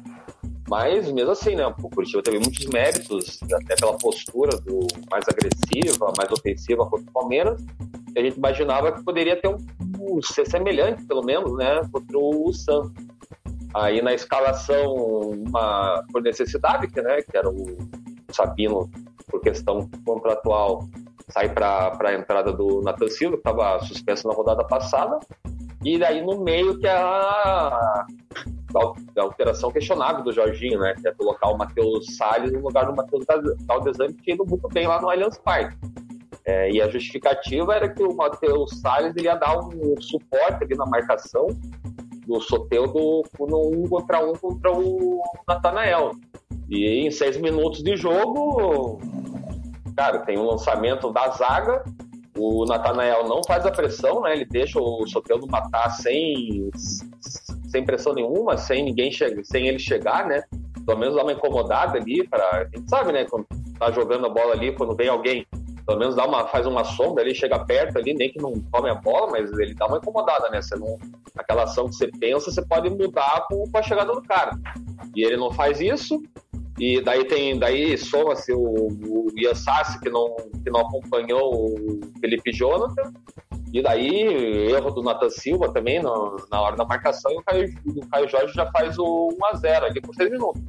Mas 0.68 1.12
mesmo 1.12 1.32
assim, 1.32 1.56
né? 1.56 1.66
O 1.66 1.90
Curitiba 1.90 2.22
teve 2.22 2.38
muitos 2.38 2.66
méritos, 2.68 3.40
até 3.52 3.76
pela 3.76 3.98
postura 3.98 4.56
do 4.60 4.86
mais 5.10 5.26
agressiva, 5.28 6.14
mais 6.16 6.32
ofensiva 6.32 6.86
contra 6.86 7.10
o 7.10 7.14
Palmeiras. 7.14 7.66
A 8.16 8.20
gente 8.20 8.38
imaginava 8.38 8.92
que 8.92 9.04
poderia 9.04 9.36
ter 9.42 9.48
um, 9.48 9.58
um 10.00 10.22
ser 10.22 10.48
semelhante, 10.48 11.04
pelo 11.06 11.24
menos, 11.24 11.58
né? 11.58 11.82
Contra 11.92 12.18
o 12.20 12.54
Santos. 12.54 12.92
Aí 13.74 14.02
na 14.02 14.14
escalação, 14.14 14.96
uma, 14.96 16.04
por 16.12 16.22
necessidade, 16.22 16.88
né, 17.02 17.22
que 17.22 17.38
era 17.38 17.50
o 17.50 17.78
Sabino, 18.32 18.90
por 19.28 19.42
questão 19.42 19.88
contratual, 20.06 20.88
sai 21.30 21.50
para 21.50 21.98
a 22.02 22.14
entrada 22.14 22.52
do 22.52 22.82
Nathan 22.82 23.08
Silva, 23.08 23.38
que 23.38 23.48
estava 23.48 23.80
suspenso 23.86 24.28
na 24.28 24.34
rodada 24.34 24.64
passada. 24.66 25.20
E 25.84 25.98
daí 25.98 26.22
no 26.22 26.44
meio 26.44 26.78
que 26.78 26.88
é 26.88 26.92
a, 26.92 28.06
a 28.76 29.22
alteração 29.22 29.72
questionável 29.72 30.24
do 30.24 30.34
Jorginho, 30.34 30.80
né? 30.80 30.94
Que 31.02 31.08
é 31.08 31.14
colocar 31.14 31.50
o 31.50 31.58
Matheus 31.58 32.18
Salles 32.18 32.52
no 32.52 32.60
lugar 32.60 32.86
do 32.86 32.96
Matheus 32.96 33.26
Galdesani, 33.66 34.14
que 34.14 34.24
tinha 34.24 34.36
ido 34.36 34.46
muito 34.46 34.68
bem 34.68 34.88
lá 34.88 35.02
no 35.02 35.10
Allianz 35.10 35.38
Parque. 35.38 35.78
É, 36.46 36.72
e 36.72 36.82
a 36.82 36.90
justificativa 36.90 37.76
era 37.76 37.88
que 37.88 38.04
o 38.04 38.16
Matheus 38.16 38.80
Salles 38.82 39.14
ia 39.18 39.36
dar 39.36 39.58
um 39.60 39.96
suporte 40.02 40.64
ali 40.64 40.76
na 40.76 40.86
marcação 40.86 41.48
do 42.26 42.42
Soteudo 42.42 43.24
no 43.40 43.70
um 43.70 43.88
contra 43.88 44.24
um 44.24 44.34
contra 44.34 44.72
o 44.72 45.22
Natanael. 45.48 46.12
E 46.70 47.06
em 47.06 47.12
seis 47.12 47.38
minutos 47.38 47.82
de 47.82 47.96
jogo, 47.96 49.00
cara, 50.00 50.20
tem 50.20 50.38
um 50.38 50.46
lançamento 50.46 51.12
da 51.12 51.28
zaga, 51.28 51.84
o 52.38 52.64
Natanael 52.64 53.28
não 53.28 53.44
faz 53.44 53.66
a 53.66 53.72
pressão, 53.72 54.22
né? 54.22 54.32
Ele 54.32 54.46
deixa 54.46 54.80
o 54.80 55.06
Soteudo 55.06 55.46
matar 55.46 55.90
sem, 55.90 56.72
sem 57.70 57.84
pressão 57.84 58.14
nenhuma, 58.14 58.56
sem 58.56 58.82
ninguém 58.82 59.12
chegar, 59.12 59.44
sem 59.44 59.68
ele 59.68 59.78
chegar, 59.78 60.26
né? 60.26 60.42
Pelo 60.86 60.98
menos 60.98 61.16
dá 61.16 61.22
uma 61.22 61.34
incomodada 61.34 61.98
ali 61.98 62.26
para, 62.26 62.50
a 62.50 62.64
gente 62.64 62.90
sabe, 62.90 63.12
né? 63.12 63.26
Quando 63.30 63.46
tá 63.78 63.92
jogando 63.92 64.26
a 64.26 64.30
bola 64.30 64.54
ali, 64.54 64.74
quando 64.74 64.96
vem 64.96 65.10
alguém 65.10 65.46
pelo 65.90 65.98
menos 65.98 66.16
dá 66.16 66.24
uma, 66.24 66.46
faz 66.46 66.68
uma 66.68 66.84
sombra, 66.84 67.24
ele 67.24 67.34
chega 67.34 67.58
perto 67.66 67.98
ali, 67.98 68.14
nem 68.14 68.32
que 68.32 68.40
não 68.40 68.54
tome 68.72 68.92
a 68.92 68.94
bola, 68.94 69.32
mas 69.32 69.52
ele 69.58 69.74
dá 69.74 69.88
uma 69.88 69.98
incomodada, 69.98 70.48
né? 70.52 70.62
Você 70.62 70.76
não, 70.76 71.00
aquela 71.36 71.64
ação 71.64 71.88
que 71.88 71.96
você 71.96 72.08
pensa, 72.20 72.52
você 72.52 72.64
pode 72.64 72.92
mudar 72.92 73.48
com, 73.50 73.64
com 73.64 73.76
a 73.76 73.82
chegada 73.82 74.14
do 74.14 74.22
cara. 74.22 74.52
E 75.16 75.26
ele 75.26 75.36
não 75.36 75.52
faz 75.52 75.82
isso, 75.82 76.22
e 76.78 77.02
daí 77.02 77.26
tem, 77.26 77.58
daí 77.58 77.98
soma-se 77.98 78.54
o, 78.54 78.60
o 78.60 79.28
Yassassi, 79.36 80.00
que 80.00 80.12
não, 80.12 80.36
que 80.64 80.70
não 80.70 80.82
acompanhou 80.82 81.56
o 81.56 82.00
Felipe 82.22 82.52
Jonathan, 82.52 83.12
e 83.74 83.82
daí 83.82 84.72
erro 84.72 84.92
do 84.92 85.02
Nathan 85.02 85.32
Silva 85.32 85.74
também 85.74 86.00
no, 86.04 86.36
na 86.52 86.62
hora 86.62 86.76
da 86.76 86.86
marcação, 86.86 87.32
e 87.32 87.38
o 87.38 87.44
Caio, 87.44 87.74
o 87.84 88.08
Caio 88.08 88.30
Jorge 88.30 88.54
já 88.54 88.72
faz 88.72 89.00
o 89.00 89.30
1x0 89.56 89.84
ali 89.86 90.02
por 90.02 90.14
6 90.14 90.30
minutos. 90.30 90.62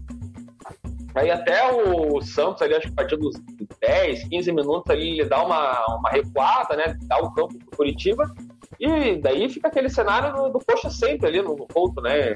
Aí 1.15 1.31
até 1.31 1.73
o 1.73 2.21
Santos, 2.21 2.63
ali, 2.63 2.75
acho 2.75 2.87
que 2.87 2.93
a 2.93 2.97
partir 2.97 3.17
dos 3.17 3.35
10, 3.81 4.29
15 4.29 4.53
minutos 4.53 4.91
ali, 4.91 5.21
ele 5.21 5.29
dá 5.29 5.45
uma, 5.45 5.97
uma 5.97 6.11
recuada, 6.11 6.77
né? 6.77 6.97
Dá 7.03 7.19
o 7.19 7.33
campo 7.33 7.59
pro 7.59 7.77
Curitiba. 7.77 8.33
E 8.79 9.17
daí 9.17 9.49
fica 9.49 9.69
aquele 9.69 9.91
cenário 9.91 10.33
do, 10.35 10.51
do 10.51 10.91
sempre 10.91 11.27
ali 11.27 11.43
no, 11.43 11.57
no 11.57 11.67
ponto, 11.67 12.01
né? 12.01 12.35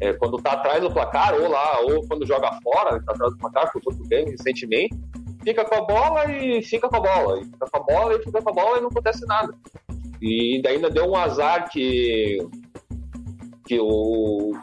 É, 0.00 0.12
quando 0.14 0.40
tá 0.40 0.52
atrás 0.52 0.80
do 0.80 0.90
placar, 0.90 1.34
ou 1.34 1.48
lá, 1.48 1.80
ou 1.80 2.06
quando 2.06 2.26
joga 2.26 2.50
fora, 2.62 3.02
tá 3.04 3.12
atrás 3.12 3.32
do 3.32 3.38
placar, 3.38 3.70
foi 3.72 3.82
outro 3.84 4.02
game 4.04 4.30
recentemente, 4.30 4.96
fica 5.42 5.64
com 5.64 5.74
a 5.74 5.82
bola 5.82 6.30
e 6.32 6.62
fica 6.62 6.88
com 6.88 6.96
a 6.96 7.00
bola, 7.00 7.40
e 7.40 7.44
fica 7.44 7.66
com 7.70 7.76
a 7.76 7.80
bola 7.80 8.14
e 8.14 8.22
fica 8.22 8.42
com 8.42 8.50
a 8.50 8.52
bola 8.52 8.78
e 8.78 8.80
não 8.80 8.88
acontece 8.88 9.26
nada. 9.26 9.54
E 10.20 10.62
ainda 10.66 10.88
deu 10.88 11.06
um 11.06 11.16
azar 11.16 11.68
que, 11.70 12.38
que 13.66 13.78
o, 13.78 14.56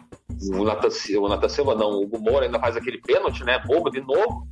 o 0.50 0.64
Natan, 0.64 0.90
o 1.20 1.28
Natan 1.28 1.50
Silva, 1.50 1.76
não, 1.76 1.92
o 1.92 2.04
Hugo 2.04 2.40
ainda 2.40 2.60
faz 2.60 2.76
aquele 2.76 3.00
pênalti, 3.00 3.44
né? 3.44 3.60
Bobo 3.66 3.90
de 3.90 4.02
novo, 4.02 4.48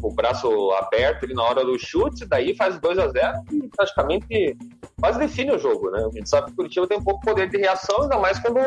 com 0.00 0.08
o 0.08 0.14
braço 0.14 0.48
aberto 0.72 1.24
ali 1.24 1.34
na 1.34 1.42
hora 1.42 1.64
do 1.64 1.78
chute, 1.78 2.26
daí 2.26 2.54
faz 2.54 2.78
2 2.78 2.98
a 2.98 3.08
0 3.08 3.32
e 3.52 3.68
praticamente 3.68 4.56
quase 5.00 5.18
define 5.18 5.52
o 5.52 5.58
jogo, 5.58 5.90
né? 5.90 6.04
A 6.04 6.16
gente 6.16 6.28
sabe 6.28 6.46
que 6.46 6.52
o 6.52 6.56
Curitiba 6.56 6.86
tem 6.86 6.98
um 6.98 7.04
pouco 7.04 7.20
poder 7.20 7.48
de 7.48 7.58
reação, 7.58 8.02
ainda 8.02 8.18
mais 8.18 8.38
quando 8.38 8.58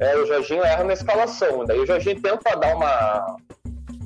é, 0.00 0.16
o 0.16 0.26
Jorginho 0.26 0.62
erra 0.64 0.84
na 0.84 0.92
escalação. 0.92 1.64
Daí 1.64 1.78
o 1.78 1.86
Jorginho 1.86 2.20
tenta 2.20 2.56
dar 2.56 2.76
uma 2.76 3.36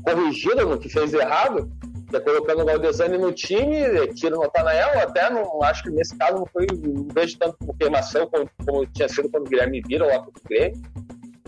corrigida 0.03 0.65
no 0.65 0.79
que 0.79 0.89
fez 0.89 1.13
errado, 1.13 1.71
tá 2.11 2.21
colocando 2.21 2.63
o 2.63 2.65
Galdesani 2.65 3.19
no 3.19 3.33
time, 3.33 4.07
tira 4.15 4.37
o 4.37 4.41
Natanael, 4.41 5.01
até 5.01 5.31
não 5.31 5.63
acho 5.63 5.83
que 5.83 5.91
nesse 5.91 6.17
caso 6.17 6.39
não 6.39 6.47
foi, 6.47 6.67
não 6.73 7.07
vejo 7.13 7.39
tanto 7.39 7.57
como 7.59 7.77
queimação 7.77 8.27
como, 8.29 8.49
como 8.65 8.87
tinha 8.87 9.09
sido 9.09 9.29
quando 9.31 9.47
o 9.47 9.51
Guilherme 9.51 9.83
vira 9.87 10.07
lá 10.07 10.21
pro 10.21 10.33
Grêmio. 10.49 10.81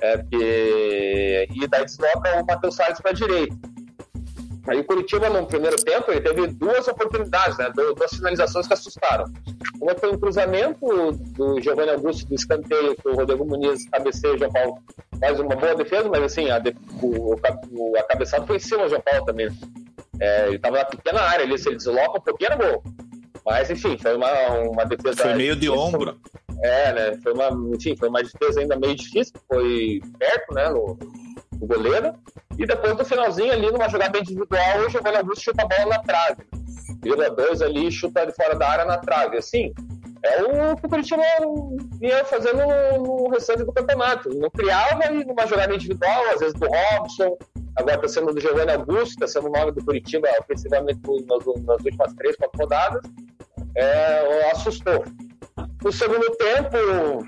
É, 0.01 0.17
porque... 0.17 1.49
E 1.55 1.67
daí 1.69 1.85
desloca 1.85 2.41
o 2.41 2.47
Matheus 2.47 2.77
Salles 2.77 3.01
para 3.01 3.11
a 3.11 3.15
direita. 3.15 3.57
Aí 4.69 4.79
o 4.79 4.85
Curitiba, 4.85 5.29
no 5.31 5.47
primeiro 5.47 5.77
tempo, 5.77 6.11
ele 6.11 6.21
teve 6.21 6.47
duas 6.49 6.87
oportunidades, 6.87 7.57
né? 7.59 7.73
duas 7.75 8.11
finalizações 8.13 8.67
que 8.67 8.73
assustaram. 8.73 9.25
Uma 9.81 9.97
foi 9.97 10.13
um 10.13 10.19
cruzamento 10.19 11.13
do 11.37 11.61
Giovanni 11.61 11.91
Augusto 11.91 12.29
do 12.29 12.35
escanteio, 12.35 12.95
que 12.95 13.09
o 13.09 13.15
Rodrigo 13.15 13.45
Muniz 13.45 13.89
cabeceia 13.89 14.35
o 14.35 14.39
João 14.39 14.53
Paulo. 14.53 14.79
Faz 15.19 15.41
uma 15.41 15.57
boa 15.57 15.75
defesa, 15.75 16.09
mas 16.09 16.23
assim, 16.23 16.51
a, 16.51 16.63
o, 17.03 17.35
o, 17.35 17.97
a 17.97 18.03
cabeçada 18.05 18.47
foi 18.47 18.57
em 18.57 18.61
cima 18.61 18.85
do 18.85 18.91
João 18.91 19.03
Paulo 19.03 19.25
também. 19.25 19.49
É, 20.21 20.47
ele 20.49 20.57
estava 20.57 20.79
na 20.79 20.85
pequena 20.85 21.21
área 21.21 21.45
ali, 21.45 21.59
se 21.59 21.69
ele 21.69 21.77
desloca 21.77 22.19
um 22.19 22.23
pouquinho, 22.23 22.53
era 22.53 22.57
gol. 22.57 22.83
Mas, 23.45 23.71
enfim, 23.71 23.97
foi 23.99 24.15
uma, 24.15 24.51
uma 24.69 24.85
defesa. 24.85 25.23
Foi 25.23 25.35
meio 25.35 25.57
de 25.57 25.71
ombro. 25.71 26.21
É, 26.63 26.93
né? 26.93 27.19
Foi 27.23 27.33
uma, 27.33 27.49
enfim, 27.75 27.97
foi 27.97 28.09
uma 28.09 28.23
defesa 28.23 28.61
ainda 28.61 28.77
meio 28.77 28.95
difícil, 28.95 29.33
foi 29.49 30.01
perto, 30.19 30.55
né, 30.55 30.69
no, 30.69 30.99
no 31.59 31.67
goleiro. 31.67 32.15
E 32.59 32.67
depois 32.67 32.97
do 32.97 33.05
finalzinho 33.05 33.53
ali, 33.53 33.71
numa 33.71 33.89
jogada 33.89 34.19
individual, 34.19 34.81
o 34.87 34.91
Giovanni 34.91 35.17
Augusto 35.17 35.45
chuta 35.45 35.63
a 35.63 35.67
bola 35.67 35.97
na 35.97 36.03
trave. 36.03 36.47
Vira 37.03 37.31
dois 37.31 37.63
ali, 37.63 37.91
chuta 37.91 38.27
de 38.27 38.35
fora 38.35 38.55
da 38.55 38.69
área 38.69 38.85
na 38.85 38.99
trave. 38.99 39.39
Assim, 39.39 39.73
é 40.23 40.43
o 40.43 40.77
que 40.77 40.87
o 40.87 40.89
Curitiba 40.89 41.23
ia 42.03 42.25
fazendo 42.27 42.59
no, 42.99 43.31
restante 43.31 43.65
do 43.65 43.73
campeonato. 43.73 44.29
Não 44.35 44.51
criava 44.51 45.07
e 45.11 45.25
numa 45.25 45.47
jogada 45.47 45.75
individual, 45.75 46.25
às 46.35 46.41
vezes 46.41 46.55
do 46.55 46.67
Robson, 46.67 47.39
agora 47.77 47.97
está 47.97 48.09
sendo 48.09 48.35
do 48.35 48.41
Giovanni 48.41 48.73
Augusto, 48.73 49.13
está 49.13 49.27
sendo 49.27 49.49
o 49.49 49.53
nome 49.53 49.73
do 49.73 49.83
Curitiba 49.83 50.29
ofensivamente 50.41 51.01
nas, 51.07 51.47
nas 51.65 51.83
últimas 51.83 52.13
três, 52.15 52.37
quatro 52.37 52.61
rodadas. 52.61 53.03
É, 53.77 54.51
assustou. 54.51 55.05
No 55.83 55.93
segundo 55.93 56.31
tempo, 56.37 57.27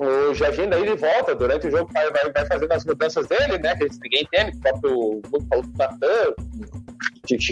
o 0.00 0.32
Jorginho 0.32 0.70
daí 0.70 0.80
ele 0.80 0.96
volta 0.96 1.34
durante 1.34 1.66
o 1.66 1.70
jogo, 1.70 1.92
vai, 1.92 2.10
vai, 2.10 2.32
vai 2.32 2.46
fazendo 2.46 2.72
as 2.72 2.86
mudanças 2.86 3.26
dele, 3.26 3.58
né? 3.58 3.76
Que 3.76 3.84
ninguém 4.02 4.22
entende, 4.22 4.56
o 4.56 4.60
próprio 4.60 5.20
mundo 5.30 5.46
falou 5.48 5.64
do 5.64 5.76
Natan. 5.76 6.34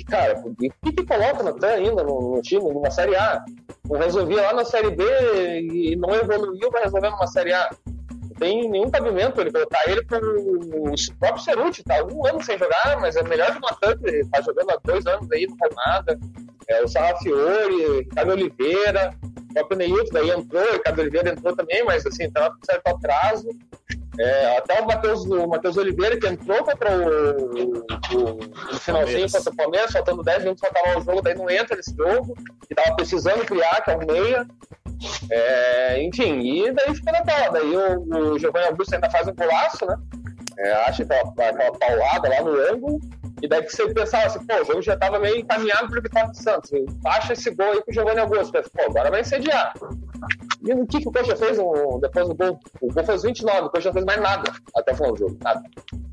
Cara, 0.09 0.41
o 0.41 0.55
que, 0.57 0.93
que 0.93 1.05
coloca 1.05 1.41
o 1.41 1.45
Natan 1.45 1.69
ainda 1.69 2.03
no, 2.03 2.37
no, 2.37 2.43
time, 2.43 2.63
numa 2.73 2.91
Série 2.91 3.15
A? 3.17 3.45
Não 3.89 3.99
resolvia 3.99 4.41
lá 4.41 4.55
na 4.55 4.65
Série 4.65 4.91
B 4.91 5.05
e 5.61 5.97
não 5.97 6.15
evoluiu, 6.15 6.71
vai 6.71 6.85
resolver 6.85 7.11
numa 7.11 7.27
Série 7.27 7.53
A. 7.53 7.69
Não 7.87 8.35
tem 8.39 8.69
nenhum 8.71 8.91
cabimento 8.91 9.41
ele 9.41 9.53
colocar 9.53 9.87
ele 9.87 10.03
com 10.05 10.17
o 10.17 11.19
próprio 11.21 11.45
Ceruti, 11.45 11.85
tá 11.85 12.03
um 12.03 12.27
ano 12.27 12.43
sem 12.43 12.57
jogar, 12.57 12.99
mas 12.99 13.15
é 13.15 13.23
melhor 13.25 13.53
que 13.53 13.59
o 13.59 13.61
Natan, 13.61 13.99
que 13.99 14.25
tá 14.31 14.41
jogando 14.41 14.71
há 14.71 14.79
dois 14.83 15.07
anos 15.07 15.31
aí, 15.31 15.47
não 15.47 15.57
faz 15.59 15.75
nada. 15.75 16.19
É, 16.67 16.83
o 16.83 16.89
Sarrafiori, 16.89 17.99
Ricardo 18.01 18.33
Oliveira, 18.33 19.15
o 19.51 19.55
próprio 19.55 19.79
Neilton 19.79 20.13
daí 20.13 20.31
entrou, 20.31 20.63
o 20.63 20.73
Ricardo 20.73 21.01
Oliveira 21.01 21.31
entrou 21.31 21.57
também, 21.57 21.85
mas 21.85 22.07
assim, 22.07 22.25
estava 22.25 22.51
com 22.51 22.65
certo 22.65 22.87
atraso. 22.87 23.49
É, 24.19 24.59
até 24.59 24.81
o 24.81 24.87
Matheus, 24.87 25.25
o 25.25 25.47
Matheus 25.47 25.77
Oliveira, 25.77 26.19
que 26.19 26.27
entrou 26.27 26.65
contra 26.65 26.91
o, 26.91 27.55
o, 27.55 28.39
o 28.73 28.79
finalzinho 28.81 29.31
contra 29.31 29.53
o 29.53 29.57
Palmeiras, 29.57 29.93
faltando 29.93 30.25
10 30.25 30.39
minutos 30.41 30.61
para 30.61 30.71
acabar 30.71 30.99
o 30.99 31.05
jogo, 31.05 31.23
daí 31.23 31.35
não 31.37 31.49
entra 31.49 31.77
nesse 31.77 31.95
jogo, 31.95 32.37
e 32.69 32.73
estava 32.73 32.97
precisando 32.97 33.45
criar, 33.45 33.81
que 33.83 33.91
é 33.91 33.97
o 33.97 34.07
meia. 34.07 34.47
É, 35.31 36.03
enfim, 36.03 36.41
e 36.41 36.73
daí 36.73 36.93
fica 36.95 37.13
na 37.13 37.23
tela. 37.23 37.53
Daí 37.53 37.77
o, 37.77 38.33
o 38.35 38.39
Giovanni 38.39 38.67
Augusto 38.67 38.95
ainda 38.95 39.09
faz 39.09 39.29
um 39.29 39.35
golaço, 39.35 39.87
né? 39.87 39.97
É, 40.59 40.73
acha 40.89 41.05
aquela, 41.05 41.23
aquela 41.23 41.73
paulada 41.79 42.29
lá 42.29 42.43
no 42.43 42.75
ângulo. 42.75 43.01
E 43.43 43.49
daí 43.49 43.63
que 43.63 43.71
você 43.71 43.93
pensava 43.93 44.27
assim, 44.27 44.45
pô, 44.45 44.55
o 44.55 44.65
jogo 44.65 44.83
já 44.83 44.97
tava 44.97 45.19
meio 45.19 45.39
encaminhado 45.39 45.89
pro 45.89 46.03
Vitória 46.03 46.31
de 46.31 46.43
Santos. 46.43 46.71
Acha 47.05 47.33
esse 47.33 47.51
gol 47.55 47.73
aí 47.73 47.83
com 47.83 47.91
o 47.91 47.95
Giovanni 47.95 48.21
Augusto. 48.21 48.53
Pô, 48.53 48.83
agora 48.83 49.11
vai 49.11 49.21
incendiar. 49.21 49.73
E 50.63 50.73
o 50.73 50.87
que, 50.87 51.01
que 51.01 51.09
o 51.09 51.13
Coxa 51.13 51.37
fez 51.37 51.59
um, 51.59 52.01
depois 52.01 52.29
do 52.29 52.35
gol? 52.35 52.59
O 52.81 52.93
gol 52.93 53.05
aos 53.09 53.23
29, 53.23 53.61
o 53.67 53.71
Coxa 53.71 53.89
não 53.89 53.95
fez 53.95 54.05
mais 54.05 54.21
nada 54.21 54.53
até 54.75 54.93
o 54.93 54.97
final 54.97 55.13
do 55.13 55.19
jogo. 55.19 55.39
Nada. 55.43 55.63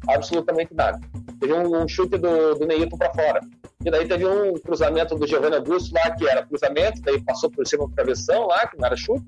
Absolutamente 0.07 0.73
nada. 0.73 0.99
Teve 1.39 1.53
um, 1.53 1.83
um 1.83 1.87
chute 1.87 2.17
do, 2.17 2.55
do 2.55 2.65
Neilton 2.65 2.97
pra 2.97 3.13
fora. 3.13 3.41
E 3.83 3.91
daí 3.91 4.07
teve 4.07 4.25
um 4.25 4.53
cruzamento 4.53 5.15
do 5.15 5.27
Giovanni 5.27 5.55
Augusto 5.55 5.93
lá, 5.93 6.11
que 6.11 6.27
era 6.27 6.45
cruzamento, 6.45 7.01
daí 7.01 7.21
passou 7.21 7.49
por 7.49 7.65
cima 7.67 7.87
do 7.87 7.93
travessão 7.93 8.47
lá, 8.47 8.67
que 8.67 8.77
não 8.77 8.85
era 8.85 8.95
chute 8.95 9.25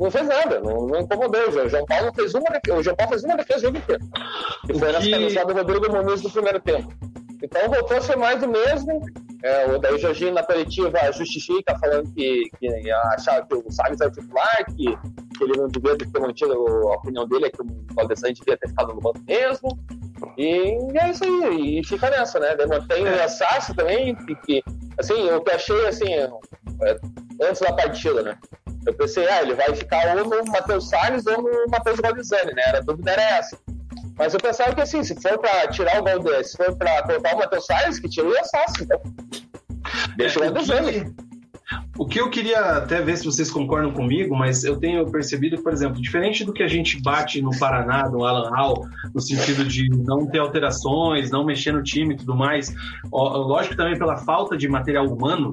não 0.00 0.10
fez 0.10 0.26
nada, 0.26 0.60
não, 0.60 0.86
não 0.86 1.00
incomodou. 1.00 1.48
O 1.48 1.68
João 1.68 1.84
Paulo 1.84 2.12
fez 2.14 2.34
uma 2.34 2.50
defesa, 2.50 2.78
o 2.78 2.82
João 2.82 2.96
Paulo 2.96 3.10
fez 3.12 3.24
uma 3.24 3.36
defesa 3.36 3.58
o 3.58 3.62
jogo 3.62 3.76
inteiro. 3.76 4.04
E 4.68 4.78
foi 4.78 4.92
nessa 4.92 5.00
que... 5.00 5.10
cabeçada 5.10 5.54
do 5.54 5.60
Rodrigo 5.60 5.94
Muniz 5.94 6.22
do 6.22 6.30
primeiro 6.30 6.60
tempo. 6.60 6.92
Então 7.42 7.70
voltou 7.70 7.96
a 7.96 8.00
ser 8.00 8.16
mais 8.16 8.40
do 8.40 8.48
mesmo. 8.48 9.00
É, 9.42 9.66
o 9.66 9.78
daí 9.78 9.94
o 9.94 9.98
Jorginho 9.98 10.32
na 10.32 10.42
coletiva 10.42 10.98
justifica 11.12 11.78
falando 11.78 12.12
que, 12.14 12.44
que 12.58 12.90
achava 12.90 13.46
que 13.46 13.54
o 13.54 13.70
Salles 13.70 14.00
é 14.00 14.10
titular, 14.10 14.64
que, 14.66 14.84
que 14.84 15.44
ele 15.44 15.56
não 15.56 15.68
devia 15.68 15.96
ter 15.96 16.20
mantido 16.20 16.52
a 16.52 16.96
opinião 16.96 17.26
dele, 17.26 17.46
é 17.46 17.50
que 17.50 17.62
o 17.62 17.66
Valdezan 17.94 18.32
devia 18.32 18.56
ter 18.56 18.68
ficado 18.68 18.94
no 18.94 19.00
banco 19.00 19.20
mesmo. 19.26 19.78
E 20.36 20.76
é 20.98 21.10
isso 21.10 21.24
aí, 21.24 21.78
e 21.78 21.84
fica 21.84 22.10
nessa, 22.10 22.38
né? 22.38 22.54
Mantém 22.66 23.04
o 23.06 23.28
Sassi 23.28 23.74
também, 23.74 24.14
que, 24.44 24.62
assim, 24.98 25.30
o 25.30 25.40
que 25.40 25.50
achei 25.50 25.86
assim, 25.86 26.12
é, 26.12 26.30
antes 27.42 27.62
da 27.62 27.72
partida, 27.72 28.22
né? 28.22 28.38
Eu 28.86 28.94
pensei, 28.94 29.28
ah, 29.28 29.42
ele 29.42 29.54
vai 29.54 29.74
ficar 29.74 30.16
ou 30.16 30.24
no 30.24 30.52
Matheus 30.52 30.88
Salles 30.88 31.26
ou 31.26 31.42
no 31.42 31.68
Matheus 31.68 32.00
Valdezani, 32.00 32.52
né? 32.54 32.62
A 32.74 32.80
dúvida 32.80 33.10
era 33.12 33.22
essa. 33.38 33.58
Mas 34.16 34.34
eu 34.34 34.40
pensava 34.40 34.74
que 34.74 34.80
assim, 34.80 35.02
se 35.02 35.14
for 35.20 35.38
pra 35.38 35.68
tirar 35.68 36.00
o 36.00 36.04
Valdez, 36.04 36.50
se 36.50 36.56
for 36.56 36.74
pra 36.76 37.02
colocar 37.02 37.34
o 37.34 37.38
Matheus 37.38 37.66
Salles, 37.66 37.98
que 37.98 38.08
tira 38.08 38.28
o 38.28 38.44
Sassi, 38.44 38.82
então. 38.82 39.00
Deixa 40.16 40.38
o 40.38 40.44
Valdezani. 40.44 41.14
O 42.00 42.06
que 42.06 42.18
eu 42.18 42.30
queria 42.30 42.78
até 42.78 43.02
ver 43.02 43.18
se 43.18 43.26
vocês 43.26 43.50
concordam 43.50 43.92
comigo, 43.92 44.34
mas 44.34 44.64
eu 44.64 44.78
tenho 44.78 45.04
percebido 45.10 45.62
por 45.62 45.70
exemplo, 45.70 46.00
diferente 46.00 46.46
do 46.46 46.52
que 46.52 46.62
a 46.62 46.66
gente 46.66 46.98
bate 47.02 47.42
no 47.42 47.50
Paraná, 47.58 48.08
no 48.08 48.24
Alan 48.24 48.48
Hall, 48.48 48.88
no 49.14 49.20
sentido 49.20 49.66
de 49.66 49.86
não 49.90 50.26
ter 50.26 50.38
alterações, 50.38 51.30
não 51.30 51.44
mexer 51.44 51.72
no 51.72 51.82
time 51.82 52.14
e 52.14 52.16
tudo 52.16 52.34
mais, 52.34 52.74
lógico 53.12 53.76
também 53.76 53.98
pela 53.98 54.16
falta 54.16 54.56
de 54.56 54.66
material 54.66 55.04
humano, 55.08 55.52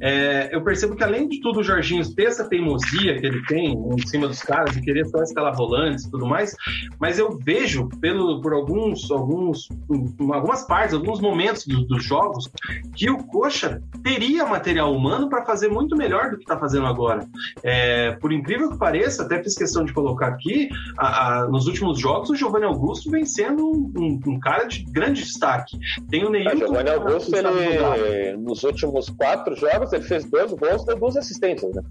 é, 0.00 0.54
eu 0.54 0.62
percebo 0.62 0.94
que 0.94 1.02
além 1.02 1.28
de 1.28 1.40
tudo 1.40 1.58
o 1.58 1.64
Jorginho 1.64 2.08
ter 2.14 2.28
essa 2.28 2.48
teimosia 2.48 3.18
que 3.18 3.26
ele 3.26 3.42
tem 3.46 3.72
em 3.72 4.06
cima 4.06 4.28
dos 4.28 4.40
caras 4.40 4.76
e 4.76 4.80
querer 4.80 5.04
só 5.06 5.20
escalar 5.20 5.56
volantes 5.56 6.04
e 6.04 6.10
tudo 6.12 6.26
mais, 6.26 6.54
mas 7.00 7.18
eu 7.18 7.36
vejo 7.42 7.88
pelo, 8.00 8.40
por 8.40 8.52
alguns, 8.52 9.10
alguns, 9.10 9.68
algumas 10.32 10.64
partes, 10.64 10.94
alguns 10.94 11.20
momentos 11.20 11.66
dos, 11.66 11.88
dos 11.88 12.04
jogos, 12.04 12.48
que 12.94 13.10
o 13.10 13.18
Coxa 13.18 13.82
teria 14.04 14.46
material 14.46 14.94
humano 14.94 15.28
para 15.28 15.44
fazer 15.44 15.68
muito 15.68 15.87
melhor 15.96 16.30
do 16.30 16.36
que 16.36 16.44
está 16.44 16.58
fazendo 16.58 16.86
agora. 16.86 17.26
É, 17.62 18.12
por 18.12 18.32
incrível 18.32 18.70
que 18.70 18.78
pareça, 18.78 19.22
até 19.22 19.42
fiz 19.42 19.54
questão 19.54 19.84
de 19.84 19.92
colocar 19.92 20.28
aqui, 20.28 20.68
a, 20.96 21.40
a, 21.42 21.48
nos 21.48 21.66
últimos 21.66 21.98
jogos, 21.98 22.30
o 22.30 22.36
Giovanni 22.36 22.64
Augusto 22.64 23.10
vem 23.10 23.24
sendo 23.24 23.66
um, 23.66 24.20
um, 24.26 24.40
cara 24.40 24.64
de 24.64 24.84
grande 24.84 25.22
destaque. 25.22 25.78
Tem 26.10 26.24
o 26.24 26.30
Neilton. 26.30 26.56
O 26.56 26.58
Giovanni 26.58 26.90
Augusto, 26.90 27.34
ele, 27.34 28.36
nos 28.36 28.62
últimos 28.62 29.08
quatro 29.10 29.56
jogos, 29.56 29.92
ele 29.92 30.04
fez 30.04 30.24
dois 30.24 30.52
gols 30.52 30.86
e 30.88 30.94
duas 30.94 31.16
assistências, 31.16 31.74
né? 31.74 31.82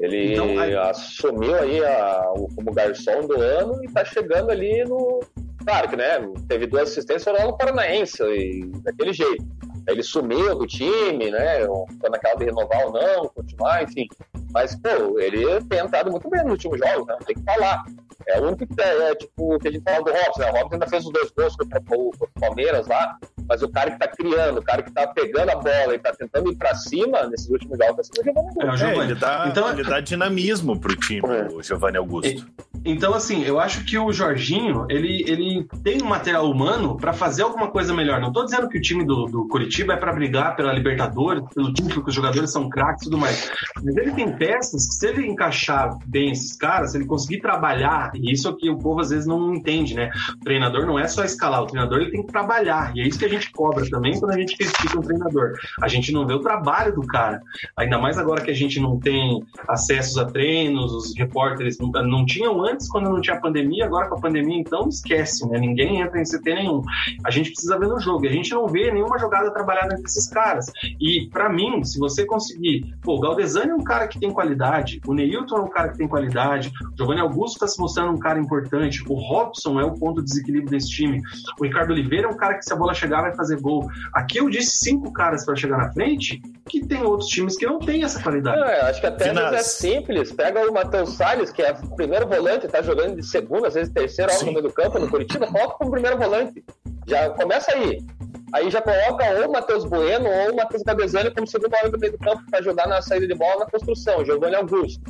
Ele 0.00 0.32
então, 0.32 0.58
aí... 0.58 0.74
assumiu 0.74 1.54
aí 1.54 1.84
a, 1.84 2.32
o, 2.34 2.48
como 2.54 2.72
garçom 2.72 3.26
do 3.26 3.38
ano 3.38 3.82
e 3.82 3.86
está 3.86 4.04
chegando 4.04 4.50
ali 4.50 4.82
no. 4.84 5.20
Claro 5.64 5.90
que, 5.90 5.96
né? 5.96 6.26
Teve 6.48 6.66
duas 6.66 6.90
assistências 6.90 7.44
no 7.44 7.56
Paranaense, 7.56 8.22
e 8.22 8.64
daquele 8.82 9.12
jeito. 9.12 9.44
Ele 9.90 10.02
sumiu 10.02 10.54
do 10.54 10.66
time, 10.66 11.30
né? 11.30 11.60
Ficou 11.60 12.10
naquela 12.10 12.34
de 12.36 12.44
renovar 12.44 12.86
ou 12.86 12.92
não, 12.92 13.28
continuar, 13.28 13.82
enfim. 13.82 14.06
Mas, 14.52 14.74
pô, 14.76 15.18
ele 15.18 15.62
tem 15.64 15.80
entrado 15.80 16.10
muito 16.10 16.28
bem 16.28 16.42
nos 16.42 16.52
últimos 16.52 16.78
jogos, 16.78 17.06
né? 17.06 17.16
Tem 17.26 17.36
que 17.36 17.42
falar. 17.42 17.84
É 18.26 18.40
o 18.40 18.48
único 18.48 18.66
que 18.66 18.80
é, 18.80 19.10
é 19.10 19.14
tipo, 19.14 19.58
que 19.58 19.68
a 19.68 19.72
gente 19.72 19.82
fala 19.82 20.04
do 20.04 20.12
Robson, 20.12 20.40
né? 20.40 20.50
O 20.50 20.54
Robson 20.54 20.74
ainda 20.74 20.86
fez 20.88 21.04
os 21.04 21.12
dois 21.12 21.30
gols 21.30 21.56
contra 21.56 21.82
o, 21.90 22.12
Palmeiras 22.38 22.86
lá, 22.86 23.16
mas 23.48 23.62
o 23.62 23.68
cara 23.68 23.90
que 23.90 23.98
tá 23.98 24.08
criando, 24.08 24.58
o 24.58 24.62
cara 24.62 24.82
que 24.82 24.92
tá 24.92 25.06
pegando 25.08 25.50
a 25.50 25.56
bola 25.56 25.94
e 25.94 25.98
tá 25.98 26.12
tentando 26.12 26.50
ir 26.50 26.56
pra 26.56 26.74
cima 26.74 27.26
nesses 27.28 27.48
últimos 27.48 27.78
jogos, 27.78 27.96
tá 27.96 28.02
sendo 28.02 28.20
o 28.20 28.24
Giovanni 28.24 28.48
Augusto. 28.62 28.84
É, 28.86 29.04
ele 29.04 29.14
dá, 29.14 29.46
então, 29.48 29.70
ele 29.70 29.84
dá 29.84 30.00
dinamismo 30.00 30.78
pro 30.78 30.96
time, 30.96 31.28
é. 31.28 31.48
o 31.52 31.62
Giovanni 31.62 31.96
Augusto. 31.96 32.46
Então, 32.84 33.14
assim, 33.14 33.42
eu 33.42 33.60
acho 33.60 33.84
que 33.84 33.98
o 33.98 34.10
Jorginho, 34.12 34.86
ele, 34.88 35.22
ele 35.26 35.68
tem 35.82 36.02
um 36.02 36.06
material 36.06 36.50
humano 36.50 36.96
para 36.96 37.12
fazer 37.12 37.42
alguma 37.42 37.68
coisa 37.70 37.92
melhor. 37.92 38.20
Não 38.20 38.32
tô 38.32 38.44
dizendo 38.44 38.68
que 38.68 38.78
o 38.78 38.80
time 38.80 39.04
do, 39.04 39.26
do 39.26 39.48
Curitiba 39.48 39.94
é 39.94 39.96
para 39.96 40.12
brigar 40.12 40.56
pela 40.56 40.72
Libertadores, 40.72 41.42
pelo 41.54 41.72
título, 41.72 42.02
que 42.02 42.08
os 42.08 42.14
jogadores 42.14 42.50
são 42.50 42.68
craques 42.70 43.02
e 43.02 43.04
tudo 43.04 43.18
mais. 43.18 43.50
Mas 43.82 43.96
ele 43.96 44.12
tem 44.12 44.32
peças 44.36 44.86
que, 44.86 44.94
se 44.94 45.08
ele 45.08 45.26
encaixar 45.26 45.98
bem 46.06 46.30
esses 46.30 46.56
caras, 46.56 46.92
se 46.92 46.98
ele 46.98 47.04
conseguir 47.04 47.40
trabalhar, 47.40 48.12
e 48.14 48.32
isso 48.32 48.48
é 48.48 48.52
que 48.54 48.70
o 48.70 48.78
povo 48.78 49.00
às 49.00 49.10
vezes 49.10 49.26
não 49.26 49.54
entende, 49.54 49.94
né? 49.94 50.10
O 50.40 50.44
treinador 50.44 50.86
não 50.86 50.98
é 50.98 51.06
só 51.06 51.22
escalar, 51.22 51.62
o 51.62 51.66
treinador 51.66 52.00
ele 52.00 52.10
tem 52.10 52.22
que 52.22 52.32
trabalhar. 52.32 52.92
E 52.96 53.02
é 53.02 53.06
isso 53.06 53.18
que 53.18 53.26
a 53.26 53.28
gente 53.28 53.50
cobra 53.52 53.88
também 53.90 54.18
quando 54.18 54.32
a 54.32 54.38
gente 54.38 54.56
critica 54.56 54.98
um 54.98 55.02
treinador. 55.02 55.52
A 55.82 55.88
gente 55.88 56.12
não 56.12 56.26
vê 56.26 56.32
o 56.32 56.40
trabalho 56.40 56.94
do 56.94 57.02
cara. 57.02 57.42
Ainda 57.76 57.98
mais 57.98 58.16
agora 58.16 58.42
que 58.42 58.50
a 58.50 58.54
gente 58.54 58.80
não 58.80 58.98
tem 58.98 59.44
acessos 59.68 60.16
a 60.16 60.24
treinos, 60.24 60.92
os 60.92 61.14
repórteres 61.16 61.78
não, 61.78 61.90
não 61.90 62.24
tinham 62.24 62.64
antes 62.64 62.69
quando 62.88 63.10
não 63.10 63.20
tinha 63.20 63.40
pandemia, 63.40 63.86
agora 63.86 64.08
com 64.08 64.16
a 64.16 64.20
pandemia, 64.20 64.58
então 64.58 64.88
esquece, 64.88 65.48
né? 65.48 65.58
Ninguém 65.58 66.00
entra 66.00 66.20
em 66.20 66.24
CT 66.24 66.54
nenhum. 66.54 66.82
A 67.24 67.30
gente 67.30 67.50
precisa 67.50 67.78
ver 67.78 67.88
no 67.88 68.00
jogo. 68.00 68.26
A 68.26 68.32
gente 68.32 68.52
não 68.52 68.66
vê 68.66 68.90
nenhuma 68.90 69.18
jogada 69.18 69.50
trabalhada 69.52 69.94
entre 69.94 70.04
esses 70.04 70.28
caras. 70.28 70.70
E 71.00 71.28
para 71.30 71.48
mim, 71.48 71.82
se 71.84 71.98
você 71.98 72.24
conseguir, 72.24 72.94
pô, 73.02 73.16
o 73.16 73.20
Galdesani 73.20 73.70
é 73.70 73.74
um 73.74 73.84
cara 73.84 74.08
que 74.08 74.18
tem 74.18 74.32
qualidade, 74.32 75.00
o 75.06 75.14
Neilton 75.14 75.56
é 75.56 75.60
um 75.60 75.68
cara 75.68 75.88
que 75.88 75.98
tem 75.98 76.08
qualidade, 76.08 76.72
o 76.92 76.96
Giovanni 76.96 77.20
Augusto 77.20 77.54
está 77.54 77.66
se 77.66 77.80
mostrando 77.80 78.12
um 78.12 78.18
cara 78.18 78.38
importante, 78.38 79.02
o 79.08 79.14
Robson 79.14 79.80
é 79.80 79.84
o 79.84 79.94
ponto 79.94 80.20
de 80.20 80.28
desequilíbrio 80.28 80.70
desse 80.70 80.90
time, 80.90 81.20
o 81.58 81.64
Ricardo 81.64 81.92
Oliveira 81.92 82.26
é 82.26 82.30
um 82.30 82.36
cara 82.36 82.54
que 82.54 82.64
se 82.64 82.72
a 82.72 82.76
bola 82.76 82.94
chegar 82.94 83.22
vai 83.22 83.34
fazer 83.34 83.60
gol. 83.60 83.88
Aqui 84.14 84.38
eu 84.38 84.48
disse 84.48 84.78
cinco 84.78 85.12
caras 85.12 85.44
para 85.44 85.56
chegar 85.56 85.78
na 85.78 85.92
frente, 85.92 86.40
que 86.68 86.86
tem 86.86 87.02
outros 87.02 87.28
times 87.28 87.56
que 87.56 87.66
não 87.66 87.78
têm 87.78 88.04
essa 88.04 88.22
qualidade. 88.22 88.60
Não, 88.60 88.88
acho 88.88 89.00
que 89.00 89.06
até 89.06 89.28
é 89.28 89.62
simples. 89.62 90.32
Pega 90.32 90.68
o 90.68 90.72
Matheus 90.72 91.14
Salles, 91.14 91.50
que 91.50 91.62
é 91.62 91.72
o 91.72 91.96
primeiro 91.96 92.26
volante, 92.26 92.59
tá 92.68 92.82
jogando 92.82 93.16
de 93.16 93.22
segunda, 93.24 93.68
às 93.68 93.74
vezes 93.74 93.92
terceiro, 93.92 94.32
no 94.40 94.52
meio 94.52 94.62
do 94.62 94.72
campo, 94.72 94.98
no 94.98 95.08
Curitiba, 95.08 95.46
coloca 95.46 95.74
como 95.74 95.90
primeiro 95.90 96.18
volante. 96.18 96.64
Já 97.06 97.30
começa 97.30 97.72
aí. 97.72 98.04
Aí 98.52 98.70
já 98.70 98.82
coloca 98.82 99.24
ou 99.38 99.48
o 99.48 99.52
Matheus 99.52 99.84
Bueno 99.84 100.28
ou 100.28 100.52
o 100.52 100.56
Matheus 100.56 100.82
Gabezani 100.82 101.30
como 101.30 101.46
segundo 101.46 101.74
homem 101.74 101.90
do 101.90 101.98
meio 101.98 102.12
do 102.12 102.18
campo 102.18 102.42
para 102.50 102.58
ajudar 102.60 102.88
na 102.88 103.00
saída 103.00 103.26
de 103.26 103.34
bola 103.34 103.60
na 103.60 103.66
construção. 103.66 104.24
Giovanni 104.24 104.56
Augusto. 104.56 105.02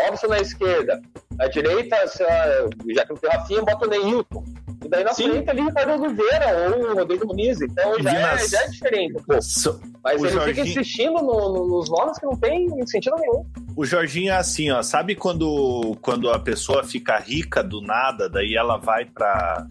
Robson 0.00 0.28
na 0.28 0.40
esquerda. 0.40 1.00
Na 1.36 1.46
direita, 1.46 1.96
já 2.06 3.04
que 3.04 3.10
não 3.10 3.16
tem 3.16 3.30
Rafinha, 3.30 3.62
bota 3.62 3.86
o 3.86 3.90
Neilton. 3.90 4.44
E 4.88 4.90
daí 4.90 5.04
na 5.04 5.12
Sim. 5.12 5.30
frente 5.30 5.50
ali 5.50 5.60
Ricardo 5.60 6.02
Oliveira 6.02 6.70
ou 6.74 6.90
o 6.90 6.94
Rodrigo 6.94 7.26
Muniz. 7.26 7.60
Então 7.60 8.02
já, 8.02 8.10
é, 8.10 8.48
já 8.48 8.62
é 8.62 8.68
diferente 8.68 9.16
um 9.18 9.22
pouco. 9.22 9.42
So, 9.42 9.80
Mas 10.02 10.22
ele 10.22 10.32
Jorginho... 10.32 10.54
fica 10.54 10.68
insistindo 10.68 11.12
no, 11.20 11.52
no, 11.52 11.68
nos 11.68 11.90
nomes 11.90 12.18
que 12.18 12.24
não 12.24 12.36
tem 12.36 12.86
sentido 12.86 13.16
nenhum. 13.20 13.44
O 13.76 13.84
Jorginho 13.84 14.32
é 14.32 14.36
assim, 14.36 14.70
ó. 14.70 14.82
Sabe 14.82 15.14
quando, 15.14 15.94
quando 16.00 16.30
a 16.30 16.38
pessoa 16.38 16.82
fica 16.82 17.18
rica 17.18 17.62
do 17.62 17.82
nada, 17.82 18.30
daí 18.30 18.56
ela 18.56 18.78
vai 18.78 19.04
pra. 19.04 19.66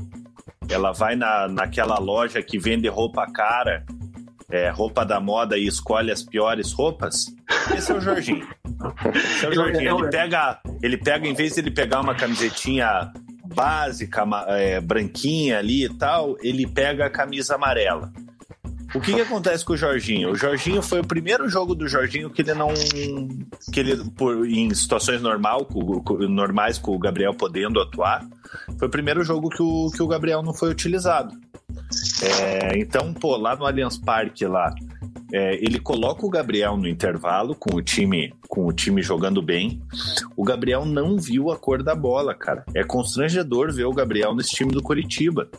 Ela 0.70 0.92
vai 0.92 1.16
na, 1.16 1.48
naquela 1.48 1.98
loja 1.98 2.44
que 2.44 2.60
vende 2.60 2.88
roupa 2.88 3.26
cara, 3.32 3.86
é, 4.52 4.70
roupa 4.70 5.04
da 5.04 5.20
moda 5.20 5.58
e 5.58 5.66
escolhe 5.66 6.12
as 6.12 6.22
piores 6.22 6.74
roupas? 6.74 7.26
Esse 7.76 7.92
é 7.92 7.96
o 7.96 8.02
Jorginho. 8.02 8.48
Esse 9.16 9.46
é 9.46 9.50
o 9.50 9.54
Jorginho. 9.54 9.98
Ele 9.98 10.10
pega, 10.10 10.60
ele 10.84 10.98
pega, 10.98 11.28
em 11.28 11.34
vez 11.34 11.54
de 11.54 11.62
ele 11.62 11.72
pegar 11.72 12.02
uma 12.02 12.14
camisetinha 12.14 13.12
básica, 13.58 14.24
é, 14.50 14.80
branquinha 14.80 15.58
ali 15.58 15.86
e 15.86 15.90
tal, 15.90 16.38
ele 16.42 16.68
pega 16.68 17.08
a 17.08 17.10
camisa 17.10 17.56
amarela. 17.56 18.14
O 18.96 19.02
que, 19.02 19.14
que 19.14 19.22
acontece 19.22 19.66
com 19.66 19.74
o 19.74 19.78
Jorginho? 19.78 20.32
O 20.32 20.36
Jorginho 20.36 20.82
foi 20.82 21.02
o 21.02 21.08
primeiro 21.08 21.50
jogo 21.50 21.76
do 21.76 21.88
Jorginho 21.88 22.30
que 22.30 22.42
ele 22.42 22.54
não. 22.54 22.70
que 23.72 23.80
ele, 23.80 24.10
por, 24.12 24.48
em 24.48 24.74
situações 24.74 25.22
normal, 25.22 25.66
com, 25.66 26.02
com, 26.02 26.18
normais, 26.30 26.78
com 26.78 26.96
o 26.96 27.00
Gabriel 27.00 27.34
podendo 27.34 27.82
atuar, 27.82 28.26
foi 28.78 28.88
o 28.88 28.92
primeiro 28.92 29.24
jogo 29.24 29.50
que 29.50 29.62
o, 29.62 29.92
que 29.92 30.02
o 30.02 30.08
Gabriel 30.08 30.42
não 30.42 30.54
foi 30.54 30.70
utilizado. 30.70 31.36
É, 32.22 32.78
então, 32.78 33.14
pô, 33.14 33.38
lá 33.38 33.56
no 33.56 33.66
Allianz 33.66 33.98
Parque, 33.98 34.46
lá, 34.46 34.74
é, 35.32 35.56
ele 35.56 35.80
coloca 35.80 36.26
o 36.26 36.30
Gabriel 36.30 36.78
no 36.78 36.88
intervalo 36.88 37.56
com 37.56 37.76
o 37.76 37.82
time 37.82 38.34
com 38.48 38.66
o 38.66 38.74
time 38.74 39.02
jogando 39.02 39.42
bem. 39.42 39.82
O 40.36 40.44
Gabriel 40.44 40.86
não 40.86 41.18
viu 41.18 41.52
a 41.52 41.58
cor 41.58 41.84
da 41.84 41.94
bola, 41.94 42.34
cara. 42.34 42.64
É 42.74 42.84
constrangedor 42.84 43.72
ver 43.72 43.86
o 43.86 43.94
Gabriel 43.94 44.34
nesse 44.34 44.52
time 44.52 44.72
do 44.72 44.82
Curitiba. 44.82 45.50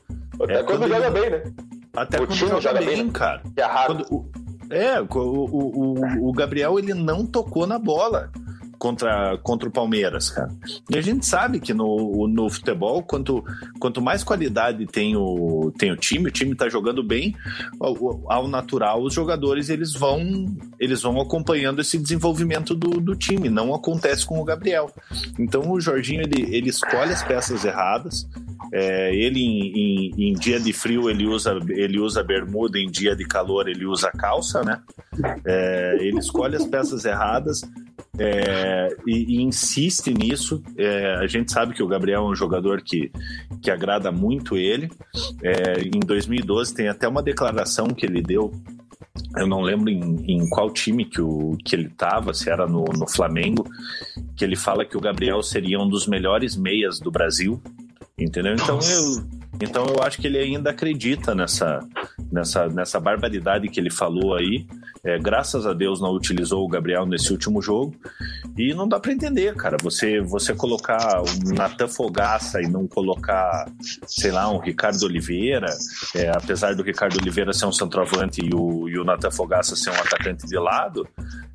Até 0.40 0.54
é, 0.54 0.62
quando, 0.62 0.80
quando 0.80 0.88
joga 0.88 1.06
ele... 1.06 1.20
bem, 1.20 1.30
né? 1.30 1.52
Até 1.94 2.16
o 2.16 2.26
quando 2.26 2.34
joga, 2.34 2.60
joga 2.60 2.80
bem, 2.80 3.04
né? 3.04 3.10
cara. 3.12 3.42
É 3.56 3.86
quando, 3.86 4.06
o, 4.10 4.30
é, 4.70 5.00
o, 5.00 5.06
o, 5.10 6.28
o, 6.28 6.32
Gabriel 6.32 6.78
ele 6.78 6.94
não 6.94 7.26
tocou 7.26 7.66
na 7.66 7.78
bola 7.78 8.30
contra, 8.78 9.36
contra 9.38 9.68
o 9.68 9.72
Palmeiras, 9.72 10.30
cara. 10.30 10.50
E 10.88 10.96
a 10.96 11.00
gente 11.00 11.26
sabe 11.26 11.60
que 11.60 11.74
no, 11.74 12.26
no 12.28 12.48
futebol, 12.48 13.02
quanto, 13.02 13.44
quanto 13.78 14.00
mais 14.00 14.22
qualidade 14.22 14.86
tem 14.86 15.16
o, 15.16 15.72
tem 15.76 15.90
o 15.90 15.96
time, 15.96 16.28
o 16.28 16.30
time 16.30 16.54
tá 16.54 16.68
jogando 16.68 17.02
bem, 17.02 17.34
ao, 17.80 18.24
ao 18.30 18.48
natural, 18.48 19.02
os 19.02 19.12
jogadores 19.12 19.68
eles 19.68 19.92
vão 19.92 20.46
eles 20.78 21.02
vão 21.02 21.20
acompanhando 21.20 21.80
esse 21.80 21.98
desenvolvimento 21.98 22.74
do, 22.74 23.00
do 23.00 23.16
time. 23.16 23.48
Não 23.48 23.74
acontece 23.74 24.24
com 24.24 24.40
o 24.40 24.44
Gabriel. 24.44 24.90
Então 25.38 25.70
o 25.70 25.80
Jorginho 25.80 26.22
ele, 26.22 26.54
ele 26.54 26.70
escolhe 26.70 27.12
as 27.12 27.22
peças 27.22 27.64
erradas. 27.64 28.28
É, 28.72 29.14
ele 29.14 29.40
em, 29.40 29.72
em, 29.72 30.30
em, 30.30 30.32
dia 30.34 30.60
de 30.60 30.72
frio 30.72 31.08
ele 31.08 31.26
usa 31.26 31.58
ele 31.70 31.98
usa 31.98 32.22
bermuda, 32.22 32.78
em 32.78 32.90
dia 32.90 33.16
de 33.16 33.24
calor 33.24 33.66
ele 33.66 33.86
usa 33.86 34.10
calça, 34.10 34.62
né? 34.62 34.80
É, 35.44 35.96
ele 36.00 36.18
escolhe 36.18 36.54
as 36.54 36.66
peças 36.66 37.04
erradas 37.04 37.62
é, 38.18 38.96
e, 39.06 39.36
e, 39.36 39.42
insiste 39.42 40.12
nisso. 40.12 40.62
É, 40.76 41.14
a 41.16 41.26
gente 41.26 41.52
sabe 41.52 41.74
que 41.74 41.82
o 41.82 41.88
Gabriel 41.88 42.22
é 42.22 42.30
um 42.30 42.34
jogador 42.34 42.82
que, 42.82 43.10
que 43.62 43.70
agrada 43.70 44.10
muito 44.10 44.56
ele. 44.56 44.90
É, 45.42 45.80
em 45.82 46.00
2012 46.00 46.74
tem 46.74 46.88
até 46.88 47.06
uma 47.06 47.22
declaração 47.22 47.88
que 47.88 48.04
ele 48.04 48.22
deu 48.22 48.52
eu 49.36 49.46
não 49.46 49.60
lembro 49.60 49.90
em, 49.90 50.24
em, 50.26 50.48
qual 50.48 50.70
time 50.70 51.04
que, 51.04 51.20
o, 51.20 51.56
que 51.64 51.74
ele 51.74 51.88
estava, 51.88 52.32
se 52.32 52.50
era 52.50 52.66
no, 52.66 52.84
no 52.84 53.08
Flamengo, 53.08 53.66
que 54.36 54.44
ele 54.44 54.56
fala 54.56 54.84
que 54.84 54.96
o 54.96 55.00
Gabriel 55.00 55.42
seria 55.42 55.78
um 55.78 55.88
dos 55.88 56.06
melhores 56.06 56.56
meias 56.56 57.00
do 57.00 57.10
Brasil, 57.10 57.60
entendeu? 58.18 58.54
Então 58.54 58.78
eu, 58.78 59.26
então 59.60 59.86
eu 59.86 60.02
acho 60.02 60.20
que 60.20 60.26
ele 60.26 60.38
ainda 60.38 60.70
acredita 60.70 61.34
nessa, 61.34 61.80
nessa, 62.30 62.68
nessa 62.68 63.00
barbaridade 63.00 63.68
que 63.68 63.78
ele 63.80 63.90
falou 63.90 64.34
aí. 64.34 64.66
É, 65.04 65.18
graças 65.18 65.66
a 65.66 65.72
Deus 65.72 66.00
não 66.00 66.12
utilizou 66.12 66.64
o 66.64 66.68
Gabriel 66.68 67.06
nesse 67.06 67.32
último 67.32 67.62
jogo. 67.62 67.94
E 68.56 68.74
não 68.74 68.88
dá 68.88 68.98
para 68.98 69.12
entender, 69.12 69.54
cara. 69.54 69.76
Você, 69.82 70.20
você 70.20 70.54
colocar 70.54 71.22
um 71.22 71.54
Natan 71.54 71.88
Fogaça 71.88 72.60
e 72.60 72.66
não 72.66 72.86
colocar, 72.86 73.70
sei 74.06 74.30
lá, 74.30 74.50
um 74.50 74.58
Ricardo 74.58 75.02
Oliveira, 75.04 75.68
é, 76.14 76.30
apesar 76.30 76.74
do 76.74 76.82
Ricardo 76.82 77.16
Oliveira 77.18 77.52
ser 77.52 77.66
um 77.66 77.72
centroavante 77.72 78.40
e 78.44 78.54
o, 78.54 78.88
e 78.88 78.98
o 78.98 79.04
Natan 79.04 79.30
Fogaça 79.30 79.76
ser 79.76 79.90
um 79.90 79.94
atacante 79.94 80.46
de 80.46 80.58
lado, 80.58 81.06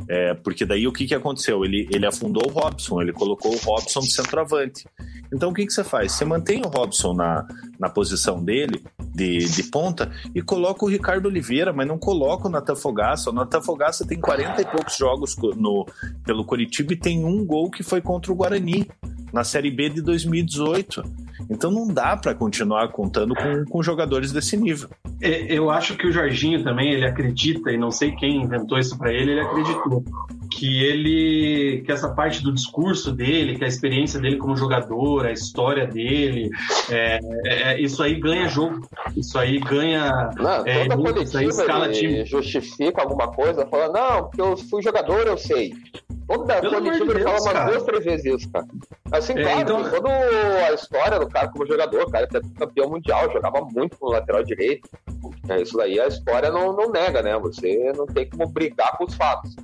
é, 0.07 0.33
porque 0.33 0.65
daí 0.65 0.87
o 0.87 0.93
que, 0.93 1.05
que 1.05 1.15
aconteceu? 1.15 1.63
Ele, 1.65 1.87
ele 1.91 2.05
afundou 2.05 2.43
o 2.47 2.51
Robson, 2.51 3.01
ele 3.01 3.13
colocou 3.13 3.53
o 3.53 3.57
Robson 3.57 4.01
de 4.01 4.13
centroavante. 4.13 4.85
Então 5.33 5.49
o 5.49 5.53
que, 5.53 5.65
que 5.65 5.73
você 5.73 5.83
faz? 5.83 6.11
Você 6.11 6.25
mantém 6.25 6.61
o 6.61 6.69
Robson 6.69 7.13
na, 7.13 7.45
na 7.79 7.89
posição 7.89 8.43
dele, 8.43 8.83
de, 9.13 9.39
de 9.39 9.63
ponta, 9.63 10.11
e 10.33 10.41
coloca 10.41 10.85
o 10.85 10.87
Ricardo 10.87 11.25
Oliveira, 11.25 11.73
mas 11.73 11.87
não 11.87 11.97
coloca 11.97 12.47
o 12.47 12.51
Natan 12.51 12.75
Fogaça. 12.75 13.31
Natan 13.33 13.61
Fogaça 13.61 14.05
tem 14.05 14.19
40 14.19 14.61
e 14.61 14.65
poucos 14.65 14.95
jogos 14.97 15.35
no, 15.55 15.85
pelo 16.25 16.45
Curitiba 16.45 16.93
e 16.93 16.97
tem 16.97 17.25
um 17.25 17.45
gol 17.45 17.69
que 17.69 17.83
foi 17.83 18.01
contra 18.01 18.31
o 18.31 18.35
Guarani, 18.35 18.87
na 19.33 19.43
Série 19.43 19.71
B 19.71 19.89
de 19.89 20.01
2018. 20.01 21.03
Então 21.49 21.71
não 21.71 21.87
dá 21.87 22.15
para 22.15 22.35
continuar 22.35 22.87
contando 22.89 23.33
com, 23.33 23.65
com 23.65 23.83
jogadores 23.83 24.31
desse 24.31 24.55
nível. 24.55 24.89
É, 25.19 25.51
eu 25.51 25.69
acho 25.69 25.97
que 25.97 26.07
o 26.07 26.11
Jorginho 26.11 26.63
também, 26.63 26.91
ele 26.93 27.05
acredita, 27.05 27.71
e 27.71 27.77
não 27.77 27.89
sei 27.91 28.11
quem 28.11 28.43
inventou 28.43 28.77
isso 28.77 28.97
para 28.97 29.11
ele, 29.11 29.31
ele 29.31 29.41
acreditou 29.41 30.03
que 30.51 30.83
ele 30.83 31.81
que 31.83 31.91
essa 31.91 32.09
parte 32.09 32.43
do 32.43 32.53
discurso 32.53 33.11
dele, 33.11 33.57
que 33.57 33.63
a 33.63 33.67
experiência 33.67 34.19
dele 34.19 34.37
como 34.37 34.55
jogador, 34.55 35.25
a 35.25 35.31
história 35.31 35.87
dele, 35.87 36.49
é, 36.89 37.19
é, 37.45 37.81
isso 37.81 38.03
aí 38.03 38.19
ganha 38.19 38.47
jogo, 38.47 38.87
isso 39.15 39.37
aí 39.37 39.59
ganha 39.59 40.29
não, 40.37 40.65
é, 40.65 40.87
toda 40.87 41.23
isso 41.23 41.37
aí 41.37 41.47
escala 41.47 41.91
time. 41.91 42.25
justifica 42.25 43.01
alguma 43.01 43.27
coisa, 43.31 43.65
fala 43.65 43.89
não, 43.89 44.23
porque 44.25 44.41
eu 44.41 44.55
fui 44.55 44.81
jogador, 44.81 45.25
eu 45.25 45.37
sei. 45.37 45.73
Toda 46.27 46.61
Pelo 46.61 46.75
coletiva 46.75 47.11
ele 47.11 47.23
fala 47.23 47.41
umas 47.41 47.71
duas, 47.71 47.83
três 47.83 48.05
vezes 48.05 48.25
isso, 48.25 48.51
cara. 48.51 48.65
Assim, 49.11 49.33
é, 49.33 49.43
claro, 49.43 49.61
então... 49.61 49.89
toda 49.89 50.09
a 50.09 50.73
história 50.73 51.19
do 51.19 51.27
cara 51.27 51.47
como 51.49 51.67
jogador, 51.67 52.03
o 52.03 52.11
cara 52.11 52.27
é 52.31 52.59
campeão 52.59 52.89
mundial, 52.89 53.31
jogava 53.31 53.61
muito 53.61 53.97
no 54.01 54.09
lateral 54.09 54.43
direito. 54.43 54.89
É, 55.49 55.61
isso 55.61 55.77
daí 55.77 55.99
a 55.99 56.07
história 56.07 56.49
não, 56.49 56.73
não 56.73 56.89
nega, 56.89 57.21
né? 57.21 57.37
Você 57.39 57.91
não 57.95 58.05
tem 58.05 58.29
como 58.29 58.47
brigar 58.47 58.97
com 58.97 59.05
os 59.05 59.15
fatos. 59.15 59.55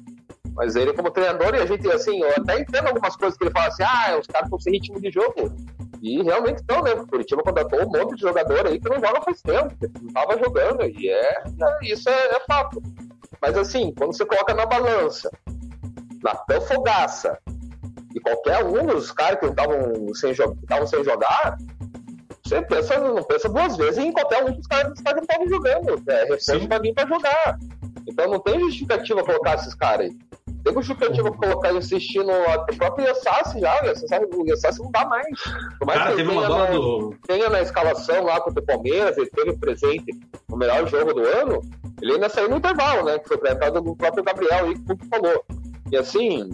Mas 0.53 0.75
ele, 0.75 0.91
como 0.93 1.11
treinador, 1.11 1.55
e 1.55 1.59
a 1.59 1.65
gente, 1.65 1.89
assim, 1.89 2.21
eu 2.21 2.31
até 2.31 2.59
entendo 2.59 2.87
algumas 2.87 3.15
coisas 3.15 3.37
que 3.37 3.45
ele 3.45 3.51
fala 3.51 3.67
assim, 3.67 3.83
ah, 3.83 4.17
os 4.19 4.27
caras 4.27 4.47
estão 4.47 4.59
sem 4.59 4.73
ritmo 4.73 4.99
de 4.99 5.09
jogo. 5.09 5.55
E 6.01 6.21
realmente 6.21 6.59
estão, 6.59 6.81
né? 6.81 6.93
O 6.93 7.07
Curitiba 7.07 7.43
contratou 7.43 7.81
um 7.81 7.89
monte 7.89 8.15
de 8.15 8.21
jogador 8.21 8.67
aí 8.67 8.79
que 8.79 8.89
não 8.89 8.99
joga 8.99 9.21
faz 9.21 9.41
tempo, 9.41 9.75
que 9.77 9.87
não 10.01 10.07
estava 10.07 10.37
jogando, 10.37 10.83
e 10.85 11.09
é, 11.09 11.43
é 11.43 11.77
isso 11.83 12.09
é, 12.09 12.35
é, 12.35 12.39
fato. 12.47 12.81
Mas 13.41 13.57
assim, 13.57 13.93
quando 13.97 14.13
você 14.13 14.25
coloca 14.25 14.53
na 14.53 14.65
balança, 14.65 15.29
na 16.23 16.35
Fogaça, 16.61 17.37
e 18.15 18.19
qualquer 18.19 18.63
um 18.65 18.85
dos 18.85 19.11
caras 19.11 19.39
que 19.39 19.45
estavam 19.45 20.13
sem, 20.13 20.33
sem 20.87 21.03
jogar, 21.03 21.57
você 22.43 22.61
pensa, 22.63 22.99
não 22.99 23.23
pensa 23.23 23.47
duas 23.47 23.77
vezes 23.77 23.99
em 23.99 24.11
qualquer 24.11 24.43
um 24.43 24.53
dos 24.53 24.65
caras, 24.65 24.93
dos 24.93 25.01
caras 25.01 25.19
que 25.19 25.31
estavam 25.31 25.47
jogando. 25.47 26.03
É 26.09 26.23
reforço 26.23 26.67
para 26.67 26.79
vir 26.79 26.93
para 26.93 27.07
jogar. 27.07 27.59
Então 28.07 28.27
não 28.27 28.39
tem 28.39 28.59
justificativa 28.61 29.23
colocar 29.23 29.55
esses 29.55 29.75
caras 29.75 30.07
aí. 30.07 30.17
Tem 30.63 30.73
justificativa 30.73 31.31
colocar 31.31 31.71
insistir 31.73 32.23
no 32.23 32.33
próprio 32.75 33.07
Yassassi 33.07 33.59
já, 33.59 33.81
o 33.81 34.47
Yassassi 34.47 34.81
não 34.81 34.91
dá 34.91 35.05
mais. 35.05 35.39
Por 35.77 35.85
mais 35.85 35.99
Cara, 35.99 36.11
que 36.11 36.17
teve 36.17 36.29
tenha, 36.29 36.41
uma 36.41 36.57
na, 36.57 36.65
do... 36.65 37.15
tenha 37.27 37.49
na 37.49 37.61
escalação 37.61 38.23
lá 38.23 38.41
contra 38.41 38.61
o 38.61 38.65
Palmeiras, 38.65 39.17
ele 39.17 39.29
teve 39.29 39.55
presente 39.57 40.11
no 40.49 40.57
melhor 40.57 40.87
jogo 40.87 41.13
do 41.13 41.21
ano, 41.21 41.61
ele 42.01 42.13
ainda 42.13 42.29
saiu 42.29 42.49
no 42.49 42.57
intervalo, 42.57 43.05
né? 43.05 43.19
Que 43.19 43.27
foi 43.27 43.37
pra 43.37 43.51
entrada 43.51 43.79
do 43.79 43.95
próprio 43.95 44.23
Gabriel 44.23 44.65
aí, 44.65 44.73
que 44.73 45.07
falou. 45.07 45.45
E 45.91 45.97
assim, 45.97 46.49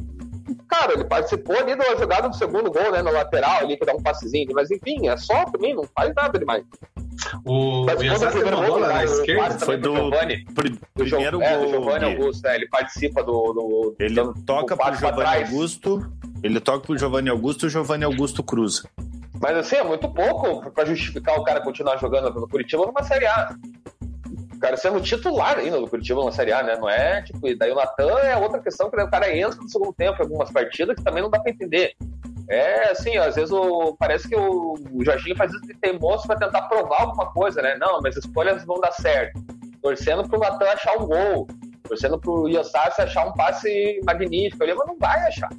cara, 0.67 0.93
ele 0.93 1.05
participou 1.05 1.57
ali 1.57 1.75
da 1.75 1.95
jogada 1.95 2.29
do 2.29 2.35
segundo 2.35 2.71
gol, 2.71 2.91
né? 2.91 3.01
Na 3.01 3.11
lateral 3.11 3.59
ali, 3.59 3.77
que 3.77 3.85
dá 3.85 3.93
um 3.93 4.01
passezinho, 4.01 4.51
mas 4.53 4.71
enfim, 4.71 5.07
é 5.07 5.17
só 5.17 5.45
também, 5.45 5.75
não 5.75 5.83
faz 5.95 6.13
nada 6.15 6.37
demais. 6.37 6.63
O 7.45 7.83
uma 7.83 8.67
bola 8.67 8.87
na 8.87 9.03
esquerda. 9.03 9.59
Foi 9.59 9.77
do, 9.77 9.95
Giovani, 9.95 10.45
primeiro 10.95 11.41
é, 11.41 11.57
gol. 11.57 11.65
Do 11.65 11.69
Giovanni 11.71 12.05
Augusto, 12.05 12.47
é, 12.47 12.55
ele 12.55 12.67
participa 12.67 13.23
do. 13.23 13.53
do 13.53 13.95
ele 13.99 14.15
do, 14.15 14.33
toca 14.45 14.75
do 14.75 14.81
pro 14.81 14.95
Giovanni 14.95 15.43
Augusto. 15.43 16.11
Ele 16.43 16.59
toca 16.59 16.79
pro 16.79 16.97
Giovanni 16.97 17.29
Augusto 17.29 17.65
e 17.65 17.67
o 17.67 17.69
Giovanni 17.69 18.03
Augusto 18.03 18.43
cruza. 18.43 18.87
Mas 19.41 19.57
assim, 19.57 19.75
é 19.75 19.83
muito 19.83 20.07
pouco 20.09 20.69
para 20.71 20.85
justificar 20.85 21.39
o 21.39 21.43
cara 21.43 21.61
continuar 21.61 21.97
jogando 21.97 22.33
no 22.39 22.47
Curitiba 22.47 22.85
numa 22.85 23.03
Série 23.03 23.25
A. 23.25 23.55
O 24.55 24.59
cara 24.59 24.77
sendo 24.77 25.01
titular 25.01 25.57
ainda 25.57 25.79
do 25.79 25.87
Curitiba 25.87 26.21
numa 26.21 26.31
Série 26.31 26.53
A, 26.53 26.63
né? 26.63 26.77
Não 26.77 26.89
é 26.89 27.21
tipo, 27.21 27.47
e 27.47 27.55
daí 27.55 27.71
o 27.71 27.75
Natan 27.75 28.17
é 28.19 28.37
outra 28.37 28.59
questão 28.59 28.89
que 28.89 28.99
o 28.99 29.09
cara 29.09 29.35
entra 29.35 29.59
no 29.61 29.69
segundo 29.69 29.93
tempo 29.93 30.17
em 30.17 30.23
algumas 30.23 30.51
partidas 30.51 30.95
que 30.95 31.03
também 31.03 31.21
não 31.21 31.29
dá 31.29 31.39
para 31.39 31.51
entender. 31.51 31.93
É 32.47 32.91
assim, 32.91 33.17
às 33.17 33.35
vezes 33.35 33.51
o, 33.51 33.95
parece 33.99 34.29
que 34.29 34.35
o, 34.35 34.75
o 34.93 35.03
Jorginho 35.03 35.35
faz 35.35 35.51
isso 35.51 35.65
de 35.65 35.73
teimoso 35.75 36.27
para 36.27 36.37
tentar 36.37 36.63
provar 36.63 37.01
alguma 37.01 37.31
coisa, 37.31 37.61
né? 37.61 37.75
Não, 37.79 37.99
mas 38.01 38.17
as 38.17 38.23
escolhas 38.23 38.63
vão 38.65 38.79
dar 38.79 38.91
certo. 38.91 39.43
Torcendo 39.81 40.27
pro 40.27 40.39
Natan 40.39 40.65
achar 40.65 40.97
um 40.97 41.05
gol, 41.05 41.47
torcendo 41.83 42.19
pro 42.19 42.47
Yosasi 42.47 43.01
achar 43.01 43.27
um 43.27 43.33
passe 43.33 43.99
magnífico 44.05 44.63
ali, 44.63 44.73
mas 44.73 44.87
não 44.87 44.97
vai 44.97 45.19
achar. 45.27 45.49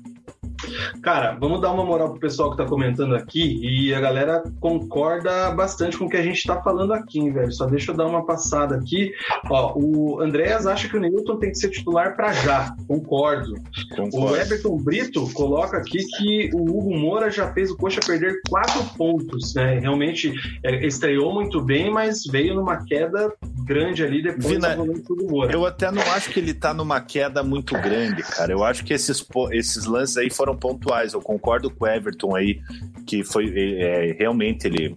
Cara, 1.03 1.37
vamos 1.39 1.61
dar 1.61 1.73
uma 1.73 1.85
moral 1.85 2.11
pro 2.11 2.21
pessoal 2.21 2.51
que 2.51 2.57
tá 2.57 2.65
comentando 2.65 3.15
aqui 3.15 3.61
e 3.63 3.95
a 3.95 4.01
galera 4.01 4.43
concorda 4.61 5.51
bastante 5.51 5.97
com 5.97 6.07
o 6.07 6.09
que 6.09 6.17
a 6.17 6.23
gente 6.23 6.47
tá 6.47 6.61
falando 6.63 6.93
aqui, 6.93 7.19
hein, 7.19 7.33
velho. 7.33 7.53
Só 7.53 7.67
deixa 7.67 7.93
eu 7.93 7.97
dar 7.97 8.07
uma 8.07 8.25
passada 8.25 8.77
aqui. 8.77 9.13
Ó, 9.49 9.75
o 9.77 10.21
Andréas 10.21 10.67
acha 10.67 10.89
que 10.89 10.97
o 10.97 11.01
Newton 11.01 11.37
tem 11.37 11.51
que 11.51 11.59
ser 11.59 11.71
titular 11.71 12.17
para 12.17 12.33
já. 12.33 12.75
Concordo. 12.87 13.55
Concordo. 13.95 14.33
O 14.33 14.37
Everton 14.37 14.77
Brito 14.79 15.31
coloca 15.33 15.77
aqui 15.77 16.05
que 16.17 16.51
o 16.55 16.63
Hugo 16.63 16.97
Moura 16.97 17.31
já 17.31 17.53
fez 17.53 17.71
o 17.71 17.77
Coxa 17.77 18.01
perder 18.05 18.41
quatro 18.49 18.85
pontos, 18.97 19.55
né? 19.55 19.79
Realmente 19.79 20.33
é, 20.63 20.87
estreou 20.87 21.33
muito 21.33 21.61
bem, 21.61 21.91
mas 21.91 22.25
veio 22.25 22.55
numa 22.55 22.85
queda 22.85 23.33
grande 23.65 24.05
ali 24.05 24.23
depois 24.23 24.47
Vina, 24.47 24.77
do 24.77 24.83
Hugo 24.83 25.31
Moura. 25.31 25.53
Eu 25.53 25.67
até 25.67 25.91
não 25.91 26.03
acho 26.13 26.31
que 26.31 26.41
ele 26.41 26.55
tá 26.55 26.73
numa 26.73 27.01
queda 27.01 27.43
muito 27.43 27.75
grande, 27.75 28.23
cara. 28.23 28.53
Eu 28.53 28.65
acho 28.65 28.85
que 28.85 28.93
esses, 28.93 29.25
esses 29.53 29.85
lances 29.85 30.17
aí 30.17 30.31
foram 30.31 30.46
pontuais. 30.55 31.15
Eu 31.15 31.21
concordo 31.21 31.71
com 31.71 31.85
o 31.85 31.89
Everton 31.89 32.37
aí, 32.37 32.61
que 33.07 33.25
foi 33.25 33.53
é, 33.57 34.15
realmente 34.19 34.67
ele 34.67 34.95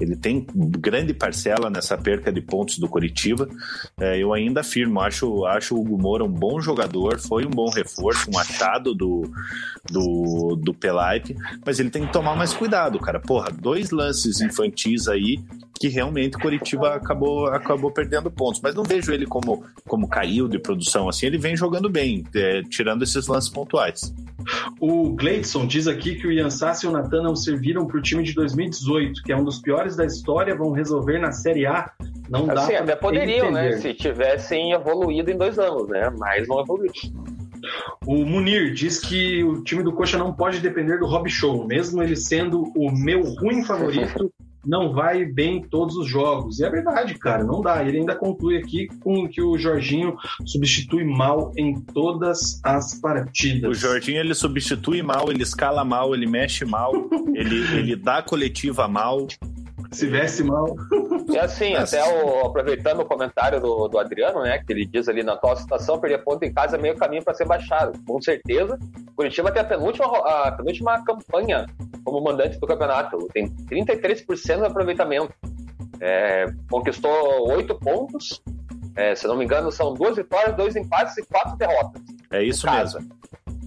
ele 0.00 0.16
tem 0.16 0.46
grande 0.54 1.12
parcela 1.12 1.68
nessa 1.68 1.98
perca 1.98 2.32
de 2.32 2.40
pontos 2.40 2.78
do 2.78 2.88
Coritiba. 2.88 3.48
É, 3.98 4.18
eu 4.22 4.32
ainda 4.32 4.60
afirmo, 4.60 5.00
acho, 5.00 5.44
acho 5.46 5.74
o 5.74 5.80
Hugo 5.80 6.00
Moura 6.00 6.24
um 6.24 6.30
bom 6.30 6.60
jogador, 6.60 7.18
foi 7.18 7.44
um 7.44 7.50
bom 7.50 7.68
reforço, 7.68 8.30
um 8.32 8.38
achado 8.38 8.94
do, 8.94 9.28
do, 9.90 10.56
do 10.56 10.72
Pelaipe, 10.72 11.36
mas 11.66 11.80
ele 11.80 11.90
tem 11.90 12.06
que 12.06 12.12
tomar 12.12 12.36
mais 12.36 12.52
cuidado, 12.52 12.98
cara. 13.00 13.18
Porra, 13.18 13.50
dois 13.50 13.90
lances 13.90 14.40
infantis 14.40 15.08
aí 15.08 15.38
que 15.78 15.88
realmente 15.88 16.36
o 16.36 16.40
Coritiba 16.40 16.94
acabou, 16.94 17.46
acabou 17.46 17.90
perdendo 17.90 18.30
pontos. 18.30 18.60
Mas 18.60 18.74
não 18.74 18.82
vejo 18.82 19.12
ele 19.12 19.26
como, 19.26 19.64
como 19.86 20.08
caiu 20.08 20.48
de 20.48 20.58
produção 20.58 21.08
assim, 21.08 21.26
ele 21.26 21.38
vem 21.38 21.56
jogando 21.56 21.88
bem, 21.88 22.24
é, 22.34 22.62
tirando 22.62 23.02
esses 23.02 23.26
lances 23.26 23.48
pontuais. 23.48 24.12
O 24.80 25.10
Gleidson 25.10 25.66
diz 25.66 25.86
aqui 25.86 26.14
que 26.14 26.26
o 26.26 26.32
Ian 26.32 26.50
Sassi 26.50 26.86
e 26.86 26.88
o 26.88 26.92
Natan 26.92 27.22
não 27.22 27.36
serviram 27.36 27.86
para 27.86 27.98
o 27.98 28.02
time 28.02 28.22
de 28.22 28.32
2018, 28.34 29.22
que 29.22 29.32
é 29.32 29.36
um 29.36 29.44
dos 29.44 29.60
piores 29.60 29.96
da 29.96 30.04
história, 30.04 30.54
vão 30.54 30.72
resolver 30.72 31.18
na 31.18 31.32
Série 31.32 31.66
A. 31.66 31.90
Não 32.28 32.46
dá 32.46 32.54
assim, 32.54 32.74
até 32.74 32.94
poderiam, 32.94 33.50
né? 33.50 33.72
Se 33.78 33.94
tivessem 33.94 34.72
evoluído 34.72 35.30
em 35.30 35.36
dois 35.36 35.58
anos, 35.58 35.88
né? 35.88 36.10
Mas 36.18 36.46
não 36.48 36.60
evoluíram. 36.60 36.92
O 38.06 38.24
Munir 38.24 38.72
diz 38.72 39.00
que 39.00 39.42
o 39.42 39.62
time 39.62 39.82
do 39.82 39.92
Coxa 39.92 40.16
não 40.16 40.32
pode 40.32 40.60
depender 40.60 40.98
do 40.98 41.06
Rob 41.06 41.28
Show, 41.28 41.66
mesmo 41.66 42.02
ele 42.02 42.16
sendo 42.16 42.72
o 42.76 42.90
meu 42.90 43.22
ruim 43.22 43.64
favorito. 43.64 44.32
não 44.68 44.92
vai 44.92 45.24
bem 45.24 45.56
em 45.56 45.62
todos 45.62 45.96
os 45.96 46.06
jogos. 46.06 46.60
E 46.60 46.64
é 46.64 46.70
verdade, 46.70 47.14
cara, 47.14 47.42
não 47.42 47.62
dá. 47.62 47.82
Ele 47.82 47.98
ainda 47.98 48.14
conclui 48.14 48.58
aqui 48.58 48.86
com 49.00 49.26
que 49.26 49.40
o 49.40 49.56
Jorginho 49.56 50.14
substitui 50.44 51.04
mal 51.04 51.52
em 51.56 51.80
todas 51.80 52.60
as 52.62 53.00
partidas. 53.00 53.70
O 53.70 53.74
Jorginho 53.74 54.20
ele 54.20 54.34
substitui 54.34 55.02
mal, 55.02 55.30
ele 55.30 55.42
escala 55.42 55.84
mal, 55.84 56.14
ele 56.14 56.26
mexe 56.26 56.66
mal, 56.66 56.92
ele, 57.34 57.56
ele 57.78 57.96
dá 57.96 58.22
coletiva 58.22 58.86
mal. 58.86 59.26
Se 59.90 60.06
veste 60.06 60.42
mal. 60.42 60.76
E 61.30 61.38
assim, 61.38 61.74
até 61.74 62.02
o, 62.04 62.46
aproveitando 62.46 63.00
o 63.00 63.04
comentário 63.04 63.60
do, 63.60 63.88
do 63.88 63.98
Adriano, 63.98 64.42
né, 64.42 64.58
que 64.58 64.72
ele 64.72 64.86
diz 64.86 65.08
ali 65.08 65.22
na 65.22 65.32
atual 65.32 65.56
situação, 65.56 65.98
perder 65.98 66.22
ponto 66.24 66.42
em 66.44 66.52
casa 66.52 66.76
é 66.76 66.80
meio 66.80 66.96
caminho 66.96 67.24
para 67.24 67.34
ser 67.34 67.46
baixado. 67.46 67.98
Com 68.06 68.20
certeza, 68.20 68.78
Curitiba 69.16 69.50
tem 69.50 69.62
a 69.62 69.64
penúltima, 69.64 70.06
a 70.06 70.52
penúltima 70.52 71.04
campanha 71.04 71.66
como 72.04 72.22
mandante 72.22 72.58
do 72.58 72.66
campeonato. 72.66 73.16
Tem 73.32 73.48
33% 73.48 74.60
de 74.60 74.66
aproveitamento. 74.66 75.32
É, 76.00 76.46
conquistou 76.70 77.50
oito 77.50 77.74
pontos, 77.74 78.40
É, 78.94 79.14
se 79.14 79.26
não 79.26 79.36
me 79.36 79.44
engano, 79.44 79.70
são 79.70 79.94
duas 79.94 80.16
vitórias, 80.16 80.56
dois 80.56 80.74
empates 80.74 81.16
e 81.16 81.26
quatro 81.26 81.56
derrotas. 81.56 82.02
É 82.30 82.42
isso 82.42 82.68
mesmo. 82.70 83.00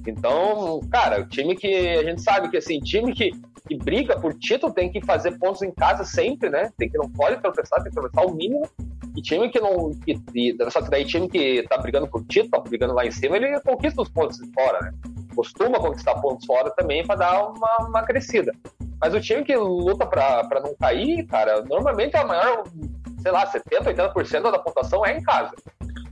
Então, 0.07 0.80
cara, 0.91 1.22
o 1.22 1.28
time 1.28 1.56
que 1.56 1.90
a 1.90 2.03
gente 2.03 2.22
sabe 2.22 2.49
que 2.49 2.57
assim, 2.57 2.80
time 2.80 3.14
que, 3.14 3.32
que 3.68 3.76
briga 3.78 4.19
por 4.19 4.34
título 4.34 4.73
tem 4.73 4.91
que 4.91 5.03
fazer 5.06 5.38
pontos 5.38 5.61
em 5.61 5.72
casa 5.72 6.03
sempre, 6.03 6.49
né? 6.49 6.72
Tem 6.78 6.90
que 6.90 6.98
não 6.98 7.10
pode 7.10 7.41
tropeçar, 7.41 7.82
tem 7.82 7.91
que 7.91 7.95
tropeçar 7.95 8.26
o 8.26 8.34
mínimo. 8.34 8.68
E 9.15 9.22
time 9.22 9.49
que 9.49 9.60
não. 9.60 9.91
Que, 10.06 10.19
e, 10.34 10.57
só 10.72 10.82
que 10.82 10.90
daí 10.90 11.06
time 11.06 11.28
que 11.28 11.64
tá 11.69 11.78
brigando 11.78 12.07
por 12.07 12.23
título, 12.26 12.52
tá 12.52 12.60
brigando 12.60 12.94
lá 12.94 13.06
em 13.06 13.11
cima, 13.11 13.36
ele 13.36 13.60
conquista 13.61 14.02
os 14.02 14.10
pontos 14.10 14.40
fora, 14.53 14.80
né? 14.82 14.94
Costuma 15.36 15.80
conquistar 15.80 16.15
pontos 16.15 16.45
fora 16.45 16.72
também 16.72 17.06
para 17.06 17.15
dar 17.15 17.48
uma, 17.49 17.78
uma 17.88 18.03
crescida. 18.03 18.52
Mas 18.99 19.14
o 19.14 19.19
time 19.19 19.44
que 19.44 19.56
luta 19.56 20.06
para 20.06 20.61
não 20.64 20.76
cair, 20.76 21.26
cara, 21.26 21.61
normalmente 21.64 22.15
a 22.15 22.26
maior 22.26 22.64
sei 23.22 23.32
lá, 23.32 23.45
70%, 23.45 23.84
80% 24.14 24.52
da 24.52 24.60
pontuação 24.60 25.06
é 25.06 25.18
em 25.18 25.22
casa. 25.22 25.52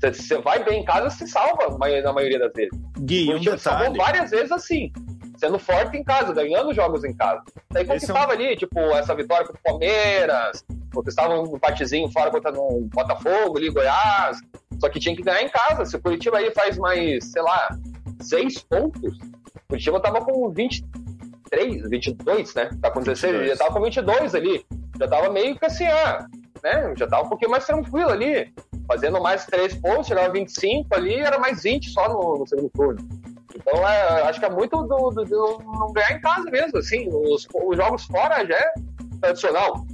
Você 0.02 0.38
vai 0.40 0.64
bem 0.64 0.82
em 0.82 0.86
casa, 0.86 1.10
se 1.10 1.28
salva 1.28 1.68
na 1.70 2.14
maioria 2.14 2.40
das 2.40 2.54
vezes. 2.54 2.72
Gui, 3.00 3.34
um 3.34 3.40
detalhe. 3.40 3.98
várias 3.98 4.32
vezes 4.32 4.52
assim, 4.52 4.92
sendo 5.38 5.60
forte 5.60 5.98
em 5.98 6.04
casa, 6.04 6.34
ganhando 6.34 6.74
jogos 6.74 7.04
em 7.04 7.14
casa. 7.14 7.44
Daí 7.70 7.86
conquistava 7.86 8.34
é 8.34 8.38
um... 8.38 8.40
ali, 8.40 8.56
tipo, 8.56 8.80
essa 8.80 9.16
vitória 9.16 9.46
contra 9.46 9.60
o 9.60 9.64
Palmeiras, 9.64 10.66
conquistava 10.94 11.40
um 11.40 11.56
empatezinho 11.56 12.10
fora 12.12 12.32
contra 12.32 12.52
o 12.52 12.82
Botafogo, 12.94 13.58
ali, 13.58 13.70
Goiás. 13.70 14.40
Só 14.80 14.90
que 14.90 15.00
tinha 15.00 15.16
que 15.16 15.22
ganhar 15.22 15.44
em 15.44 15.50
casa. 15.50 15.86
Se 15.86 15.96
o 15.96 16.02
Curitiba 16.02 16.38
aí 16.38 16.52
faz 16.52 16.78
mais, 16.78 17.32
sei 17.32 17.42
lá, 17.42 17.78
seis 18.22 18.60
pontos, 18.60 19.18
o 19.18 19.68
Curitiba 19.68 20.00
tava 20.00 20.22
com 20.22 20.50
23, 20.50 21.90
22, 21.90 22.56
né? 22.56 22.70
Tá 22.82 22.92
com 22.92 23.02
16, 23.02 23.34
22. 23.34 23.58
já 23.58 23.66
tava 23.66 23.74
com 23.74 23.84
22 23.84 24.36
ali. 24.36 24.66
Já 24.98 25.08
tava 25.08 25.30
meio 25.30 25.58
que 25.58 25.66
assim, 25.66 25.86
ah, 25.86 26.26
né? 26.64 26.94
Já 26.96 27.08
tava 27.08 27.26
um 27.26 27.30
pouquinho 27.30 27.52
mais 27.52 27.66
tranquilo 27.66 28.10
ali. 28.10 28.54
Fazendo 28.90 29.22
mais 29.22 29.46
três 29.46 29.76
pontos, 29.76 30.08
chegava 30.08 30.34
25 30.34 30.88
ali, 30.96 31.14
era 31.14 31.38
mais 31.38 31.62
20 31.62 31.92
só 31.92 32.10
no, 32.10 32.40
no 32.40 32.48
segundo 32.48 32.72
turno. 32.72 33.08
Então, 33.56 33.88
é, 33.88 34.24
acho 34.24 34.40
que 34.40 34.46
é 34.48 34.50
muito 34.50 34.82
do, 34.82 35.12
do, 35.12 35.26
do, 35.26 35.62
não 35.64 35.94
ganhar 35.94 36.14
em 36.14 36.20
casa 36.20 36.50
mesmo, 36.50 36.76
assim. 36.80 37.08
Os, 37.08 37.48
os 37.54 37.78
jogos 37.78 38.06
fora 38.06 38.44
já 38.48 38.56
é 38.56 38.74
tradicional. 39.22 39.86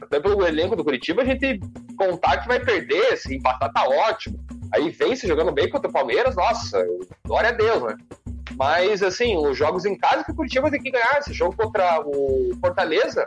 Até 0.00 0.18
pelo 0.18 0.46
elenco 0.46 0.74
do 0.74 0.82
Curitiba, 0.82 1.20
a 1.20 1.24
gente 1.26 1.60
contar 1.98 2.38
que 2.38 2.48
vai 2.48 2.58
perder, 2.58 3.18
se 3.18 3.36
empatar 3.36 3.70
tá 3.74 3.86
ótimo. 3.86 4.40
Aí 4.72 4.88
vence 4.88 5.28
jogando 5.28 5.52
bem 5.52 5.68
contra 5.68 5.90
o 5.90 5.92
Palmeiras, 5.92 6.34
nossa, 6.34 6.82
glória 7.26 7.50
a 7.50 7.52
Deus, 7.52 7.82
né? 7.82 7.96
Mas, 8.56 9.02
assim, 9.02 9.36
os 9.36 9.54
jogos 9.54 9.84
em 9.84 9.98
casa 9.98 10.24
que 10.24 10.30
o 10.30 10.34
Curitiba 10.34 10.70
tem 10.70 10.80
que 10.80 10.90
ganhar. 10.90 11.18
Esse 11.18 11.34
jogo 11.34 11.54
contra 11.54 12.00
o 12.06 12.56
Fortaleza, 12.58 13.26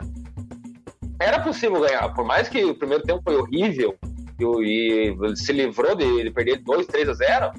era 1.20 1.40
possível 1.40 1.80
ganhar, 1.80 2.12
por 2.14 2.24
mais 2.24 2.48
que 2.48 2.64
o 2.64 2.74
primeiro 2.74 3.04
tempo 3.04 3.22
foi 3.22 3.36
horrível 3.36 3.96
e, 4.38 5.14
e 5.14 5.36
se 5.36 5.52
livrou 5.52 5.94
de, 5.94 6.24
de 6.24 6.30
perder 6.30 6.58
2, 6.58 6.86
3 6.86 7.08
a 7.08 7.14
0. 7.14 7.52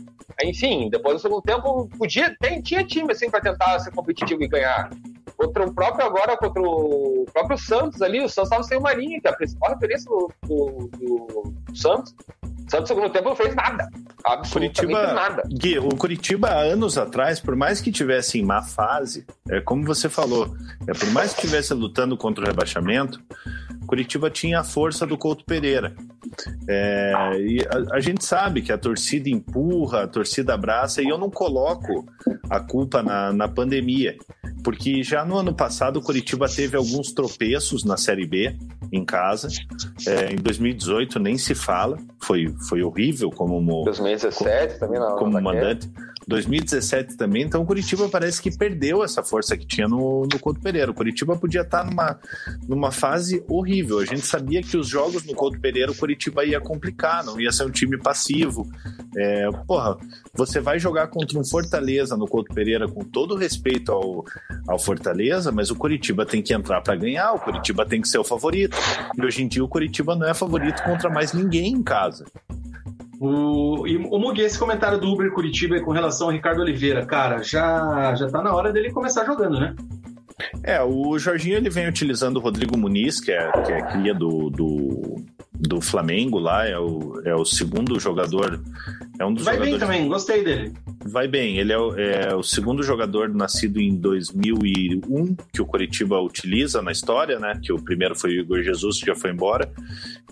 Enfim, 0.43 0.89
depois 0.89 1.15
do 1.15 1.21
segundo 1.21 1.41
tempo, 1.41 1.89
podia, 1.97 2.35
tem, 2.39 2.61
tinha 2.61 2.83
time 2.83 3.11
assim 3.11 3.29
para 3.29 3.41
tentar 3.41 3.79
ser 3.79 3.91
competitivo 3.91 4.43
e 4.43 4.47
ganhar. 4.47 4.89
Contra 5.37 5.65
o 5.65 5.73
próprio 5.73 6.05
agora, 6.05 6.37
contra 6.37 6.61
o 6.61 7.25
próprio 7.31 7.57
Santos 7.57 8.01
ali, 8.01 8.19
o 8.19 8.29
Santos 8.29 8.49
estava 8.49 8.63
sem 8.63 8.77
uma 8.77 8.93
linha, 8.93 9.19
que 9.19 9.27
é 9.27 9.31
a 9.31 9.35
principal 9.35 9.71
referência 9.71 10.09
do, 10.09 10.31
do, 10.43 10.89
do 10.97 11.75
Santos. 11.75 12.13
O 12.43 12.71
Santos, 12.71 12.89
no 12.89 12.95
segundo 12.95 13.09
tempo, 13.11 13.29
não 13.29 13.35
fez 13.35 13.53
nada. 13.53 13.87
Absolutamente 14.23 14.81
Curitiba, 14.81 15.13
nada. 15.13 15.43
Gui, 15.47 15.77
o 15.77 15.89
Curitiba, 15.89 16.49
anos 16.49 16.97
atrás, 16.97 17.39
por 17.39 17.55
mais 17.55 17.79
que 17.79 17.91
tivesse 17.91 18.39
em 18.39 18.43
má 18.43 18.61
fase, 18.61 19.25
é 19.49 19.61
como 19.61 19.85
você 19.85 20.09
falou, 20.09 20.55
é, 20.87 20.93
por 20.93 21.09
mais 21.11 21.33
que 21.33 21.41
estivesse 21.41 21.73
lutando 21.73 22.17
contra 22.17 22.43
o 22.43 22.47
rebaixamento, 22.47 23.21
Curitiba 23.85 24.29
tinha 24.29 24.59
a 24.59 24.63
força 24.63 25.05
do 25.05 25.17
Couto 25.17 25.45
Pereira. 25.45 25.95
É, 26.67 27.13
e 27.39 27.59
a, 27.61 27.95
a, 27.95 27.99
gente 27.99 28.25
sabe 28.25 28.61
que 28.61 28.71
a 28.71 28.77
torcida 28.77 29.29
empurra, 29.29 30.03
a 30.03 30.07
torcida 30.07 30.53
abraça, 30.53 31.01
e 31.01 31.07
eu 31.07 31.17
não 31.17 31.29
coloco 31.29 32.05
a 32.49 32.59
culpa 32.59 33.01
na, 33.01 33.31
na 33.31 33.47
pandemia, 33.47 34.15
porque 34.63 35.03
já 35.03 35.23
no 35.23 35.37
ano 35.37 35.53
passado 35.53 35.97
o 35.97 36.01
Curitiba 36.01 36.47
teve 36.49 36.75
alguns 36.75 37.13
tropeços 37.13 37.83
na 37.83 37.97
Série 37.97 38.25
B 38.25 38.55
em 38.91 39.05
casa. 39.05 39.47
É, 40.07 40.33
em 40.33 40.37
2018 40.37 41.19
nem 41.19 41.37
se 41.37 41.53
fala, 41.53 41.97
foi, 42.19 42.53
foi 42.67 42.81
horrível 42.81 43.29
como 43.29 43.83
2017 43.83 44.67
como, 44.67 44.79
também 44.79 44.99
não. 44.99 45.15
Como 45.15 45.41
mandante. 45.41 45.89
2017 46.27 47.15
também, 47.15 47.43
então 47.43 47.61
o 47.61 47.65
Curitiba 47.65 48.09
parece 48.09 48.41
que 48.41 48.55
perdeu 48.55 49.03
essa 49.03 49.23
força 49.23 49.55
que 49.55 49.65
tinha 49.65 49.87
no, 49.87 50.27
no 50.31 50.39
Couto 50.39 50.59
Pereira. 50.59 50.91
O 50.91 50.93
Curitiba 50.93 51.35
podia 51.35 51.61
estar 51.61 51.85
numa, 51.85 52.19
numa 52.67 52.91
fase 52.91 53.43
horrível. 53.47 53.99
A 53.99 54.05
gente 54.05 54.25
sabia 54.25 54.61
que 54.61 54.75
os 54.75 54.87
jogos 54.87 55.23
no 55.23 55.35
Couto 55.35 55.59
Pereira 55.59 55.91
o 55.91 55.95
Curitiba 55.95 56.43
ia 56.43 56.59
complicar, 56.59 57.23
não 57.23 57.39
ia 57.39 57.51
ser 57.51 57.65
um 57.65 57.71
time 57.71 57.97
passivo. 57.97 58.67
É, 59.15 59.49
porra, 59.67 59.97
você 60.33 60.59
vai 60.59 60.79
jogar 60.79 61.07
contra 61.07 61.37
um 61.37 61.45
Fortaleza 61.45 62.17
no 62.17 62.27
Couto 62.27 62.53
Pereira 62.53 62.87
com 62.87 63.03
todo 63.03 63.35
respeito 63.35 63.91
ao, 63.91 64.25
ao 64.67 64.79
Fortaleza, 64.79 65.51
mas 65.51 65.69
o 65.69 65.75
Curitiba 65.75 66.25
tem 66.25 66.41
que 66.41 66.53
entrar 66.53 66.81
para 66.81 66.95
ganhar, 66.95 67.33
o 67.33 67.39
Curitiba 67.39 67.85
tem 67.85 68.01
que 68.01 68.07
ser 68.07 68.17
o 68.17 68.23
favorito. 68.23 68.75
E 69.15 69.23
hoje 69.23 69.43
em 69.43 69.47
dia 69.47 69.63
o 69.63 69.67
Curitiba 69.67 70.15
não 70.15 70.27
é 70.27 70.33
favorito 70.33 70.81
contra 70.83 71.09
mais 71.09 71.33
ninguém 71.33 71.73
em 71.73 71.83
casa. 71.83 72.25
O, 73.19 73.87
e 73.87 73.97
o 73.97 74.19
Mugi, 74.19 74.41
esse 74.41 74.59
comentário 74.59 74.99
do 74.99 75.07
Uber 75.11 75.31
Curitiba 75.31 75.79
com 75.81 75.91
relação 75.91 76.27
ao 76.27 76.33
Ricardo 76.33 76.61
Oliveira, 76.61 77.05
cara, 77.05 77.41
já, 77.41 78.13
já 78.15 78.27
tá 78.27 78.41
na 78.41 78.53
hora 78.53 78.71
dele 78.71 78.91
começar 78.91 79.25
jogando, 79.25 79.59
né? 79.59 79.75
É, 80.63 80.81
o 80.83 81.17
Jorginho 81.17 81.57
ele 81.57 81.69
vem 81.69 81.87
utilizando 81.87 82.37
o 82.37 82.39
Rodrigo 82.41 82.77
Muniz, 82.77 83.21
que 83.21 83.31
é, 83.31 83.51
que 83.63 83.71
é 83.71 83.81
cria 83.83 84.13
do, 84.13 84.49
do, 84.49 85.15
do 85.59 85.81
Flamengo 85.81 86.37
lá, 86.39 86.67
é 86.67 86.77
o, 86.77 87.21
é 87.23 87.35
o 87.35 87.45
segundo 87.45 87.99
jogador. 87.99 88.61
É 89.19 89.25
um 89.25 89.33
dos 89.33 89.45
Vai 89.45 89.57
bem 89.57 89.77
também, 89.77 90.07
gostei 90.07 90.43
dele. 90.43 90.73
Vai 91.05 91.27
bem, 91.27 91.57
ele 91.57 91.71
é 91.71 91.77
o, 91.77 91.97
é 91.97 92.35
o, 92.35 92.43
segundo 92.43 92.83
jogador 92.83 93.29
nascido 93.29 93.79
em 93.79 93.95
2001 93.95 95.35
que 95.53 95.61
o 95.61 95.65
Coritiba 95.65 96.19
utiliza 96.19 96.81
na 96.81 96.91
história, 96.91 97.39
né? 97.39 97.59
Que 97.61 97.71
o 97.71 97.81
primeiro 97.81 98.15
foi 98.15 98.31
o 98.31 98.41
Igor 98.41 98.61
Jesus, 98.61 98.99
que 98.99 99.05
já 99.05 99.15
foi 99.15 99.31
embora, 99.31 99.71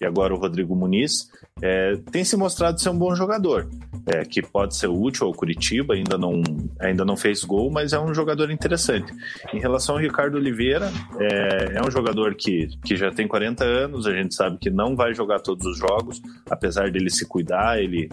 e 0.01 0.05
agora 0.05 0.33
o 0.33 0.37
Rodrigo 0.37 0.75
Muniz. 0.75 1.29
É, 1.61 1.95
tem 2.11 2.23
se 2.23 2.35
mostrado 2.35 2.81
ser 2.81 2.89
um 2.89 2.97
bom 2.97 3.15
jogador, 3.15 3.69
é, 4.07 4.25
que 4.25 4.41
pode 4.41 4.75
ser 4.75 4.87
útil 4.87 5.27
ao 5.27 5.33
Curitiba, 5.33 5.93
ainda 5.93 6.17
não, 6.17 6.41
ainda 6.79 7.05
não 7.05 7.15
fez 7.15 7.43
gol, 7.43 7.71
mas 7.71 7.93
é 7.93 7.99
um 7.99 8.13
jogador 8.13 8.49
interessante. 8.49 9.13
Em 9.53 9.59
relação 9.59 9.95
ao 9.95 10.01
Ricardo 10.01 10.35
Oliveira, 10.35 10.91
é, 11.19 11.77
é 11.77 11.87
um 11.87 11.91
jogador 11.91 12.35
que, 12.35 12.67
que 12.83 12.95
já 12.97 13.11
tem 13.11 13.27
40 13.27 13.63
anos, 13.63 14.07
a 14.07 14.13
gente 14.13 14.33
sabe 14.33 14.57
que 14.57 14.69
não 14.69 14.95
vai 14.95 15.12
jogar 15.13 15.39
todos 15.39 15.65
os 15.65 15.77
jogos, 15.77 16.21
apesar 16.49 16.91
dele 16.91 17.09
se 17.09 17.25
cuidar, 17.25 17.81
ele 17.81 18.09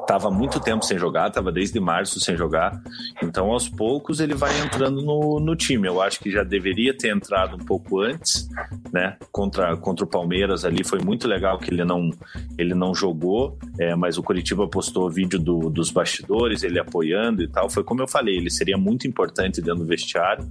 estava 0.00 0.30
muito 0.30 0.60
tempo 0.60 0.84
sem 0.84 0.98
jogar, 0.98 1.28
estava 1.28 1.50
desde 1.50 1.80
março 1.80 2.20
sem 2.20 2.36
jogar. 2.36 2.80
Então, 3.22 3.50
aos 3.50 3.68
poucos, 3.68 4.20
ele 4.20 4.34
vai 4.34 4.58
entrando 4.60 5.02
no, 5.02 5.40
no 5.40 5.56
time. 5.56 5.88
Eu 5.88 6.00
acho 6.00 6.20
que 6.20 6.30
já 6.30 6.44
deveria 6.44 6.96
ter 6.96 7.14
entrado 7.14 7.56
um 7.56 7.64
pouco 7.64 8.00
antes, 8.00 8.48
né? 8.92 9.16
Contra, 9.32 9.76
contra 9.76 10.04
o 10.04 10.08
Palmeiras 10.08 10.64
ali 10.64 10.84
foi 10.84 11.00
muito 11.00 11.26
legal 11.26 11.58
que 11.58 11.72
ele 11.72 11.84
não, 11.84 12.10
ele 12.56 12.74
não 12.74 12.94
jogou, 12.94 13.58
é, 13.78 13.94
mas 13.94 14.16
o 14.16 14.22
Curitiba 14.22 14.68
postou 14.68 15.10
vídeo 15.10 15.38
do, 15.38 15.70
dos 15.70 15.90
bastidores, 15.90 16.62
ele 16.62 16.78
apoiando 16.78 17.42
e 17.42 17.48
tal. 17.48 17.68
Foi 17.68 17.82
como 17.82 18.02
eu 18.02 18.08
falei, 18.08 18.36
ele 18.36 18.50
seria 18.50 18.76
muito 18.76 19.06
importante 19.06 19.60
dentro 19.60 19.80
do 19.80 19.86
vestiário, 19.86 20.46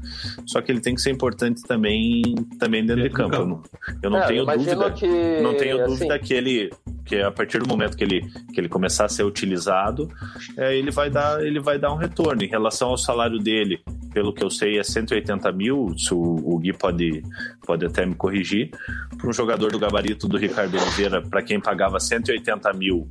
só 0.45 0.61
que 0.61 0.71
ele 0.71 0.81
tem 0.81 0.95
que 0.95 1.01
ser 1.01 1.11
importante 1.11 1.61
também, 1.63 2.21
também 2.59 2.85
dentro, 2.85 3.03
dentro 3.03 3.09
de 3.09 3.15
campo. 3.15 3.37
campo. 3.37 3.69
Eu 4.01 4.09
não, 4.09 4.09
eu 4.09 4.09
não 4.09 4.19
é, 4.19 4.27
tenho 4.27 4.45
dúvida. 4.45 4.91
Que, 4.91 5.07
não 5.41 5.55
tenho 5.55 5.81
assim... 5.81 5.85
dúvida 5.85 6.19
que 6.19 6.33
ele 6.33 6.69
que 7.05 7.21
a 7.21 7.31
partir 7.31 7.59
do 7.59 7.67
momento 7.67 7.95
que 7.95 8.03
ele, 8.03 8.21
que 8.51 8.59
ele 8.59 8.67
começar 8.67 9.05
a 9.05 9.09
ser 9.09 9.23
utilizado, 9.23 10.09
é, 10.57 10.75
ele, 10.75 10.89
vai 10.89 11.09
dar, 11.09 11.45
ele 11.45 11.59
vai 11.59 11.77
dar 11.77 11.93
um 11.93 11.97
retorno. 11.97 12.43
Em 12.43 12.47
relação 12.47 12.89
ao 12.89 12.97
salário 12.97 13.37
dele, 13.37 13.79
pelo 14.11 14.33
que 14.33 14.43
eu 14.43 14.49
sei, 14.49 14.79
é 14.79 14.83
180 14.83 15.51
mil, 15.51 15.93
se 15.97 16.13
o, 16.13 16.17
o 16.17 16.57
Gui 16.57 16.73
pode, 16.73 17.23
pode 17.65 17.85
até 17.85 18.05
me 18.05 18.15
corrigir. 18.15 18.71
Para 19.17 19.29
um 19.29 19.33
jogador 19.33 19.71
do 19.71 19.77
gabarito 19.77 20.27
do 20.27 20.35
Ricardo 20.35 20.77
Oliveira, 20.77 21.21
para 21.21 21.43
quem 21.43 21.59
pagava 21.59 21.99
180 21.99 22.73
mil 22.73 23.07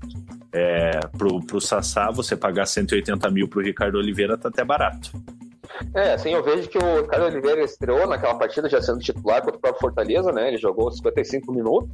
é, 0.53 0.99
para 1.17 1.57
o 1.57 1.61
Sassá, 1.61 2.11
você 2.11 2.37
pagar 2.37 2.67
180 2.67 3.31
mil 3.31 3.47
para 3.47 3.61
o 3.61 3.63
Ricardo 3.63 3.97
Oliveira 3.97 4.37
tá 4.37 4.49
até 4.49 4.65
barato. 4.65 5.13
É, 5.95 6.13
assim, 6.13 6.31
eu 6.31 6.43
vejo 6.43 6.69
que 6.69 6.79
o 6.79 7.03
Ricardo 7.03 7.27
Oliveira 7.27 7.63
estreou 7.63 8.07
naquela 8.07 8.35
partida 8.35 8.69
já 8.69 8.81
sendo 8.81 9.01
titular 9.01 9.43
contra 9.43 9.57
o 9.57 9.61
próprio 9.61 9.81
Fortaleza, 9.81 10.33
né? 10.33 10.49
Ele 10.49 10.59
jogou 10.59 10.91
55 10.91 11.53
minutos. 11.53 11.91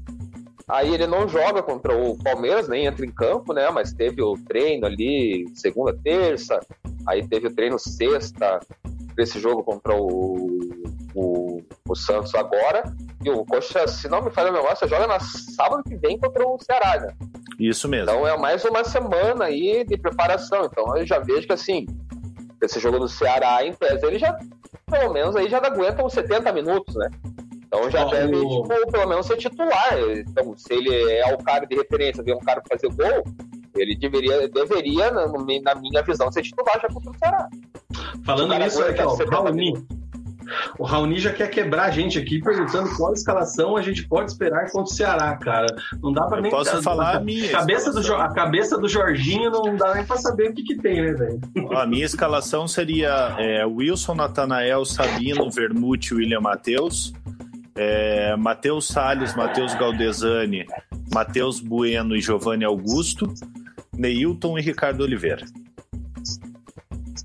Aí 0.68 0.94
ele 0.94 1.06
não 1.06 1.26
joga 1.26 1.62
contra 1.62 1.96
o 1.96 2.16
Palmeiras, 2.22 2.68
nem 2.68 2.86
entra 2.86 3.04
em 3.04 3.10
campo, 3.10 3.52
né? 3.52 3.68
Mas 3.70 3.92
teve 3.92 4.22
o 4.22 4.34
treino 4.46 4.86
ali 4.86 5.46
segunda, 5.54 5.96
terça, 6.04 6.60
aí 7.06 7.26
teve 7.26 7.48
o 7.48 7.54
treino 7.54 7.78
sexta 7.78 8.60
para 9.14 9.24
esse 9.24 9.40
jogo 9.40 9.64
contra 9.64 9.94
o, 9.94 10.46
o, 11.14 11.62
o, 11.88 11.96
Santos 11.96 12.34
agora. 12.34 12.84
E 13.24 13.30
o 13.30 13.44
Coxa, 13.44 13.88
se 13.88 14.08
não 14.08 14.22
me 14.22 14.30
falha 14.30 14.50
a 14.50 14.52
memória, 14.52 14.76
joga 14.86 15.06
na 15.06 15.18
sábado 15.18 15.82
que 15.82 15.96
vem 15.96 16.18
contra 16.18 16.46
o 16.46 16.58
Ceará, 16.60 17.00
né? 17.00 17.14
Isso 17.58 17.88
mesmo. 17.88 18.10
Então 18.10 18.26
é 18.26 18.38
mais 18.38 18.64
uma 18.64 18.84
semana 18.84 19.46
aí 19.46 19.84
de 19.84 19.96
preparação. 19.98 20.64
Então 20.66 20.96
eu 20.96 21.04
já 21.04 21.18
vejo 21.18 21.46
que 21.46 21.52
assim, 21.52 21.86
esse 22.62 22.78
jogo 22.80 22.98
do 22.98 23.08
Ceará, 23.08 23.64
em 23.64 23.72
tese, 23.72 24.06
ele 24.06 24.18
já, 24.18 24.38
pelo 24.90 25.12
menos 25.12 25.34
aí 25.36 25.48
já 25.48 25.58
aguenta 25.58 26.04
uns 26.04 26.12
70 26.12 26.52
minutos, 26.52 26.94
né? 26.94 27.08
Então 27.66 27.88
já 27.90 28.04
oh, 28.04 28.10
deve, 28.10 28.32
tipo, 28.32 28.90
pelo 28.90 29.08
menos 29.08 29.26
ser 29.26 29.36
titular. 29.36 29.96
Então, 30.26 30.56
se 30.56 30.74
ele 30.74 31.12
é 31.12 31.32
o 31.32 31.38
cara 31.38 31.64
de 31.64 31.76
referência, 31.76 32.22
vê 32.22 32.34
um 32.34 32.40
cara 32.40 32.60
fazer 32.68 32.88
gol, 32.88 33.24
ele 33.76 33.96
deveria, 33.96 34.48
deveria 34.48 35.10
na, 35.10 35.26
na 35.26 35.74
minha 35.76 36.02
visão, 36.02 36.30
ser 36.32 36.42
titular 36.42 36.80
já 36.80 36.88
contra 36.88 37.10
o 37.10 37.18
Ceará. 37.18 37.48
Falando 38.24 38.58
nisso, 38.58 38.82
é, 38.82 39.04
ó, 39.04 39.14
Raoni, 39.30 39.74
o 40.78 40.84
Raoni 40.84 41.18
já 41.18 41.32
quer 41.32 41.48
quebrar 41.48 41.84
a 41.84 41.90
gente 41.90 42.18
aqui, 42.18 42.40
perguntando 42.40 42.94
qual 42.96 43.12
escalação 43.12 43.76
a 43.76 43.82
gente 43.82 44.06
pode 44.06 44.30
esperar 44.30 44.70
contra 44.70 44.92
o 44.92 44.96
Ceará, 44.96 45.36
cara. 45.36 45.66
Não 46.02 46.12
dá 46.12 46.26
pra 46.26 46.40
nem... 46.40 46.50
Posso 46.50 46.82
falar 46.82 47.16
a 47.16 47.20
minha 47.20 47.50
cabeça 47.50 47.92
do, 47.92 48.14
A 48.14 48.32
cabeça 48.32 48.78
do 48.78 48.88
Jorginho 48.88 49.50
não 49.50 49.76
dá 49.76 49.94
nem 49.94 50.04
pra 50.04 50.16
saber 50.16 50.50
o 50.50 50.54
que 50.54 50.62
que 50.62 50.76
tem, 50.76 51.02
né, 51.02 51.12
velho? 51.12 51.40
A 51.76 51.86
minha 51.86 52.04
escalação 52.04 52.66
seria 52.66 53.36
é, 53.38 53.64
Wilson, 53.64 54.14
Natanael, 54.14 54.84
Sabino, 54.84 55.50
Vermute, 55.50 56.14
William 56.14 56.40
Matheus 56.40 57.12
é, 57.74 58.36
Matheus 58.36 58.88
Salles, 58.88 59.34
Matheus 59.34 59.74
Galdesani, 59.74 60.66
Matheus 61.12 61.60
Bueno 61.60 62.14
e 62.14 62.20
Giovanni 62.20 62.64
Augusto, 62.64 63.32
Neilton 63.96 64.58
e 64.58 64.62
Ricardo 64.62 65.02
Oliveira. 65.02 65.46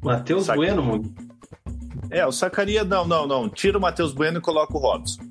Matheus. 0.02 0.47
Bueno, 0.47 0.84
mano? 0.84 1.24
É, 2.10 2.23
eu 2.23 2.32
sacaria. 2.32 2.84
Não, 2.84 3.07
não, 3.07 3.27
não. 3.27 3.49
Tira 3.49 3.77
o 3.77 3.82
Matheus 3.82 4.14
Bueno 4.14 4.40
e 4.40 4.41
coloca 4.41 4.76
o 4.76 4.80
Robson. 4.80 5.22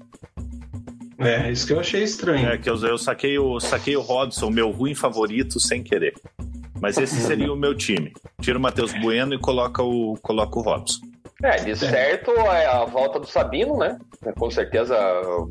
É, 1.19 1.51
isso 1.51 1.67
que 1.67 1.73
eu 1.73 1.81
achei 1.81 2.03
estranho. 2.03 2.49
É, 2.49 2.59
que 2.59 2.69
eu, 2.69 2.77
eu 2.87 2.99
saquei, 2.99 3.39
o, 3.39 3.61
saquei 3.61 3.97
o 3.97 4.01
Robson, 4.01 4.51
meu 4.51 4.71
ruim 4.71 4.95
favorito, 4.95 5.61
sem 5.61 5.83
querer. 5.83 6.15
Mas 6.81 6.99
esse 6.99 7.21
seria 7.21 7.53
o 7.53 7.57
meu 7.57 7.75
time. 7.75 8.13
Tira 8.41 8.59
o 8.59 8.61
Matheus 8.61 8.93
Bueno 9.01 9.35
e 9.35 9.39
coloca 9.39 9.83
o, 9.83 10.19
coloca 10.23 10.59
o 10.59 10.63
Robson. 10.63 11.01
É, 11.43 11.57
de 11.57 11.77
certo 11.77 12.31
é 12.31 12.67
a 12.67 12.85
volta 12.85 13.19
do 13.19 13.27
Sabino, 13.27 13.77
né? 13.77 13.99
Com 14.39 14.51
certeza 14.51 14.97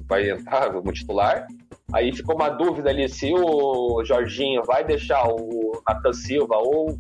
vai 0.08 0.30
entrar 0.30 0.72
como 0.72 0.92
titular. 0.92 1.46
Aí 1.92 2.16
ficou 2.16 2.36
uma 2.36 2.50
dúvida 2.50 2.90
ali 2.90 3.08
se 3.08 3.32
o 3.34 4.04
Jorginho 4.04 4.64
vai 4.64 4.84
deixar 4.84 5.28
o 5.28 5.82
Nathan 5.88 6.14
Silva 6.14 6.56
ou 6.58 6.98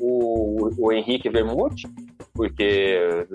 o, 0.00 0.70
o 0.78 0.92
Henrique 0.92 1.28
Vermute, 1.28 1.86
porque 2.34 3.26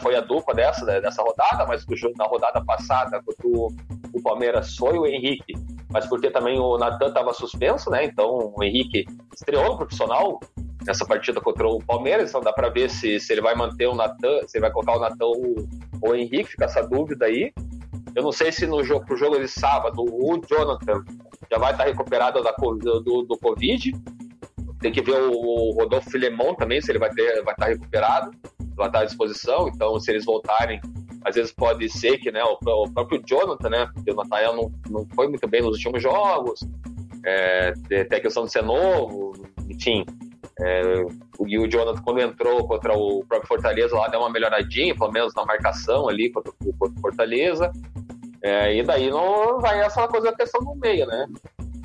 foi 0.00 0.16
a 0.16 0.20
dupla 0.20 0.54
dessa, 0.54 0.84
dessa 1.00 1.22
rodada, 1.22 1.66
mas 1.66 1.84
na 2.16 2.24
rodada 2.24 2.64
passada, 2.64 3.22
quando 3.24 3.68
o 4.12 4.22
Palmeiras 4.22 4.76
foi 4.76 4.98
o 4.98 5.06
Henrique, 5.06 5.54
mas 5.90 6.06
porque 6.06 6.30
também 6.30 6.58
o 6.58 6.76
Natan 6.76 7.08
estava 7.08 7.32
suspenso, 7.32 7.90
né? 7.90 8.04
Então 8.04 8.52
o 8.56 8.62
Henrique 8.62 9.06
estreou 9.34 9.64
no 9.64 9.76
profissional, 9.76 10.40
nessa 10.86 11.04
partida 11.04 11.40
contra 11.40 11.66
o 11.66 11.82
Palmeiras, 11.84 12.30
então 12.30 12.40
dá 12.40 12.52
para 12.52 12.68
ver 12.68 12.90
se, 12.90 13.18
se 13.20 13.32
ele 13.32 13.42
vai 13.42 13.54
manter 13.54 13.86
o 13.86 13.94
Natan, 13.94 14.46
se 14.46 14.58
ele 14.58 14.62
vai 14.62 14.70
colocar 14.70 14.96
o 14.96 15.00
Natan 15.00 15.26
ou 15.26 15.56
o 16.02 16.14
Henrique, 16.14 16.50
fica 16.50 16.64
essa 16.64 16.82
dúvida 16.82 17.26
aí. 17.26 17.52
Eu 18.14 18.22
não 18.22 18.32
sei 18.32 18.50
se 18.50 18.66
no 18.66 18.82
jogo, 18.82 19.04
pro 19.04 19.16
jogo 19.16 19.38
de 19.38 19.48
sábado 19.48 20.02
o 20.02 20.40
Jonathan 20.48 21.04
já 21.50 21.58
vai 21.58 21.72
estar 21.72 21.84
recuperado 21.84 22.42
da, 22.42 22.52
do, 22.52 23.22
do 23.22 23.38
Covid. 23.38 23.92
Tem 24.80 24.92
que 24.92 25.02
ver 25.02 25.20
o 25.20 25.72
Rodolfo 25.72 26.10
Filemon 26.10 26.54
também, 26.54 26.80
se 26.80 26.90
ele 26.90 26.98
vai, 26.98 27.10
ter, 27.10 27.42
vai 27.42 27.54
estar 27.54 27.66
recuperado, 27.66 28.30
vai 28.76 28.86
estar 28.86 29.00
à 29.00 29.04
disposição. 29.04 29.68
Então, 29.68 29.98
se 29.98 30.10
eles 30.10 30.24
voltarem, 30.24 30.80
às 31.24 31.34
vezes 31.34 31.52
pode 31.52 31.88
ser 31.88 32.18
que 32.18 32.30
né, 32.30 32.42
o, 32.44 32.58
o 32.64 32.92
próprio 32.92 33.22
Jonathan, 33.26 33.70
né? 33.70 33.90
Porque 33.92 34.10
o 34.10 34.14
Natael 34.14 34.54
não, 34.54 34.72
não 34.88 35.06
foi 35.14 35.28
muito 35.28 35.46
bem 35.48 35.62
nos 35.62 35.76
últimos 35.76 36.02
jogos. 36.02 36.60
É, 37.24 37.72
tem 37.88 38.18
a 38.18 38.20
questão 38.20 38.44
de 38.44 38.52
ser 38.52 38.62
novo, 38.62 39.32
enfim. 39.68 40.04
É, 40.60 40.82
e 41.46 41.58
o 41.58 41.68
Jonathan, 41.68 42.02
quando 42.02 42.20
entrou 42.20 42.66
contra 42.66 42.96
o 42.96 43.24
próprio 43.24 43.48
Fortaleza, 43.48 43.96
lá 43.96 44.08
deu 44.08 44.20
uma 44.20 44.30
melhoradinha, 44.30 44.94
pelo 44.94 45.12
menos 45.12 45.32
na 45.34 45.44
marcação 45.44 46.08
ali 46.08 46.30
contra 46.30 46.52
o 46.52 47.00
Fortaleza. 47.00 47.70
É, 48.42 48.76
e 48.76 48.82
daí 48.82 49.10
não 49.10 49.60
vai 49.60 49.80
essa 49.80 50.06
coisa 50.08 50.30
da 50.30 50.36
questão 50.36 50.60
do 50.64 50.74
meio, 50.76 51.06
né? 51.06 51.26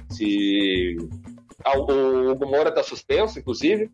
Se 0.10 0.95
o 1.76 2.31
Hugo 2.31 2.45
Moura 2.45 2.69
está 2.69 2.84
suspenso, 2.84 3.40
inclusive, 3.40 3.91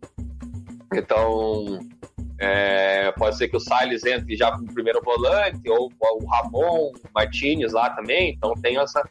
então 0.93 1.79
é, 2.39 3.11
pode 3.11 3.37
ser 3.37 3.49
que 3.49 3.57
o 3.57 3.59
Salles 3.59 4.05
entre 4.05 4.35
já 4.35 4.51
como 4.51 4.73
primeiro 4.73 5.01
volante, 5.03 5.69
ou 5.69 5.91
o 6.01 6.25
Ramon 6.27 6.91
Martinez 7.13 7.73
lá 7.73 7.89
também, 7.89 8.31
então 8.31 8.53
tem 8.55 8.77
essa, 8.77 9.07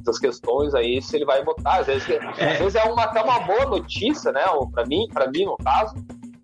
essas 0.00 0.18
questões 0.18 0.74
aí 0.74 1.02
se 1.02 1.16
ele 1.16 1.24
vai 1.24 1.44
votar. 1.44 1.80
Às 1.80 1.86
vezes 1.86 2.08
é, 2.08 2.24
às 2.24 2.58
vezes 2.58 2.74
é 2.76 2.84
uma, 2.84 3.04
até 3.04 3.22
uma 3.22 3.40
boa 3.40 3.66
notícia, 3.66 4.30
né? 4.32 4.44
Para 4.72 4.86
mim, 4.86 5.08
para 5.12 5.28
mim, 5.28 5.44
no 5.44 5.56
caso, 5.56 5.94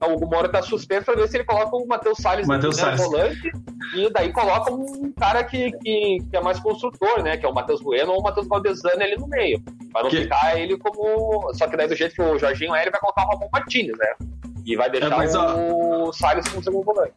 o 0.06 0.14
Hugo 0.14 0.26
Moura 0.26 0.48
tá 0.48 0.62
suspenso 0.62 1.06
para 1.06 1.16
ver 1.16 1.28
se 1.28 1.36
ele 1.36 1.44
coloca 1.44 1.76
o 1.76 1.86
Matheus 1.86 2.18
Salles 2.18 2.46
no 2.46 2.60
volante 2.96 3.50
e 3.94 4.10
daí 4.12 4.32
coloca 4.32 4.72
um 4.72 5.12
cara 5.12 5.44
que, 5.44 5.70
que, 5.78 6.18
que, 6.30 6.36
é 6.36 6.40
mais 6.40 6.58
construtor, 6.60 7.22
né? 7.22 7.36
Que 7.36 7.46
é 7.46 7.48
o 7.48 7.54
Matheus 7.54 7.80
Bueno 7.80 8.12
ou 8.12 8.20
o 8.20 8.22
Matheus 8.22 8.48
Valdezani 8.48 9.02
ali 9.02 9.16
no 9.16 9.28
meio. 9.28 9.62
Para 9.92 10.04
não 10.04 10.10
que... 10.10 10.22
ficar 10.22 10.58
ele 10.58 10.76
como. 10.78 11.52
Só 11.54 11.66
que 11.66 11.76
daí 11.76 11.86
do 11.86 11.94
jeito 11.94 12.14
que 12.14 12.22
o 12.22 12.38
Jorginho 12.38 12.74
é, 12.74 12.82
ele 12.82 12.90
vai 12.90 13.00
colocar 13.00 13.24
o 13.24 13.28
Ramon 13.28 13.48
Martins, 13.52 13.96
né? 13.96 14.14
E 14.64 14.76
vai 14.76 14.90
deixar 14.90 15.12
é, 15.12 15.16
mas, 15.16 15.34
o 15.34 15.38
ó... 15.38 16.12
Salles 16.12 16.48
como 16.48 16.62
segundo 16.62 16.84
volante. 16.84 17.12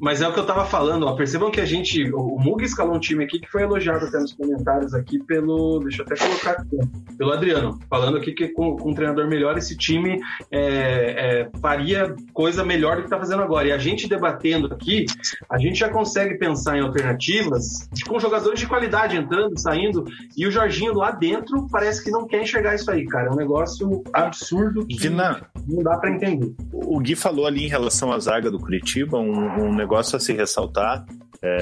Mas 0.00 0.22
é 0.22 0.28
o 0.28 0.32
que 0.32 0.40
eu 0.40 0.46
tava 0.46 0.64
falando, 0.64 1.06
ó. 1.06 1.14
Percebam 1.14 1.50
que 1.50 1.60
a 1.60 1.66
gente. 1.66 2.10
O 2.12 2.38
Mug 2.38 2.64
escalou 2.64 2.96
um 2.96 2.98
time 2.98 3.22
aqui 3.22 3.38
que 3.38 3.50
foi 3.50 3.62
elogiado 3.62 4.06
até 4.06 4.18
nos 4.18 4.32
comentários 4.32 4.94
aqui 4.94 5.18
pelo. 5.18 5.78
Deixa 5.80 6.00
eu 6.00 6.06
até 6.06 6.16
colocar 6.16 6.52
aqui, 6.52 6.78
pelo 7.18 7.32
Adriano. 7.32 7.78
Falando 7.88 8.16
aqui 8.16 8.32
que 8.32 8.48
com, 8.48 8.76
com 8.76 8.90
um 8.90 8.94
treinador 8.94 9.28
melhor, 9.28 9.58
esse 9.58 9.76
time 9.76 10.18
é, 10.50 11.42
é, 11.42 11.50
faria 11.60 12.14
coisa 12.32 12.64
melhor 12.64 12.96
do 12.96 13.02
que 13.02 13.10
tá 13.10 13.18
fazendo 13.18 13.42
agora. 13.42 13.68
E 13.68 13.72
a 13.72 13.78
gente 13.78 14.08
debatendo 14.08 14.72
aqui, 14.72 15.04
a 15.50 15.58
gente 15.58 15.78
já 15.78 15.90
consegue 15.90 16.38
pensar 16.38 16.78
em 16.78 16.80
alternativas 16.80 17.86
com 18.08 18.18
jogadores 18.18 18.58
de 18.58 18.66
qualidade 18.66 19.16
entrando, 19.18 19.58
saindo. 19.58 20.04
E 20.34 20.46
o 20.46 20.50
Jorginho 20.50 20.94
lá 20.94 21.10
dentro 21.10 21.66
parece 21.70 22.02
que 22.02 22.10
não 22.10 22.26
quer 22.26 22.42
enxergar 22.42 22.74
isso 22.74 22.90
aí, 22.90 23.04
cara. 23.04 23.28
É 23.28 23.30
um 23.30 23.36
negócio 23.36 24.02
absurdo 24.14 24.86
que 24.86 24.96
Vina, 24.96 25.42
não 25.68 25.82
dá 25.82 25.98
para 25.98 26.10
entender. 26.10 26.54
O 26.90 26.98
Gui 26.98 27.14
falou 27.14 27.46
ali 27.46 27.66
em 27.66 27.68
relação 27.68 28.10
à 28.10 28.18
zaga 28.18 28.50
do 28.50 28.58
Curitiba, 28.58 29.16
um, 29.16 29.68
um 29.68 29.72
negócio 29.72 30.16
a 30.16 30.18
se 30.18 30.32
ressaltar. 30.32 31.06
É, 31.40 31.58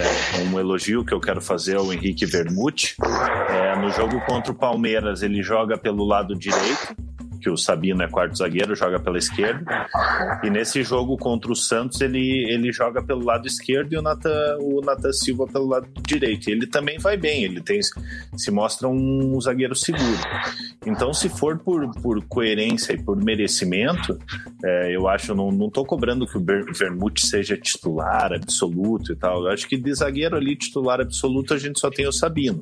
um 0.50 0.58
elogio 0.58 1.04
que 1.04 1.12
eu 1.12 1.20
quero 1.20 1.38
fazer 1.42 1.76
ao 1.76 1.92
Henrique 1.92 2.24
Vermute. 2.24 2.96
É, 3.50 3.76
no 3.76 3.90
jogo 3.90 4.18
contra 4.24 4.50
o 4.50 4.54
Palmeiras, 4.54 5.22
ele 5.22 5.42
joga 5.42 5.76
pelo 5.76 6.02
lado 6.02 6.34
direito, 6.34 6.96
que 7.40 7.50
o 7.50 7.56
Sabino 7.56 8.02
é 8.02 8.08
quarto 8.08 8.36
zagueiro, 8.36 8.74
joga 8.74 8.98
pela 8.98 9.18
esquerda. 9.18 9.86
E 10.42 10.50
nesse 10.50 10.82
jogo 10.82 11.16
contra 11.16 11.50
o 11.50 11.56
Santos, 11.56 12.00
ele, 12.00 12.46
ele 12.50 12.72
joga 12.72 13.02
pelo 13.02 13.24
lado 13.24 13.46
esquerdo 13.46 13.92
e 13.92 13.96
o 13.96 14.02
Nathan, 14.02 14.58
o 14.60 14.80
Nathan 14.80 15.12
Silva 15.12 15.46
pelo 15.46 15.66
lado 15.66 15.88
direito. 16.06 16.48
Ele 16.48 16.66
também 16.66 16.98
vai 16.98 17.16
bem, 17.16 17.44
ele 17.44 17.60
tem, 17.60 17.80
se 18.36 18.50
mostra 18.50 18.88
um 18.88 19.40
zagueiro 19.40 19.74
seguro. 19.74 20.18
Então, 20.86 21.12
se 21.12 21.28
for 21.28 21.58
por, 21.58 21.90
por 22.00 22.22
coerência 22.24 22.92
e 22.92 23.02
por 23.02 23.16
merecimento, 23.16 24.18
é, 24.64 24.96
eu 24.96 25.08
acho, 25.08 25.34
não, 25.34 25.50
não 25.50 25.68
tô 25.68 25.84
cobrando 25.84 26.26
que 26.26 26.38
o 26.38 26.44
Vermute 26.72 27.26
seja 27.26 27.56
titular 27.56 28.32
absoluto 28.32 29.12
e 29.12 29.16
tal. 29.16 29.44
Eu 29.44 29.50
acho 29.50 29.68
que 29.68 29.76
de 29.76 29.94
zagueiro 29.94 30.36
ali, 30.36 30.56
titular 30.56 31.00
absoluto, 31.00 31.54
a 31.54 31.58
gente 31.58 31.78
só 31.78 31.90
tem 31.90 32.06
o 32.06 32.12
Sabino. 32.12 32.60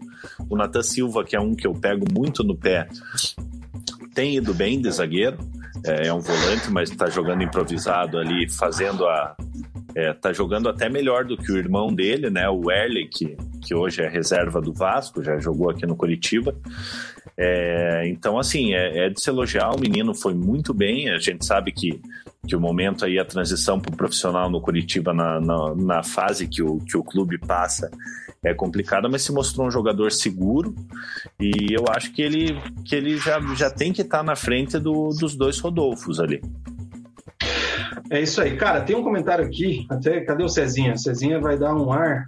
O 0.48 0.56
Nathan 0.56 0.82
Silva, 0.82 1.24
que 1.24 1.36
é 1.36 1.40
um 1.40 1.54
que 1.54 1.66
eu 1.66 1.72
pego 1.72 2.06
muito 2.12 2.42
no 2.42 2.56
pé, 2.56 2.88
tem 4.16 4.34
ido 4.34 4.54
bem 4.54 4.80
de 4.80 4.90
zagueiro, 4.90 5.36
é, 5.84 6.08
é 6.08 6.12
um 6.12 6.20
volante, 6.20 6.70
mas 6.70 6.90
está 6.90 7.08
jogando 7.10 7.42
improvisado 7.42 8.18
ali, 8.18 8.48
fazendo 8.48 9.06
a. 9.06 9.36
É, 9.94 10.12
tá 10.12 10.32
jogando 10.32 10.68
até 10.68 10.88
melhor 10.88 11.24
do 11.24 11.36
que 11.36 11.52
o 11.52 11.56
irmão 11.56 11.94
dele, 11.94 12.28
né? 12.28 12.48
O 12.48 12.70
Erley, 12.70 13.08
que, 13.08 13.36
que 13.62 13.74
hoje 13.74 14.02
é 14.02 14.08
reserva 14.08 14.60
do 14.60 14.72
Vasco, 14.72 15.22
já 15.22 15.38
jogou 15.38 15.70
aqui 15.70 15.86
no 15.86 15.96
Curitiba. 15.96 16.54
É, 17.36 18.06
então, 18.06 18.38
assim, 18.38 18.74
é, 18.74 19.06
é, 19.06 19.10
de 19.10 19.20
se 19.20 19.30
elogiar. 19.30 19.70
O 19.74 19.80
menino 19.80 20.14
foi 20.14 20.34
muito 20.34 20.74
bem. 20.74 21.10
A 21.10 21.18
gente 21.18 21.44
sabe 21.44 21.72
que, 21.72 22.00
que 22.46 22.56
o 22.56 22.60
momento 22.60 23.04
aí, 23.04 23.18
a 23.18 23.24
transição 23.24 23.80
para 23.80 23.92
o 23.92 23.96
profissional 23.96 24.48
no 24.48 24.60
Curitiba, 24.60 25.12
na, 25.12 25.40
na, 25.40 25.74
na, 25.74 26.02
fase 26.02 26.46
que 26.46 26.62
o, 26.62 26.78
que 26.78 26.96
o 26.96 27.02
clube 27.02 27.38
passa, 27.38 27.90
é 28.42 28.54
complicada, 28.54 29.08
mas 29.08 29.22
se 29.22 29.32
mostrou 29.32 29.66
um 29.66 29.70
jogador 29.70 30.12
seguro 30.12 30.74
e 31.40 31.74
eu 31.74 31.84
acho 31.90 32.12
que 32.12 32.22
ele, 32.22 32.56
que 32.84 32.94
ele 32.94 33.16
já, 33.16 33.40
já 33.54 33.70
tem 33.70 33.92
que 33.92 34.02
estar 34.02 34.18
tá 34.18 34.24
na 34.24 34.36
frente 34.36 34.78
do, 34.78 35.08
dos 35.10 35.34
dois 35.34 35.58
Rodolfos 35.58 36.20
ali. 36.20 36.40
É 38.10 38.20
isso 38.20 38.40
aí. 38.40 38.56
Cara, 38.56 38.80
tem 38.80 38.94
um 38.94 39.02
comentário 39.02 39.44
aqui, 39.44 39.86
até 39.90 40.20
cadê 40.20 40.44
o 40.44 40.48
Cezinha? 40.48 40.96
Cezinha 40.96 41.40
vai 41.40 41.58
dar 41.58 41.74
um 41.74 41.92
ar 41.92 42.24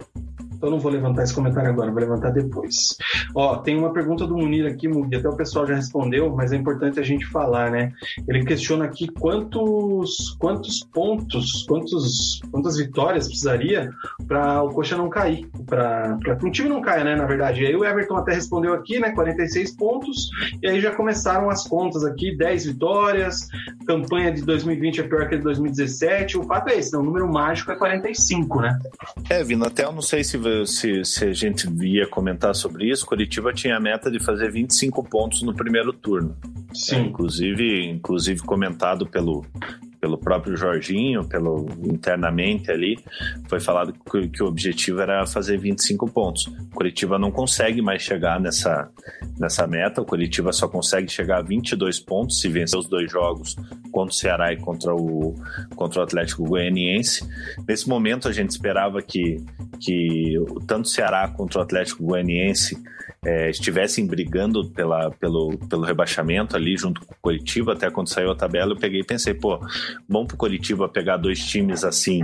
então 0.59 0.69
não 0.69 0.79
vou 0.79 0.91
levantar 0.91 1.23
esse 1.23 1.33
comentário 1.33 1.69
agora, 1.69 1.89
vou 1.89 2.01
levantar 2.01 2.31
depois. 2.31 2.97
Ó, 3.33 3.55
tem 3.55 3.77
uma 3.77 3.93
pergunta 3.93 4.27
do 4.27 4.35
Munir 4.35 4.65
aqui, 4.65 4.89
Mugi, 4.89 5.15
até 5.15 5.29
o 5.29 5.35
pessoal 5.35 5.65
já 5.65 5.73
respondeu, 5.73 6.35
mas 6.35 6.51
é 6.51 6.57
importante 6.57 6.99
a 6.99 7.03
gente 7.03 7.25
falar, 7.27 7.71
né? 7.71 7.93
Ele 8.27 8.43
questiona 8.43 8.83
aqui 8.83 9.07
quantos, 9.07 10.35
quantos 10.37 10.83
pontos, 10.93 11.63
quantos, 11.65 12.41
quantas 12.51 12.77
vitórias 12.77 13.27
precisaria 13.27 13.89
para 14.27 14.61
o 14.61 14.69
Coxa 14.69 14.97
não 14.97 15.09
cair, 15.09 15.47
para 15.65 16.19
o 16.43 16.51
time 16.51 16.67
não 16.67 16.81
caia, 16.81 17.05
né? 17.05 17.15
Na 17.15 17.25
verdade. 17.25 17.63
E 17.63 17.67
aí 17.67 17.75
o 17.75 17.85
Everton 17.85 18.17
até 18.17 18.33
respondeu 18.33 18.73
aqui, 18.73 18.99
né? 18.99 19.11
46 19.11 19.77
pontos, 19.77 20.29
e 20.61 20.67
aí 20.67 20.81
já 20.81 20.91
começaram 20.93 21.49
as 21.49 21.65
contas 21.65 22.03
aqui, 22.03 22.35
10 22.35 22.65
vitórias, 22.65 23.47
campanha 23.87 24.29
de 24.29 24.41
2020 24.41 24.99
é 24.99 25.03
pior 25.03 25.29
que 25.29 25.35
a 25.35 25.37
de 25.37 25.43
2017. 25.45 26.37
O 26.37 26.43
fato 26.43 26.69
é 26.69 26.77
esse, 26.77 26.91
né? 26.91 26.99
O 26.99 27.03
número 27.03 27.31
mágico 27.31 27.71
é 27.71 27.75
45, 27.77 28.59
né? 28.59 28.77
É, 29.29 29.41
Vino, 29.41 29.65
até 29.65 29.85
eu 29.85 29.93
não 29.93 30.01
sei 30.01 30.21
se 30.21 30.37
se, 30.65 31.03
se 31.05 31.25
a 31.25 31.33
gente 31.33 31.69
via 31.69 32.07
comentar 32.07 32.53
sobre 32.55 32.89
isso, 32.89 33.05
Curitiba 33.05 33.53
tinha 33.53 33.77
a 33.77 33.79
meta 33.79 34.09
de 34.09 34.19
fazer 34.19 34.51
25 34.51 35.03
pontos 35.03 35.41
no 35.41 35.53
primeiro 35.53 35.93
turno. 35.93 36.35
Sim. 36.73 36.95
É, 36.95 36.99
inclusive, 36.99 37.85
inclusive 37.85 38.41
comentado 38.41 39.07
pelo, 39.07 39.45
pelo 39.99 40.17
próprio 40.17 40.55
Jorginho, 40.55 41.27
pelo 41.27 41.67
internamente 41.83 42.71
ali, 42.71 42.97
foi 43.47 43.59
falado 43.59 43.93
que, 43.93 44.29
que, 44.29 44.43
o 44.43 44.47
objetivo 44.47 45.01
era 45.01 45.25
fazer 45.25 45.57
25 45.57 46.09
pontos. 46.09 46.47
O 46.47 46.75
Curitiba 46.75 47.19
não 47.19 47.31
consegue 47.31 47.81
mais 47.81 48.01
chegar 48.01 48.39
nessa, 48.39 48.89
nessa 49.37 49.67
meta, 49.67 50.01
o 50.01 50.05
Curitiba 50.05 50.51
só 50.51 50.67
consegue 50.67 51.11
chegar 51.11 51.39
a 51.39 51.41
22 51.41 51.99
pontos 51.99 52.39
se 52.39 52.47
vencer 52.47 52.79
os 52.79 52.87
dois 52.87 53.11
jogos 53.11 53.55
contra 53.91 54.11
o 54.11 54.15
Ceará 54.15 54.53
e 54.53 54.57
contra 54.57 54.95
o, 54.95 55.35
contra 55.75 55.99
o 55.99 56.03
Atlético 56.03 56.43
Goianiense. 56.45 57.27
Nesse 57.67 57.87
momento 57.89 58.27
a 58.27 58.31
gente 58.31 58.51
esperava 58.51 59.01
que, 59.01 59.43
que 59.79 60.35
tanto 60.65 60.85
o 60.85 60.89
Ceará 60.89 61.27
contra 61.27 61.59
o 61.59 61.61
Atlético 61.61 62.03
Goianiense 62.03 62.81
é, 63.25 63.49
estivessem 63.49 64.07
brigando 64.07 64.69
pela, 64.69 65.11
pelo, 65.11 65.57
pelo 65.69 65.83
rebaixamento 65.83 66.55
ali 66.55 66.77
junto 66.77 67.05
com 67.05 67.13
o 67.13 67.17
Curitiba, 67.21 67.73
até 67.73 67.89
quando 67.89 68.07
saiu 68.07 68.31
a 68.31 68.35
tabela, 68.35 68.71
eu 68.71 68.77
peguei 68.77 69.01
e 69.01 69.05
pensei, 69.05 69.33
pô, 69.33 69.59
bom 70.07 70.25
pro 70.25 70.37
Curitiba 70.37 70.87
pegar 70.87 71.17
dois 71.17 71.39
times 71.39 71.83
assim 71.83 72.21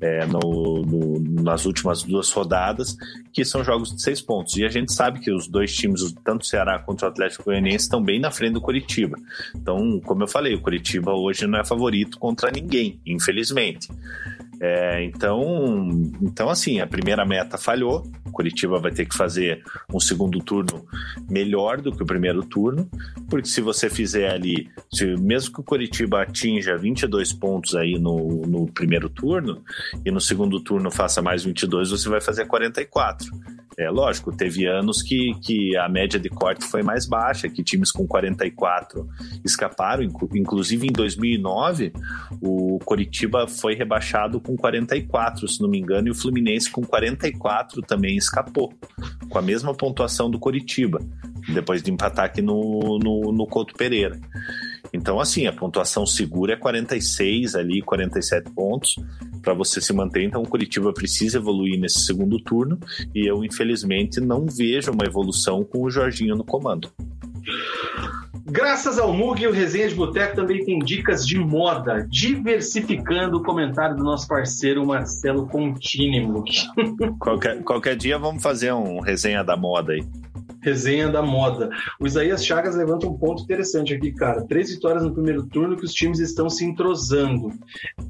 é, 0.00 0.26
no, 0.26 0.82
no, 0.82 1.42
nas 1.42 1.64
últimas 1.66 2.02
duas 2.02 2.30
rodadas, 2.30 2.96
que 3.32 3.44
são 3.44 3.62
jogos 3.62 3.94
de 3.94 4.02
seis 4.02 4.20
pontos. 4.20 4.56
E 4.56 4.64
a 4.64 4.68
gente 4.68 4.92
sabe 4.92 5.20
que 5.20 5.30
os 5.30 5.48
dois 5.48 5.74
times, 5.74 6.12
tanto 6.24 6.42
o 6.42 6.46
Ceará 6.46 6.78
quanto 6.78 7.02
o 7.02 7.06
Atlético 7.06 7.44
Goianiense, 7.44 7.84
estão 7.84 8.02
bem 8.02 8.20
na 8.20 8.30
frente 8.30 8.54
do 8.54 8.60
Curitiba. 8.60 9.18
Então, 9.54 10.00
como 10.04 10.22
eu 10.22 10.28
falei, 10.28 10.54
o 10.54 10.60
Curitiba 10.60 11.12
hoje 11.12 11.46
não 11.46 11.58
é 11.58 11.64
favorito 11.64 12.18
contra 12.18 12.50
ninguém, 12.50 13.00
infelizmente. 13.06 13.88
É, 14.60 15.04
então, 15.04 15.88
então, 16.20 16.48
assim, 16.48 16.80
a 16.80 16.86
primeira 16.86 17.24
meta 17.24 17.56
falhou. 17.56 18.04
O 18.24 18.30
Curitiba 18.30 18.78
vai 18.78 18.90
ter 18.90 19.06
que 19.06 19.16
fazer 19.16 19.62
um 19.92 20.00
segundo 20.00 20.40
turno 20.40 20.84
melhor 21.30 21.80
do 21.80 21.92
que 21.92 22.02
o 22.02 22.06
primeiro 22.06 22.44
turno, 22.44 22.88
porque 23.28 23.48
se 23.48 23.60
você 23.60 23.88
fizer 23.88 24.32
ali, 24.32 24.68
se, 24.92 25.06
mesmo 25.16 25.54
que 25.54 25.60
o 25.60 25.64
Curitiba 25.64 26.22
atinja 26.22 26.76
22 26.76 27.07
pontos 27.32 27.74
aí 27.74 27.98
no, 27.98 28.42
no 28.46 28.66
primeiro 28.66 29.08
turno, 29.08 29.62
e 30.04 30.10
no 30.10 30.20
segundo 30.20 30.60
turno 30.60 30.90
faça 30.90 31.22
mais 31.22 31.44
22, 31.44 31.90
você 31.90 32.08
vai 32.08 32.20
fazer 32.20 32.46
44. 32.46 33.30
É 33.78 33.88
lógico, 33.90 34.36
teve 34.36 34.66
anos 34.66 35.02
que, 35.02 35.34
que 35.40 35.76
a 35.76 35.88
média 35.88 36.18
de 36.18 36.28
corte 36.28 36.64
foi 36.64 36.82
mais 36.82 37.06
baixa, 37.06 37.48
que 37.48 37.62
times 37.62 37.92
com 37.92 38.08
44 38.08 39.08
escaparam, 39.44 40.02
inclusive 40.02 40.84
em 40.84 40.90
2009 40.90 41.92
o 42.42 42.80
Coritiba 42.84 43.46
foi 43.46 43.76
rebaixado 43.76 44.40
com 44.40 44.56
44, 44.56 45.46
se 45.46 45.62
não 45.62 45.68
me 45.68 45.78
engano, 45.78 46.08
e 46.08 46.10
o 46.10 46.14
Fluminense 46.14 46.68
com 46.68 46.82
44 46.82 47.80
também 47.82 48.16
escapou, 48.16 48.74
com 49.28 49.38
a 49.38 49.42
mesma 49.42 49.72
pontuação 49.72 50.28
do 50.28 50.40
Coritiba, 50.40 50.98
depois 51.54 51.80
de 51.80 51.92
empatar 51.92 52.24
aqui 52.24 52.42
no, 52.42 52.98
no, 52.98 53.32
no 53.32 53.46
Couto 53.46 53.74
Pereira. 53.74 54.18
Então, 54.92 55.20
assim, 55.20 55.46
a 55.46 55.52
pontuação 55.52 56.06
segura 56.06 56.54
é 56.54 56.56
46 56.56 57.54
ali, 57.54 57.82
47 57.82 58.50
pontos 58.50 58.96
para 59.42 59.54
você 59.54 59.80
se 59.80 59.92
manter. 59.92 60.24
Então, 60.24 60.42
o 60.42 60.48
Curitiba 60.48 60.92
precisa 60.92 61.38
evoluir 61.38 61.78
nesse 61.78 62.00
segundo 62.00 62.38
turno 62.38 62.78
e 63.14 63.26
eu, 63.26 63.44
infelizmente, 63.44 64.20
não 64.20 64.46
vejo 64.46 64.92
uma 64.92 65.04
evolução 65.04 65.64
com 65.64 65.82
o 65.82 65.90
Jorginho 65.90 66.36
no 66.36 66.44
comando. 66.44 66.90
Graças 68.50 68.98
ao 68.98 69.12
Mug, 69.12 69.46
o 69.46 69.52
Resenha 69.52 69.88
de 69.88 69.94
Boteco 69.94 70.34
também 70.34 70.64
tem 70.64 70.78
dicas 70.78 71.26
de 71.26 71.38
moda, 71.38 72.06
diversificando 72.08 73.36
o 73.36 73.42
comentário 73.42 73.94
do 73.94 74.02
nosso 74.02 74.26
parceiro 74.26 74.86
Marcelo 74.86 75.46
Contini, 75.46 76.20
Mug. 76.20 76.50
Qualquer, 77.20 77.62
qualquer 77.62 77.94
dia 77.94 78.18
vamos 78.18 78.42
fazer 78.42 78.72
um 78.72 79.00
resenha 79.00 79.44
da 79.44 79.54
moda 79.54 79.92
aí 79.92 80.02
resenha 80.68 81.08
da 81.08 81.22
moda. 81.22 81.70
O 81.98 82.06
Isaías 82.06 82.44
Chagas 82.44 82.76
levanta 82.76 83.06
um 83.06 83.16
ponto 83.16 83.42
interessante 83.42 83.94
aqui, 83.94 84.12
cara. 84.12 84.44
Três 84.46 84.70
vitórias 84.70 85.02
no 85.02 85.12
primeiro 85.12 85.44
turno 85.44 85.76
que 85.76 85.84
os 85.84 85.92
times 85.92 86.18
estão 86.18 86.48
se 86.48 86.64
entrosando. 86.64 87.52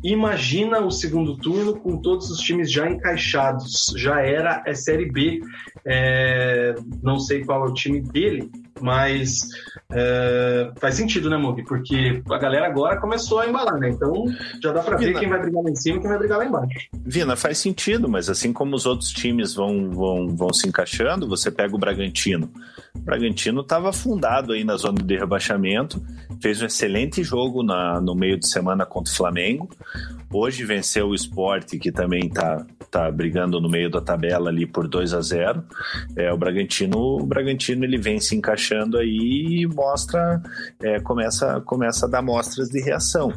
Imagina 0.02 0.80
o 0.80 0.90
segundo 0.90 1.36
turno 1.36 1.78
com 1.78 1.96
todos 1.98 2.30
os 2.30 2.40
times 2.40 2.70
já 2.70 2.88
encaixados. 2.88 3.92
Já 3.96 4.20
era 4.20 4.62
é 4.66 4.74
Série 4.74 5.10
B. 5.10 5.40
É... 5.84 6.74
Não 7.02 7.18
sei 7.18 7.44
qual 7.44 7.66
é 7.66 7.70
o 7.70 7.74
time 7.74 8.00
dele, 8.00 8.50
mas 8.80 9.48
é, 9.90 10.70
faz 10.76 10.96
sentido, 10.96 11.30
né, 11.30 11.36
Mug? 11.38 11.62
Porque 11.64 12.22
a 12.30 12.38
galera 12.38 12.66
agora 12.66 13.00
começou 13.00 13.40
a 13.40 13.48
embalar, 13.48 13.78
né? 13.78 13.88
Então 13.88 14.26
já 14.62 14.70
dá 14.70 14.82
pra 14.82 14.98
ver 14.98 15.18
quem 15.18 15.28
vai 15.28 15.40
brigar 15.40 15.62
lá 15.62 15.70
em 15.70 15.74
cima 15.74 15.96
e 15.96 16.00
quem 16.00 16.08
vai 16.08 16.18
brigar 16.18 16.38
lá 16.38 16.44
embaixo. 16.44 16.88
Vina, 16.92 17.36
faz 17.36 17.58
sentido, 17.58 18.08
mas 18.08 18.28
assim 18.28 18.52
como 18.52 18.76
os 18.76 18.84
outros 18.84 19.10
times 19.10 19.54
vão, 19.54 19.90
vão, 19.90 20.36
vão 20.36 20.52
se 20.52 20.68
encaixando, 20.68 21.26
você 21.26 21.50
pega 21.50 21.74
o 21.74 21.78
Bragantino. 21.78 22.52
O 22.98 23.04
Bragantino 23.08 23.62
estava 23.62 23.90
afundado 23.90 24.52
aí 24.52 24.64
na 24.64 24.76
zona 24.76 25.02
de 25.02 25.16
rebaixamento, 25.16 26.02
fez 26.42 26.60
um 26.60 26.66
excelente 26.66 27.22
jogo 27.22 27.62
na, 27.62 28.00
no 28.00 28.14
meio 28.14 28.38
de 28.38 28.46
semana 28.46 28.84
contra 28.84 29.12
o 29.12 29.16
Flamengo. 29.16 29.68
Hoje 30.30 30.64
venceu 30.64 31.08
o 31.08 31.14
Sport, 31.14 31.78
que 31.78 31.90
também 31.90 32.26
está 32.26 32.66
tá 32.90 33.10
brigando 33.10 33.60
no 33.60 33.68
meio 33.68 33.90
da 33.90 34.00
tabela 34.00 34.50
ali 34.50 34.66
por 34.66 34.86
2 34.86 35.14
a 35.14 35.20
0 35.20 35.64
é, 36.16 36.32
O 36.32 36.36
Bragantino, 36.36 36.98
o 36.98 37.26
Bragantino 37.26 37.84
ele 37.84 37.96
vem 37.98 38.20
se 38.20 38.36
encaixando 38.36 38.98
aí 38.98 39.62
e 39.62 39.66
mostra, 39.66 40.42
é, 40.82 41.00
começa, 41.00 41.60
começa 41.62 42.06
a 42.06 42.08
dar 42.08 42.22
mostras 42.22 42.68
de 42.68 42.80
reação. 42.80 43.32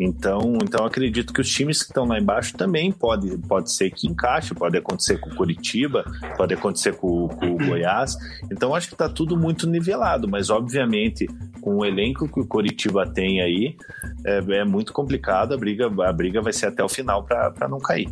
Então, 0.00 0.58
então 0.62 0.84
acredito 0.84 1.32
que 1.32 1.40
os 1.40 1.50
times 1.50 1.82
que 1.82 1.90
estão 1.90 2.06
lá 2.06 2.18
embaixo 2.18 2.54
também 2.56 2.90
pode, 2.92 3.36
pode 3.38 3.72
ser 3.72 3.90
que 3.90 4.06
encaixe, 4.06 4.54
pode 4.54 4.76
acontecer 4.76 5.18
com 5.18 5.30
o 5.30 5.34
Curitiba, 5.34 6.04
pode 6.36 6.54
acontecer 6.54 6.94
com, 6.96 7.28
com 7.28 7.46
o 7.46 7.56
Goiás. 7.58 8.16
Então 8.50 8.74
acho 8.74 8.88
que 8.88 8.95
está 8.96 9.08
tudo 9.08 9.36
muito 9.36 9.68
nivelado, 9.68 10.26
mas 10.28 10.50
obviamente 10.50 11.26
com 11.60 11.76
o 11.78 11.84
elenco 11.84 12.28
que 12.28 12.40
o 12.40 12.46
Curitiba 12.46 13.06
tem 13.06 13.40
aí 13.40 13.76
é, 14.24 14.38
é 14.58 14.64
muito 14.64 14.92
complicado, 14.92 15.52
a 15.52 15.56
briga, 15.56 15.86
a 15.86 16.12
briga 16.12 16.40
vai 16.40 16.52
ser 16.52 16.66
até 16.66 16.82
o 16.82 16.88
final 16.88 17.24
para 17.24 17.68
não 17.68 17.78
cair. 17.78 18.08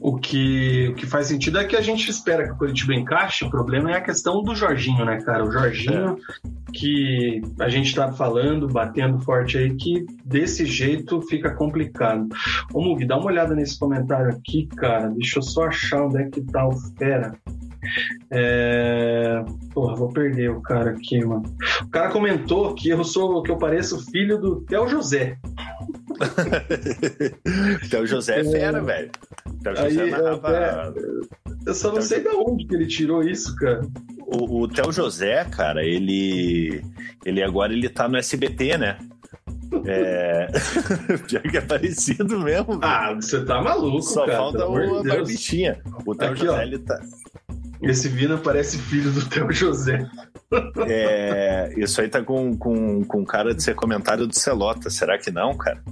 O 0.00 0.16
que, 0.16 0.88
o 0.88 0.94
que 0.94 1.06
faz 1.06 1.26
sentido 1.26 1.58
é 1.58 1.64
que 1.64 1.76
a 1.76 1.80
gente 1.80 2.10
espera 2.10 2.44
que 2.44 2.52
o 2.52 2.56
Curitiba 2.56 2.94
encaixe, 2.94 3.44
o 3.44 3.50
problema 3.50 3.90
é 3.92 3.96
a 3.96 4.00
questão 4.00 4.42
do 4.42 4.54
Jorginho, 4.54 5.04
né, 5.04 5.20
cara? 5.20 5.44
O 5.44 5.52
Jorginho, 5.52 6.16
é. 6.16 6.48
que 6.72 7.42
a 7.60 7.68
gente 7.68 7.88
está 7.88 8.10
falando, 8.12 8.68
batendo 8.68 9.20
forte 9.20 9.58
aí, 9.58 9.74
que 9.74 10.06
desse 10.24 10.64
jeito 10.64 11.20
fica 11.22 11.54
complicado. 11.54 12.26
Ô 12.72 12.82
Mug, 12.82 13.04
dá 13.06 13.16
uma 13.16 13.26
olhada 13.26 13.54
nesse 13.54 13.78
comentário 13.78 14.30
aqui, 14.30 14.66
cara. 14.76 15.08
Deixa 15.10 15.38
eu 15.38 15.42
só 15.42 15.64
achar 15.66 16.04
onde 16.04 16.22
é 16.22 16.28
que 16.28 16.40
tá 16.40 16.66
o 16.66 16.72
Fera. 16.96 17.32
É... 18.30 19.44
Porra, 19.72 19.96
vou 19.96 20.12
perder 20.12 20.50
o 20.50 20.60
cara 20.60 20.90
aqui, 20.90 21.24
mano. 21.24 21.44
O 21.82 21.88
cara 21.88 22.10
comentou 22.10 22.74
que 22.74 22.88
eu 22.88 23.04
sou 23.04 23.42
que 23.42 23.50
eu 23.50 23.58
pareço 23.58 24.04
filho 24.10 24.38
do 24.38 24.60
Theo 24.62 24.88
José. 24.88 25.38
Theo 27.90 28.06
José 28.06 28.40
é 28.40 28.44
fera, 28.44 28.78
é... 28.78 28.82
velho. 28.82 29.10
Theo 29.62 29.76
José 29.76 30.02
Aí, 30.02 30.10
narrava... 30.10 30.56
É... 30.56 30.92
Eu 31.66 31.74
só 31.74 31.92
não 31.92 32.02
sei 32.02 32.20
de 32.20 32.28
onde 32.28 32.66
que 32.66 32.74
ele 32.74 32.86
tirou 32.86 33.22
isso, 33.22 33.54
cara. 33.56 33.80
O, 34.26 34.62
o 34.62 34.68
Theo 34.68 34.92
José, 34.92 35.44
cara, 35.44 35.84
ele. 35.84 36.82
Ele 37.24 37.42
agora 37.42 37.72
ele 37.72 37.88
tá 37.88 38.06
no 38.06 38.18
SBT, 38.18 38.76
né? 38.76 38.98
É. 39.86 40.46
Pior 41.26 41.42
que 41.42 41.56
é 41.56 41.60
parecido 41.60 42.38
mesmo. 42.40 42.78
Ah, 42.82 43.14
você 43.14 43.44
tá 43.44 43.62
maluco, 43.62 44.02
Só 44.02 44.26
cara. 44.26 44.38
Só 44.38 44.38
falta 44.38 44.68
o, 44.68 44.98
a 44.98 45.02
barbichinha. 45.02 45.80
O 46.04 46.14
Theo 46.14 46.36
José, 46.36 46.50
ó. 46.50 46.62
ele 46.62 46.78
tá. 46.78 47.00
Esse 47.84 48.08
Vina 48.08 48.36
parece 48.36 48.78
filho 48.78 49.10
do 49.10 49.24
Theo 49.28 49.50
José. 49.52 50.08
É, 50.86 51.72
isso 51.76 52.00
aí 52.00 52.08
tá 52.08 52.22
com, 52.22 52.56
com, 52.56 53.04
com 53.04 53.24
cara 53.24 53.54
de 53.54 53.62
ser 53.62 53.74
comentário 53.74 54.26
do 54.26 54.34
Celota. 54.34 54.90
Será 54.90 55.18
que 55.18 55.30
não, 55.30 55.56
cara? 55.56 55.82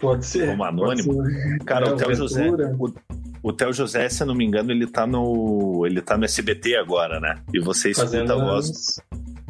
Pode 0.00 0.26
ser. 0.26 0.48
Como 0.48 0.64
anônimo. 0.64 1.24
Ser. 1.24 1.58
Cara, 1.64 1.88
é, 1.88 1.92
o 1.92 1.96
Theo 1.96 2.14
José. 2.14 2.50
O, 2.78 2.92
o 3.42 3.52
Theo 3.52 3.72
José, 3.72 4.08
se 4.08 4.22
eu 4.22 4.26
não 4.26 4.34
me 4.34 4.44
engano, 4.44 4.70
ele 4.70 4.86
tá 4.86 5.06
no. 5.06 5.84
Ele 5.86 6.00
tá 6.00 6.16
no 6.16 6.24
SBT 6.24 6.76
agora, 6.76 7.20
né? 7.20 7.36
E 7.52 7.60
você 7.60 7.90
escuta 7.90 8.10
Fazendo 8.10 8.32
a 8.32 8.36
voz 8.36 9.00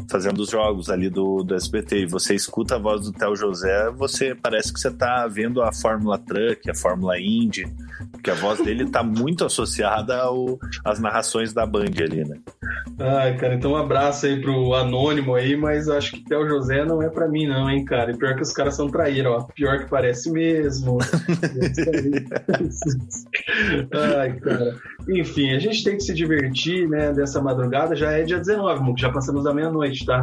fazendo 0.09 0.41
os 0.41 0.51
jogos 0.51 0.91
ali 0.91 1.09
do, 1.09 1.43
do 1.43 1.55
SBT 1.55 2.01
e 2.01 2.07
você 2.07 2.35
escuta 2.35 2.77
a 2.77 2.79
voz 2.79 3.03
do 3.03 3.13
Theo 3.13 3.37
José, 3.37 3.91
você 3.91 4.35
parece 4.35 4.73
que 4.73 4.81
você 4.81 4.91
tá 4.91 5.27
vendo 5.27 5.63
a 5.63 5.73
Fórmula 5.73 6.19
Truck, 6.19 6.71
a 6.71 6.75
Fórmula 6.75 7.19
Indy, 7.19 7.67
porque 8.13 8.31
a 8.31 8.35
voz 8.35 8.61
dele 8.61 8.91
tá 8.91 9.03
muito 9.03 9.45
associada 9.45 10.17
ao, 10.17 10.59
às 10.85 10.99
narrações 10.99 11.53
da 11.53 11.67
Band 11.67 11.93
ali, 12.01 12.25
né? 12.25 12.39
Ai, 12.99 13.37
cara, 13.37 13.55
então 13.55 13.73
um 13.73 13.77
abraço 13.77 14.27
aí 14.27 14.41
pro 14.41 14.73
Anônimo 14.75 15.35
aí, 15.35 15.57
mas 15.57 15.89
acho 15.89 16.13
que 16.13 16.25
Theo 16.25 16.47
José 16.47 16.85
não 16.85 17.03
é 17.03 17.09
para 17.09 17.29
mim 17.29 17.47
não, 17.47 17.69
hein, 17.69 17.85
cara. 17.85 18.13
E 18.13 18.17
pior 18.17 18.37
que 18.37 18.43
os 18.43 18.53
caras 18.53 18.77
são 18.77 18.89
traíram, 18.89 19.33
ó. 19.33 19.43
Pior 19.43 19.81
que 19.81 19.91
parece 19.91 20.31
mesmo. 20.31 20.99
Ai, 24.19 24.33
cara. 24.35 24.77
Enfim, 25.09 25.51
a 25.55 25.59
gente 25.59 25.83
tem 25.83 25.97
que 25.97 26.03
se 26.05 26.15
divertir, 26.15 26.89
né, 26.89 27.13
dessa 27.13 27.43
madrugada. 27.43 27.97
Já 27.97 28.13
é 28.13 28.23
dia 28.23 28.39
19, 28.39 28.95
já 28.97 29.11
passamos 29.11 29.43
da 29.45 29.53
meia-noite, 29.53 29.94
tá? 30.03 30.23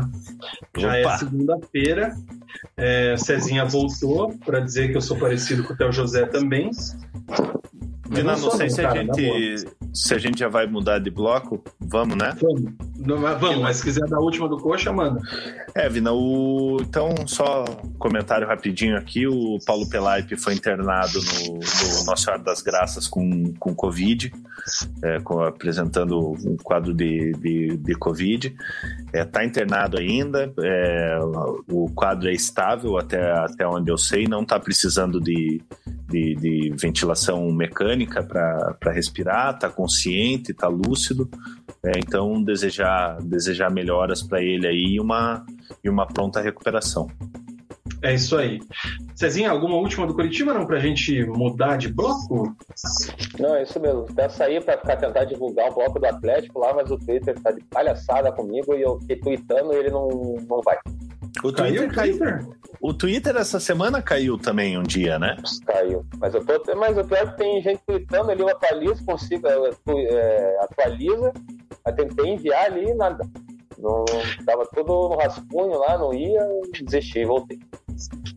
Já 0.77 0.98
é 0.98 1.02
Opa. 1.02 1.14
é 1.14 1.18
segunda-feira. 1.18 2.15
É, 2.76 3.15
Cezinha 3.18 3.64
voltou 3.65 4.38
para 4.39 4.60
dizer 4.60 4.89
que 4.91 4.98
eu 4.98 5.02
sou 5.02 5.18
parecido 5.18 5.64
com 5.64 5.73
o 5.73 5.77
Theo 5.77 5.91
José 5.91 6.26
também. 6.26 6.72
Vina, 8.11 8.33
não, 8.33 8.41
não 8.41 8.51
sei 8.51 8.69
se, 8.69 8.81
cara, 8.81 8.99
a 8.99 9.03
gente, 9.03 9.65
se 9.93 10.13
a 10.13 10.17
gente 10.17 10.39
já 10.39 10.49
vai 10.49 10.67
mudar 10.67 10.99
de 10.99 11.09
bloco. 11.09 11.63
Vamos, 11.79 12.17
né? 12.17 12.35
Vamos. 12.41 12.73
Não, 12.97 13.17
vamos, 13.17 13.61
mas 13.61 13.77
se 13.77 13.83
quiser 13.83 14.05
dar 14.07 14.17
a 14.17 14.21
última 14.21 14.49
do 14.49 14.57
coxa, 14.57 14.91
manda. 14.91 15.21
É, 15.73 15.88
Vina, 15.88 16.11
o... 16.11 16.77
então 16.81 17.15
só 17.25 17.63
comentário 17.97 18.47
rapidinho 18.47 18.97
aqui. 18.97 19.25
O 19.25 19.57
Paulo 19.65 19.89
Pelaipe 19.89 20.35
foi 20.35 20.53
internado 20.53 21.19
no, 21.19 21.53
no 21.53 22.05
Nossa 22.05 22.25
Senhora 22.25 22.43
das 22.43 22.61
Graças 22.61 23.07
com, 23.07 23.53
com 23.53 23.73
Covid, 23.73 24.31
é, 25.03 25.19
com, 25.21 25.41
apresentando 25.41 26.33
um 26.45 26.57
quadro 26.61 26.93
de, 26.93 27.31
de, 27.33 27.77
de 27.77 27.95
Covid. 27.95 28.55
Está 29.07 29.19
é, 29.19 29.25
tá 29.25 29.45
internado 29.45 29.97
ainda, 29.97 30.53
é, 30.59 31.19
o 31.69 31.89
quadro 31.93 32.29
é 32.29 32.33
estável 32.33 32.97
até, 32.97 33.31
até 33.31 33.67
onde 33.67 33.91
eu 33.91 33.97
sei, 33.97 34.25
não 34.27 34.41
está 34.41 34.59
precisando 34.59 35.19
de, 35.19 35.61
de, 36.09 36.35
de, 36.35 36.73
ventilação 36.77 37.51
mecânica 37.51 38.01
para 38.06 38.91
respirar, 38.91 39.56
está 39.56 39.69
consciente, 39.69 40.52
está 40.52 40.68
lúcido. 40.68 41.30
É, 41.84 41.91
então, 41.98 42.41
desejar, 42.44 43.22
desejar 43.22 43.72
melhoras 43.72 44.22
para 44.22 44.41
ele 44.41 44.68
aí 44.68 44.95
e 44.95 44.99
uma, 44.99 45.45
e 45.84 45.90
uma 45.90 46.06
pronta 46.06 46.40
recuperação. 46.40 47.07
É 48.03 48.15
isso 48.15 48.36
aí. 48.36 48.60
Cezinha, 49.15 49.52
alguma 49.52 49.76
última 49.76 50.07
do 50.07 50.15
Curitiba 50.15 50.53
não 50.53 50.65
pra 50.65 50.80
gente 50.80 51.23
mudar 51.26 51.78
de 51.78 51.88
bloco? 51.88 52.56
Não, 53.40 53.56
é 53.56 53.64
isso 53.64 53.80
mesmo. 53.80 54.07
Até 54.10 54.28
sair 54.30 54.64
pra 54.64 54.78
ficar 54.78 54.98
tentar 54.98 55.26
divulgar 55.26 55.69
o 55.69 55.76
bloco 55.76 55.99
do 55.99 56.06
Atlético 56.07 56.60
lá, 56.60 56.73
mas 56.73 56.90
o 56.90 56.98
Twitter 56.98 57.40
tá 57.40 57.52
de 57.52 57.64
palhaçada 57.65 58.32
comigo 58.32 58.73
e 58.73 58.82
eu 58.82 58.99
fiquei 59.02 59.18
tweetando 59.18 59.73
e 59.73 59.78
ele 59.78 59.91
não, 59.91 60.07
não 60.49 60.61
vai. 60.64 60.78
O 61.44 61.52
Twitter 61.52 61.94
caiu, 61.94 62.20
caiu. 62.20 62.56
O 62.82 62.94
Twitter 62.94 63.36
essa 63.36 63.60
semana 63.60 64.02
caiu 64.02 64.38
também 64.38 64.78
um 64.78 64.84
dia, 64.84 65.18
né? 65.18 65.38
Caiu. 65.66 66.06
Mas 66.18 66.34
eu 66.34 66.44
tô. 66.44 66.76
Mas 66.76 66.98
o 66.98 67.03
pior 67.03 67.20
é 67.20 67.26
que 67.28 67.38
tem 67.38 67.62
gente 67.62 67.82
tweetando 67.86 68.32
ali, 68.32 68.41
eu 68.41 68.49
atualizo, 68.49 69.06
consigo, 69.06 69.48
é, 69.48 70.58
atualiza. 70.62 71.34
Eu 71.86 71.95
tentei 71.95 72.34
enviar 72.34 72.66
ali 72.66 72.90
e 72.90 72.94
nada. 72.94 73.24
Não, 73.82 74.06
tava 74.45 74.66
tudo 74.74 75.10
no 75.10 75.18
rascunho 75.18 75.80
lá, 75.80 75.98
não 75.98 76.14
ia, 76.14 76.48
desisti, 76.84 77.26
voltei. 77.26 77.60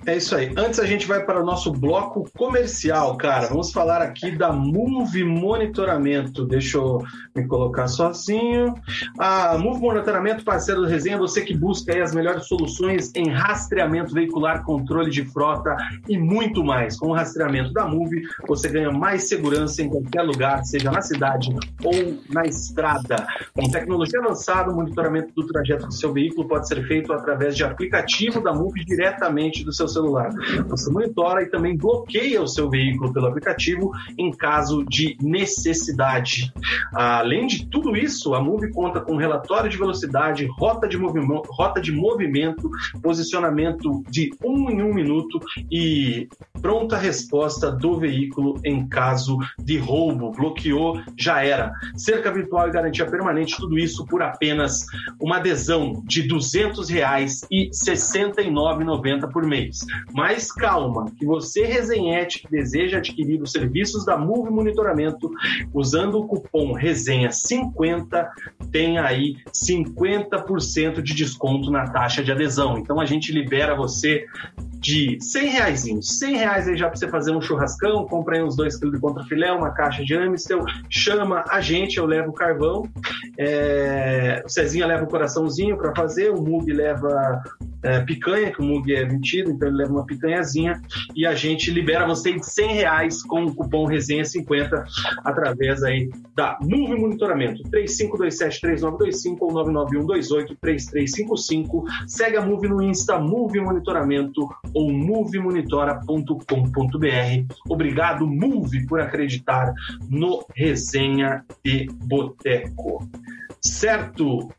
É 0.07 0.17
isso 0.17 0.37
aí. 0.37 0.53
Antes 0.57 0.79
a 0.79 0.85
gente 0.85 1.07
vai 1.07 1.25
para 1.25 1.41
o 1.41 1.47
nosso 1.47 1.73
bloco 1.73 2.29
comercial, 2.37 3.17
cara. 3.17 3.47
Vamos 3.49 3.73
falar 3.73 4.03
aqui 4.03 4.31
da 4.31 4.53
Move 4.53 5.25
Monitoramento. 5.25 6.45
Deixa 6.45 6.77
eu 6.77 7.03
me 7.35 7.47
colocar 7.47 7.89
sozinho. 7.89 8.75
A 9.19 9.57
Move 9.57 9.81
Monitoramento, 9.81 10.45
parceiro 10.45 10.83
do 10.83 10.87
Resenha, 10.87 11.17
você 11.17 11.41
que 11.41 11.57
busca 11.57 12.03
as 12.03 12.15
melhores 12.15 12.47
soluções 12.47 13.11
em 13.15 13.31
rastreamento 13.31 14.13
veicular, 14.13 14.63
controle 14.65 15.11
de 15.11 15.25
frota 15.25 15.75
e 16.09 16.19
muito 16.19 16.63
mais. 16.63 16.99
Com 16.99 17.09
o 17.09 17.15
rastreamento 17.15 17.73
da 17.73 17.87
Move, 17.87 18.23
você 18.47 18.69
ganha 18.69 18.91
mais 18.91 19.29
segurança 19.29 19.83
em 19.83 19.89
qualquer 19.89 20.23
lugar, 20.23 20.65
seja 20.65 20.91
na 20.91 21.01
cidade 21.01 21.55
ou 21.83 22.19
na 22.29 22.45
estrada. 22.45 23.27
Com 23.55 23.71
tecnologia 23.71 24.21
avançada, 24.21 24.73
monitoramento 24.73 25.34
do 25.35 25.47
trajeto 25.47 25.87
do 25.87 25.93
seu 25.93 26.13
veículo 26.13 26.47
pode 26.47 26.69
ser 26.69 26.87
feito 26.87 27.13
através 27.13 27.57
de 27.57 27.65
aplicativo 27.65 28.41
da 28.41 28.53
Move 28.53 28.85
diretamente 28.85 29.65
do 29.65 29.73
seu 29.73 29.89
celular. 29.89 30.31
Você 30.69 30.91
monitora 30.91 31.43
e 31.43 31.51
também 31.51 31.77
bloqueia 31.77 32.41
o 32.41 32.47
seu 32.47 32.71
veículo 32.71 33.13
pelo 33.13 33.27
aplicativo 33.27 33.91
em 34.19 34.31
caso 34.31 34.85
de 34.85 35.17
necessidade. 35.21 36.53
Além 36.93 37.47
de 37.47 37.67
tudo 37.67 37.97
isso, 37.97 38.35
a 38.35 38.41
Move 38.41 38.73
conta 38.73 39.01
com 39.01 39.17
relatório 39.17 39.69
de 39.69 39.77
velocidade, 39.77 40.49
rota 40.59 40.89
de, 40.89 40.97
movimento, 40.97 41.49
rota 41.51 41.81
de 41.81 41.93
movimento, 41.93 42.71
posicionamento 43.03 44.03
de 44.09 44.31
um 44.45 44.71
em 44.71 44.83
um 44.83 44.95
minuto 44.95 45.41
e 45.71 46.29
pronta 46.61 46.97
resposta 46.97 47.71
do 47.71 47.99
veículo 47.99 48.59
em 48.65 48.89
caso 48.89 49.39
de 49.59 49.79
roubo. 49.79 50.31
Bloqueou, 50.31 51.01
já 51.17 51.45
era. 51.45 51.73
Cerca 51.97 52.33
virtual 52.33 52.69
e 52.69 52.73
garantia 52.73 53.07
permanente, 53.07 53.57
tudo 53.57 53.79
isso 53.79 54.05
por 54.07 54.23
apenas 54.23 54.87
uma 55.25 55.39
adesão 55.39 56.03
de 56.05 56.23
200 56.23 56.91
reais 56.91 57.47
e 57.51 57.65
R$ 57.65 57.71
69,90 57.71 59.33
por 59.33 59.47
mês. 59.47 59.79
Mas 60.13 60.53
calma, 60.53 61.07
que 61.19 61.25
você 61.25 61.65
resenhete 61.65 62.43
que 62.43 62.51
deseja 62.51 62.99
adquirir 62.99 63.41
os 63.41 63.51
serviços 63.51 64.05
da 64.05 64.19
Move 64.19 64.51
Monitoramento 64.51 65.31
usando 65.73 66.19
o 66.19 66.27
cupom 66.27 66.75
resenha50 66.75 68.29
tem 68.71 68.99
aí 68.99 69.37
50% 69.51 71.01
de 71.01 71.15
desconto 71.15 71.71
na 71.71 71.89
taxa 71.89 72.23
de 72.23 72.31
adesão. 72.31 72.77
Então 72.77 73.01
a 73.01 73.07
gente 73.07 73.33
libera 73.33 73.75
você 73.75 74.27
de 74.85 75.17
100 75.19 75.49
reais, 75.49 75.85
100 76.03 76.37
reais 76.37 76.69
aí 76.69 76.77
já 76.77 76.89
para 76.89 76.97
você 76.97 77.09
fazer 77.09 77.35
um 77.35 77.41
churrascão, 77.41 78.07
compra 78.07 78.37
aí 78.37 78.43
uns 78.43 78.55
2 78.55 78.77
quilos 78.77 78.95
de 78.95 79.01
contrafilé, 79.01 79.51
uma 79.51 79.71
caixa 79.71 80.05
de 80.05 80.15
Amistel, 80.15 80.63
chama 80.91 81.43
a 81.49 81.63
gente, 81.63 81.97
eu 81.97 82.05
levo 82.05 82.29
o 82.29 82.35
carvão, 82.35 82.87
é, 83.39 84.43
o 84.45 84.49
Cezinha 84.49 84.87
leva 84.87 85.05
o 85.05 85.09
coraçãozinho 85.09 85.79
para 85.79 85.95
fazer, 85.95 86.31
o 86.31 86.43
Mug 86.43 86.71
leva 86.71 87.43
é, 87.83 88.01
picanha, 88.01 88.51
que 88.51 88.61
o 88.61 88.65
Mug 88.65 88.95
é 88.95 89.07
mentido, 89.07 89.51
então 89.51 89.69
ele 89.69 89.79
leva 89.79 89.93
uma 89.93 90.05
picanhazinha, 90.05 90.83
e 91.15 91.25
a 91.27 91.35
gente 91.35 91.71
libera 91.71 92.07
você 92.07 92.33
de 92.33 92.45
100 92.45 92.75
reais 92.75 93.23
com 93.23 93.45
o 93.45 93.55
cupom 93.55 93.87
Resenha50 93.87 94.85
através 95.25 95.83
aí 95.83 96.11
da 96.35 96.59
Move 96.61 96.97
Monitoramento, 96.97 97.63
35273925 97.71 99.39
ou 99.41 99.51
991283355. 99.53 101.85
Segue 102.07 102.37
a 102.37 102.45
Move 102.45 102.69
no 102.69 102.83
Insta, 102.83 103.19
Move 103.19 103.59
Monitoramento 103.61 104.47
ou 104.75 104.93
movemonitora.com.br. 104.93 107.55
Obrigado, 107.69 108.27
Move, 108.27 108.87
por 108.87 109.01
acreditar 109.01 109.73
no 110.09 110.45
Resenha 110.55 111.45
de 111.65 111.87
Boteco. 112.05 113.09
Certo, 113.61 114.51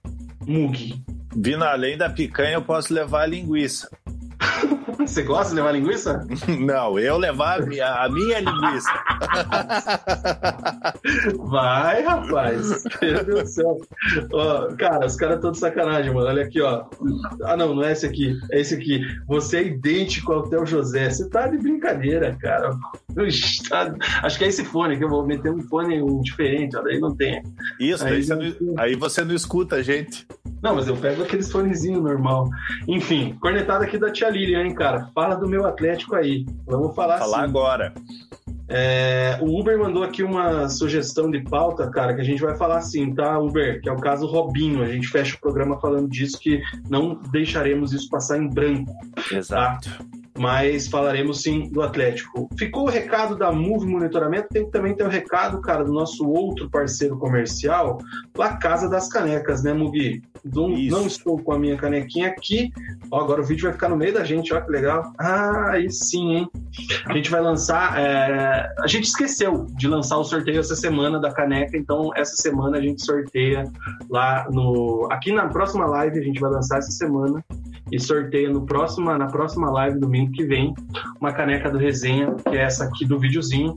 Mug? 0.47 1.03
Vindo 1.35 1.63
além 1.63 1.97
da 1.97 2.09
picanha, 2.09 2.53
eu 2.53 2.61
posso 2.61 2.93
levar 2.93 3.23
a 3.23 3.27
linguiça. 3.27 3.89
Você 4.99 5.23
gosta 5.23 5.49
de 5.49 5.55
levar 5.55 5.71
linguiça? 5.71 6.25
Não, 6.59 6.99
eu 6.99 7.17
levar 7.17 7.61
a 7.61 7.65
minha, 7.65 7.87
a 7.87 8.09
minha 8.09 8.39
linguiça. 8.39 8.91
Vai, 11.45 12.03
rapaz. 12.03 12.83
Meu 13.01 13.23
Deus 13.23 13.43
do 13.43 13.47
céu. 13.47 13.77
Ó, 14.31 14.67
cara, 14.75 15.05
os 15.05 15.15
caras 15.15 15.35
estão 15.37 15.51
de 15.51 15.59
sacanagem, 15.59 16.13
mano. 16.13 16.27
Olha 16.27 16.43
aqui, 16.43 16.61
ó. 16.61 16.85
Ah, 17.43 17.57
não, 17.57 17.75
não 17.75 17.83
é 17.83 17.91
esse 17.91 18.05
aqui. 18.05 18.37
É 18.51 18.59
esse 18.59 18.75
aqui. 18.75 19.01
Você 19.27 19.57
é 19.57 19.67
idêntico 19.67 20.33
ao 20.33 20.43
Theo 20.49 20.65
José. 20.65 21.09
Você 21.09 21.29
tá 21.29 21.47
de 21.47 21.57
brincadeira, 21.57 22.35
cara. 22.39 22.71
Tá... 23.69 23.95
Acho 24.23 24.37
que 24.37 24.45
é 24.45 24.47
esse 24.47 24.63
fone 24.65 24.97
que 24.97 25.03
eu 25.03 25.09
vou 25.09 25.25
meter 25.25 25.51
um 25.51 25.61
fone 25.61 26.03
diferente, 26.21 26.75
ó. 26.77 26.81
Daí 26.81 26.99
não 26.99 27.15
tem. 27.15 27.41
Isso, 27.79 28.05
aí, 28.05 28.23
você, 28.23 28.35
não... 28.35 28.73
aí 28.77 28.95
você 28.95 29.23
não 29.23 29.35
escuta 29.35 29.77
a 29.77 29.81
gente. 29.81 30.27
Não, 30.65 30.73
mas 30.73 30.87
eu 30.87 30.97
pego 30.97 31.21
aqueles 31.21 31.51
fonezinhos 31.51 32.01
normal. 32.01 32.49
Enfim, 32.87 33.37
cornetada 33.39 33.85
aqui 33.85 33.99
da 33.99 34.11
tia 34.11 34.27
Lilian, 34.31 34.63
hein, 34.63 34.73
cara? 34.73 35.11
Fala 35.13 35.35
do 35.35 35.47
meu 35.47 35.63
Atlético 35.63 36.15
aí. 36.15 36.43
Vamos 36.65 36.95
falar 36.95 37.19
Falar 37.19 37.41
assim. 37.41 37.49
agora. 37.49 37.93
É, 38.67 39.37
o 39.43 39.59
Uber 39.59 39.77
mandou 39.77 40.01
aqui 40.01 40.23
uma 40.23 40.67
sugestão 40.67 41.29
de 41.29 41.43
pauta, 41.43 41.87
cara, 41.91 42.15
que 42.15 42.21
a 42.21 42.23
gente 42.23 42.41
vai 42.41 42.57
falar 42.57 42.77
assim, 42.77 43.13
tá, 43.13 43.37
Uber? 43.37 43.79
Que 43.79 43.87
é 43.87 43.91
o 43.91 43.99
caso 44.01 44.25
Robinho. 44.25 44.81
A 44.81 44.87
gente 44.87 45.07
fecha 45.07 45.35
o 45.35 45.39
programa 45.39 45.79
falando 45.79 46.09
disso, 46.09 46.39
que 46.39 46.59
não 46.89 47.13
deixaremos 47.31 47.93
isso 47.93 48.09
passar 48.09 48.39
em 48.39 48.49
branco. 48.49 48.91
Tá? 49.13 49.37
Exato. 49.37 49.87
Tá? 49.87 50.24
Mas 50.37 50.87
falaremos 50.87 51.41
sim 51.41 51.69
do 51.69 51.81
Atlético. 51.81 52.49
Ficou 52.57 52.83
o 52.83 52.89
recado 52.89 53.37
da 53.37 53.51
Move 53.51 53.85
Monitoramento, 53.85 54.49
tem 54.49 54.69
também 54.69 54.93
ter 54.93 55.05
o 55.05 55.09
recado, 55.09 55.61
cara, 55.61 55.83
do 55.83 55.93
nosso 55.93 56.27
outro 56.27 56.69
parceiro 56.69 57.17
comercial, 57.17 57.97
a 58.37 58.57
Casa 58.57 58.89
das 58.89 59.07
Canecas, 59.07 59.63
né, 59.63 59.73
Mugi? 59.73 60.21
Não, 60.43 60.69
não 60.69 61.07
estou 61.07 61.39
com 61.39 61.53
a 61.53 61.59
minha 61.59 61.77
canequinha 61.77 62.27
aqui. 62.27 62.71
Ó, 63.09 63.19
agora 63.19 63.41
o 63.41 63.45
vídeo 63.45 63.63
vai 63.63 63.73
ficar 63.73 63.89
no 63.89 63.97
meio 63.97 64.13
da 64.13 64.23
gente, 64.23 64.53
ó, 64.53 64.61
que 64.61 64.71
legal. 64.71 65.11
Ah, 65.17 65.71
aí 65.71 65.89
sim, 65.89 66.35
hein? 66.35 66.49
A 67.05 67.13
gente 67.13 67.31
vai 67.31 67.41
lançar. 67.41 67.97
É... 67.97 68.69
A 68.79 68.87
gente 68.87 69.05
esqueceu 69.05 69.65
de 69.75 69.87
lançar 69.87 70.17
o 70.17 70.23
sorteio 70.23 70.59
essa 70.59 70.75
semana 70.75 71.19
da 71.19 71.31
caneca, 71.31 71.77
então 71.77 72.11
essa 72.15 72.35
semana 72.35 72.77
a 72.77 72.81
gente 72.81 73.03
sorteia 73.03 73.63
lá 74.09 74.47
no. 74.51 75.07
Aqui 75.11 75.31
na 75.31 75.47
próxima 75.47 75.85
live 75.85 76.19
a 76.19 76.23
gente 76.23 76.39
vai 76.39 76.51
lançar 76.51 76.77
essa 76.77 76.91
semana 76.91 77.43
e 77.91 77.99
sorteia 77.99 78.49
no 78.49 78.65
próxima, 78.65 79.17
na 79.17 79.27
próxima 79.27 79.69
live 79.71 79.99
domingo 79.99 80.24
que 80.31 80.45
vem 80.45 80.73
uma 81.19 81.31
caneca 81.31 81.69
do 81.69 81.77
Resenha, 81.77 82.35
que 82.35 82.55
é 82.55 82.61
essa 82.61 82.85
aqui 82.85 83.05
do 83.05 83.19
videozinho, 83.19 83.75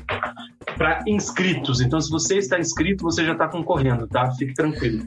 para 0.77 1.03
inscritos. 1.07 1.81
Então, 1.81 2.01
se 2.01 2.11
você 2.11 2.39
está 2.39 2.59
inscrito, 2.59 3.05
você 3.05 3.25
já 3.25 3.33
está 3.33 3.49
concorrendo, 3.49 4.07
tá? 4.07 4.31
Fique 4.33 4.55
tranquilo. 4.55 5.07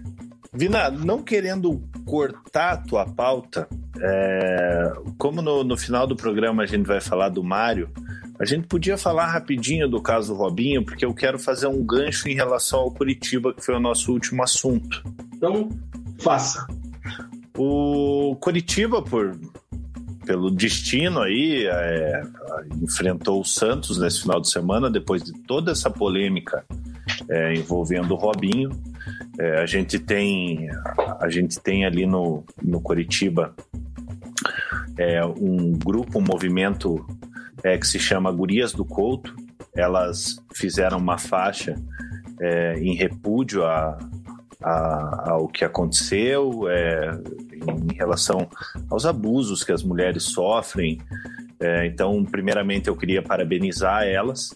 Vina, 0.54 0.92
não 0.92 1.24
querendo 1.24 1.82
cortar 2.06 2.72
a 2.72 2.78
tua 2.78 3.06
pauta, 3.06 3.68
é... 4.00 4.92
como 5.18 5.42
no, 5.42 5.64
no 5.64 5.78
final 5.78 6.06
do 6.06 6.16
programa 6.16 6.64
a 6.64 6.66
gente 6.66 6.86
vai 6.86 7.00
falar 7.00 7.30
do 7.30 7.42
Mário, 7.42 7.90
a 8.38 8.44
gente 8.44 8.68
podia 8.68 8.98
falar 8.98 9.28
rapidinho 9.28 9.88
do 9.88 10.02
caso 10.02 10.34
Robinho, 10.34 10.84
porque 10.84 11.06
eu 11.06 11.14
quero 11.14 11.38
fazer 11.38 11.68
um 11.68 11.86
gancho 11.86 12.28
em 12.28 12.34
relação 12.34 12.80
ao 12.80 12.92
Curitiba, 12.92 13.54
que 13.54 13.64
foi 13.64 13.76
o 13.76 13.80
nosso 13.80 14.12
último 14.12 14.44
assunto. 14.44 15.04
Então, 15.36 15.70
faça. 16.20 16.66
O 17.56 18.36
Curitiba, 18.42 19.02
por 19.02 19.38
pelo 20.32 20.50
destino 20.50 21.20
aí, 21.20 21.68
é, 21.68 22.24
enfrentou 22.82 23.42
o 23.42 23.44
Santos 23.44 23.98
nesse 23.98 24.22
final 24.22 24.40
de 24.40 24.50
semana, 24.50 24.90
depois 24.90 25.22
de 25.22 25.34
toda 25.34 25.74
essa 25.74 25.90
polêmica 25.90 26.64
é, 27.28 27.54
envolvendo 27.54 28.14
o 28.14 28.16
Robinho. 28.16 28.70
É, 29.38 29.62
a 29.62 29.66
gente 29.66 30.00
tem 30.00 30.70
a 31.20 31.30
gente 31.30 31.60
tem 31.60 31.84
ali 31.84 32.06
no, 32.06 32.46
no 32.64 32.80
Coritiba 32.80 33.54
é, 34.98 35.22
um 35.26 35.74
grupo, 35.74 36.20
um 36.20 36.24
movimento 36.24 37.06
é, 37.62 37.78
que 37.78 37.86
se 37.86 38.00
chama 38.00 38.32
Gurias 38.32 38.72
do 38.72 38.86
Couto. 38.86 39.36
Elas 39.76 40.42
fizeram 40.56 40.98
uma 40.98 41.18
faixa 41.18 41.76
é, 42.40 42.80
em 42.80 42.96
repúdio 42.96 43.66
a, 43.66 43.98
a, 44.64 45.32
ao 45.32 45.50
que 45.50 45.66
aconteceu, 45.66 46.70
é, 46.70 47.20
em 47.68 47.96
relação 47.96 48.50
aos 48.90 49.06
abusos 49.06 49.64
que 49.64 49.72
as 49.72 49.84
mulheres 49.84 50.24
sofrem. 50.24 51.00
É, 51.60 51.86
então, 51.86 52.24
primeiramente, 52.26 52.88
eu 52.88 52.96
queria 52.96 53.22
parabenizar 53.22 54.04
elas, 54.04 54.56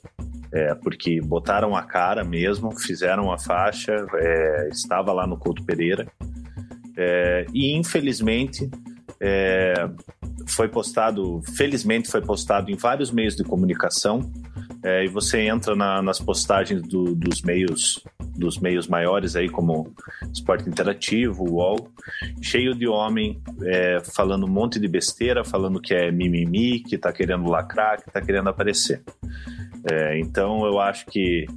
é, 0.52 0.74
porque 0.76 1.22
botaram 1.22 1.76
a 1.76 1.84
cara 1.84 2.24
mesmo, 2.24 2.72
fizeram 2.80 3.32
a 3.32 3.38
faixa, 3.38 4.06
é, 4.16 4.70
estava 4.72 5.14
lá 5.14 5.28
no 5.28 5.38
Couto 5.38 5.64
Pereira. 5.64 6.08
É, 6.98 7.46
e, 7.54 7.76
infelizmente, 7.76 8.70
é, 9.20 9.90
foi 10.48 10.68
postado, 10.68 11.42
felizmente 11.56 12.10
foi 12.10 12.22
postado 12.22 12.72
em 12.72 12.76
vários 12.76 13.12
meios 13.12 13.36
de 13.36 13.44
comunicação, 13.44 14.32
é, 14.86 15.04
e 15.04 15.08
você 15.08 15.42
entra 15.42 15.76
na, 15.76 16.00
nas 16.00 16.20
postagens 16.20 16.80
do, 16.84 17.16
dos 17.16 17.42
meios 17.42 18.04
dos 18.36 18.60
meios 18.60 18.88
maiores 18.88 19.36
aí 19.36 19.50
como 19.50 19.94
Esporte 20.32 20.70
Interativo, 20.70 21.50
UOL, 21.50 21.90
cheio 22.42 22.76
de 22.76 22.86
homem 22.86 23.42
é, 23.64 24.00
falando 24.14 24.46
um 24.46 24.50
monte 24.50 24.78
de 24.78 24.88
besteira, 24.90 25.44
falando 25.44 25.80
que 25.80 25.94
é 25.94 26.12
mimimi, 26.12 26.82
que 26.82 26.98
tá 26.98 27.14
querendo 27.14 27.50
lacrar, 27.50 28.04
que 28.04 28.12
tá 28.12 28.22
querendo 28.22 28.50
aparecer. 28.50 29.02
É, 29.90 30.20
então 30.20 30.66
eu 30.66 30.80
acho 30.80 31.06
que 31.06 31.48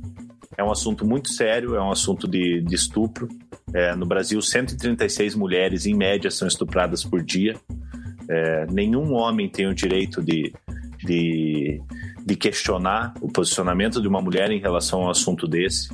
é 0.56 0.64
um 0.64 0.70
assunto 0.70 1.06
muito 1.06 1.28
sério, 1.28 1.74
é 1.74 1.82
um 1.82 1.90
assunto 1.90 2.28
de, 2.28 2.62
de 2.62 2.74
estupro. 2.74 3.28
É, 3.74 3.94
no 3.94 4.06
Brasil, 4.06 4.40
136 4.40 5.34
mulheres 5.34 5.84
em 5.84 5.94
média 5.94 6.30
são 6.30 6.48
estupradas 6.48 7.04
por 7.04 7.22
dia. 7.22 7.56
É, 8.28 8.66
nenhum 8.70 9.12
homem 9.14 9.48
tem 9.48 9.66
o 9.66 9.74
direito 9.74 10.22
de, 10.22 10.52
de, 10.98 11.80
de 12.28 12.36
questionar 12.36 13.14
o 13.22 13.28
posicionamento 13.32 14.02
de 14.02 14.06
uma 14.06 14.20
mulher 14.20 14.50
em 14.50 14.60
relação 14.60 15.00
a 15.00 15.06
um 15.06 15.10
assunto 15.10 15.48
desse. 15.48 15.88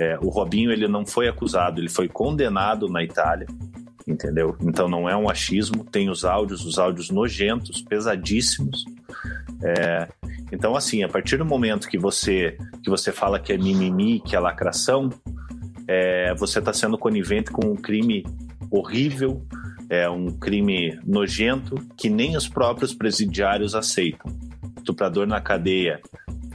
É, 0.00 0.18
o 0.18 0.30
Robinho 0.30 0.72
ele 0.72 0.88
não 0.88 1.04
foi 1.04 1.28
acusado, 1.28 1.78
ele 1.78 1.90
foi 1.90 2.08
condenado 2.08 2.88
na 2.88 3.04
Itália, 3.04 3.46
entendeu? 4.08 4.56
Então 4.62 4.88
não 4.88 5.06
é 5.06 5.14
um 5.14 5.28
achismo. 5.28 5.84
Tem 5.84 6.08
os 6.08 6.24
áudios, 6.24 6.64
os 6.64 6.78
áudios 6.78 7.10
nojentos, 7.10 7.82
pesadíssimos. 7.82 8.86
É, 9.62 10.08
então 10.50 10.74
assim, 10.74 11.02
a 11.02 11.08
partir 11.08 11.36
do 11.36 11.44
momento 11.44 11.86
que 11.86 11.98
você 11.98 12.56
que 12.82 12.88
você 12.88 13.12
fala 13.12 13.38
que 13.38 13.52
é 13.52 13.58
mimimi, 13.58 14.20
que 14.20 14.34
é 14.34 14.40
lacração, 14.40 15.10
é, 15.86 16.34
você 16.34 16.60
está 16.60 16.72
sendo 16.72 16.96
conivente 16.96 17.50
com 17.50 17.66
um 17.66 17.76
crime 17.76 18.24
horrível, 18.70 19.46
é 19.90 20.08
um 20.08 20.30
crime 20.30 20.98
nojento 21.04 21.74
que 21.94 22.08
nem 22.08 22.38
os 22.38 22.48
próprios 22.48 22.94
presidiários 22.94 23.74
aceitam. 23.74 24.32
Estuprador 24.76 25.26
na 25.26 25.40
cadeia 25.40 26.00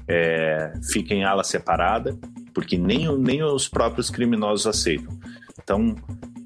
é, 0.07 0.73
fica 0.91 1.13
em 1.13 1.23
ala 1.23 1.43
separada, 1.43 2.17
porque 2.53 2.77
nem, 2.77 3.07
nem 3.17 3.43
os 3.43 3.67
próprios 3.67 4.09
criminosos 4.09 4.65
aceitam. 4.65 5.17
Então, 5.61 5.95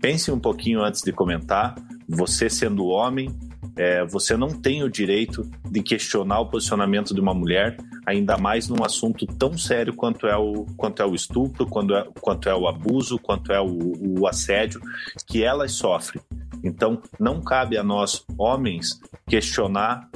pense 0.02 0.32
um 0.32 0.40
pouquinho 0.40 0.84
antes 0.84 1.02
de 1.02 1.14
comentar. 1.14 1.76
Você 2.10 2.50
sendo 2.50 2.88
homem, 2.88 3.34
é, 3.76 4.06
você 4.06 4.36
não 4.36 4.50
tem 4.50 4.84
o 4.84 4.90
direito 4.90 5.50
de 5.70 5.82
questionar 5.82 6.42
o 6.42 6.50
posicionamento 6.50 7.14
de 7.14 7.22
uma 7.22 7.34
mulher, 7.34 7.78
ainda 8.06 8.38
mais 8.38 8.68
num 8.68 8.84
assunto 8.84 9.26
tão 9.26 9.58
sério 9.58 9.94
quanto 9.96 10.28
é 10.28 10.36
o, 10.36 10.66
quanto 10.78 11.02
é 11.02 11.06
o 11.06 11.16
estupro, 11.16 11.66
quanto 11.66 11.96
é, 11.96 12.06
quanto 12.20 12.50
é 12.50 12.56
o 12.56 12.68
abuso, 12.68 13.18
quanto 13.18 13.52
é 13.52 13.62
o, 13.62 14.20
o 14.20 14.28
assédio 14.28 14.82
que 15.26 15.44
elas 15.44 15.72
sofrem. 15.72 16.22
Então, 16.64 17.02
não 17.20 17.42
cabe 17.42 17.78
a 17.78 17.84
nós, 17.84 18.26
homens, 18.38 19.00
questionar 19.28 20.10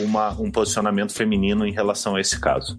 uma, 0.00 0.30
um 0.40 0.50
posicionamento 0.50 1.12
feminino 1.12 1.66
em 1.66 1.72
relação 1.72 2.16
a 2.16 2.20
esse 2.20 2.40
caso. 2.40 2.78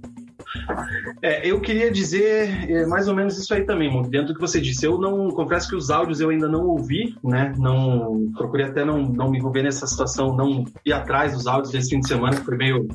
É, 1.22 1.48
eu 1.48 1.60
queria 1.60 1.92
dizer 1.92 2.72
é, 2.72 2.86
mais 2.86 3.08
ou 3.08 3.16
menos 3.16 3.38
isso 3.38 3.54
aí 3.54 3.66
também, 3.66 3.90
dentro 4.04 4.30
do 4.30 4.34
que 4.36 4.40
você 4.40 4.62
disse. 4.62 4.86
Eu 4.86 4.98
não 4.98 5.30
confesso 5.30 5.68
que 5.68 5.76
os 5.76 5.90
áudios 5.90 6.20
eu 6.20 6.30
ainda 6.30 6.48
não 6.48 6.66
ouvi, 6.66 7.16
né? 7.24 7.54
Não 7.58 8.32
procurei 8.36 8.66
até 8.66 8.86
não, 8.86 9.02
não 9.02 9.30
me 9.30 9.38
envolver 9.38 9.64
nessa 9.64 9.86
situação, 9.86 10.36
não 10.36 10.66
ir 10.86 10.94
atrás 10.94 11.34
dos 11.34 11.48
áudios 11.48 11.72
desse 11.72 11.90
fim 11.90 12.00
de 12.00 12.08
semana, 12.08 12.38
que 12.38 12.46
foi 12.46 12.58
meio 12.58 12.88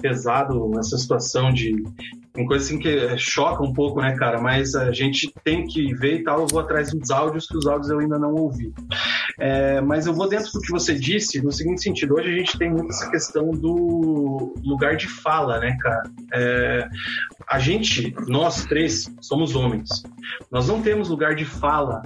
pesado 0.00 0.70
essa 0.78 0.98
situação 0.98 1.52
de 1.52 1.82
uma 2.36 2.46
coisa 2.46 2.64
assim 2.64 2.78
que 2.78 3.16
choca 3.18 3.62
um 3.62 3.72
pouco, 3.72 4.00
né, 4.00 4.14
cara? 4.16 4.40
Mas 4.40 4.74
a 4.74 4.92
gente 4.92 5.32
tem 5.44 5.66
que 5.66 5.94
ver 5.94 6.20
e 6.20 6.24
tal. 6.24 6.40
Eu 6.40 6.46
vou 6.46 6.60
atrás 6.60 6.92
dos 6.92 7.10
áudios, 7.10 7.46
que 7.46 7.56
os 7.56 7.66
áudios 7.66 7.90
eu 7.90 7.98
ainda 7.98 8.18
não 8.18 8.34
ouvi. 8.34 8.72
É, 9.38 9.80
mas 9.80 10.06
eu 10.06 10.14
vou 10.14 10.28
dentro 10.28 10.52
do 10.52 10.60
que 10.60 10.70
você 10.70 10.94
disse, 10.94 11.42
no 11.42 11.52
seguinte 11.52 11.82
sentido: 11.82 12.14
hoje 12.14 12.32
a 12.32 12.38
gente 12.38 12.58
tem 12.58 12.70
muito 12.70 12.90
essa 12.90 13.10
questão 13.10 13.50
do 13.50 14.54
lugar 14.64 14.96
de 14.96 15.08
fala, 15.08 15.58
né, 15.58 15.76
cara? 15.80 16.02
É, 16.32 16.88
a 17.48 17.58
gente, 17.58 18.14
nós 18.26 18.64
três, 18.64 19.10
somos 19.20 19.54
homens. 19.54 19.88
Nós 20.50 20.68
não 20.68 20.82
temos 20.82 21.08
lugar 21.08 21.34
de 21.34 21.44
fala 21.44 22.02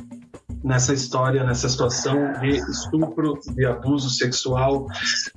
nessa 0.63 0.93
história, 0.93 1.45
nessa 1.45 1.69
situação 1.69 2.33
de 2.41 2.49
estupro, 2.49 3.39
de 3.55 3.65
abuso 3.65 4.11
sexual. 4.11 4.87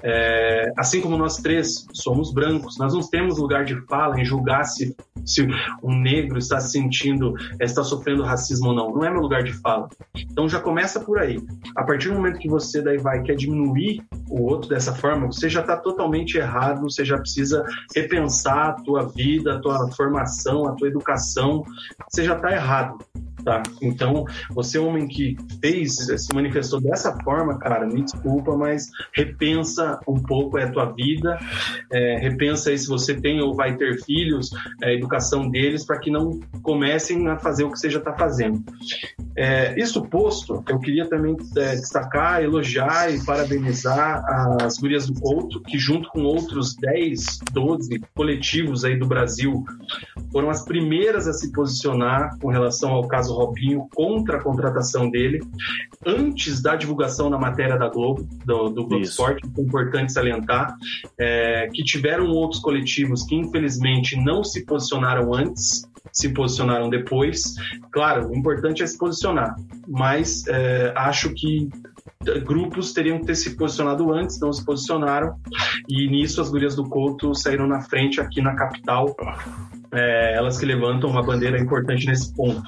É, 0.02 0.72
assim 0.78 1.02
como 1.02 1.18
nós 1.18 1.38
três 1.38 1.86
somos 1.94 2.34
brancos, 2.34 2.78
nós 2.78 2.94
não 2.94 3.02
temos 3.02 3.38
lugar 3.38 3.66
de 3.66 3.76
fala 3.88 4.20
em 4.20 4.26
julgar 4.26 4.64
se, 4.66 4.96
se 5.26 5.48
um 5.82 5.98
negro 6.00 6.38
está 6.38 6.60
se 6.60 6.72
sentindo, 6.72 7.34
está 7.60 7.84
sofrendo 7.84 8.24
racismo 8.24 8.70
ou 8.70 8.76
não. 8.76 8.94
Não 8.94 9.06
é 9.06 9.10
meu 9.10 9.22
lugar 9.22 9.44
de 9.44 9.54
fala. 9.54 9.88
Então 10.16 10.48
já 10.48 10.60
começa 10.60 11.00
por 11.00 11.20
aí. 11.20 11.42
A 11.76 11.84
partir 11.84 12.10
do 12.10 12.16
momento 12.16 12.40
que 12.40 12.50
você 12.50 12.82
daí 12.82 12.98
vai 12.98 13.22
quer 13.22 13.36
diminuir 13.36 14.04
o 14.30 14.44
outro 14.44 14.70
dessa 14.70 14.94
forma, 14.94 15.28
você 15.28 15.50
já 15.50 15.62
está 15.62 15.78
totalmente 15.78 16.38
errado, 16.38 16.82
você 16.82 17.06
já 17.06 17.18
precisa 17.18 17.64
repensar 17.96 18.70
a 18.70 18.74
tua 18.74 19.08
vida, 19.08 19.56
a 19.56 19.60
tua 19.60 19.90
formação, 19.92 20.68
a 20.68 20.74
tua 20.74 20.88
educação, 20.88 21.64
você 22.10 22.24
já 22.24 22.36
está 22.36 22.52
errado. 22.52 22.98
Tá? 23.44 23.62
Então, 23.82 24.26
você, 24.52 24.80
homem 24.80 25.08
que 25.08 25.36
fez, 25.62 25.96
se 25.96 26.34
manifestou 26.34 26.80
dessa 26.80 27.18
forma, 27.24 27.58
cara, 27.60 27.86
me 27.86 28.04
desculpa, 28.04 28.56
mas 28.56 28.90
repensa 29.14 30.00
um 30.08 30.22
pouco 30.22 30.58
é 30.58 30.64
a 30.64 30.72
tua 30.72 30.86
vida, 30.94 31.38
é, 31.92 32.18
repensa 32.20 32.70
aí 32.70 32.78
se 32.78 32.88
você 32.88 33.14
tem 33.16 33.42
ou 33.42 33.54
vai 33.54 33.76
ter 33.76 34.02
filhos, 34.04 34.50
é, 34.82 34.90
a 34.90 34.94
educação 34.94 35.50
deles, 35.50 35.86
para 35.86 36.00
que 36.00 36.10
não 36.10 36.40
comecem 36.62 37.28
a 37.28 37.38
fazer 37.38 37.64
o 37.64 37.72
que 37.72 37.80
você 37.80 37.90
já 37.90 38.00
está 38.00 38.14
fazendo. 38.14 38.64
É, 39.36 39.78
isso 39.80 40.02
posto, 40.04 40.64
eu 40.70 40.80
queria 40.80 41.08
também 41.08 41.36
é, 41.58 41.76
destacar, 41.76 42.44
elogiar 42.44 43.14
e 43.14 43.24
parabenizar 43.26 44.24
as 44.62 44.78
gurias 44.78 45.08
do 45.08 45.20
Couto, 45.20 45.62
que 45.62 45.78
junto 45.78 46.10
com 46.10 46.22
outros 46.24 46.76
10, 46.76 47.40
12 47.52 48.00
coletivos 48.16 48.86
aí 48.86 48.98
do 48.98 49.08
Brasil, 49.08 49.64
foram 50.32 50.50
as 50.50 50.64
primeiras 50.64 51.28
a 51.28 51.34
se 51.34 51.52
posicionar 51.52 52.38
com 52.40 52.50
relação 52.50 52.92
ao 52.92 53.08
caso 53.08 53.33
Robinho 53.34 53.88
contra 53.94 54.38
a 54.38 54.42
contratação 54.42 55.10
dele, 55.10 55.42
antes 56.06 56.62
da 56.62 56.76
divulgação 56.76 57.30
na 57.30 57.38
matéria 57.38 57.78
da 57.78 57.90
Globo, 57.90 58.28
do, 58.46 58.70
do 58.70 58.86
Globo 58.86 59.04
Esporte, 59.04 59.42
é 59.46 59.62
importante 59.62 60.12
salientar, 60.12 60.76
é, 61.18 61.68
que 61.74 61.84
tiveram 61.84 62.28
outros 62.28 62.62
coletivos 62.62 63.24
que 63.24 63.36
infelizmente 63.36 64.16
não 64.16 64.44
se 64.44 64.66
posicionaram 64.66 65.34
antes, 65.34 65.84
se 66.12 66.30
posicionaram 66.30 66.90
depois. 66.90 67.56
Claro, 67.92 68.30
o 68.30 68.36
importante 68.36 68.84
é 68.84 68.88
se 68.88 68.98
posicionar, 68.98 69.56
mas 69.88 70.46
é, 70.48 70.94
acho 70.96 71.34
que 71.34 71.70
grupos 72.44 72.94
teriam 72.94 73.20
que 73.20 73.26
ter 73.26 73.36
se 73.36 73.56
posicionado 73.56 74.12
antes, 74.14 74.40
não 74.40 74.52
se 74.52 74.64
posicionaram, 74.64 75.36
e 75.88 76.08
nisso 76.08 76.42
as 76.42 76.50
gurias 76.50 76.76
do 76.76 76.84
Couto 76.84 77.34
saíram 77.36 77.68
na 77.68 77.82
frente 77.82 78.20
aqui 78.20 78.42
na 78.42 78.56
capital. 78.56 79.16
É, 79.96 80.36
elas 80.36 80.58
que 80.58 80.66
levantam 80.66 81.08
uma 81.08 81.22
bandeira 81.22 81.60
importante 81.60 82.08
nesse 82.08 82.34
ponto. 82.34 82.64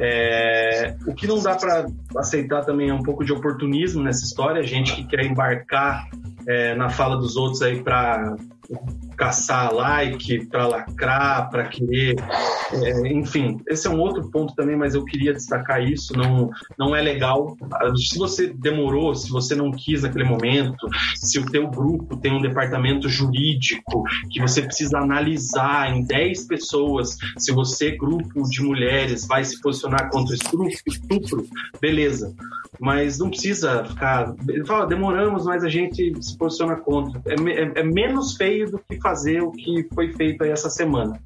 É, 0.00 0.96
o 1.06 1.14
que 1.14 1.26
não 1.26 1.42
dá 1.42 1.54
para 1.54 1.86
aceitar 2.16 2.64
também 2.64 2.88
é 2.88 2.94
um 2.94 3.02
pouco 3.02 3.22
de 3.22 3.32
oportunismo 3.32 4.02
nessa 4.02 4.24
história, 4.24 4.62
gente 4.62 4.94
que 4.96 5.04
quer 5.04 5.26
embarcar 5.26 6.08
é, 6.46 6.74
na 6.74 6.88
fala 6.88 7.16
dos 7.16 7.36
outros 7.36 7.60
aí 7.60 7.82
para 7.82 8.36
caçar 9.16 9.72
like, 9.72 10.46
para 10.46 10.66
lacrar, 10.66 11.50
para 11.50 11.68
querer. 11.68 12.16
É, 12.72 13.08
enfim, 13.12 13.58
esse 13.68 13.86
é 13.86 13.90
um 13.90 14.00
outro 14.00 14.30
ponto 14.30 14.54
também, 14.54 14.76
mas 14.76 14.94
eu 14.94 15.04
queria 15.04 15.32
destacar 15.32 15.82
isso. 15.82 16.16
Não, 16.16 16.50
não 16.78 16.94
é 16.94 17.00
legal. 17.00 17.56
Se 17.96 18.18
você 18.18 18.52
demorou, 18.52 19.14
se 19.14 19.30
você 19.30 19.54
não 19.54 19.70
quis 19.70 20.02
naquele 20.02 20.24
momento, 20.24 20.88
se 21.16 21.38
o 21.38 21.46
teu 21.46 21.68
grupo 21.68 22.16
tem 22.16 22.32
um 22.32 22.42
departamento 22.42 23.08
jurídico 23.08 24.02
que 24.30 24.40
você 24.40 24.62
precisa 24.62 24.98
analisar 24.98 25.94
em 25.94 26.04
10 26.04 26.46
pessoas, 26.46 27.16
se 27.38 27.52
você, 27.52 27.96
grupo 27.96 28.42
de 28.48 28.62
mulheres, 28.62 29.26
vai 29.26 29.44
se 29.44 29.60
posicionar 29.60 30.10
contra 30.10 30.34
estupro, 30.34 30.68
estupro 30.86 31.46
beleza. 31.80 32.34
Mas 32.80 33.18
não 33.18 33.30
precisa 33.30 33.84
ficar. 33.84 34.34
Ele 34.48 34.64
fala, 34.64 34.86
demoramos, 34.86 35.44
mas 35.44 35.64
a 35.64 35.68
gente 35.68 36.12
se 36.22 36.36
posiciona 36.36 36.76
contra. 36.76 37.20
É, 37.26 37.34
é, 37.34 37.72
é, 37.76 37.82
menos 37.82 38.36
feio 38.36 38.70
do 38.70 38.78
que 38.78 39.00
fazer 39.00 39.42
o 39.42 39.50
que 39.50 39.86
foi 39.94 40.12
feito 40.12 40.44
aí 40.44 40.50
essa 40.50 40.70
semana. 40.70 41.18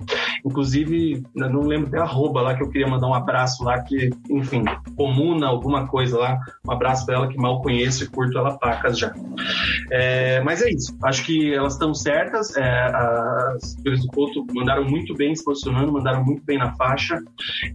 Inclusive, 0.45 1.23
não 1.35 1.63
lembro 1.63 1.89
até 1.89 1.99
arroba 1.99 2.41
lá 2.41 2.55
que 2.55 2.63
eu 2.63 2.69
queria 2.69 2.89
mandar 2.89 3.09
um 3.09 3.15
abraço 3.15 3.65
lá, 3.65 3.81
que, 3.83 4.11
enfim, 4.31 4.65
comuna, 4.97 5.47
alguma 5.47 5.87
coisa 5.87 6.19
lá. 6.19 6.39
Um 6.67 6.73
abraço 6.73 7.05
pra 7.07 7.17
ela 7.17 7.29
que 7.29 7.37
mal 7.37 7.61
conheço 7.63 8.05
e 8.05 8.09
curto 8.09 8.39
ela 8.39 8.59
pacas 8.59 8.99
já. 8.99 9.13
É, 9.91 10.41
mas 10.43 10.63
é 10.63 10.71
isso. 10.71 10.97
Acho 11.03 11.25
que 11.25 11.53
elas 11.53 11.75
estão 11.75 11.95
certas. 11.95 12.57
É, 12.57 12.85
as 13.61 13.77
filhas 13.83 14.01
do 14.01 14.09
Couto 14.09 14.47
mandaram 14.53 14.85
muito 14.85 15.15
bem 15.15 15.35
se 15.35 15.45
posicionando, 15.45 15.93
mandaram 15.93 16.25
muito 16.25 16.43
bem 16.45 16.59
na 16.59 16.73
faixa. 16.75 17.23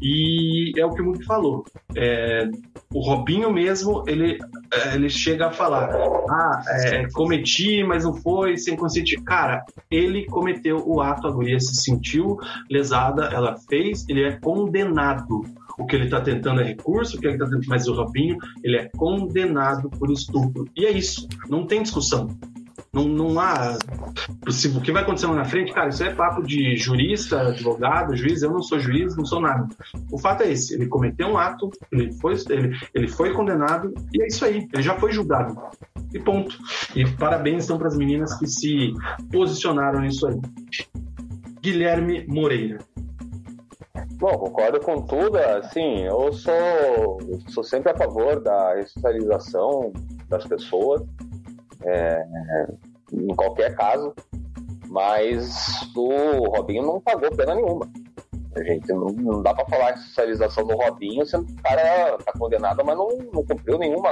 E 0.02 0.74
é 0.78 0.86
o 0.86 0.92
que 0.92 1.02
o 1.02 1.06
Mundo 1.06 1.24
falou. 1.26 1.66
É, 1.96 2.50
o 2.94 3.00
Robinho 3.00 3.52
mesmo, 3.52 3.65
ele, 4.08 4.38
é, 4.72 4.96
ele 4.96 5.10
chega 5.10 5.48
a 5.48 5.52
falar: 5.52 5.90
ah, 6.30 6.64
é, 6.68 7.10
cometi, 7.12 7.84
mas 7.84 8.04
não 8.04 8.14
foi, 8.14 8.58
sem 8.58 8.76
consciente. 8.76 9.16
Cara, 9.24 9.64
ele 9.90 10.26
cometeu 10.26 10.84
o 10.86 11.02
ato, 11.02 11.28
a 11.28 11.32
guria 11.32 11.60
se 11.60 11.76
sentiu 11.76 12.38
lesada, 12.70 13.26
ela 13.26 13.56
fez, 13.70 14.06
ele 14.10 14.24
é 14.24 14.32
condenado. 14.40 15.42
O 15.78 15.86
que 15.86 15.96
ele 15.96 16.06
está 16.06 16.22
tentando 16.22 16.62
é 16.62 16.64
recurso, 16.64 17.18
o 17.18 17.20
que 17.20 17.28
ele 17.28 17.34
está 17.34 17.46
tentando, 17.46 17.68
mas 17.68 17.86
o 17.88 17.94
Robinho, 17.94 18.38
ele 18.64 18.78
é 18.78 18.90
condenado 18.96 19.90
por 19.90 20.10
estupro. 20.10 20.66
E 20.76 20.86
é 20.86 20.92
isso, 20.92 21.28
não 21.50 21.66
tem 21.66 21.84
discussão. 21.84 22.30
Não, 22.96 23.04
não 23.04 23.38
há. 23.42 23.78
O 24.74 24.82
que 24.82 24.92
vai 24.94 25.04
acontecer 25.04 25.28
lá 25.28 25.36
na 25.36 25.44
frente, 25.44 25.74
cara, 25.74 25.90
isso 25.90 26.02
é 26.02 26.16
papo 26.16 26.42
de 26.42 26.78
jurista, 26.78 27.50
advogado, 27.50 28.16
juiz. 28.16 28.42
Eu 28.42 28.52
não 28.52 28.64
sou 28.64 28.80
juiz, 28.80 29.18
não 29.18 29.26
sou 29.26 29.42
nada. 29.42 29.68
O 30.10 30.18
fato 30.18 30.44
é 30.44 30.54
esse: 30.54 30.74
ele 30.74 30.88
cometeu 30.88 31.28
um 31.28 31.38
ato, 31.38 31.70
ele 31.92 32.14
foi, 32.14 32.36
ele, 32.50 32.80
ele 32.94 33.08
foi 33.10 33.34
condenado, 33.34 33.94
e 34.14 34.24
é 34.24 34.28
isso 34.28 34.46
aí. 34.46 34.66
Ele 34.74 34.82
já 34.82 34.96
foi 34.98 35.12
julgado. 35.12 35.62
E 36.14 36.20
ponto. 36.20 36.58
E 36.96 37.06
parabéns 37.06 37.66
então 37.66 37.78
para 37.78 37.90
as 37.90 37.98
meninas 37.98 38.34
que 38.40 38.48
se 38.48 38.94
posicionaram 39.30 40.00
nisso 40.00 40.26
aí. 40.28 40.40
Guilherme 41.62 42.26
Moreira. 42.30 42.78
Bom, 44.14 44.38
concordo 44.38 44.80
com 44.80 45.02
tudo. 45.02 45.38
Assim, 45.38 46.04
eu 46.04 46.32
sou, 46.32 47.20
sou 47.50 47.64
sempre 47.64 47.92
a 47.92 47.98
favor 47.98 48.40
da 48.40 48.76
ressocialização 48.76 49.92
das 50.30 50.46
pessoas 50.46 51.04
é, 51.86 52.26
em 53.14 53.36
qualquer 53.36 53.76
caso, 53.76 54.14
mas 54.88 55.92
o 55.96 56.50
Robinho 56.50 56.84
não 56.84 57.02
pagou 57.02 57.30
pena 57.36 57.56
nenhuma. 57.56 57.90
A 58.56 58.64
gente 58.64 58.88
não, 58.88 59.08
não 59.08 59.44
dá 59.44 59.54
para 59.54 59.66
falar 59.66 59.94
em 59.94 59.98
socialização 59.98 60.66
do 60.66 60.76
Robinho, 60.76 61.26
sendo 61.26 61.46
que 61.46 61.54
o 61.54 61.62
cara 61.62 62.18
tá 62.18 62.32
condenado, 62.38 62.84
mas 62.86 62.98
não, 62.98 63.10
não 63.34 63.46
cumpriu 63.46 63.78
nenhuma. 63.78 64.10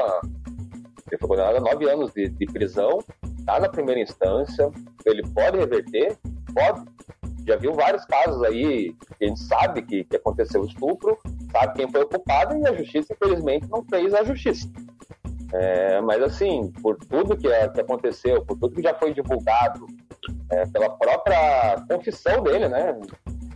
Ele 1.09 1.17
foi 1.17 1.29
condenado 1.29 1.57
a 1.57 1.61
nove 1.61 1.89
anos 1.89 2.11
de, 2.11 2.27
de 2.27 2.45
prisão, 2.47 2.99
tá 3.45 3.59
na 3.59 3.69
primeira 3.69 4.01
instância, 4.01 4.69
ele 5.05 5.25
pode 5.29 5.57
reverter, 5.57 6.17
pode. 6.53 6.85
Já 7.45 7.57
viu 7.57 7.73
vários 7.73 8.05
casos 8.05 8.41
aí 8.43 8.93
que 9.17 9.25
a 9.25 9.27
gente 9.27 9.39
sabe 9.41 9.81
que, 9.81 10.03
que 10.05 10.15
aconteceu 10.15 10.61
o 10.61 10.65
estupro, 10.65 11.17
sabe 11.51 11.73
quem 11.75 11.91
foi 11.91 12.03
o 12.03 12.07
culpado 12.07 12.57
e 12.57 12.67
a 12.67 12.73
justiça, 12.73 13.13
infelizmente, 13.13 13.67
não 13.69 13.83
fez 13.83 14.13
a 14.13 14.23
justiça. 14.23 14.67
É, 15.53 16.01
mas 16.01 16.21
assim, 16.23 16.71
por 16.81 16.97
tudo 16.97 17.37
que, 17.37 17.47
que, 17.47 17.81
aconteceu, 17.81 18.43
por 18.43 18.57
tudo 18.57 18.75
que 18.75 18.81
já 18.81 18.95
foi 18.95 19.13
divulgado, 19.13 19.85
é, 20.51 20.65
pela 20.65 20.89
própria 20.89 21.75
confissão 21.87 22.41
dele, 22.41 22.67
né? 22.67 22.99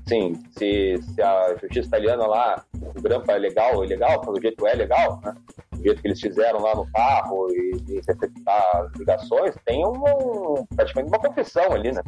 Sim, 0.08 0.34
se, 0.52 0.98
se 1.02 1.22
a 1.22 1.56
justiça 1.60 1.88
italiana 1.88 2.28
lá, 2.28 2.64
o 2.96 3.02
grampo 3.02 3.32
é 3.32 3.38
legal 3.40 3.76
ou 3.76 3.84
ilegal, 3.84 4.22
pelo 4.22 4.40
jeito 4.40 4.66
é 4.68 4.74
legal, 4.74 5.20
né? 5.24 5.34
Do 5.74 5.84
jeito 5.84 6.02
que 6.02 6.08
eles 6.08 6.22
fizeram 6.22 6.62
lá 6.62 6.76
no 6.76 6.90
carro 6.92 7.48
e, 7.52 7.84
e 7.90 8.00
as 8.00 8.92
ligações, 8.96 9.56
tem 9.66 9.84
um, 9.86 10.66
praticamente 10.76 11.10
uma 11.10 11.20
confissão 11.20 11.72
ali, 11.74 11.92
né? 11.92 12.02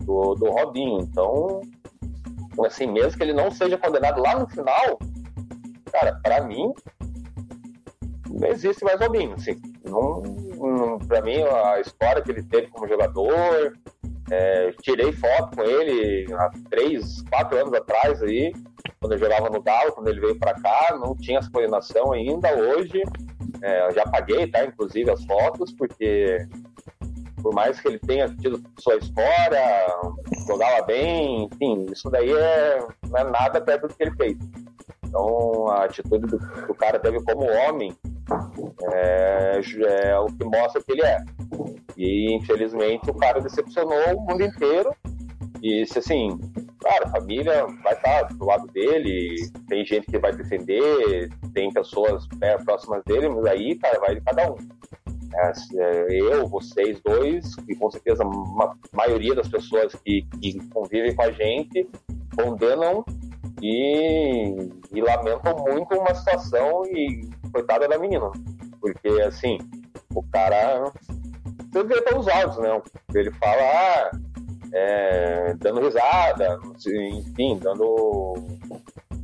Do, 0.00 0.34
do 0.34 0.50
Robinho. 0.50 1.00
Então, 1.00 1.62
assim, 2.64 2.86
mesmo 2.86 3.18
que 3.18 3.24
ele 3.24 3.34
não 3.34 3.50
seja 3.50 3.76
condenado 3.76 4.22
lá 4.22 4.38
no 4.38 4.48
final, 4.48 4.98
cara, 5.92 6.18
para 6.22 6.42
mim, 6.42 6.72
existe 8.44 8.84
mais 8.84 9.00
Robinho, 9.00 9.34
assim. 9.34 9.56
Não, 9.84 10.22
não, 10.22 10.98
pra 10.98 11.22
mim, 11.22 11.42
a 11.42 11.80
história 11.80 12.22
que 12.22 12.30
ele 12.30 12.42
teve 12.42 12.68
como 12.68 12.88
jogador, 12.88 13.76
é, 14.30 14.72
tirei 14.82 15.12
foto 15.12 15.56
com 15.56 15.62
ele 15.62 16.32
há 16.34 16.50
três, 16.70 17.22
quatro 17.30 17.58
anos 17.58 17.72
atrás 17.72 18.22
aí, 18.22 18.52
quando 19.00 19.12
eu 19.12 19.18
jogava 19.18 19.48
no 19.48 19.62
Galo, 19.62 19.92
quando 19.92 20.08
ele 20.08 20.20
veio 20.20 20.38
para 20.38 20.54
cá, 20.54 20.96
não 20.98 21.14
tinha 21.16 21.38
essa 21.38 21.50
coordenação 21.50 22.12
ainda. 22.12 22.54
Hoje, 22.54 23.02
é, 23.62 23.90
já 23.92 24.04
paguei, 24.04 24.46
tá? 24.48 24.64
Inclusive 24.64 25.10
as 25.10 25.24
fotos, 25.24 25.72
porque 25.72 26.46
por 27.42 27.54
mais 27.54 27.78
que 27.78 27.88
ele 27.88 27.98
tenha 28.00 28.28
tido 28.28 28.60
sua 28.80 28.96
história, 28.96 29.86
jogava 30.48 30.82
bem, 30.82 31.48
enfim, 31.52 31.86
isso 31.92 32.10
daí 32.10 32.32
é, 32.32 32.80
não 33.08 33.20
é 33.20 33.24
nada 33.24 33.60
perto 33.60 33.86
do 33.86 33.94
que 33.94 34.02
ele 34.02 34.16
fez. 34.16 34.36
Então, 35.04 35.68
a 35.68 35.84
atitude 35.84 36.26
do, 36.26 36.38
do 36.38 36.74
cara 36.74 36.98
teve 36.98 37.22
como 37.22 37.44
homem 37.44 37.96
é, 38.92 39.60
é 40.08 40.18
o 40.18 40.26
que 40.26 40.44
mostra 40.44 40.82
que 40.82 40.92
ele 40.92 41.02
é. 41.02 41.18
E 41.96 42.34
infelizmente 42.34 43.10
o 43.10 43.14
cara 43.14 43.40
decepcionou 43.40 44.16
o 44.16 44.20
mundo 44.20 44.42
inteiro. 44.42 44.94
E 45.62 45.86
se 45.86 45.98
assim, 45.98 46.38
claro, 46.78 47.06
a 47.06 47.10
família 47.10 47.66
vai 47.82 47.94
estar 47.94 48.22
do 48.24 48.44
lado 48.44 48.66
dele, 48.68 49.36
tem 49.68 49.84
gente 49.84 50.06
que 50.06 50.18
vai 50.18 50.32
defender, 50.32 51.30
tem 51.54 51.72
pessoas 51.72 52.26
próximas 52.64 53.02
dele, 53.04 53.28
mas 53.28 53.46
aí, 53.46 53.74
cara, 53.76 53.98
vai 54.00 54.14
de 54.14 54.20
cada 54.20 54.52
um. 54.52 54.56
É, 55.34 55.52
é, 55.76 56.20
eu, 56.20 56.46
vocês 56.46 57.00
dois, 57.00 57.56
e 57.68 57.74
com 57.74 57.90
certeza 57.90 58.22
a 58.24 58.96
maioria 58.96 59.34
das 59.34 59.48
pessoas 59.48 59.94
que, 60.04 60.26
que 60.40 60.58
convivem 60.68 61.14
com 61.14 61.22
a 61.22 61.30
gente 61.30 61.88
condenam 62.36 63.04
e, 63.62 64.70
e 64.92 65.00
lamentam 65.00 65.56
muito 65.58 65.94
uma 65.94 66.14
situação 66.14 66.84
e 66.86 67.28
coitada 67.56 67.88
da 67.88 67.98
menina. 67.98 68.30
Porque, 68.80 69.08
assim, 69.22 69.58
o 70.14 70.22
cara. 70.22 70.92
Você 71.72 71.82
vê 71.84 72.02
pelos 72.02 72.28
áudios, 72.28 72.58
né? 72.58 72.82
Ele 73.14 73.30
fala, 73.32 73.62
ah, 73.62 74.10
é, 74.72 75.54
dando 75.54 75.80
risada, 75.80 76.58
enfim, 76.86 77.58
dando. 77.58 78.34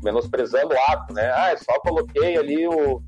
Menosprezando 0.02 0.74
o 0.74 0.92
ato, 0.92 1.14
né? 1.14 1.30
Ah, 1.30 1.54
só 1.56 1.78
coloquei 1.80 2.36
ali 2.36 2.66
o, 2.66 3.02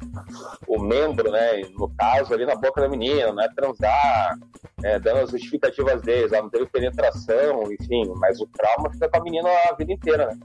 o 0.68 0.80
membro, 0.80 1.30
né? 1.30 1.62
No 1.78 1.88
caso, 1.96 2.32
ali 2.32 2.46
na 2.46 2.54
boca 2.54 2.80
da 2.80 2.88
menina, 2.88 3.32
não 3.32 3.42
é 3.42 3.48
transar, 3.48 4.38
é, 4.82 4.98
dando 4.98 5.20
as 5.20 5.30
justificativas 5.30 6.02
deles, 6.02 6.32
ela 6.32 6.42
não 6.42 6.50
teve 6.50 6.66
penetração, 6.66 7.64
enfim, 7.72 8.04
mas 8.16 8.40
o 8.40 8.46
trauma 8.46 8.90
fica 8.90 9.08
com 9.08 9.18
a 9.18 9.22
menina 9.22 9.48
a 9.70 9.74
vida 9.74 9.92
inteira, 9.92 10.26
né? 10.26 10.38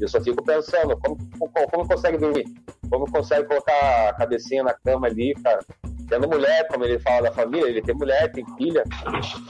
Eu 0.00 0.08
só 0.08 0.20
fico 0.20 0.44
pensando, 0.44 0.96
como, 0.98 1.18
como, 1.38 1.68
como 1.68 1.88
consegue 1.88 2.18
dormir? 2.18 2.44
Como 2.88 3.10
consegue 3.10 3.48
colocar 3.48 4.10
a 4.10 4.14
cabecinha 4.14 4.62
na 4.62 4.72
cama 4.72 5.08
ali, 5.08 5.34
cara? 5.42 5.60
Tendo 6.08 6.28
mulher, 6.28 6.68
como 6.68 6.84
ele 6.84 6.98
fala 7.00 7.22
da 7.22 7.32
família, 7.32 7.68
ele 7.68 7.82
tem 7.82 7.94
mulher, 7.94 8.30
tem 8.30 8.44
filha. 8.56 8.84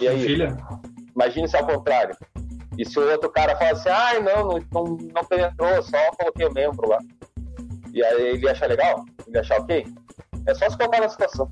E 0.00 0.08
aí? 0.08 0.20
Filha? 0.20 0.56
Imagine 1.14 1.48
se 1.48 1.56
ao 1.56 1.66
contrário. 1.66 2.16
E 2.78 2.84
se 2.84 2.96
o 2.96 3.10
outro 3.10 3.28
cara 3.30 3.56
fala 3.56 3.72
assim, 3.72 3.88
ai, 3.88 4.18
ah, 4.18 4.20
não, 4.20 4.48
não, 4.72 4.96
não, 5.12 5.24
penetrou, 5.24 5.82
só 5.82 5.98
coloquei 6.16 6.46
o 6.46 6.52
membro 6.52 6.88
lá. 6.88 6.98
E 7.92 8.02
aí 8.04 8.36
ele 8.36 8.48
acha 8.48 8.66
legal? 8.66 9.04
Ele 9.26 9.38
acha 9.38 9.56
ok? 9.56 9.84
É 10.46 10.54
só 10.54 10.70
se 10.70 10.78
colocar 10.78 11.00
na 11.00 11.08
situação. 11.08 11.50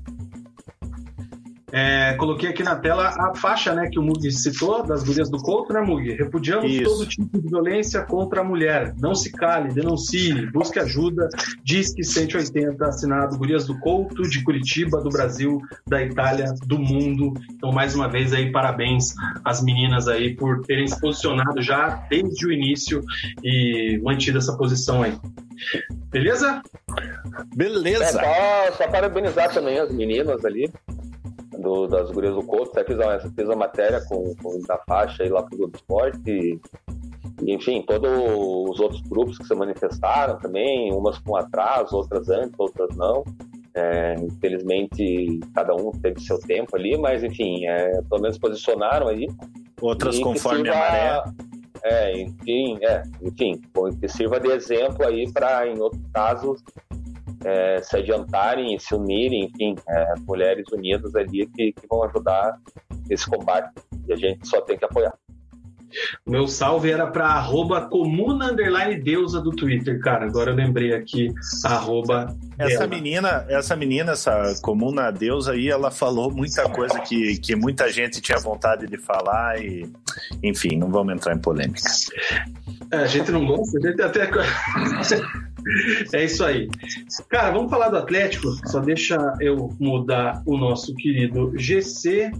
É, 1.69 2.13
coloquei 2.13 2.49
aqui 2.49 2.63
na 2.63 2.77
tela 2.77 3.09
a 3.09 3.35
faixa 3.35 3.73
né, 3.73 3.89
que 3.91 3.99
o 3.99 4.01
Mug 4.01 4.31
citou, 4.31 4.83
das 4.83 5.03
gurias 5.03 5.29
do 5.29 5.37
Couto, 5.37 5.73
né, 5.73 5.81
Mug? 5.81 6.09
Repudiamos 6.13 6.71
Isso. 6.71 6.83
todo 6.85 7.05
tipo 7.05 7.41
de 7.41 7.49
violência 7.49 8.03
contra 8.03 8.39
a 8.39 8.43
mulher. 8.43 8.93
Não 8.97 9.13
se 9.13 9.29
cale, 9.33 9.73
denuncie, 9.73 10.49
busque 10.51 10.79
ajuda. 10.79 11.27
Diz 11.61 11.93
que 11.93 12.05
180, 12.05 12.85
assinado 12.85 13.37
Gurias 13.37 13.67
do 13.67 13.77
Couto, 13.79 14.21
de 14.23 14.41
Curitiba, 14.45 15.01
do 15.01 15.09
Brasil, 15.09 15.61
da 15.85 16.01
Itália, 16.01 16.53
do 16.65 16.79
mundo. 16.79 17.33
Então, 17.51 17.73
mais 17.73 17.93
uma 17.93 18.07
vez 18.07 18.31
aí, 18.31 18.49
parabéns 18.49 19.13
às 19.43 19.61
meninas 19.61 20.07
aí 20.07 20.37
por 20.37 20.61
terem 20.61 20.87
se 20.87 20.97
posicionado 21.01 21.61
já 21.61 22.01
desde 22.09 22.47
o 22.47 22.51
início 22.51 23.03
e 23.43 23.99
mantido 24.01 24.37
essa 24.37 24.55
posição 24.55 25.03
aí. 25.03 25.13
Beleza? 26.11 26.61
Beleza. 27.53 28.21
É, 28.21 28.69
só, 28.69 28.77
só 28.77 28.87
parabenizar 28.87 29.53
também 29.53 29.77
as 29.79 29.91
meninas 29.91 30.45
ali 30.45 30.71
do, 31.67 31.87
das 31.87 32.09
gurias 32.11 32.33
do 32.33 32.43
Couto, 32.43 32.71
até 32.71 32.83
fiz 32.83 32.97
uma, 32.97 33.19
fiz 33.19 33.45
uma 33.45 33.55
matéria 33.55 34.01
com, 34.07 34.33
com 34.35 34.59
da 34.61 34.77
faixa 34.87 35.23
aí 35.23 35.29
lá 35.29 35.43
pro 35.43 35.57
Globo 35.57 35.75
Esporte 35.75 36.19
e, 36.25 36.59
e, 37.43 37.53
enfim, 37.53 37.83
todos 37.83 38.09
os 38.09 38.79
outros 38.79 39.01
grupos 39.01 39.37
que 39.37 39.45
se 39.45 39.55
manifestaram 39.55 40.37
também, 40.37 40.91
umas 40.93 41.17
com 41.19 41.35
atraso, 41.35 41.95
outras 41.97 42.29
antes, 42.29 42.53
outras 42.57 42.95
não. 42.95 43.23
É, 43.73 44.15
infelizmente, 44.15 45.39
cada 45.53 45.75
um 45.75 45.91
teve 45.91 46.19
seu 46.19 46.39
tempo 46.39 46.75
ali, 46.75 46.97
mas 46.97 47.23
enfim, 47.23 47.65
é, 47.65 48.01
pelo 48.09 48.21
menos 48.21 48.37
posicionaram 48.39 49.07
aí. 49.07 49.27
Outras 49.79 50.17
conforme 50.17 50.63
sirva, 50.63 50.75
a 50.75 50.79
maré. 50.79 51.23
É, 51.83 52.19
enfim, 52.19 52.79
é, 52.81 53.03
enfim, 53.21 53.61
que 53.99 54.07
sirva 54.07 54.39
de 54.39 54.49
exemplo 54.49 55.05
aí 55.05 55.31
para, 55.31 55.67
em 55.67 55.79
outros 55.79 56.01
casos, 56.11 56.63
é, 57.47 57.81
se 57.81 57.95
adiantarem 57.95 58.77
se 58.77 58.93
unirem, 58.93 59.45
enfim, 59.45 59.75
é, 59.87 60.13
mulheres 60.27 60.65
unidas 60.71 61.15
ali 61.15 61.47
que, 61.47 61.71
que 61.71 61.87
vão 61.89 62.03
ajudar 62.03 62.59
esse 63.09 63.29
combate. 63.29 63.71
E 64.05 64.13
a 64.13 64.15
gente 64.17 64.45
só 64.47 64.61
tem 64.61 64.77
que 64.77 64.83
apoiar. 64.83 65.17
O 66.25 66.31
meu 66.31 66.47
salve 66.47 66.91
era 66.91 67.07
para 67.07 67.25
arroba 67.25 67.87
comuna 67.89 68.51
underline 68.51 69.01
deusa 69.01 69.41
do 69.41 69.51
Twitter, 69.51 69.99
cara. 69.99 70.25
Agora 70.25 70.51
eu 70.51 70.55
lembrei 70.55 70.93
aqui, 70.93 71.33
arroba 71.63 72.35
essa 72.57 72.79
dela. 72.79 72.87
menina, 72.87 73.45
essa 73.49 73.75
menina, 73.75 74.11
essa 74.11 74.55
comuna 74.61 75.11
deusa 75.11 75.53
aí, 75.53 75.69
ela 75.69 75.91
falou 75.91 76.31
muita 76.31 76.69
coisa 76.69 76.99
que, 76.99 77.37
que 77.37 77.55
muita 77.55 77.91
gente 77.91 78.19
tinha 78.21 78.37
vontade 78.37 78.87
de 78.87 78.97
falar 78.97 79.61
e, 79.61 79.89
enfim, 80.43 80.77
não 80.77 80.89
vamos 80.89 81.13
entrar 81.13 81.35
em 81.35 81.39
polêmica. 81.39 81.81
É, 82.91 82.97
a 82.97 83.07
gente 83.07 83.31
não 83.31 83.45
gosta, 83.45 83.77
a 83.77 83.81
gente 83.81 84.01
até. 84.01 84.29
é 86.13 86.23
isso 86.23 86.43
aí. 86.43 86.67
Cara, 87.29 87.51
vamos 87.51 87.69
falar 87.69 87.89
do 87.89 87.97
Atlético. 87.97 88.47
Só 88.67 88.79
deixa 88.79 89.17
eu 89.39 89.73
mudar 89.79 90.41
o 90.45 90.57
nosso 90.57 90.93
querido 90.95 91.53
GC. 91.55 92.31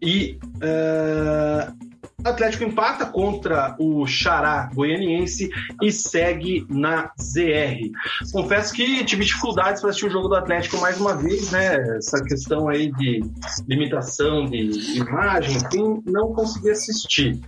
E 0.00 0.36
uh, 0.56 1.91
Atlético 2.24 2.64
empata 2.64 3.06
contra 3.06 3.76
o 3.78 4.06
Xará 4.06 4.70
goianiense 4.74 5.50
e 5.82 5.90
segue 5.90 6.66
na 6.68 7.12
ZR. 7.20 7.90
Confesso 8.32 8.72
que 8.72 9.04
tive 9.04 9.24
dificuldades 9.24 9.80
para 9.80 9.90
assistir 9.90 10.06
o 10.06 10.10
jogo 10.10 10.28
do 10.28 10.34
Atlético 10.34 10.78
mais 10.78 11.00
uma 11.00 11.16
vez, 11.16 11.50
né? 11.50 11.76
Essa 11.96 12.22
questão 12.22 12.68
aí 12.68 12.92
de 12.92 13.20
limitação 13.66 14.46
de 14.46 14.98
imagem, 14.98 15.56
enfim, 15.56 16.02
não 16.06 16.32
consegui 16.32 16.70
assistir. 16.70 17.40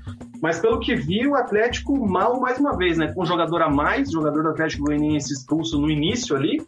Mas 0.44 0.58
pelo 0.58 0.78
que 0.78 0.94
vi, 0.94 1.26
o 1.26 1.34
Atlético 1.34 2.06
mal 2.06 2.38
mais 2.38 2.58
uma 2.58 2.76
vez, 2.76 2.98
né? 2.98 3.10
Com 3.10 3.22
um 3.22 3.24
jogador 3.24 3.62
a 3.62 3.70
mais, 3.70 4.12
jogador 4.12 4.42
do 4.42 4.50
Atlético 4.50 4.84
Goianiense 4.84 5.32
expulso 5.32 5.80
no 5.80 5.90
início 5.90 6.36
ali. 6.36 6.62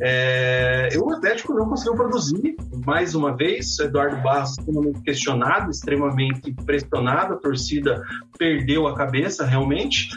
É... 0.00 0.88
O 0.98 1.12
Atlético 1.12 1.54
não 1.54 1.68
conseguiu 1.68 1.94
produzir 1.94 2.56
mais 2.84 3.14
uma 3.14 3.36
vez. 3.36 3.78
Eduardo 3.78 4.16
Barros 4.16 4.58
extremamente 4.58 5.00
questionado, 5.02 5.70
extremamente 5.70 6.52
pressionado. 6.66 7.34
A 7.34 7.36
torcida 7.36 8.02
perdeu 8.36 8.88
a 8.88 8.96
cabeça 8.96 9.46
realmente. 9.46 10.08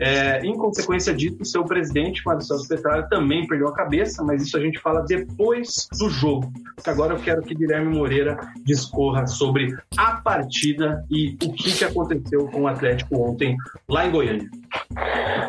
É, 0.00 0.44
em 0.44 0.56
consequência 0.56 1.14
disso, 1.14 1.36
o 1.40 1.44
seu 1.44 1.64
presidente, 1.64 2.22
Marcelo 2.26 2.66
Petralha, 2.66 3.04
também 3.08 3.46
perdeu 3.46 3.68
a 3.68 3.72
cabeça, 3.72 4.22
mas 4.22 4.42
isso 4.42 4.56
a 4.56 4.60
gente 4.60 4.80
fala 4.80 5.02
depois 5.02 5.88
do 5.98 6.10
jogo. 6.10 6.52
Agora 6.84 7.14
eu 7.14 7.20
quero 7.20 7.42
que 7.42 7.54
Guilherme 7.54 7.96
Moreira 7.96 8.36
discorra 8.64 9.26
sobre 9.26 9.76
a 9.96 10.09
partida 10.22 11.04
e 11.10 11.36
o 11.42 11.52
que, 11.52 11.72
que 11.72 11.84
aconteceu 11.84 12.46
com 12.48 12.62
o 12.62 12.68
Atlético 12.68 13.20
ontem 13.20 13.56
lá 13.88 14.06
em 14.06 14.10
Goiânia. 14.10 14.48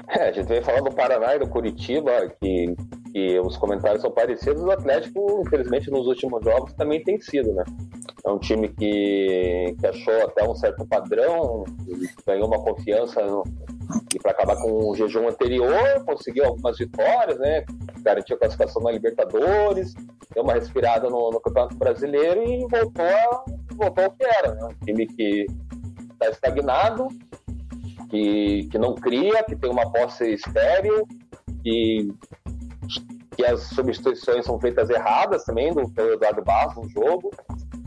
É, 0.09 0.29
a 0.29 0.31
gente 0.31 0.47
vem 0.47 0.61
falando 0.61 0.89
do 0.89 0.95
Paraná 0.95 1.35
e 1.35 1.39
do 1.39 1.47
Curitiba, 1.47 2.11
que, 2.41 2.75
que 3.11 3.39
os 3.39 3.57
comentários 3.57 4.01
são 4.01 4.11
parecidos. 4.11 4.61
O 4.61 4.71
Atlético, 4.71 5.43
infelizmente, 5.45 5.89
nos 5.89 6.07
últimos 6.07 6.43
jogos 6.43 6.73
também 6.73 7.03
tem 7.03 7.19
sido, 7.19 7.53
né? 7.53 7.63
É 8.23 8.29
um 8.29 8.37
time 8.37 8.69
que, 8.69 9.75
que 9.79 9.87
achou 9.87 10.25
até 10.25 10.47
um 10.47 10.55
certo 10.55 10.85
padrão, 10.85 11.63
ganhou 12.25 12.47
uma 12.47 12.61
confiança 12.61 13.21
no, 13.25 13.43
e 14.13 14.19
para 14.19 14.31
acabar 14.31 14.55
com 14.57 14.89
o 14.89 14.95
jejum 14.95 15.27
anterior, 15.27 16.03
conseguiu 16.05 16.45
algumas 16.45 16.77
vitórias, 16.77 17.37
né? 17.39 17.63
Garantiu 18.01 18.35
a 18.35 18.39
classificação 18.39 18.81
na 18.83 18.91
Libertadores, 18.91 19.93
deu 20.33 20.43
uma 20.43 20.53
respirada 20.53 21.09
no, 21.09 21.31
no 21.31 21.39
Campeonato 21.39 21.75
Brasileiro 21.75 22.43
e 22.43 22.59
voltou, 22.67 23.05
a, 23.05 23.43
voltou 23.75 24.03
ao 24.05 24.11
que 24.11 24.23
era, 24.23 24.53
né? 24.53 24.65
Um 24.65 24.85
time 24.85 25.07
que 25.07 25.45
está 26.13 26.29
estagnado, 26.29 27.07
que, 28.09 28.67
que 28.69 28.77
não 28.77 28.95
cria, 28.95 29.43
que 29.43 29.55
tem 29.55 29.69
uma 29.69 29.91
posse 29.91 30.33
estéreo, 30.33 31.07
que, 31.63 32.13
que 33.35 33.45
as 33.45 33.61
substituições 33.69 34.45
são 34.45 34.59
feitas 34.59 34.89
erradas 34.89 35.43
também 35.43 35.73
do 35.73 35.89
pelo 35.89 36.13
Eduardo 36.13 36.43
Barros 36.43 36.75
no 36.75 36.89
jogo. 36.89 37.31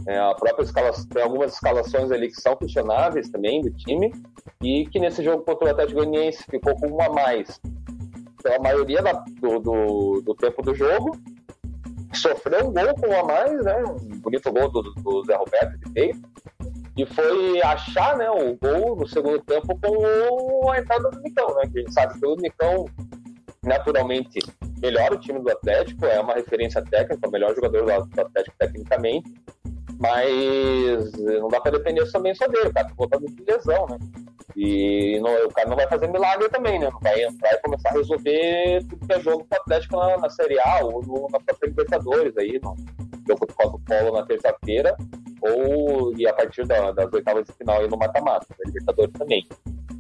É, 0.07 0.19
a 0.19 0.35
própria 0.35 0.65
escalação, 0.65 1.07
tem 1.07 1.23
algumas 1.23 1.55
escalações 1.55 2.11
ali 2.11 2.29
que 2.29 2.41
são 2.41 2.57
questionáveis 2.57 3.31
também 3.31 3.63
do 3.63 3.71
time 3.71 4.13
e 4.63 4.87
que 4.87 5.01
nesse 5.01 5.23
jogo 5.23 5.45
contra 5.45 5.67
o 5.67 5.71
Atlético 5.71 6.01
Goianiense 6.01 6.45
ficou 6.51 6.77
com 6.77 6.89
uma 6.89 7.07
a 7.07 7.13
mais 7.13 7.61
pela 8.43 8.59
maioria 8.59 9.03
da, 9.03 9.13
do, 9.13 9.59
do, 9.59 10.23
do, 10.23 10.35
tempo 10.35 10.63
do 10.63 10.75
jogo. 10.75 11.19
Sofreu 12.13 12.69
um 12.69 12.73
gol 12.73 12.95
com 13.01 13.07
uma 13.07 13.21
a 13.21 13.25
mais, 13.25 13.65
né? 13.65 13.83
Um 13.85 14.21
bonito 14.21 14.53
gol 14.53 14.71
do, 14.71 14.83
do 14.83 15.25
Zé 15.25 15.35
Roberto 15.35 15.93
peito. 15.93 16.21
E 16.97 17.07
foi 17.07 17.61
achar 17.63 18.17
né, 18.17 18.31
o 18.31 18.57
gol 18.57 18.95
no 18.95 19.09
segundo 19.09 19.41
tempo 19.41 19.67
com 19.81 20.71
a 20.71 20.79
entrada 20.79 21.11
do 21.11 21.21
Nicão, 21.21 21.55
né? 21.57 21.63
Que 21.73 21.79
a 21.79 21.83
gente 21.83 21.95
sabe 21.95 22.21
que 22.21 22.27
o 22.27 22.37
Nicão 22.37 22.87
naturalmente 23.65 24.39
melhora 24.81 25.15
o 25.15 25.19
time 25.19 25.41
do 25.41 25.51
Atlético, 25.51 26.05
é 26.05 26.21
uma 26.21 26.35
referência 26.35 26.83
técnica, 26.83 27.27
o 27.27 27.31
melhor 27.31 27.55
jogador 27.55 27.85
do 27.85 28.21
Atlético 28.21 28.55
tecnicamente, 28.59 29.33
mas 30.05 31.13
não 31.13 31.49
dá 31.49 31.59
para 31.61 31.79
depender 31.79 32.05
também 32.13 32.35
só 32.35 32.47
dele, 32.47 32.69
o 32.69 32.75
cara 32.75 32.89
tá 32.89 32.95
voltando 32.95 33.27
de 33.27 33.43
lesão, 33.43 33.87
né? 33.87 33.99
E 34.55 35.19
não, 35.21 35.33
o 35.47 35.49
cara 35.49 35.69
não 35.69 35.77
vai 35.77 35.89
fazer 35.89 36.09
milagre 36.09 36.47
também, 36.51 36.79
né? 36.79 36.91
Não 36.93 37.01
vai 37.01 37.25
entrar 37.25 37.55
e 37.55 37.63
começar 37.63 37.89
a 37.89 37.93
resolver 37.93 38.85
tudo 38.89 39.07
que 39.07 39.13
é 39.15 39.21
jogo 39.21 39.47
pro 39.47 39.59
Atlético 39.59 39.97
na, 39.97 40.19
na 40.19 40.29
Série 40.29 40.59
A 40.61 40.85
ou 40.85 41.03
no, 41.03 41.29
na 41.31 41.41
própria 41.41 41.69
Libertadores 41.69 42.37
aí, 42.37 42.61
no 42.63 42.77
jogo 43.27 43.47
contra 43.57 43.77
o 43.77 43.81
Polo 43.81 44.13
na 44.13 44.27
terça-feira, 44.27 44.95
ou 45.41 46.15
e 46.19 46.29
a 46.29 46.35
partir 46.35 46.67
da, 46.67 46.93
das 46.93 47.11
oitavas 47.11 47.47
de 47.47 47.53
final 47.55 47.81
aí 47.81 47.89
no 47.89 47.97
mata-mata, 47.97 48.47
da 48.51 48.65
Libertadores 48.67 49.13
também. 49.15 49.49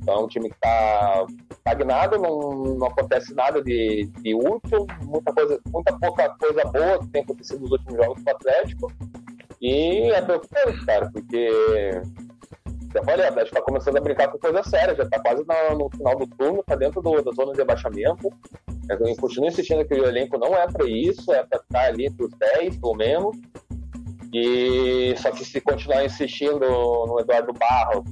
Então 0.02 0.14
é 0.14 0.18
um 0.18 0.28
time 0.28 0.50
que 0.50 0.54
está 0.56 1.26
estagnado, 1.50 2.18
não, 2.18 2.76
não 2.76 2.86
acontece 2.88 3.34
nada 3.34 3.62
de, 3.62 4.04
de 4.20 4.34
útil, 4.34 4.86
muita, 5.02 5.32
coisa, 5.32 5.58
muita 5.72 5.98
pouca 5.98 6.28
coisa 6.38 6.62
boa 6.66 6.98
que 6.98 7.06
tem 7.08 7.22
acontecido 7.22 7.60
nos 7.62 7.72
últimos 7.72 7.96
jogos 7.96 8.22
do 8.22 8.30
Atlético. 8.30 8.92
E 9.64 10.10
é 10.10 10.20
preocupante, 10.20 10.84
cara, 10.84 11.10
porque 11.10 11.48
já 12.92 13.02
falei, 13.02 13.24
o 13.24 13.28
Atlético 13.30 13.56
está 13.56 13.62
começando 13.62 13.96
a 13.96 14.00
brincar 14.02 14.28
com 14.28 14.38
coisa 14.38 14.62
séria, 14.62 14.94
já 14.94 15.04
está 15.04 15.18
quase 15.20 15.42
no, 15.42 15.88
final 15.88 16.18
do 16.18 16.26
turno, 16.26 16.60
está 16.60 16.76
dentro 16.76 17.00
do, 17.00 17.22
da 17.22 17.32
zona 17.32 17.54
de 17.54 17.62
abaixamento. 17.62 18.30
Eu 18.90 19.16
continuo 19.16 19.48
insistindo 19.48 19.82
que 19.86 19.94
o 19.94 20.06
elenco 20.06 20.36
não 20.36 20.54
é 20.54 20.66
para 20.70 20.86
isso, 20.86 21.32
é 21.32 21.42
para 21.44 21.60
ficar 21.60 21.86
ali 21.86 22.04
entre 22.04 22.26
os 22.26 22.30
10, 22.34 22.76
pelo 22.76 22.94
menos. 22.94 23.34
E 24.34 25.14
só 25.16 25.30
que 25.30 25.42
se 25.42 25.62
continuar 25.62 26.04
insistindo 26.04 26.60
no 26.60 27.18
Eduardo 27.18 27.54
Barro, 27.54 28.04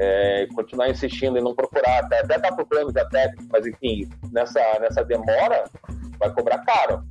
é, 0.00 0.48
continuar 0.52 0.90
insistindo 0.90 1.38
e 1.38 1.40
não 1.40 1.54
procurar, 1.54 2.00
até, 2.00 2.22
até 2.22 2.40
tá 2.40 2.50
procurando 2.50 2.92
já 2.92 3.04
técnico, 3.04 3.44
mas 3.52 3.64
enfim, 3.68 4.10
nessa, 4.32 4.60
nessa 4.80 5.04
demora, 5.04 5.62
vai 6.18 6.34
cobrar 6.34 6.58
caro. 6.64 7.04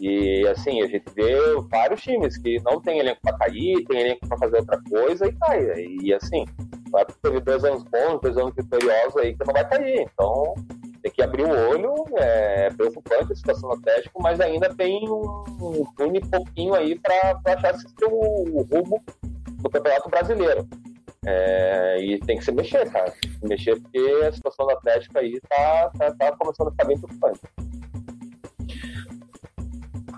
E 0.00 0.46
assim, 0.48 0.82
a 0.82 0.86
gente 0.86 1.04
vê 1.14 1.36
vários 1.70 2.02
times 2.02 2.36
que 2.38 2.60
não 2.62 2.80
tem 2.80 2.98
elenco 2.98 3.20
para 3.22 3.38
cair, 3.38 3.84
tem 3.84 4.00
elenco 4.00 4.26
para 4.28 4.38
fazer 4.38 4.58
outra 4.58 4.80
coisa 4.88 5.26
e 5.26 5.32
cai. 5.32 5.86
E 6.02 6.12
assim, 6.12 6.44
vai 6.90 7.04
teve 7.22 7.40
dois 7.40 7.64
anos 7.64 7.82
bons, 7.84 8.20
dois 8.20 8.36
anos 8.36 8.54
vitoriosos 8.54 9.16
aí 9.16 9.36
que 9.36 9.46
não 9.46 9.52
vai 9.52 9.68
cair. 9.68 10.00
Então 10.02 10.54
tem 11.02 11.12
que 11.12 11.22
abrir 11.22 11.44
o 11.44 11.50
olho, 11.50 11.92
é 12.16 12.70
preocupante 12.70 13.32
a 13.32 13.36
situação 13.36 13.68
do 13.68 13.76
Atlético, 13.76 14.22
mas 14.22 14.40
ainda 14.40 14.74
tem 14.74 15.06
um, 15.06 15.44
um 15.60 16.30
pouquinho 16.30 16.74
aí 16.74 16.98
para 16.98 17.38
achar 17.44 17.74
se 17.74 17.86
o, 18.04 18.60
o 18.60 18.62
rumo 18.62 19.02
do 19.60 19.68
Campeonato 19.68 20.08
Brasileiro. 20.08 20.66
É, 21.26 21.98
e 22.00 22.18
tem 22.20 22.38
que 22.38 22.44
se 22.44 22.52
mexer, 22.52 22.90
cara. 22.90 23.10
Se 23.10 23.46
mexer 23.46 23.80
porque 23.80 23.98
a 24.26 24.32
situação 24.32 24.66
do 24.66 24.72
Atlético 24.72 25.18
aí 25.18 25.38
tá, 25.48 25.90
tá, 25.98 26.14
tá 26.14 26.36
começando 26.36 26.68
a 26.68 26.70
ficar 26.70 26.84
bem 26.84 26.98
preocupante. 26.98 27.40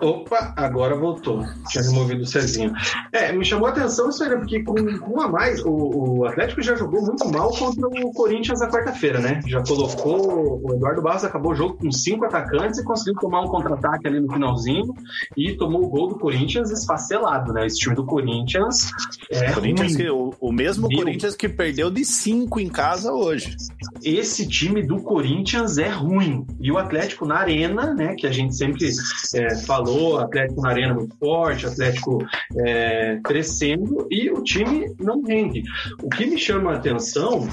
Opa, 0.00 0.52
agora 0.56 0.94
voltou. 0.96 1.44
Tinha 1.68 1.84
removido 1.84 2.22
o 2.22 2.26
Cezinho. 2.26 2.72
É, 3.12 3.32
me 3.32 3.44
chamou 3.44 3.66
a 3.66 3.70
atenção 3.70 4.08
isso 4.08 4.22
aí, 4.22 4.30
né? 4.30 4.36
porque 4.36 4.62
com, 4.62 4.74
com 4.98 5.20
a 5.20 5.28
mais, 5.28 5.64
o, 5.64 5.70
o, 5.70 6.24
Atlético 6.26 6.62
já 6.62 6.74
jogou 6.74 7.02
muito 7.02 7.28
mal 7.30 7.50
contra 7.50 7.86
o 7.86 8.12
Corinthians 8.12 8.60
na 8.60 8.68
quarta-feira, 8.68 9.20
né? 9.20 9.40
Já 9.46 9.62
colocou. 9.62 10.60
O 10.62 10.74
Eduardo 10.74 11.02
Barros 11.02 11.24
acabou 11.24 11.52
o 11.52 11.54
jogo 11.54 11.76
com 11.78 11.90
cinco 11.90 12.24
atacantes 12.24 12.78
e 12.78 12.84
conseguiu 12.84 13.14
tomar 13.20 13.42
um 13.42 13.48
contra-ataque 13.48 14.06
ali 14.06 14.20
no 14.20 14.32
finalzinho 14.32 14.94
e 15.36 15.56
tomou 15.56 15.84
o 15.84 15.88
gol 15.88 16.08
do 16.08 16.18
Corinthians 16.18 16.70
esfacelado, 16.70 17.52
né? 17.52 17.66
Esse 17.66 17.78
time 17.78 17.94
do 17.94 18.04
Corinthians. 18.04 18.90
É 19.30 19.52
Corinthians 19.52 19.96
que, 19.96 20.08
o, 20.10 20.34
o, 20.40 20.52
mesmo 20.52 20.88
Meu. 20.88 20.98
Corinthians 20.98 21.34
que 21.34 21.48
perdeu 21.48 21.90
de 21.90 22.04
cinco 22.04 22.60
em 22.60 22.68
casa 22.68 23.12
hoje. 23.12 23.56
Esse 24.02 24.46
time 24.46 24.82
do 24.82 25.00
Corinthians 25.02 25.78
é 25.78 25.88
ruim. 25.88 26.46
E 26.60 26.70
o 26.70 26.78
Atlético 26.78 27.26
na 27.26 27.36
arena, 27.36 27.94
né? 27.94 28.14
Que 28.14 28.26
a 28.26 28.32
gente 28.32 28.54
sempre 28.54 28.88
é, 29.34 29.56
fala 29.64 29.85
falou, 29.86 30.18
Atlético 30.18 30.60
na 30.60 30.70
arena 30.70 30.94
muito 30.94 31.16
forte, 31.16 31.66
Atlético 31.66 32.18
é, 32.58 33.20
crescendo 33.22 34.06
e 34.10 34.30
o 34.30 34.42
time 34.42 34.92
não 34.98 35.22
rende. 35.22 35.62
O 36.02 36.08
que 36.08 36.26
me 36.26 36.36
chama 36.36 36.72
a 36.72 36.76
atenção, 36.76 37.48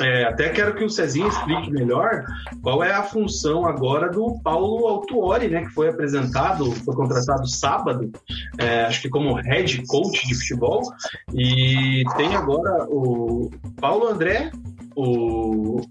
é, 0.00 0.24
até 0.24 0.48
quero 0.50 0.74
que 0.74 0.84
o 0.84 0.90
Cezinho 0.90 1.28
explique 1.28 1.70
melhor 1.70 2.24
qual 2.62 2.82
é 2.84 2.92
a 2.92 3.02
função 3.02 3.66
agora 3.66 4.08
do 4.08 4.40
Paulo 4.42 4.86
Autuori, 4.86 5.48
né, 5.48 5.64
que 5.64 5.74
foi 5.74 5.88
apresentado, 5.88 6.70
foi 6.70 6.94
contratado 6.94 7.48
sábado, 7.48 8.10
é, 8.58 8.84
acho 8.84 9.02
que 9.02 9.08
como 9.08 9.34
head 9.34 9.84
coach 9.86 10.26
de 10.26 10.34
futebol, 10.34 10.82
e 11.34 12.04
tem 12.16 12.36
agora 12.36 12.86
o 12.88 13.50
Paulo 13.80 14.08
André 14.08 14.50
o 14.96 15.82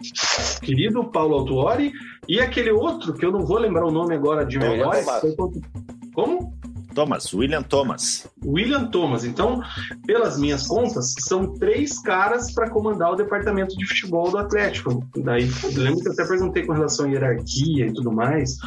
querido 0.64 1.03
Paulo 1.06 1.35
Autuori 1.35 1.93
e 2.27 2.39
aquele 2.39 2.72
outro 2.72 3.14
que 3.14 3.26
eu 3.26 3.31
não 3.31 3.45
vou 3.45 3.57
lembrar 3.57 3.85
o 3.85 3.91
nome 3.91 4.15
agora 4.15 4.45
de 4.45 4.57
memória. 4.57 5.03
Como? 6.14 6.57
Thomas, 6.95 7.34
William 7.34 7.61
Thomas. 7.61 8.27
William 8.43 8.85
Thomas. 8.85 9.26
Então, 9.26 9.61
pelas 10.07 10.39
minhas 10.39 10.65
contas, 10.65 11.13
são 11.19 11.53
três 11.53 11.99
caras 11.99 12.51
para 12.53 12.69
comandar 12.69 13.11
o 13.11 13.15
departamento 13.15 13.76
de 13.77 13.85
futebol 13.85 14.31
do 14.31 14.38
Atlético. 14.38 15.05
Daí, 15.17 15.49
lembro 15.76 15.99
que 15.99 16.07
eu 16.07 16.13
até 16.13 16.26
perguntei 16.26 16.65
com 16.65 16.72
relação 16.72 17.05
à 17.05 17.09
hierarquia 17.09 17.88
e 17.88 17.93
tudo 17.93 18.11
mais. 18.11 18.57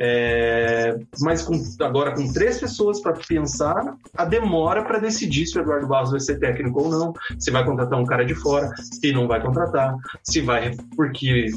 É, 0.00 0.96
mas 1.20 1.42
com, 1.42 1.62
agora, 1.80 2.14
com 2.14 2.32
três 2.32 2.58
pessoas 2.58 3.00
para 3.00 3.12
pensar, 3.12 3.94
a 4.16 4.24
demora 4.24 4.82
para 4.82 4.98
decidir 4.98 5.46
se 5.46 5.58
o 5.58 5.60
Eduardo 5.60 5.86
Barros 5.86 6.10
vai 6.10 6.20
ser 6.20 6.38
técnico 6.38 6.82
ou 6.82 6.88
não, 6.88 7.12
se 7.38 7.50
vai 7.50 7.64
contratar 7.64 8.00
um 8.00 8.06
cara 8.06 8.24
de 8.24 8.34
fora, 8.34 8.70
se 8.76 9.12
não 9.12 9.28
vai 9.28 9.42
contratar, 9.42 9.94
se 10.22 10.40
vai. 10.40 10.74
Porque 10.96 11.48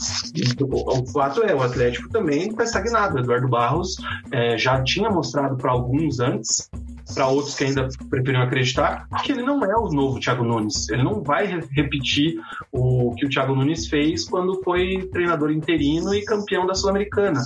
o 0.61 1.05
fato 1.07 1.41
é, 1.43 1.55
o 1.55 1.61
Atlético 1.61 2.09
também 2.09 2.49
está 2.49 2.65
estagnado. 2.65 3.15
O 3.15 3.19
Eduardo 3.19 3.47
Barros 3.47 3.95
é, 4.31 4.57
já 4.57 4.83
tinha 4.83 5.09
mostrado 5.09 5.55
para 5.55 5.71
alguns 5.71 6.16
antes, 6.19 6.69
para 7.13 7.27
outros 7.27 7.55
que 7.55 7.63
ainda 7.63 7.87
preferiam 8.09 8.41
acreditar, 8.41 9.07
que 9.23 9.31
ele 9.31 9.43
não 9.43 9.63
é 9.63 9.75
o 9.75 9.89
novo 9.89 10.19
Thiago 10.19 10.43
Nunes. 10.43 10.89
Ele 10.89 11.03
não 11.03 11.23
vai 11.23 11.47
repetir 11.71 12.35
o 12.71 13.13
que 13.15 13.25
o 13.25 13.29
Thiago 13.29 13.55
Nunes 13.55 13.87
fez 13.87 14.25
quando 14.25 14.61
foi 14.63 15.07
treinador 15.11 15.51
interino 15.51 16.13
e 16.13 16.23
campeão 16.25 16.65
da 16.65 16.73
Sul-Americana. 16.73 17.41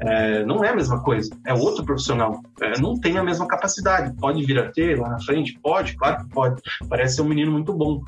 É, 0.00 0.44
não 0.44 0.64
é 0.64 0.70
a 0.70 0.76
mesma 0.76 1.02
coisa, 1.02 1.30
é 1.46 1.52
outro 1.52 1.84
profissional. 1.84 2.40
É, 2.60 2.78
não 2.80 2.98
tem 2.98 3.18
a 3.18 3.24
mesma 3.24 3.46
capacidade. 3.46 4.14
Pode 4.16 4.44
vir 4.44 4.58
a 4.58 4.70
ter 4.70 4.98
lá 4.98 5.10
na 5.10 5.20
frente? 5.20 5.58
Pode, 5.62 5.96
claro 5.96 6.24
que 6.24 6.30
pode. 6.30 6.62
Parece 6.88 7.16
ser 7.16 7.22
um 7.22 7.28
menino 7.28 7.52
muito 7.52 7.72
bom. 7.72 8.02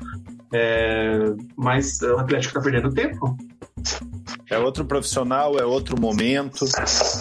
É, 0.53 1.33
mas 1.55 2.01
o 2.01 2.17
Atlético 2.17 2.57
está 2.57 2.61
perdendo 2.61 2.93
tempo. 2.93 3.35
É 4.49 4.57
outro 4.57 4.85
profissional, 4.85 5.57
é 5.57 5.65
outro 5.65 5.99
momento. 5.99 6.65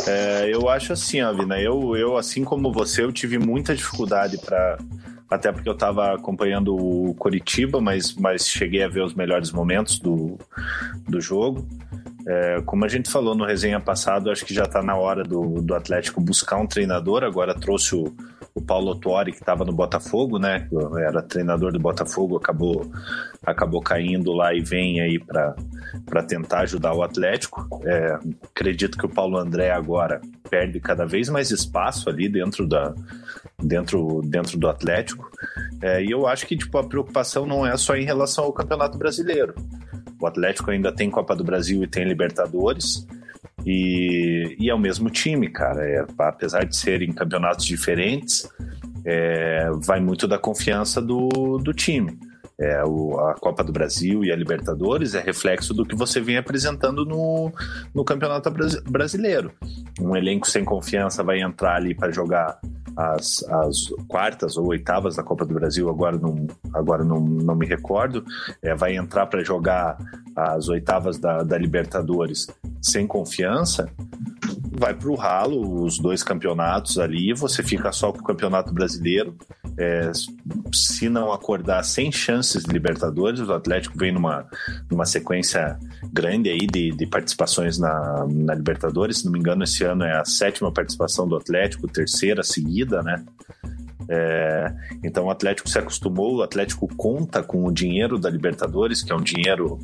É, 0.07 0.51
eu 0.53 0.69
acho 0.69 0.93
assim, 0.93 1.23
ó, 1.23 1.33
Vina, 1.33 1.61
eu, 1.61 1.97
eu, 1.97 2.17
assim 2.17 2.45
como 2.45 2.73
você, 2.73 3.03
eu 3.03 3.13
tive 3.13 3.39
muita 3.39 3.75
dificuldade 3.75 4.39
para 4.39 4.79
até 5.31 5.51
porque 5.51 5.69
eu 5.69 5.73
estava 5.73 6.15
acompanhando 6.15 6.77
o 6.77 7.15
Coritiba, 7.15 7.81
mas, 7.81 8.15
mas 8.15 8.49
cheguei 8.49 8.83
a 8.83 8.89
ver 8.89 9.03
os 9.03 9.15
melhores 9.15 9.51
momentos 9.51 9.99
do, 9.99 10.39
do 11.09 11.21
jogo. 11.21 11.67
É, 12.27 12.63
como 12.65 12.85
a 12.85 12.89
gente 12.89 13.11
falou 13.11 13.35
no 13.35 13.45
resenha 13.45 13.81
passado, 13.81 14.31
acho 14.31 14.45
que 14.45 14.55
já 14.55 14.65
está 14.65 14.83
na 14.83 14.97
hora 14.97 15.25
do, 15.25 15.61
do 15.61 15.75
Atlético 15.75 16.21
buscar 16.21 16.57
um 16.57 16.67
treinador. 16.67 17.25
Agora 17.25 17.55
trouxe 17.55 17.97
o, 17.97 18.15
o 18.55 18.62
Paulo 18.62 18.94
Tuori, 18.94 19.32
que 19.32 19.39
estava 19.39 19.64
no 19.64 19.72
Botafogo, 19.72 20.39
né? 20.39 20.68
Era 20.97 21.20
treinador 21.20 21.72
do 21.72 21.81
Botafogo, 21.81 22.36
acabou, 22.36 22.89
acabou 23.44 23.82
caindo 23.82 24.32
lá 24.32 24.55
e 24.55 24.60
vem 24.60 25.01
aí 25.01 25.18
para 25.18 26.22
tentar 26.22 26.60
ajudar 26.60 26.94
o 26.94 27.02
Atlético. 27.02 27.68
É, 27.85 28.16
acredito 28.44 28.97
que 28.97 29.06
o 29.06 29.09
Paulo 29.09 29.39
André 29.39 29.72
agora 29.72 30.20
perde 30.48 30.78
cada 30.78 31.05
vez 31.05 31.28
mais 31.28 31.51
espaço 31.51 32.09
ali 32.09 32.28
dentro, 32.28 32.64
da, 32.64 32.94
dentro, 33.60 34.20
dentro 34.22 34.56
do 34.56 34.68
Atlético. 34.68 35.28
É, 35.82 36.05
e 36.05 36.12
eu 36.12 36.24
acho 36.24 36.47
que 36.47 36.56
tipo, 36.56 36.78
a 36.78 36.85
preocupação 36.85 37.47
não 37.47 37.66
é 37.66 37.76
só 37.76 37.97
em 37.97 38.05
relação 38.05 38.44
ao 38.44 38.52
Campeonato 38.52 38.97
Brasileiro. 38.97 39.52
O 40.20 40.26
Atlético 40.28 40.70
ainda 40.70 40.93
tem 40.93 41.10
Copa 41.10 41.35
do 41.35 41.43
Brasil 41.43 41.82
e 41.82 41.89
tem 41.89 42.05
Libertadores. 42.05 43.05
E, 43.64 44.56
e 44.59 44.70
é 44.70 44.74
o 44.74 44.78
mesmo 44.78 45.10
time, 45.10 45.48
cara. 45.48 45.82
É, 45.86 46.05
apesar 46.18 46.64
de 46.64 46.76
serem 46.76 47.12
campeonatos 47.12 47.64
diferentes, 47.64 48.48
é, 49.05 49.70
vai 49.82 50.01
muito 50.01 50.26
da 50.26 50.39
confiança 50.39 51.01
do, 51.01 51.59
do 51.59 51.72
time. 51.72 52.18
É, 52.59 52.85
o, 52.85 53.18
a 53.18 53.35
Copa 53.35 53.64
do 53.64 53.72
Brasil 53.72 54.24
e 54.24 54.31
a 54.31 54.36
Libertadores 54.36 55.14
é 55.14 55.20
reflexo 55.20 55.74
do 55.74 55.85
que 55.85 55.97
você 55.97 56.20
vem 56.20 56.36
apresentando 56.36 57.05
no, 57.05 57.52
no 57.93 58.05
Campeonato 58.05 58.48
Brasileiro. 58.89 59.52
Um 60.01 60.14
elenco 60.14 60.48
sem 60.48 60.64
confiança 60.64 61.24
vai 61.24 61.40
entrar 61.40 61.76
ali 61.76 61.94
para 61.94 62.12
jogar 62.12 62.60
as, 62.97 63.43
as 63.48 63.89
quartas 64.06 64.56
ou 64.56 64.68
oitavas 64.68 65.16
da 65.16 65.22
Copa 65.22 65.44
do 65.44 65.55
Brasil, 65.55 65.89
agora 65.89 66.16
não, 66.16 66.47
agora 66.72 67.05
não, 67.05 67.20
não 67.20 67.56
me 67.56 67.66
recordo, 67.66 68.24
é, 68.62 68.74
vai 68.74 68.97
entrar 68.97 69.26
para 69.26 69.43
jogar 69.43 69.97
as 70.36 70.69
oitavas 70.69 71.19
da, 71.19 71.43
da 71.43 71.56
Libertadores 71.56 72.47
sem 72.81 73.06
confiança, 73.06 73.89
vai 74.77 74.93
para 74.93 75.09
o 75.09 75.15
ralo 75.15 75.85
os 75.85 75.98
dois 75.98 76.23
campeonatos 76.23 76.98
ali, 76.98 77.32
você 77.32 77.62
fica 77.62 77.93
só 77.93 78.12
com 78.12 78.19
o 78.19 78.24
Campeonato 78.24 78.73
Brasileiro. 78.73 79.36
É, 79.77 80.11
se 80.73 81.09
não 81.09 81.32
acordar 81.32 81.82
sem 81.85 82.12
chances 82.12 82.65
de 82.65 82.73
Libertadores, 82.73 83.40
o 83.40 83.52
Atlético 83.52 83.98
vem 83.98 84.12
numa, 84.12 84.47
numa 84.90 85.05
sequência 85.05 85.78
grande 86.12 86.48
aí 86.48 86.66
de, 86.66 86.90
de 86.90 87.06
participações 87.06 87.78
na, 87.78 88.27
na 88.28 88.55
Libertadores. 88.55 89.19
Se 89.19 89.24
não 89.24 89.32
me 89.32 89.39
engano, 89.39 89.65
esse 89.65 89.85
ano 89.85 90.05
é 90.05 90.16
a 90.16 90.24
sétima 90.24 90.73
participação 90.73 91.27
do 91.27 91.36
Atlético, 91.36 91.89
terceira 91.89 92.43
seguida, 92.43 93.02
né? 93.02 93.24
É, 94.09 94.72
então 95.02 95.26
o 95.26 95.31
Atlético 95.31 95.68
se 95.68 95.78
acostumou, 95.78 96.36
o 96.36 96.43
Atlético 96.43 96.89
conta 96.97 97.43
com 97.43 97.64
o 97.64 97.72
dinheiro 97.72 98.18
da 98.18 98.28
Libertadores, 98.28 99.02
que 99.02 99.12
é 99.12 99.14
um 99.14 99.22
dinheiro, 99.22 99.78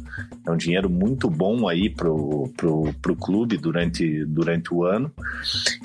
é 0.46 0.50
um 0.50 0.56
dinheiro 0.56 0.90
muito 0.90 1.28
bom 1.28 1.68
aí 1.68 1.88
pro, 1.88 2.50
pro, 2.56 2.92
pro 3.00 3.16
clube 3.16 3.56
durante, 3.56 4.24
durante 4.26 4.72
o 4.74 4.84
ano. 4.84 5.10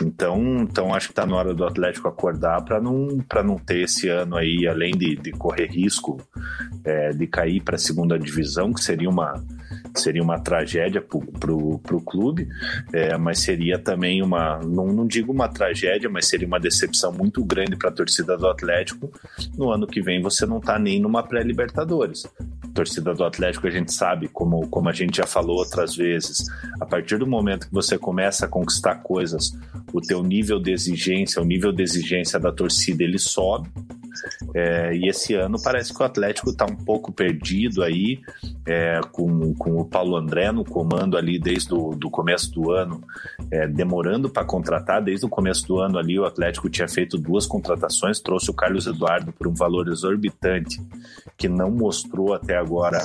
Então, 0.01 0.59
então 0.61 0.93
acho 0.93 1.07
que 1.07 1.11
está 1.13 1.25
na 1.25 1.35
hora 1.35 1.53
do 1.53 1.65
Atlético 1.65 2.07
acordar 2.07 2.63
para 2.63 2.81
não, 2.81 3.07
não 3.45 3.57
ter 3.57 3.83
esse 3.83 4.09
ano 4.09 4.35
aí, 4.35 4.67
além 4.67 4.91
de, 4.91 5.15
de 5.15 5.31
correr 5.31 5.67
risco 5.67 6.21
é, 6.83 7.11
de 7.11 7.27
cair 7.27 7.61
para 7.61 7.75
a 7.75 7.79
segunda 7.79 8.17
divisão, 8.17 8.73
que 8.73 8.83
seria 8.83 9.09
uma, 9.09 9.43
seria 9.99 10.21
uma 10.21 10.39
tragédia 10.39 11.01
para 11.01 11.51
o 11.51 12.01
clube, 12.05 12.47
é, 12.93 13.17
mas 13.17 13.39
seria 13.39 13.77
também 13.77 14.21
uma, 14.21 14.59
não, 14.59 14.87
não 14.87 15.05
digo 15.05 15.31
uma 15.31 15.47
tragédia, 15.47 16.09
mas 16.09 16.27
seria 16.27 16.47
uma 16.47 16.59
decepção 16.59 17.11
muito 17.11 17.43
grande 17.43 17.75
para 17.75 17.89
a 17.89 17.93
torcida 17.93 18.37
do 18.37 18.47
Atlético. 18.47 19.11
No 19.57 19.71
ano 19.71 19.87
que 19.87 20.01
vem 20.01 20.21
você 20.21 20.45
não 20.45 20.57
está 20.57 20.77
nem 20.77 20.99
numa 20.99 21.23
pré-Libertadores. 21.23 22.27
Torcida 22.73 23.13
do 23.13 23.23
Atlético, 23.23 23.67
a 23.67 23.71
gente 23.71 23.93
sabe, 23.93 24.27
como, 24.27 24.67
como 24.67 24.89
a 24.89 24.91
gente 24.91 25.17
já 25.17 25.25
falou 25.25 25.57
outras 25.57 25.95
vezes, 25.95 26.45
a 26.81 26.85
partir 26.85 27.17
do 27.17 27.25
momento 27.25 27.67
que 27.67 27.73
você 27.73 27.97
começa 27.97 28.45
a 28.45 28.49
conquistar 28.49 28.95
coisas, 28.95 29.51
o 29.93 30.01
teu 30.01 30.21
nível 30.21 30.59
de 30.59 30.71
exigência, 30.71 31.41
o 31.41 31.45
nível 31.45 31.71
de 31.71 31.83
exigência 31.83 32.39
da 32.39 32.51
torcida, 32.51 33.03
ele 33.03 33.17
sobe. 33.17 33.69
É, 34.53 34.95
e 34.95 35.07
esse 35.07 35.33
ano 35.33 35.57
parece 35.61 35.93
que 35.93 36.01
o 36.01 36.05
Atlético 36.05 36.49
está 36.49 36.65
um 36.65 36.75
pouco 36.75 37.11
perdido 37.11 37.83
aí, 37.83 38.21
é, 38.65 38.99
com, 39.11 39.53
com 39.55 39.79
o 39.79 39.85
Paulo 39.85 40.15
André 40.15 40.51
no 40.51 40.63
comando 40.63 41.17
ali 41.17 41.39
desde 41.39 41.73
o 41.73 41.91
do 41.91 42.09
começo 42.09 42.51
do 42.51 42.71
ano, 42.71 43.01
é, 43.51 43.67
demorando 43.67 44.29
para 44.29 44.45
contratar. 44.45 45.01
Desde 45.01 45.25
o 45.25 45.29
começo 45.29 45.67
do 45.67 45.79
ano 45.79 45.97
ali, 45.97 46.19
o 46.19 46.25
Atlético 46.25 46.69
tinha 46.69 46.87
feito 46.87 47.17
duas 47.17 47.45
contratações, 47.45 48.19
trouxe 48.19 48.49
o 48.49 48.53
Carlos 48.53 48.87
Eduardo 48.87 49.31
por 49.31 49.47
um 49.47 49.53
valor 49.53 49.87
exorbitante, 49.87 50.81
que 51.37 51.47
não 51.47 51.69
mostrou 51.71 52.33
até 52.33 52.57
agora 52.57 52.99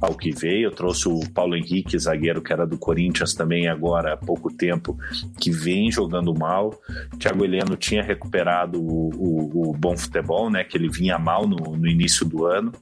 ao 0.00 0.14
que 0.14 0.30
veio. 0.30 0.70
Trouxe 0.70 1.08
o 1.08 1.20
Paulo 1.30 1.56
Henrique, 1.56 1.98
zagueiro 1.98 2.42
que 2.42 2.52
era 2.52 2.66
do 2.66 2.78
Corinthians 2.78 3.34
também 3.34 3.68
agora 3.68 4.14
há 4.14 4.16
pouco 4.16 4.52
tempo, 4.52 4.98
que 5.38 5.50
vem 5.50 5.90
jogando 5.90 6.34
mal. 6.34 6.74
Thiago 7.18 7.44
Heleno 7.44 7.76
tinha 7.76 8.02
recuperado 8.02 8.80
o, 8.80 9.10
o, 9.16 9.70
o 9.70 9.72
bom 9.72 9.96
futebol, 9.96 10.49
né? 10.50 10.64
Que 10.64 10.76
ele 10.76 10.88
vinha 10.88 11.18
mal 11.18 11.46
no, 11.46 11.56
no 11.56 11.86
início 11.86 12.26
do 12.26 12.46
ano. 12.46 12.72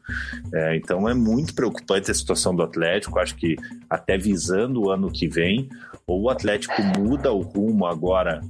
É, 0.52 0.76
então 0.76 1.08
é 1.08 1.14
muito 1.14 1.54
preocupante 1.54 2.10
a 2.10 2.14
situação 2.14 2.54
do 2.54 2.62
Atlético. 2.62 3.18
Acho 3.18 3.36
que 3.36 3.56
até 3.88 4.16
visando 4.16 4.82
o 4.82 4.90
ano 4.90 5.10
que 5.10 5.28
vem, 5.28 5.68
ou 6.06 6.22
o 6.22 6.30
Atlético 6.30 6.82
muda 6.82 7.32
o 7.32 7.40
rumo 7.40 7.86
agora 7.86 8.40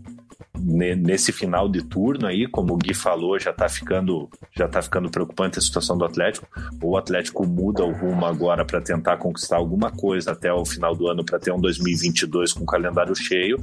nesse 0.60 1.32
final 1.32 1.68
de 1.68 1.82
turno 1.82 2.26
aí, 2.26 2.46
como 2.46 2.74
o 2.74 2.76
Gui 2.76 2.94
falou, 2.94 3.38
já 3.38 3.52
tá 3.52 3.68
ficando 3.68 4.28
já 4.56 4.68
tá 4.68 4.82
ficando 4.82 5.10
preocupante 5.10 5.58
a 5.58 5.62
situação 5.62 5.96
do 5.96 6.04
Atlético. 6.04 6.46
Ou 6.82 6.92
o 6.92 6.96
Atlético 6.96 7.46
muda 7.46 7.84
o 7.84 7.92
rumo 7.92 8.26
agora 8.26 8.64
para 8.64 8.80
tentar 8.80 9.16
conquistar 9.16 9.56
alguma 9.56 9.90
coisa 9.90 10.32
até 10.32 10.52
o 10.52 10.64
final 10.64 10.94
do 10.94 11.08
ano 11.08 11.24
para 11.24 11.38
ter 11.38 11.52
um 11.52 11.60
2022 11.60 12.52
com 12.52 12.66
calendário 12.66 13.14
cheio, 13.14 13.58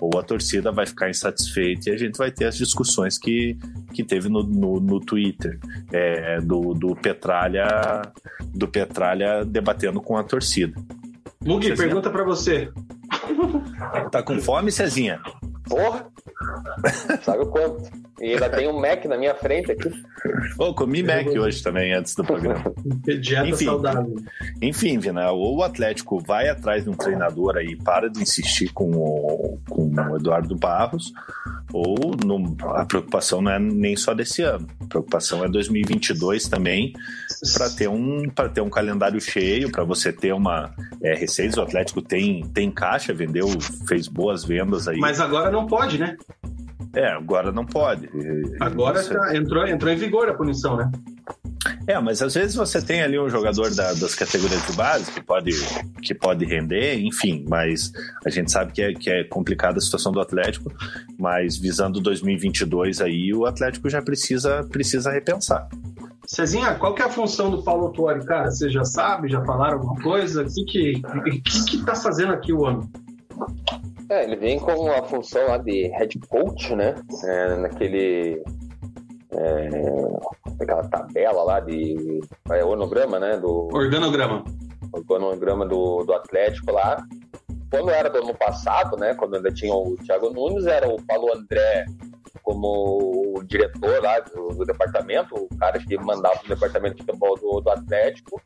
ou 0.00 0.18
a 0.18 0.22
torcida 0.22 0.70
vai 0.70 0.86
ficar 0.86 1.10
insatisfeita 1.10 1.90
e 1.90 1.92
a 1.92 1.96
gente 1.96 2.16
vai 2.16 2.30
ter 2.30 2.46
as 2.46 2.56
discussões 2.56 3.18
que, 3.18 3.58
que 3.92 4.04
teve 4.04 4.28
no, 4.28 4.42
no, 4.42 4.80
no 4.80 5.00
Twitter 5.00 5.58
é, 5.92 6.40
do, 6.40 6.74
do 6.74 6.94
Petralha 6.94 8.02
do 8.54 8.68
Petralha 8.68 9.44
debatendo 9.44 10.00
com 10.00 10.16
a 10.16 10.24
torcida. 10.24 10.74
Mugi, 11.44 11.74
pergunta 11.76 12.10
para 12.10 12.24
você. 12.24 12.70
Tá 14.10 14.22
com 14.22 14.38
fome, 14.40 14.72
Cezinha? 14.72 15.20
Porra! 15.68 16.06
Sabe 17.22 17.42
o 17.42 17.46
quanto? 17.46 18.08
E 18.20 18.32
ainda 18.32 18.50
tem 18.50 18.68
um 18.68 18.80
Mac 18.80 19.04
na 19.04 19.16
minha 19.16 19.34
frente 19.34 19.70
aqui. 19.70 19.90
Oh, 20.58 20.74
comi 20.74 21.02
Mac 21.02 21.28
hoje 21.28 21.62
também, 21.62 21.92
antes 21.92 22.14
do 22.16 22.24
programa. 22.24 22.64
Dieta 23.20 23.46
enfim, 23.46 23.64
saudável. 23.64 24.16
Enfim, 24.60 24.98
Vina, 24.98 25.30
ou 25.30 25.58
o 25.58 25.62
Atlético 25.62 26.18
vai 26.18 26.48
atrás 26.48 26.84
de 26.84 26.90
um 26.90 26.94
treinador 26.94 27.56
aí, 27.56 27.76
para 27.76 28.08
de 28.08 28.20
insistir 28.20 28.72
com 28.72 28.90
o, 28.90 29.60
com 29.68 29.88
o 29.88 30.16
Eduardo 30.16 30.56
Barros, 30.56 31.12
ou 31.72 32.16
no, 32.24 32.56
a 32.70 32.84
preocupação 32.84 33.40
não 33.40 33.52
é 33.52 33.58
nem 33.58 33.94
só 33.94 34.14
desse 34.14 34.42
ano, 34.42 34.66
a 34.80 34.86
preocupação 34.86 35.44
é 35.44 35.48
2022 35.48 36.48
também, 36.48 36.92
para 37.54 37.70
ter, 37.70 37.88
um, 37.88 38.22
ter 38.52 38.60
um 38.60 38.70
calendário 38.70 39.20
cheio, 39.20 39.70
para 39.70 39.84
você 39.84 40.12
ter 40.12 40.32
uma 40.32 40.74
é, 41.02 41.14
receita. 41.14 41.60
O 41.60 41.62
Atlético 41.62 42.02
tem, 42.02 42.42
tem 42.52 42.70
caixa, 42.70 43.12
vendeu, 43.12 43.48
fez 43.86 44.08
boas 44.08 44.44
vendas 44.44 44.88
aí. 44.88 44.98
Mas 44.98 45.20
agora 45.20 45.50
não 45.50 45.57
pode, 45.66 45.98
né? 45.98 46.16
É, 46.94 47.08
agora 47.08 47.52
não 47.52 47.64
pode. 47.64 48.08
Agora 48.60 49.02
você... 49.02 49.14
tá, 49.14 49.36
entrou, 49.36 49.66
entrou 49.66 49.92
em 49.92 49.96
vigor 49.96 50.28
a 50.28 50.34
punição, 50.34 50.76
né? 50.76 50.90
É, 51.86 51.98
mas 51.98 52.22
às 52.22 52.34
vezes 52.34 52.54
você 52.54 52.80
tem 52.80 53.02
ali 53.02 53.18
um 53.18 53.28
jogador 53.28 53.74
da, 53.74 53.92
das 53.94 54.14
categorias 54.14 54.64
de 54.66 54.72
base 54.74 55.10
que 55.10 55.22
pode, 55.22 55.50
que 56.02 56.14
pode 56.14 56.44
render, 56.44 57.00
enfim, 57.00 57.44
mas 57.48 57.92
a 58.24 58.30
gente 58.30 58.50
sabe 58.50 58.72
que 58.72 58.82
é, 58.82 58.92
que 58.92 59.10
é 59.10 59.24
complicada 59.24 59.78
a 59.78 59.80
situação 59.80 60.12
do 60.12 60.20
Atlético, 60.20 60.72
mas 61.18 61.56
visando 61.56 62.00
2022 62.00 63.00
aí, 63.00 63.34
o 63.34 63.46
Atlético 63.46 63.88
já 63.88 64.00
precisa, 64.02 64.64
precisa 64.70 65.10
repensar. 65.10 65.68
Cezinha, 66.26 66.74
qual 66.74 66.94
que 66.94 67.00
é 67.00 67.06
a 67.06 67.10
função 67.10 67.50
do 67.50 67.62
Paulo 67.62 67.90
Tuori, 67.90 68.22
cara? 68.24 68.50
Você 68.50 68.68
já 68.68 68.84
sabe, 68.84 69.28
já 69.28 69.42
falaram 69.44 69.78
alguma 69.78 69.98
coisa? 70.02 70.42
O 70.42 70.46
que 70.46 70.64
que, 70.64 71.40
que, 71.40 71.64
que 71.64 71.84
tá 71.84 71.94
fazendo 71.94 72.34
aqui 72.34 72.52
o 72.52 72.60
homem? 72.60 72.86
É, 74.18 74.24
ele 74.24 74.36
vem 74.36 74.58
com 74.58 74.90
a 74.90 75.02
função 75.04 75.46
lá 75.46 75.58
de 75.58 75.88
head 75.88 76.18
coach, 76.28 76.74
né? 76.74 76.94
É, 77.24 77.56
naquele 77.56 78.42
é, 79.30 79.68
aquela 80.60 80.82
tabela 80.88 81.44
lá 81.44 81.60
de 81.60 82.20
é, 82.50 82.64
organograma, 82.64 83.20
né? 83.20 83.36
Do, 83.36 83.68
organograma. 83.72 84.44
Organograma 84.92 85.66
do, 85.66 86.02
do 86.04 86.12
Atlético 86.12 86.72
lá. 86.72 87.04
Quando 87.70 87.90
era 87.90 88.10
do 88.10 88.18
ano 88.18 88.34
passado, 88.34 88.96
né? 88.96 89.14
Quando 89.14 89.36
ainda 89.36 89.52
tinha 89.52 89.72
o 89.72 89.96
Thiago 90.04 90.30
Nunes, 90.30 90.66
era 90.66 90.88
o 90.88 91.00
Paulo 91.06 91.32
André 91.36 91.84
como 92.42 93.36
o 93.36 93.44
diretor 93.44 94.02
lá 94.02 94.20
do, 94.20 94.48
do 94.48 94.64
departamento, 94.64 95.34
o 95.34 95.48
cara 95.58 95.78
que 95.78 95.98
mandava 95.98 96.40
o 96.42 96.48
departamento 96.48 96.96
de 96.96 97.04
futebol 97.04 97.36
do, 97.36 97.60
do 97.60 97.70
Atlético. 97.70 98.40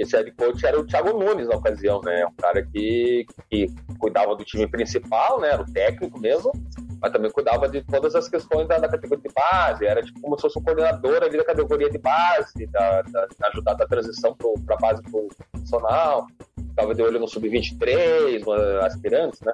Esse 0.00 0.16
head 0.16 0.32
coach 0.32 0.64
era 0.64 0.78
o 0.80 0.86
Thiago 0.86 1.18
Nunes 1.18 1.48
na 1.48 1.56
ocasião, 1.56 2.00
né? 2.00 2.26
Um 2.26 2.34
cara 2.34 2.64
que, 2.64 3.26
que 3.50 3.66
cuidava 3.98 4.34
do 4.34 4.44
time 4.44 4.66
principal, 4.66 5.40
né? 5.40 5.50
Era 5.50 5.62
o 5.62 5.72
técnico 5.72 6.18
mesmo 6.18 6.52
mas 7.00 7.12
também 7.12 7.30
cuidava 7.30 7.68
de 7.68 7.82
todas 7.82 8.14
as 8.14 8.28
questões 8.28 8.68
da, 8.68 8.78
da 8.78 8.88
categoria 8.88 9.22
de 9.26 9.34
base, 9.34 9.86
era 9.86 10.02
tipo 10.02 10.20
como 10.20 10.36
se 10.36 10.42
fosse 10.42 10.58
um 10.58 10.62
coordenador 10.62 11.22
ali 11.22 11.38
da 11.38 11.44
categoria 11.44 11.88
de 11.88 11.98
base, 11.98 12.66
da, 12.66 13.02
da, 13.02 13.26
da 13.26 13.48
ajudar 13.48 13.74
da 13.74 13.86
transição 13.86 14.36
para 14.66 14.76
a 14.76 14.78
base 14.78 15.02
profissional, 15.02 16.26
ficava 16.68 16.94
de 16.94 17.02
olho 17.02 17.18
no 17.18 17.26
sub-23, 17.26 18.46
aspirantes, 18.84 19.40
né? 19.40 19.52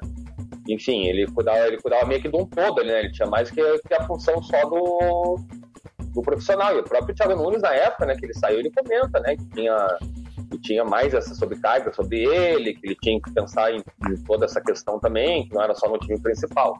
Enfim, 0.69 1.07
ele 1.07 1.27
cuidava, 1.29 1.69
ele 1.69 1.81
cuidava 1.81 2.05
meio 2.07 2.21
que 2.21 2.29
de 2.29 2.37
um 2.37 2.45
todo, 2.45 2.83
né? 2.83 2.99
Ele 2.99 3.13
tinha 3.13 3.29
mais 3.29 3.49
que, 3.51 3.63
que 3.87 3.95
a 3.95 4.05
função 4.05 4.43
só 4.43 4.69
do, 4.69 5.39
do 6.13 6.23
profissional. 6.23 6.75
E 6.75 6.81
o 6.81 6.83
próprio 6.83 7.15
Thiago 7.15 7.37
Nunes, 7.37 7.63
na 7.63 7.73
época, 7.73 8.07
né, 8.07 8.17
que 8.17 8.27
ele 8.27 8.35
saiu, 8.35 8.59
ele 8.59 8.73
comenta, 8.73 9.21
né, 9.21 9.37
que 9.37 9.45
tinha 9.51 9.99
tinha 10.67 10.85
mais 10.85 11.15
essa 11.15 11.35
sobrecarga 11.35 11.93
sobre 11.93 12.25
ele, 12.25 12.75
que 12.75 12.87
ele 12.87 12.97
tinha 13.01 13.21
que 13.21 13.31
pensar 13.31 13.73
em, 13.73 13.83
em, 14.09 14.17
toda 14.25 14.45
essa 14.45 14.61
questão 14.61 14.99
também, 14.99 15.49
que 15.49 15.55
não 15.55 15.63
era 15.63 15.75
só 15.75 15.89
no 15.89 15.99
time 15.99 16.21
principal. 16.21 16.79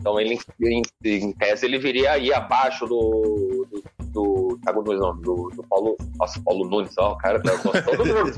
Então 0.00 0.18
ele, 0.18 0.38
em, 0.60 0.82
em 1.04 1.32
tese, 1.32 1.66
ele 1.66 1.78
viria 1.78 2.12
aí 2.12 2.32
abaixo 2.32 2.86
do, 2.86 3.66
do, 4.12 4.58
do 4.58 4.82
do, 5.20 5.50
do 5.50 5.62
Paulo. 5.68 5.96
Nossa, 6.18 6.40
Paulo 6.42 6.68
Nunes, 6.68 6.94
ó, 6.98 7.14
cara 7.16 7.42
tá 7.42 7.52
gostando 7.56 8.04
do 8.04 8.14
Nunes. 8.14 8.36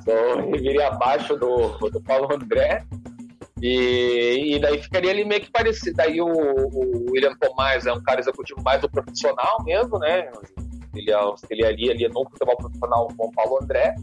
então 0.00 0.40
ele 0.40 0.58
viria 0.58 0.88
abaixo 0.88 1.36
do, 1.36 1.78
do 1.90 2.00
Paulo 2.02 2.32
André. 2.32 2.84
E, 3.60 4.56
e 4.56 4.58
daí 4.58 4.82
ficaria 4.82 5.12
ali 5.12 5.24
meio 5.24 5.40
que 5.40 5.50
parecido. 5.50 5.96
Daí 5.96 6.20
o, 6.20 6.26
o 6.26 7.12
William 7.12 7.34
Tomás 7.36 7.86
é 7.86 7.92
um 7.92 8.02
cara 8.02 8.20
executivo 8.20 8.60
mais 8.62 8.80
do 8.80 8.90
profissional 8.90 9.62
mesmo, 9.64 9.98
né? 10.00 10.28
Ele, 10.94 11.10
ele 11.50 11.64
ali, 11.64 11.90
ali 11.90 12.08
no 12.08 12.24
futebol 12.28 12.56
profissional 12.56 13.08
com 13.16 13.26
o 13.26 13.32
Paulo 13.32 13.58
André. 13.62 13.94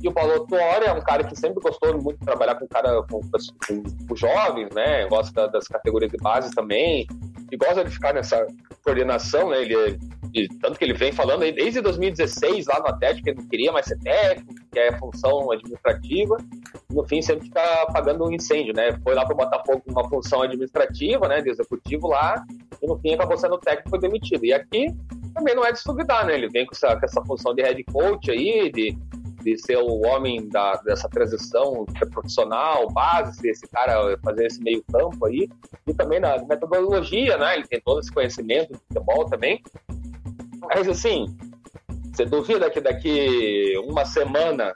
E 0.00 0.08
o 0.08 0.12
Paulo 0.12 0.46
Tuori 0.46 0.86
é 0.86 0.92
um 0.92 1.00
cara 1.00 1.24
que 1.24 1.34
sempre 1.34 1.60
gostou 1.60 1.92
muito 2.00 2.20
de 2.20 2.24
trabalhar 2.24 2.54
com 2.54 2.68
cara 2.68 3.02
com, 3.02 3.20
com, 3.20 3.82
com 4.08 4.16
jovens, 4.16 4.68
né? 4.72 5.06
Gosta 5.08 5.48
das 5.48 5.66
categorias 5.66 6.12
de 6.12 6.18
base 6.18 6.54
também. 6.54 7.06
E 7.50 7.56
gosta 7.56 7.84
de 7.84 7.90
ficar 7.90 8.14
nessa 8.14 8.46
coordenação, 8.84 9.50
né? 9.50 9.62
Ele, 9.62 10.48
tanto 10.60 10.78
que 10.78 10.84
ele 10.84 10.92
vem 10.92 11.10
falando 11.10 11.42
aí 11.42 11.50
desde 11.50 11.80
2016 11.80 12.66
lá 12.66 12.80
no 12.80 12.88
Atlético 12.88 13.28
ele 13.28 13.38
não 13.40 13.48
queria 13.48 13.72
mais 13.72 13.86
ser 13.86 13.98
técnico, 13.98 14.54
que 14.70 14.78
é 14.78 14.96
função 14.98 15.50
administrativa. 15.50 16.36
No 16.90 17.04
fim 17.04 17.20
sempre 17.20 17.46
fica 17.46 17.62
apagando 17.82 18.24
um 18.24 18.30
incêndio, 18.30 18.74
né? 18.74 18.96
Foi 19.02 19.14
lá 19.14 19.24
para 19.24 19.34
o 19.34 19.36
Botafogo 19.36 19.82
uma 19.88 20.08
função 20.08 20.42
administrativa, 20.42 21.26
né? 21.26 21.40
De 21.40 21.50
executivo 21.50 22.06
lá. 22.06 22.44
E 22.80 22.86
no 22.86 22.96
fim 23.00 23.14
acabou 23.14 23.36
sendo 23.36 23.58
técnico 23.58 23.88
e 23.88 23.90
foi 23.90 23.98
demitido. 23.98 24.44
E 24.44 24.52
aqui 24.52 24.94
também 25.38 25.54
não 25.54 25.64
é 25.64 25.72
de 25.72 25.78
se 25.78 25.86
duvidar, 25.86 26.26
né? 26.26 26.34
Ele 26.34 26.48
vem 26.48 26.66
com 26.66 26.74
essa, 26.74 26.96
com 26.96 27.04
essa 27.04 27.24
função 27.24 27.54
de 27.54 27.62
head 27.62 27.82
coach 27.84 28.30
aí, 28.30 28.70
de 28.70 28.96
de 29.42 29.56
ser 29.56 29.78
o 29.78 30.04
homem 30.06 30.48
da, 30.48 30.74
dessa 30.76 31.08
transição 31.08 31.86
profissional, 32.10 32.90
base, 32.90 33.48
esse 33.48 33.66
cara 33.68 34.18
fazer 34.22 34.46
esse 34.46 34.60
meio 34.62 34.84
campo 34.92 35.26
aí, 35.26 35.48
e 35.86 35.94
também 35.94 36.20
na 36.20 36.38
metodologia, 36.44 37.38
né? 37.38 37.54
Ele 37.56 37.66
tem 37.66 37.80
todo 37.80 38.00
esse 38.00 38.12
conhecimento 38.12 38.72
de 38.72 38.78
futebol 38.88 39.24
também. 39.26 39.62
Mas 40.60 40.88
assim, 40.88 41.36
você 42.12 42.24
duvida 42.24 42.68
que 42.70 42.80
daqui 42.80 43.74
uma 43.86 44.04
semana 44.04 44.74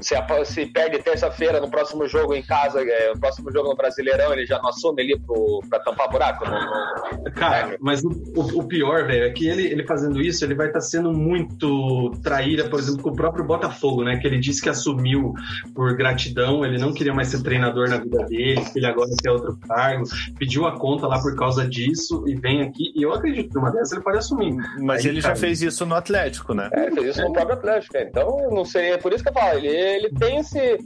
se, 0.00 0.14
se 0.44 0.66
perde 0.66 0.98
terça-feira 0.98 1.60
no 1.60 1.70
próximo 1.70 2.06
jogo 2.08 2.34
em 2.34 2.42
casa, 2.42 2.82
é, 2.82 3.12
no 3.12 3.20
próximo 3.20 3.50
jogo 3.52 3.68
no 3.68 3.76
Brasileirão, 3.76 4.32
ele 4.32 4.46
já 4.46 4.58
não 4.60 4.68
assume 4.70 5.02
ali 5.02 5.18
pro, 5.18 5.60
pra 5.68 5.80
tampar 5.80 6.10
buraco? 6.10 6.44
No, 6.44 7.24
no... 7.24 7.32
Cara, 7.32 7.76
mas 7.80 8.02
o, 8.04 8.10
o, 8.36 8.60
o 8.60 8.64
pior, 8.64 9.06
velho, 9.06 9.24
é 9.24 9.30
que 9.30 9.46
ele, 9.46 9.66
ele 9.66 9.86
fazendo 9.86 10.20
isso, 10.20 10.44
ele 10.44 10.54
vai 10.54 10.68
estar 10.68 10.80
tá 10.80 10.84
sendo 10.84 11.12
muito 11.12 12.10
traíra, 12.22 12.68
por 12.68 12.78
exemplo, 12.78 13.02
com 13.02 13.10
o 13.10 13.16
próprio 13.16 13.44
Botafogo, 13.44 14.04
né? 14.04 14.18
Que 14.18 14.26
ele 14.26 14.38
disse 14.38 14.62
que 14.62 14.68
assumiu 14.68 15.32
por 15.74 15.96
gratidão, 15.96 16.64
ele 16.64 16.78
não 16.78 16.92
queria 16.92 17.14
mais 17.14 17.28
ser 17.28 17.42
treinador 17.42 17.88
na 17.88 17.98
vida 17.98 18.24
dele, 18.24 18.64
que 18.72 18.78
ele 18.78 18.86
agora 18.86 19.10
quer 19.22 19.30
outro 19.30 19.56
cargo, 19.68 20.04
pediu 20.38 20.66
a 20.66 20.78
conta 20.78 21.06
lá 21.06 21.20
por 21.20 21.34
causa 21.36 21.66
disso 21.68 22.24
e 22.26 22.34
vem 22.34 22.62
aqui, 22.62 22.92
e 22.94 23.02
eu 23.02 23.12
acredito 23.12 23.50
que 23.50 23.58
uma 23.58 23.70
dessas 23.70 23.92
ele 23.92 24.02
pode 24.02 24.18
assumir. 24.18 24.54
Mas 24.80 25.04
Aí, 25.04 25.10
ele 25.10 25.22
cara, 25.22 25.34
já 25.34 25.40
fez 25.40 25.62
isso 25.62 25.84
no 25.86 25.94
Atlético, 25.94 26.54
né? 26.54 26.70
É, 26.72 26.90
fez 26.90 27.16
isso 27.16 27.22
no 27.22 27.32
próprio 27.32 27.54
Atlético, 27.54 27.94
né? 27.94 28.04
então 28.04 28.50
não 28.50 28.64
seria, 28.64 28.98
por 28.98 29.12
isso 29.12 29.22
que 29.22 29.30
eu 29.30 29.34
falo, 29.34 29.58
ele 29.58 29.68
ele 29.96 30.10
tem 30.10 30.38
esse. 30.38 30.78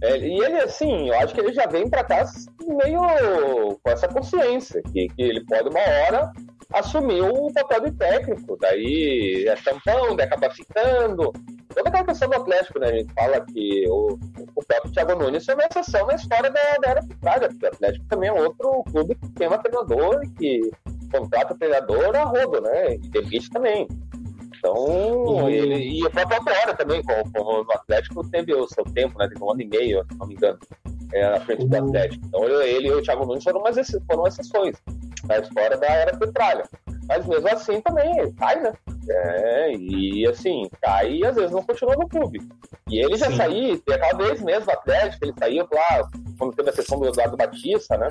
É, 0.00 0.16
e 0.16 0.40
ele, 0.40 0.58
assim, 0.58 1.08
eu 1.08 1.14
acho 1.18 1.34
que 1.34 1.40
ele 1.40 1.52
já 1.52 1.66
vem 1.66 1.88
para 1.88 2.04
cá 2.04 2.24
meio 2.66 3.00
com 3.82 3.90
essa 3.90 4.06
consciência, 4.06 4.80
que, 4.92 5.08
que 5.08 5.22
ele 5.22 5.44
pode 5.44 5.68
uma 5.68 5.80
hora 5.80 6.32
assumir 6.72 7.22
o 7.22 7.52
papel 7.52 7.84
de 7.84 7.92
técnico, 7.92 8.56
daí 8.60 9.46
é 9.48 9.56
tampão, 9.56 10.14
daí 10.14 10.26
acaba 10.26 10.50
ficando. 10.50 11.32
Toda 11.74 11.88
aquela 11.88 12.04
questão 12.04 12.28
do 12.28 12.36
Atlético, 12.36 12.78
né? 12.78 12.88
A 12.88 12.92
gente 12.92 13.12
fala 13.12 13.40
que 13.40 13.84
o, 13.88 14.18
o 14.56 14.64
próprio 14.64 14.92
Thiago 14.92 15.14
Nunes 15.16 15.44
foi 15.44 15.54
uma 15.54 15.64
exceção 15.64 16.06
na 16.06 16.14
história 16.14 16.50
da, 16.50 16.60
da 16.82 16.90
era 16.90 17.02
Petralha, 17.02 17.48
porque 17.48 17.66
o 17.66 17.68
Atlético 17.68 18.06
também 18.06 18.28
é 18.28 18.32
outro 18.32 18.84
clube 18.90 19.14
que 19.14 19.28
tem 19.32 19.48
uma 19.48 19.58
treinador 19.58 20.20
e 20.24 20.28
que 20.30 20.70
contrata 21.10 21.56
treinador 21.56 22.14
a 22.16 22.24
rodo, 22.24 22.60
né? 22.60 22.94
E 22.94 22.98
demite 22.98 23.50
também. 23.50 23.86
Então, 24.58 24.74
uhum. 24.74 25.48
ele, 25.48 26.00
e 26.00 26.06
a 26.06 26.10
própria 26.10 26.38
Aurora 26.38 26.74
também, 26.74 27.02
como, 27.02 27.32
como 27.32 27.64
no 27.64 27.72
Atlético, 27.72 28.28
teve 28.28 28.52
o 28.54 28.66
seu 28.66 28.84
tempo, 28.84 29.18
né? 29.18 29.28
Teve 29.28 29.42
um 29.42 29.50
ano 29.50 29.62
e 29.62 29.66
meio, 29.66 30.04
se 30.10 30.18
não 30.18 30.26
me 30.26 30.34
engano, 30.34 30.58
é, 31.12 31.30
na 31.30 31.40
frente 31.40 31.62
uhum. 31.62 31.68
do 31.68 31.76
Atlético. 31.76 32.26
Então, 32.26 32.44
ele 32.44 32.88
e 32.88 32.92
o 32.92 33.02
Thiago 33.02 33.24
Nunes 33.24 33.44
foram, 33.44 33.60
umas, 33.60 33.76
foram 34.06 34.26
exceções 34.26 34.76
na 35.24 35.38
história 35.38 35.76
da 35.76 35.86
era 35.86 36.16
Petralha. 36.16 36.64
Mas 37.08 37.26
mesmo 37.26 37.48
assim 37.48 37.80
também 37.80 38.32
cai, 38.34 38.60
né? 38.60 38.72
É, 39.08 39.72
e 39.74 40.26
assim, 40.28 40.68
cai 40.82 41.14
e 41.14 41.24
às 41.24 41.34
vezes 41.34 41.50
não 41.50 41.62
continua 41.62 41.96
no 41.96 42.06
clube. 42.06 42.40
E 42.90 42.98
ele 42.98 43.16
já 43.16 43.34
saiu, 43.34 43.82
aquela 43.88 44.12
vez 44.12 44.42
mesmo 44.42 44.66
do 44.66 44.72
Atlético, 44.72 45.24
ele 45.24 45.34
saiu 45.38 45.66
lá, 45.72 46.08
quando 46.38 46.54
teve 46.54 46.68
a 46.68 46.72
questão 46.72 46.98
do 46.98 47.08
Eduardo 47.08 47.36
Batista, 47.36 47.96
né? 47.96 48.10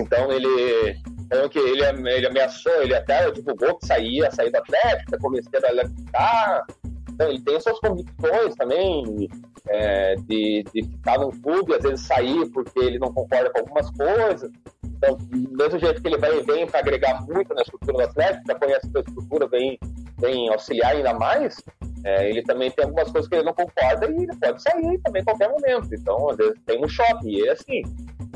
Então 0.00 0.30
ele 0.32 0.96
então, 1.32 1.48
que 1.48 1.60
ele, 1.60 1.84
ele 1.84 2.26
ameaçou, 2.26 2.82
ele 2.82 2.94
até 2.94 3.30
divulgou 3.30 3.78
que 3.78 3.86
saía, 3.86 4.30
sair 4.32 4.50
do 4.50 4.56
Atlético, 4.56 5.16
convenceu 5.20 5.60
a 5.62 5.88
ficar. 5.88 6.66
Então, 7.08 7.28
ele 7.28 7.40
tem 7.40 7.60
suas 7.60 7.78
convicções 7.78 8.56
também 8.56 9.28
é, 9.68 10.16
de, 10.16 10.64
de 10.74 10.82
ficar 10.82 11.18
no 11.18 11.30
clube, 11.40 11.74
às 11.74 11.82
vezes 11.82 12.04
sair 12.04 12.50
porque 12.50 12.80
ele 12.80 12.98
não 12.98 13.12
concorda 13.12 13.48
com 13.50 13.60
algumas 13.60 13.88
coisas. 13.90 14.50
Então, 14.84 15.16
do 15.16 15.56
mesmo 15.56 15.78
jeito 15.78 16.02
que 16.02 16.08
ele 16.08 16.18
vem, 16.18 16.42
vem 16.42 16.66
para 16.66 16.80
agregar 16.80 17.24
muito 17.24 17.54
na 17.54 17.62
estrutura 17.62 17.92
do 17.92 18.02
Atlético, 18.02 18.44
já 18.48 18.54
conhece 18.56 18.90
a 18.92 18.98
estrutura, 18.98 19.46
vem, 19.46 19.78
vem 20.18 20.48
auxiliar 20.50 20.96
ainda 20.96 21.14
mais, 21.14 21.56
é, 22.04 22.28
ele 22.28 22.42
também 22.42 22.70
tem 22.70 22.86
algumas 22.86 23.10
coisas 23.10 23.28
que 23.28 23.36
ele 23.36 23.44
não 23.44 23.54
concorda 23.54 24.10
e 24.10 24.22
ele 24.24 24.36
pode 24.36 24.62
sair 24.62 24.98
também 25.04 25.22
a 25.22 25.24
qualquer 25.24 25.48
momento. 25.48 25.94
Então, 25.94 26.30
às 26.30 26.36
vezes 26.36 26.54
tem 26.66 26.84
um 26.84 26.88
choque. 26.88 27.28
E 27.28 27.40
ele, 27.40 27.50
assim, 27.50 27.82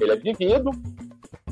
ele 0.00 0.12
é 0.12 0.16
vivido, 0.16 0.70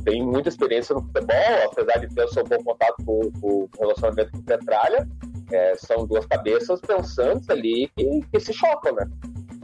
tem 0.04 0.22
muita 0.22 0.48
experiência 0.48 0.94
no 0.94 1.02
futebol, 1.02 1.70
apesar 1.70 1.98
de 1.98 2.14
ter 2.14 2.24
o 2.24 2.28
seu 2.28 2.44
bom 2.44 2.58
contato 2.64 2.96
com, 3.04 3.20
com 3.40 3.48
o 3.48 3.70
relacionamento 3.78 4.32
com 4.32 4.38
o 4.38 4.42
Petralha, 4.42 5.08
é, 5.50 5.74
são 5.76 6.06
duas 6.06 6.26
cabeças 6.26 6.80
pensantes 6.80 7.48
ali 7.50 7.90
que, 7.96 8.20
que 8.32 8.40
se 8.40 8.52
chocam, 8.52 8.94
né? 8.94 9.06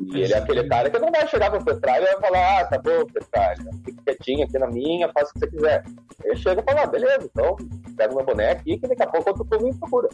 E 0.01 0.23
ele 0.23 0.33
é 0.33 0.39
aquele 0.39 0.67
cara 0.69 0.89
que 0.91 0.99
não 0.99 1.11
vai 1.11 1.27
chegar 1.27 1.51
pro 1.51 1.65
Petralha 1.65 2.05
e 2.05 2.13
vai 2.13 2.21
falar, 2.21 2.61
ah, 2.61 2.65
tá 2.67 2.79
bom, 2.79 3.05
Petralha, 3.07 3.71
fica 3.85 4.03
quietinho 4.05 4.45
aqui 4.45 4.59
na 4.59 4.69
minha, 4.69 5.11
faça 5.13 5.31
o 5.31 5.33
que 5.35 5.41
você 5.41 5.47
quiser. 5.49 5.85
Ele 6.25 6.37
chega 6.37 6.61
e 6.61 6.65
fala, 6.65 6.83
ah, 6.83 6.87
beleza, 6.87 7.25
então 7.25 7.57
pega 7.97 8.15
meu 8.15 8.25
boneco 8.25 8.61
aqui 8.61 8.79
que 8.79 8.89
daqui 8.89 9.03
a 9.03 9.07
pouco 9.07 9.31
outro 9.31 9.45
povo 9.45 9.65
me 9.65 9.75
procura. 9.75 10.09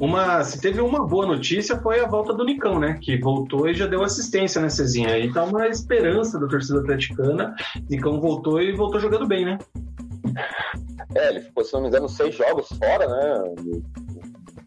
Uma, 0.00 0.42
se 0.42 0.60
teve 0.60 0.80
uma 0.80 1.06
boa 1.06 1.26
notícia 1.26 1.78
foi 1.80 2.00
a 2.00 2.08
volta 2.08 2.32
do 2.32 2.44
Nicão, 2.44 2.80
né? 2.80 2.98
Que 3.00 3.16
voltou 3.16 3.68
e 3.68 3.74
já 3.74 3.86
deu 3.86 4.02
assistência, 4.02 4.60
né, 4.60 4.68
Cezinha? 4.68 5.10
Aí 5.10 5.32
tá 5.32 5.44
uma 5.44 5.68
esperança 5.68 6.38
da 6.38 6.48
torcida 6.48 6.80
atleticana. 6.80 7.54
Nicão 7.88 8.20
voltou 8.20 8.60
e 8.60 8.72
voltou 8.72 9.00
jogando 9.00 9.26
bem, 9.26 9.44
né? 9.44 9.58
É, 11.14 11.28
ele 11.30 11.40
ficou, 11.40 11.64
se 11.64 11.72
não 11.72 11.82
me 11.82 11.88
engano, 11.88 12.08
seis 12.08 12.34
jogos 12.34 12.68
fora, 12.68 13.06
né? 13.06 13.54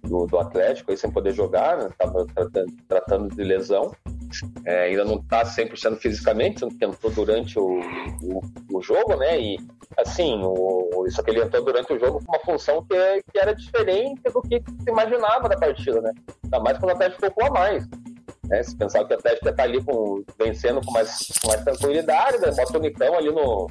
Do, 0.08 0.26
do 0.26 0.40
Atlético, 0.40 0.92
aí 0.92 0.98
sem 0.98 1.12
poder 1.12 1.34
jogar, 1.34 1.78
né? 1.78 1.90
Tava 1.98 2.26
tratando, 2.28 2.74
tratando 2.88 3.36
de 3.36 3.44
lesão. 3.44 3.92
É, 4.66 4.86
ainda 4.86 5.06
não 5.06 5.16
está 5.16 5.44
100% 5.44 5.98
fisicamente, 5.98 6.66
tentou 6.78 7.12
durante 7.12 7.58
o, 7.58 7.80
o, 8.24 8.42
o, 8.74 8.82
jogo, 8.82 9.16
né? 9.16 9.40
E 9.40 9.58
assim, 9.98 10.42
o, 10.44 11.06
isso 11.08 11.24
que 11.24 11.32
ele 11.32 11.42
entrou 11.42 11.64
durante 11.64 11.94
o 11.94 12.00
jogo 12.00 12.22
com 12.26 12.32
uma 12.32 12.44
função 12.44 12.84
que, 12.84 13.24
que 13.32 13.40
era 13.40 13.54
diferente 13.54 14.22
do 14.24 14.42
que 14.42 14.62
se 14.84 14.90
imaginava 14.90 15.48
da 15.48 15.58
partida, 15.58 16.02
né? 16.02 16.12
Ainda 16.44 16.60
mais 16.60 16.78
quando 16.78 16.92
o 16.92 16.94
Atlético 16.94 17.26
ficou 17.26 17.46
a 17.46 17.52
mais. 17.52 17.88
Né? 18.48 18.64
Se 18.64 18.76
pensar 18.76 19.06
que 19.06 19.14
o 19.14 19.18
Atlético 19.18 19.46
ia 19.46 19.52
estar 19.52 19.64
ali 19.64 19.84
com, 19.84 20.24
vencendo 20.40 20.82
com 20.86 20.92
mais, 20.92 21.28
com 21.42 21.48
mais 21.50 21.64
tranquilidade, 21.64 22.40
né? 22.40 22.52
bota 22.52 22.78
o 22.78 22.82
Nicão 22.82 23.14
ali 23.16 23.32
no 23.32 23.68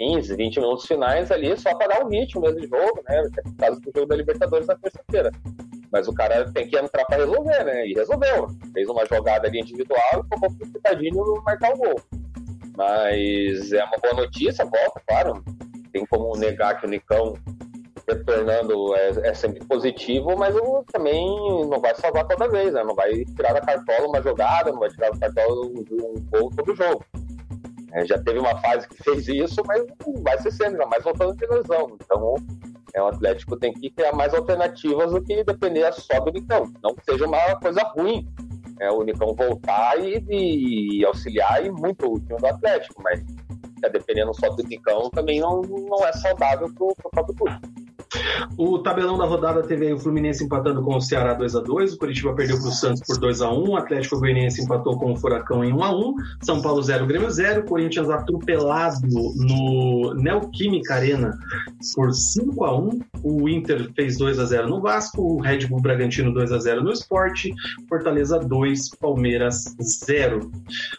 15, 0.00 0.34
20 0.34 0.60
minutos 0.60 0.86
finais 0.86 1.30
ali 1.30 1.54
só 1.58 1.74
para 1.74 1.88
dar 1.88 2.06
um 2.06 2.08
ritmo 2.08 2.40
mesmo 2.40 2.58
de 2.58 2.66
jogo, 2.66 3.02
né? 3.06 3.22
Por 3.44 3.56
causa 3.56 3.80
do 3.80 3.92
jogo 3.94 4.06
da 4.06 4.16
Libertadores 4.16 4.66
na 4.66 4.74
terça-feira. 4.76 5.30
Mas 5.92 6.08
o 6.08 6.14
cara 6.14 6.50
tem 6.52 6.66
que 6.66 6.78
entrar 6.78 7.04
para 7.04 7.18
resolver, 7.18 7.64
né? 7.64 7.86
E 7.86 7.92
resolveu. 7.92 8.48
Fez 8.72 8.88
uma 8.88 9.04
jogada 9.04 9.46
ali 9.46 9.60
individual 9.60 10.00
e 10.14 10.34
ficou 10.34 10.56
pro 10.56 10.72
Pitadinho 10.72 11.42
marcar 11.44 11.74
o 11.74 11.76
gol. 11.76 12.00
Mas 12.78 13.72
é 13.74 13.84
uma 13.84 13.98
boa 13.98 14.24
notícia, 14.24 14.64
volta, 14.64 15.02
claro. 15.06 15.44
Tem 15.92 16.06
como 16.06 16.34
negar 16.34 16.80
que 16.80 16.86
o 16.86 16.88
Nicão 16.88 17.34
retornando 18.08 18.94
é, 18.94 19.28
é 19.28 19.34
sempre 19.34 19.62
positivo, 19.66 20.34
mas 20.34 20.54
também 20.90 21.26
não 21.68 21.78
vai 21.78 21.94
salvar 21.94 22.26
toda 22.26 22.48
vez, 22.48 22.72
né? 22.72 22.82
Não 22.82 22.94
vai 22.94 23.22
tirar 23.36 23.52
da 23.52 23.60
cartola 23.60 24.08
uma 24.08 24.22
jogada, 24.22 24.72
não 24.72 24.80
vai 24.80 24.88
tirar 24.88 25.10
da 25.10 25.18
cartola 25.18 25.66
um, 25.66 25.84
um 25.92 26.14
gol 26.30 26.50
todo 26.56 26.74
jogo. 26.74 27.04
É, 27.92 28.04
já 28.06 28.18
teve 28.18 28.38
uma 28.38 28.56
fase 28.58 28.88
que 28.88 29.02
fez 29.02 29.28
isso, 29.28 29.62
mas 29.66 29.84
vai 30.22 30.38
ser 30.38 30.52
sempre, 30.52 30.84
mais 30.86 31.02
voltando 31.02 31.34
de 31.36 31.46
lesão. 31.46 31.96
Então, 32.00 32.34
é, 32.94 33.02
o 33.02 33.06
Atlético 33.06 33.56
tem 33.56 33.72
que 33.72 33.90
criar 33.90 34.12
mais 34.12 34.32
alternativas 34.34 35.12
do 35.12 35.22
que 35.22 35.42
depender 35.44 35.92
só 35.92 36.20
do 36.20 36.30
Nicão. 36.30 36.72
Não 36.82 36.94
que 36.94 37.04
seja 37.04 37.26
uma 37.26 37.56
coisa 37.56 37.82
ruim 37.96 38.28
é, 38.80 38.90
o 38.90 39.02
Nicão 39.02 39.34
voltar 39.34 39.98
e, 40.00 40.24
e 40.28 41.04
auxiliar 41.04 41.64
e 41.64 41.70
muito 41.70 42.10
o 42.10 42.18
time 42.18 42.38
do 42.38 42.46
Atlético, 42.46 43.02
mas 43.02 43.22
é, 43.84 43.88
dependendo 43.90 44.34
só 44.34 44.48
do 44.48 44.62
Nicão 44.62 45.10
também 45.10 45.38
não, 45.38 45.60
não 45.60 46.06
é 46.06 46.12
saudável 46.14 46.72
para 46.74 46.86
o 46.86 47.10
próprio 47.10 47.34
clube. 47.36 47.79
O 48.56 48.78
tabelão 48.78 49.16
da 49.16 49.24
rodada 49.24 49.62
teve 49.62 49.86
aí 49.86 49.92
o 49.92 49.98
Fluminense 49.98 50.44
empatando 50.44 50.82
com 50.82 50.96
o 50.96 51.00
Ceará 51.00 51.32
2 51.34 51.56
a 51.56 51.60
2 51.60 51.94
o 51.94 51.98
Curitiba 51.98 52.34
perdeu 52.34 52.58
para 52.58 52.68
o 52.68 52.72
Santos 52.72 53.02
por 53.06 53.18
2 53.18 53.40
a 53.40 53.50
1 53.50 53.68
o 53.68 53.76
Atlético 53.76 54.18
Goianiense 54.18 54.62
empatou 54.62 54.98
com 54.98 55.12
o 55.12 55.16
Furacão 55.16 55.64
em 55.64 55.72
1 55.72 55.82
a 55.82 55.96
1 55.96 56.14
São 56.42 56.60
Paulo 56.60 56.82
0, 56.82 57.06
Grêmio 57.06 57.30
0, 57.30 57.64
Corinthians 57.64 58.10
atropelado 58.10 59.06
no 59.36 60.14
Neoquímica 60.14 60.94
Arena 60.94 61.38
por 61.94 62.12
5 62.12 62.64
a 62.64 62.76
1 62.76 63.00
o 63.22 63.48
Inter 63.48 63.90
fez 63.94 64.18
2 64.18 64.38
a 64.38 64.44
0 64.44 64.68
no 64.68 64.80
Vasco, 64.80 65.22
o 65.22 65.40
Red 65.40 65.66
Bull 65.66 65.80
Bragantino 65.80 66.32
2 66.32 66.52
a 66.52 66.58
0 66.58 66.82
no 66.82 66.90
Esporte, 66.90 67.52
Fortaleza 67.88 68.38
2, 68.38 68.90
Palmeiras 68.96 69.76
0. 69.80 70.50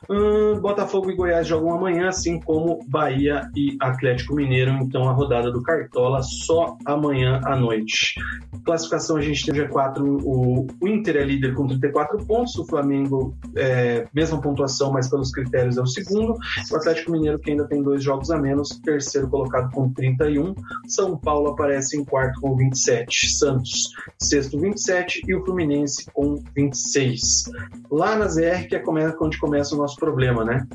Hum, 0.09 0.59
Botafogo 0.59 1.09
e 1.09 1.15
Goiás 1.15 1.47
jogam 1.47 1.73
amanhã, 1.73 2.09
assim 2.09 2.39
como 2.39 2.79
Bahia 2.87 3.49
e 3.55 3.75
Atlético 3.81 4.35
Mineiro, 4.35 4.71
então 4.73 5.09
a 5.09 5.13
rodada 5.13 5.51
do 5.51 5.63
Cartola 5.63 6.21
só 6.21 6.77
amanhã 6.85 7.00
à 7.43 7.55
noite. 7.55 8.15
Classificação 8.63 9.17
a 9.17 9.21
gente 9.21 9.45
tem 9.45 9.61
o 9.61 9.67
G4, 9.67 10.01
o, 10.23 10.67
o 10.79 10.87
Inter 10.87 11.17
é 11.17 11.23
líder 11.23 11.55
com 11.55 11.67
34 11.67 12.25
pontos, 12.25 12.55
o 12.57 12.65
Flamengo 12.65 13.35
é, 13.55 14.07
mesma 14.13 14.39
pontuação, 14.39 14.91
mas 14.91 15.09
pelos 15.09 15.31
critérios 15.31 15.77
é 15.77 15.81
o 15.81 15.87
segundo, 15.87 16.35
o 16.71 16.75
Atlético 16.75 17.11
Mineiro 17.11 17.39
que 17.39 17.51
ainda 17.51 17.65
tem 17.67 17.81
dois 17.81 18.03
jogos 18.03 18.29
a 18.29 18.37
menos, 18.37 18.79
terceiro 18.83 19.27
colocado 19.27 19.71
com 19.71 19.91
31, 19.91 20.53
São 20.87 21.17
Paulo 21.17 21.49
aparece 21.49 21.97
em 21.97 22.05
quarto 22.05 22.39
com 22.39 22.55
27, 22.55 23.29
Santos 23.29 23.89
sexto 24.19 24.59
27 24.59 25.23
e 25.27 25.33
o 25.33 25.43
Fluminense 25.43 26.05
com 26.13 26.41
26. 26.55 27.45
Lá 27.89 28.15
na 28.15 28.27
ZR 28.27 28.67
que 28.67 28.75
é 28.75 28.83
onde 29.19 29.39
começa 29.39 29.75
o 29.75 29.77
nosso 29.77 29.95
problema, 29.95 30.43
né? 30.45 30.65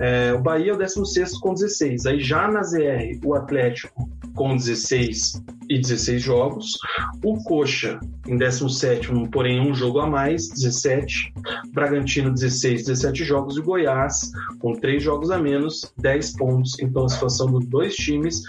É, 0.00 0.32
o 0.32 0.40
Bahia 0.40 0.72
é 0.72 0.74
o 0.74 0.78
16 0.78 1.38
com 1.38 1.52
16, 1.52 2.06
aí 2.06 2.20
já 2.20 2.48
na 2.48 2.62
ZR 2.62 3.20
o 3.24 3.34
Atlético 3.34 4.08
com 4.34 4.56
16 4.56 5.42
e 5.68 5.78
16 5.78 6.22
jogos. 6.22 6.72
O 7.24 7.42
Coxa 7.44 7.98
em 8.26 8.36
17, 8.36 9.08
porém 9.30 9.60
um 9.60 9.74
jogo 9.74 10.00
a 10.00 10.06
mais, 10.06 10.48
17. 10.48 11.32
Bragantino 11.72 12.32
16, 12.32 12.86
17 12.86 13.24
jogos. 13.24 13.56
E 13.56 13.60
Goiás 13.60 14.30
com 14.58 14.74
três 14.74 15.02
jogos 15.02 15.30
a 15.30 15.38
menos, 15.38 15.92
10 15.98 16.36
pontos. 16.36 16.78
Então 16.80 17.04
a 17.04 17.08
situação 17.08 17.50
dos 17.50 17.66
dois 17.66 17.94
times 17.94 18.42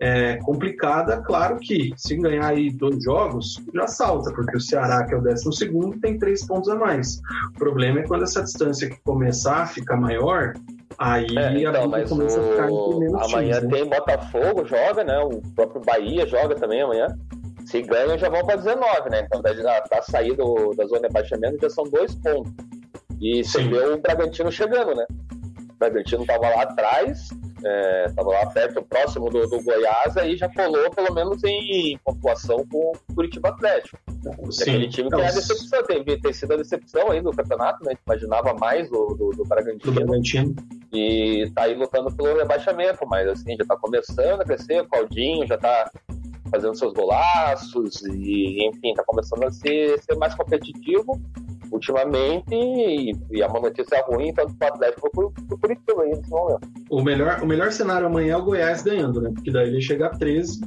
é 0.00 0.36
complicada. 0.38 1.22
Claro 1.22 1.58
que 1.58 1.92
se 1.96 2.16
ganhar 2.16 2.48
aí 2.48 2.70
dois 2.70 3.02
jogos, 3.02 3.62
já 3.74 3.86
salta, 3.86 4.32
porque 4.32 4.56
o 4.56 4.60
Ceará, 4.60 5.04
que 5.04 5.14
é 5.14 5.18
o 5.18 5.22
12, 5.22 6.00
tem 6.00 6.18
três 6.18 6.44
pontos 6.44 6.68
a 6.68 6.74
mais. 6.74 7.20
O 7.54 7.58
problema 7.58 8.00
é 8.00 8.06
quando 8.06 8.24
essa 8.24 8.42
distância 8.42 8.90
começar 9.04 9.62
a 9.62 9.66
ficar 9.66 9.96
maior, 9.96 10.54
Aí 10.98 11.26
é, 11.36 11.58
então, 11.60 11.88
mas 11.88 12.08
começa 12.08 12.40
o... 12.40 12.44
a 12.44 12.50
ficar 12.50 12.70
em 12.70 13.06
Amanhã 13.06 13.58
times, 13.58 13.62
né? 13.62 13.70
tem 13.70 13.88
Botafogo, 13.88 14.64
joga, 14.64 15.04
né? 15.04 15.18
O 15.20 15.40
próprio 15.54 15.82
Bahia 15.82 16.26
joga 16.26 16.54
também 16.54 16.82
amanhã. 16.82 17.06
Se 17.66 17.80
ganha, 17.82 18.18
já 18.18 18.28
vão 18.28 18.44
para 18.44 18.56
19, 18.56 19.10
né? 19.10 19.20
Então, 19.26 19.40
da, 19.40 19.52
da 19.52 20.02
saída 20.02 20.42
da 20.76 20.86
zona 20.86 21.00
de 21.00 21.06
abaixamento 21.06 21.58
já 21.60 21.70
são 21.70 21.84
dois 21.84 22.14
pontos. 22.16 22.52
E 23.20 23.44
você 23.44 23.62
vê 23.62 23.78
o 23.78 23.98
Bragantino 23.98 24.50
chegando, 24.50 24.94
né? 24.94 25.06
O 25.70 25.78
Bragantino 25.78 26.22
estava 26.22 26.48
lá 26.48 26.62
atrás, 26.62 27.28
estava 28.08 28.34
é, 28.34 28.38
lá 28.38 28.46
perto, 28.50 28.82
próximo 28.82 29.30
do, 29.30 29.46
do 29.46 29.62
Goiás, 29.62 30.16
aí 30.16 30.36
já 30.36 30.48
colou 30.48 30.90
pelo 30.90 31.14
menos 31.14 31.42
em 31.44 31.98
pontuação 32.04 32.66
com 32.70 32.92
o 32.92 33.14
Curitiba 33.14 33.50
Atlético. 33.50 33.98
Sim. 34.50 34.62
Aquele 34.62 34.88
time 34.88 35.08
que 35.08 35.20
é 35.20 35.28
a 35.28 35.32
decepção, 35.32 35.82
tem, 35.84 36.04
tem 36.04 36.32
sido 36.32 36.54
a 36.54 36.56
decepção 36.56 37.10
aí 37.10 37.20
do 37.20 37.30
campeonato, 37.30 37.84
né? 37.84 37.90
A 37.90 37.94
gente 37.94 38.02
imaginava 38.06 38.54
mais 38.54 38.88
do, 38.88 39.06
do, 39.14 39.30
do 39.30 39.44
Bragantino. 39.44 39.92
Do 39.92 39.92
Bragantino. 39.92 40.54
E 40.92 41.50
tá 41.54 41.62
aí 41.62 41.74
lutando 41.74 42.14
pelo 42.14 42.36
rebaixamento, 42.36 43.06
mas 43.06 43.28
assim, 43.28 43.56
já 43.56 43.64
tá 43.64 43.76
começando 43.76 44.40
a 44.40 44.44
crescer, 44.44 44.82
o 44.82 44.88
Claudinho 44.88 45.46
já 45.46 45.56
tá 45.56 45.90
fazendo 46.50 46.76
seus 46.76 46.92
golaços 46.92 48.02
e, 48.02 48.68
enfim, 48.68 48.92
tá 48.94 49.02
começando 49.06 49.44
a 49.44 49.50
ser, 49.50 49.98
ser 50.02 50.16
mais 50.16 50.34
competitivo 50.34 51.20
ultimamente 51.72 52.54
e, 52.54 53.12
e 53.30 53.42
é 53.42 53.46
uma 53.46 53.60
notícia 53.60 54.00
ruim 54.02 54.32
para 54.32 54.46
o 54.46 54.48
Atlético 54.60 55.10
quanto 55.14 55.44
para 55.46 55.54
o 55.54 55.58
Curitiba 55.58 56.04
nesse 56.04 56.28
momento. 56.28 56.68
O 56.90 57.02
melhor, 57.02 57.42
o 57.42 57.46
melhor 57.46 57.72
cenário 57.72 58.06
amanhã 58.06 58.34
é 58.34 58.36
o 58.36 58.44
Goiás 58.44 58.82
ganhando, 58.82 59.20
né? 59.20 59.30
Porque 59.34 59.50
daí 59.50 59.68
ele 59.68 59.80
chega 59.80 60.06
a 60.06 60.10
13 60.10 60.60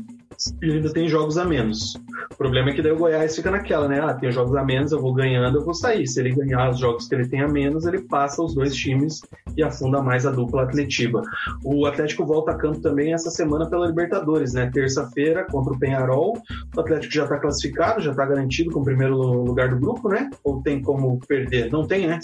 e 0.62 0.72
ainda 0.72 0.92
tem 0.92 1.08
jogos 1.08 1.38
a 1.38 1.46
menos. 1.46 1.96
O 2.32 2.36
problema 2.36 2.70
é 2.70 2.74
que 2.74 2.82
daí 2.82 2.92
o 2.92 2.98
Goiás 2.98 3.36
fica 3.36 3.52
naquela, 3.52 3.88
né? 3.88 4.00
Ah, 4.02 4.14
tem 4.14 4.32
jogos 4.32 4.56
a 4.56 4.64
menos, 4.64 4.92
eu 4.92 5.02
vou 5.02 5.14
ganhando, 5.14 5.58
eu 5.58 5.64
vou 5.64 5.74
sair. 5.74 6.08
Se 6.08 6.20
ele 6.20 6.36
ganhar 6.36 6.70
os 6.70 6.80
jogos 6.80 7.08
que 7.08 7.16
ele 7.16 7.28
tem 7.28 7.42
a 7.42 7.48
menos, 7.48 7.86
ele 7.86 8.02
passa 8.02 8.42
os 8.42 8.54
dois 8.54 8.76
times 8.76 9.22
e 9.56 9.64
afunda 9.64 10.02
mais 10.02 10.26
a 10.26 10.32
dupla 10.32 10.64
atletiva. 10.64 11.22
O 11.64 11.86
Atlético 11.86 12.26
volta 12.26 12.52
a 12.52 12.58
campo 12.58 12.80
também 12.82 13.14
essa 13.14 13.30
semana 13.30 13.70
pela 13.70 13.88
Libertadores, 13.88 14.54
né? 14.54 14.70
Terça-feira 14.74 15.46
contra 15.46 15.74
o 15.74 15.80
Penharol. 15.80 16.42
O 16.76 16.80
Atlético 16.80 17.14
já 17.14 17.24
está 17.24 17.38
classificado, 17.38 18.02
já 18.02 18.12
está 18.12 18.26
garantido 18.26 18.72
com 18.72 18.82
o 18.82 18.86
primeiro 18.86 19.16
lugar 19.16 19.70
do 19.70 19.80
grupo, 19.80 20.10
né? 20.10 20.30
Ou 20.44 20.62
tem 20.62 20.82
como 20.82 21.20
perder? 21.28 21.72
Não 21.72 21.88
tem, 21.88 22.08
né? 22.08 22.20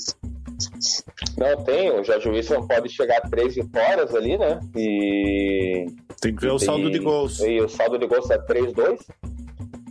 Não 1.38 1.64
tem, 1.64 1.92
o 1.92 2.04
Jorge 2.04 2.30
Wilson 2.30 2.68
pode 2.68 2.90
chegar 2.90 3.18
a 3.18 3.30
três 3.30 3.56
vitórias 3.56 4.14
ali, 4.14 4.38
né? 4.38 4.60
E. 4.76 5.86
Tem 6.22 6.36
que 6.36 6.42
ver 6.42 6.52
o 6.52 6.60
saldo 6.60 6.92
de 6.92 7.00
gols. 7.00 7.40
E 7.40 7.60
o 7.60 7.68
saldo 7.68 7.98
de 7.98 8.08
gols 8.08 8.30
é 8.30 8.38
3-2. 8.38 9.00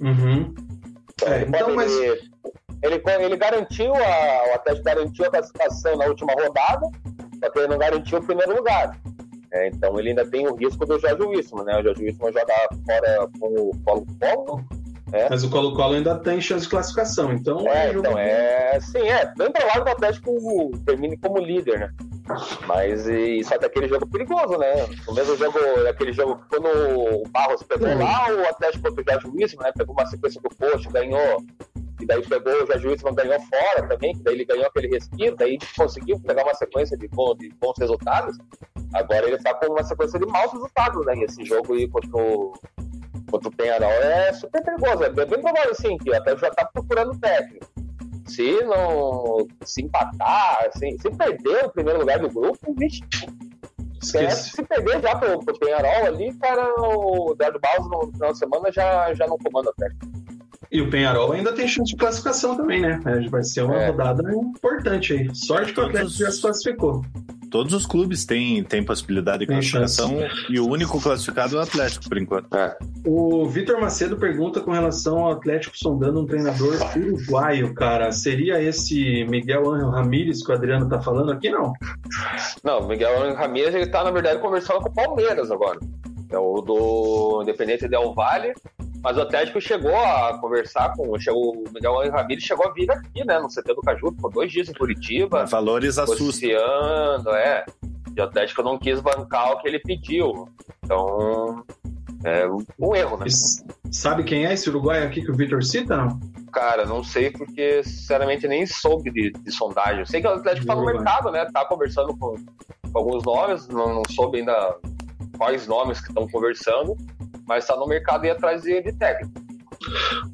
Uhum. 0.00 0.54
Então, 1.12 1.28
é, 1.28 1.42
ele, 1.42 1.48
então, 1.48 1.74
mas... 1.74 1.92
ele, 1.92 2.32
ele, 2.82 3.02
ele, 3.24 3.36
garantiu 3.36 3.94
a, 3.94 4.50
o 4.50 4.54
Atlético 4.54 4.84
garantiu 4.84 5.24
a 5.26 5.30
classificação 5.30 5.96
na 5.96 6.06
última 6.06 6.32
rodada, 6.32 6.86
só 7.38 7.50
que 7.50 7.58
ele 7.58 7.68
não 7.68 7.78
garantiu 7.78 8.18
o 8.18 8.24
primeiro 8.24 8.56
lugar. 8.56 8.98
É, 9.52 9.66
então 9.66 9.98
ele 9.98 10.10
ainda 10.10 10.24
tem 10.24 10.46
o 10.46 10.54
risco 10.54 10.86
do 10.86 10.98
Jorge 10.98 11.22
Wilson, 11.22 11.64
né? 11.64 11.80
O 11.80 11.82
Jorge 11.82 12.04
Wilson 12.04 12.26
joga 12.26 12.54
fora 12.86 13.28
com 13.38 13.48
o 13.48 13.72
Colo-Colo 13.84 14.64
é. 15.12 15.28
Mas 15.28 15.42
o 15.42 15.50
Colo-Colo 15.50 15.94
ainda 15.94 16.16
tem 16.18 16.40
chance 16.40 16.64
de 16.64 16.70
classificação, 16.70 17.32
então. 17.32 17.66
É, 17.66 17.88
é 17.88 17.92
então 17.92 18.18
é. 18.18 18.80
Sim, 18.80 19.08
é. 19.08 19.32
Bem 19.36 19.50
provável 19.50 19.84
que 19.84 19.90
o 19.90 19.92
Atlético 19.92 20.70
termine 20.86 21.16
como 21.16 21.38
líder, 21.38 21.80
né? 21.80 21.90
Mas 22.66 23.06
e, 23.08 23.42
só 23.44 23.58
que 23.58 23.66
aquele 23.66 23.88
jogo 23.88 24.06
perigoso, 24.06 24.58
né? 24.58 24.86
O 25.06 25.12
mesmo 25.12 25.36
jogo, 25.36 25.58
aquele 25.88 26.12
jogo 26.12 26.40
quando 26.48 26.66
o 26.66 27.28
Barros 27.28 27.62
pegou 27.62 27.88
lá, 27.88 28.32
o 28.32 28.48
Atlético 28.48 28.84
contra 28.84 29.02
o 29.02 29.04
Jorge 29.10 29.28
Wilson, 29.28 29.62
né? 29.62 29.72
Pegou 29.76 29.94
uma 29.94 30.06
sequência 30.06 30.40
do 30.40 30.48
posto, 30.50 30.90
ganhou 30.90 31.44
e 32.00 32.06
daí 32.06 32.26
pegou 32.26 32.62
o 32.62 32.66
Jajuísman 32.66 33.14
ganhou 33.14 33.38
fora 33.40 33.86
também, 33.86 34.14
que 34.14 34.22
daí 34.22 34.34
ele 34.34 34.44
ganhou 34.44 34.66
aquele 34.66 34.88
respiro, 34.88 35.36
daí 35.36 35.58
conseguiu 35.76 36.18
pegar 36.20 36.44
uma 36.44 36.54
sequência 36.54 36.96
de, 36.96 37.06
bom, 37.08 37.34
de 37.36 37.50
bons 37.60 37.74
resultados. 37.78 38.38
Agora 38.94 39.26
ele 39.26 39.36
está 39.36 39.54
com 39.54 39.66
uma 39.66 39.84
sequência 39.84 40.18
de 40.18 40.26
maus 40.26 40.52
resultados, 40.52 41.04
né? 41.06 41.14
E 41.16 41.24
esse 41.24 41.44
jogo 41.44 41.74
aí 41.74 41.86
contra 41.88 42.16
o, 42.16 42.52
contra 43.30 43.48
o 43.48 43.52
Penharol 43.54 43.90
é 43.90 44.32
super 44.32 44.64
perigoso. 44.64 45.04
É 45.04 45.10
bem 45.10 45.26
provável, 45.26 45.70
assim, 45.70 45.98
que 45.98 46.12
até 46.14 46.36
já 46.36 46.48
está 46.48 46.64
procurando 46.64 47.18
técnico. 47.20 47.69
Se 48.34 48.62
não 48.64 49.46
se 49.64 49.82
empatar, 49.82 50.68
assim, 50.72 50.96
se 50.98 51.10
perder 51.10 51.66
o 51.66 51.70
primeiro 51.70 52.00
lugar 52.00 52.18
do 52.18 52.30
grupo, 52.30 52.74
vixe, 52.78 53.02
Esquece. 54.02 54.50
Se 54.50 54.62
perder 54.62 55.02
já 55.02 55.14
pro, 55.16 55.38
pro 55.40 55.58
Penharol 55.58 56.06
ali, 56.06 56.32
cara, 56.34 56.74
o 56.78 57.32
Eduardo 57.32 57.60
Baus 57.60 57.90
no 57.90 58.12
final 58.12 58.32
de 58.32 58.38
semana 58.38 58.72
já, 58.72 59.12
já 59.14 59.26
não 59.26 59.36
comanda 59.36 59.70
a 59.70 59.74
técnica. 59.74 60.08
E 60.72 60.80
o 60.80 60.88
Penharol 60.88 61.32
ainda 61.32 61.52
tem 61.52 61.66
chance 61.66 61.90
de 61.90 61.96
classificação 61.96 62.56
também, 62.56 62.80
né? 62.80 63.00
Vai 63.28 63.42
ser 63.42 63.62
uma 63.62 63.76
é. 63.76 63.90
rodada 63.90 64.22
importante 64.32 65.12
aí. 65.12 65.34
Sorte 65.34 65.72
que 65.72 65.80
o 65.80 65.84
Atlético 65.84 66.12
já 66.12 66.30
se 66.30 66.40
classificou. 66.40 67.02
Todos 67.50 67.74
os 67.74 67.84
clubes 67.84 68.24
têm, 68.24 68.62
têm 68.62 68.84
possibilidade 68.84 69.40
de 69.40 69.46
classificação 69.46 70.18
e 70.48 70.60
o 70.60 70.68
único 70.68 71.00
classificado 71.00 71.56
é 71.56 71.58
o 71.58 71.62
Atlético, 71.62 72.08
por 72.08 72.16
enquanto. 72.16 72.54
É. 72.54 72.76
O 73.04 73.46
Vitor 73.48 73.80
Macedo 73.80 74.16
pergunta 74.16 74.60
com 74.60 74.70
relação 74.70 75.18
ao 75.18 75.32
Atlético 75.32 75.76
sondando 75.76 76.20
um 76.20 76.26
treinador 76.26 76.76
uruguaio, 76.96 77.74
cara. 77.74 78.12
Seria 78.12 78.62
esse 78.62 79.24
Miguel 79.24 79.68
Ángel 79.68 79.90
Ramírez 79.90 80.44
que 80.44 80.52
o 80.52 80.54
Adriano 80.54 80.88
tá 80.88 81.00
falando 81.00 81.32
aqui, 81.32 81.50
não? 81.50 81.72
Não, 82.62 82.86
Miguel 82.86 83.22
Ángel 83.22 83.36
Ramírez 83.36 83.74
ele 83.74 83.86
tá, 83.86 84.04
na 84.04 84.10
verdade, 84.10 84.40
conversando 84.40 84.80
com 84.80 84.88
o 84.88 84.94
Palmeiras 84.94 85.50
agora. 85.50 85.80
É 86.30 86.38
o 86.38 86.60
do 86.60 87.40
Independente 87.42 87.88
Del 87.88 88.14
Valle 88.14 88.54
mas 89.02 89.16
o 89.16 89.22
Atlético 89.22 89.60
chegou 89.60 89.96
a 89.96 90.38
conversar 90.38 90.92
com. 90.94 91.18
Chegou, 91.18 91.54
o 91.56 91.64
Miguel 91.72 92.10
Ramírez 92.10 92.44
chegou 92.44 92.66
a 92.68 92.72
vir 92.72 92.90
aqui, 92.90 93.24
né? 93.24 93.38
No 93.38 93.48
CT 93.48 93.74
do 93.74 93.80
Caju, 93.80 94.12
ficou 94.12 94.30
dois 94.30 94.52
dias 94.52 94.68
em 94.68 94.74
Curitiba. 94.74 95.46
Valores 95.46 95.98
assustam. 95.98 96.50
é. 97.34 97.64
E 98.14 98.20
o 98.20 98.24
Atlético 98.24 98.62
não 98.62 98.78
quis 98.78 99.00
bancar 99.00 99.52
o 99.52 99.60
que 99.60 99.68
ele 99.68 99.78
pediu. 99.78 100.48
Então. 100.84 101.64
É 102.22 102.46
um 102.78 102.94
erro, 102.94 103.16
né? 103.16 103.24
Sabe 103.90 104.24
quem 104.24 104.44
é 104.44 104.52
esse 104.52 104.68
uruguaio 104.68 105.06
aqui 105.06 105.22
que 105.22 105.30
o 105.30 105.34
Vitor 105.34 105.62
cita, 105.64 105.96
não? 105.96 106.20
Cara, 106.52 106.84
não 106.84 107.02
sei 107.02 107.30
porque, 107.30 107.82
sinceramente, 107.82 108.46
nem 108.46 108.66
soube 108.66 109.10
de, 109.10 109.30
de 109.30 109.50
sondagem. 109.50 110.00
Eu 110.00 110.06
sei 110.06 110.20
que 110.20 110.26
o 110.26 110.30
Atlético 110.30 110.64
está 110.64 110.74
no 110.74 110.84
mercado, 110.84 111.30
né? 111.30 111.46
Tá 111.50 111.64
conversando 111.64 112.14
com, 112.18 112.34
com 112.92 112.98
alguns 112.98 113.24
nomes, 113.24 113.66
não, 113.68 113.94
não 113.94 114.02
soube 114.10 114.40
ainda 114.40 114.76
quais 115.38 115.66
nomes 115.66 115.98
que 115.98 116.08
estão 116.08 116.28
conversando 116.28 116.94
mas 117.46 117.64
está 117.64 117.76
no 117.76 117.86
mercado 117.86 118.24
e 118.24 118.30
atrás 118.30 118.62
de, 118.62 118.82
técnico. 118.92 119.50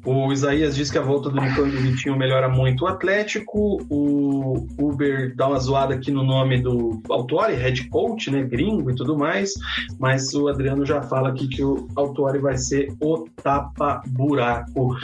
O 0.05 0.31
Isaías 0.31 0.75
diz 0.75 0.91
que 0.91 0.97
a 0.97 1.01
volta 1.01 1.29
do 1.29 1.39
Nicão 1.39 1.69
do 1.69 1.77
Vitinho 1.77 2.17
melhora 2.17 2.49
muito 2.49 2.83
o 2.83 2.87
Atlético. 2.87 3.77
O 3.89 4.67
Uber 4.77 5.33
dá 5.35 5.47
uma 5.47 5.59
zoada 5.59 5.95
aqui 5.95 6.11
no 6.11 6.23
nome 6.23 6.61
do 6.61 7.01
Autori, 7.09 7.55
head 7.55 7.87
coach, 7.89 8.29
né? 8.29 8.43
Gringo 8.43 8.91
e 8.91 8.95
tudo 8.95 9.17
mais. 9.17 9.53
Mas 9.97 10.33
o 10.33 10.49
Adriano 10.49 10.85
já 10.85 11.01
fala 11.01 11.29
aqui 11.29 11.47
que 11.47 11.63
o 11.63 11.87
Autori 11.95 12.39
vai 12.39 12.57
ser 12.57 12.93
o 13.01 13.25
tapa-buraco 13.41 14.97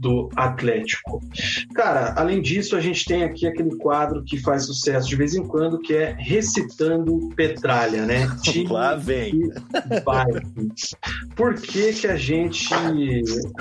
do 0.00 0.30
Atlético. 0.34 1.22
Cara, 1.74 2.14
além 2.16 2.40
disso, 2.40 2.74
a 2.74 2.80
gente 2.80 3.04
tem 3.04 3.22
aqui 3.22 3.46
aquele 3.46 3.76
quadro 3.76 4.24
que 4.24 4.38
faz 4.38 4.64
sucesso 4.64 5.06
de 5.06 5.14
vez 5.14 5.34
em 5.34 5.46
quando, 5.46 5.78
que 5.78 5.94
é 5.94 6.16
Recitando 6.18 7.28
Petralha, 7.36 8.06
né? 8.06 8.26
Time 8.42 8.70
Lá 8.70 8.94
vem. 8.94 9.50
Por 11.36 11.54
que 11.54 11.92
que 11.92 12.06
a 12.06 12.16
gente 12.16 12.68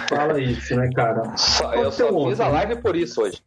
fala 0.07 0.39
isso, 0.39 0.75
né, 0.75 0.89
cara? 0.95 1.23
Eu 1.73 1.91
só 1.91 2.09
ontem, 2.09 2.29
fiz 2.29 2.39
a 2.39 2.47
live 2.47 2.81
por 2.81 2.95
isso 2.95 3.21
hoje. 3.21 3.41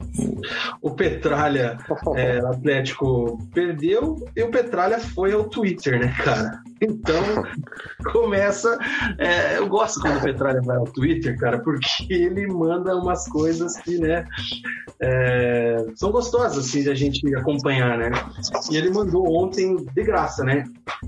O 0.82 0.90
Petralha 0.90 1.78
é, 2.14 2.38
Atlético 2.40 3.38
perdeu 3.54 4.16
e 4.36 4.42
o 4.42 4.50
Petralha 4.50 4.98
foi 4.98 5.32
ao 5.32 5.44
Twitter, 5.44 5.98
né, 5.98 6.14
cara? 6.22 6.62
Então, 6.82 7.22
começa. 8.12 8.76
É, 9.16 9.58
eu 9.58 9.68
gosto 9.68 10.00
quando 10.00 10.18
o 10.18 10.22
Petralha 10.22 10.60
vai 10.62 10.76
ao 10.76 10.84
Twitter, 10.84 11.38
cara, 11.38 11.60
porque 11.60 12.12
ele 12.12 12.46
manda 12.48 12.96
umas 12.96 13.28
coisas 13.28 13.76
que, 13.78 13.98
né, 13.98 14.24
é, 15.00 15.84
são 15.94 16.10
gostosas, 16.10 16.66
assim, 16.66 16.82
de 16.82 16.90
a 16.90 16.94
gente 16.94 17.34
acompanhar, 17.36 17.96
né? 17.96 18.10
E 18.70 18.76
ele 18.76 18.90
mandou 18.90 19.32
ontem 19.32 19.76
de 19.76 20.02
graça, 20.02 20.42
né? 20.44 20.64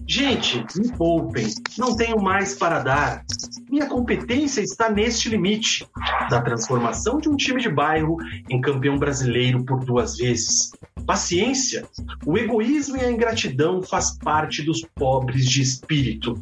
Gente, 0.07 0.65
me 0.77 0.93
poupem, 0.93 1.47
não 1.77 1.97
tenho 1.97 2.21
mais 2.21 2.55
para 2.55 2.81
dar. 2.81 3.25
Minha 3.69 3.87
competência 3.87 4.61
está 4.61 4.89
neste 4.89 5.29
limite 5.29 5.87
da 6.31 6.41
transformação 6.41 7.19
de 7.19 7.29
um 7.29 7.37
time 7.37 7.61
de 7.61 7.69
bairro 7.69 8.17
em 8.49 8.61
campeão 8.61 8.99
brasileiro 8.99 9.65
por 9.65 9.85
duas 9.85 10.17
vezes. 10.17 10.71
Paciência. 11.07 11.85
O 12.27 12.39
egoísmo 12.39 12.97
e 12.97 13.01
a 13.01 13.11
ingratidão 13.11 13.83
faz 13.83 14.17
parte 14.19 14.63
dos 14.63 14.87
pobres 14.95 15.45
de 15.45 15.64
espírito. 15.65 16.35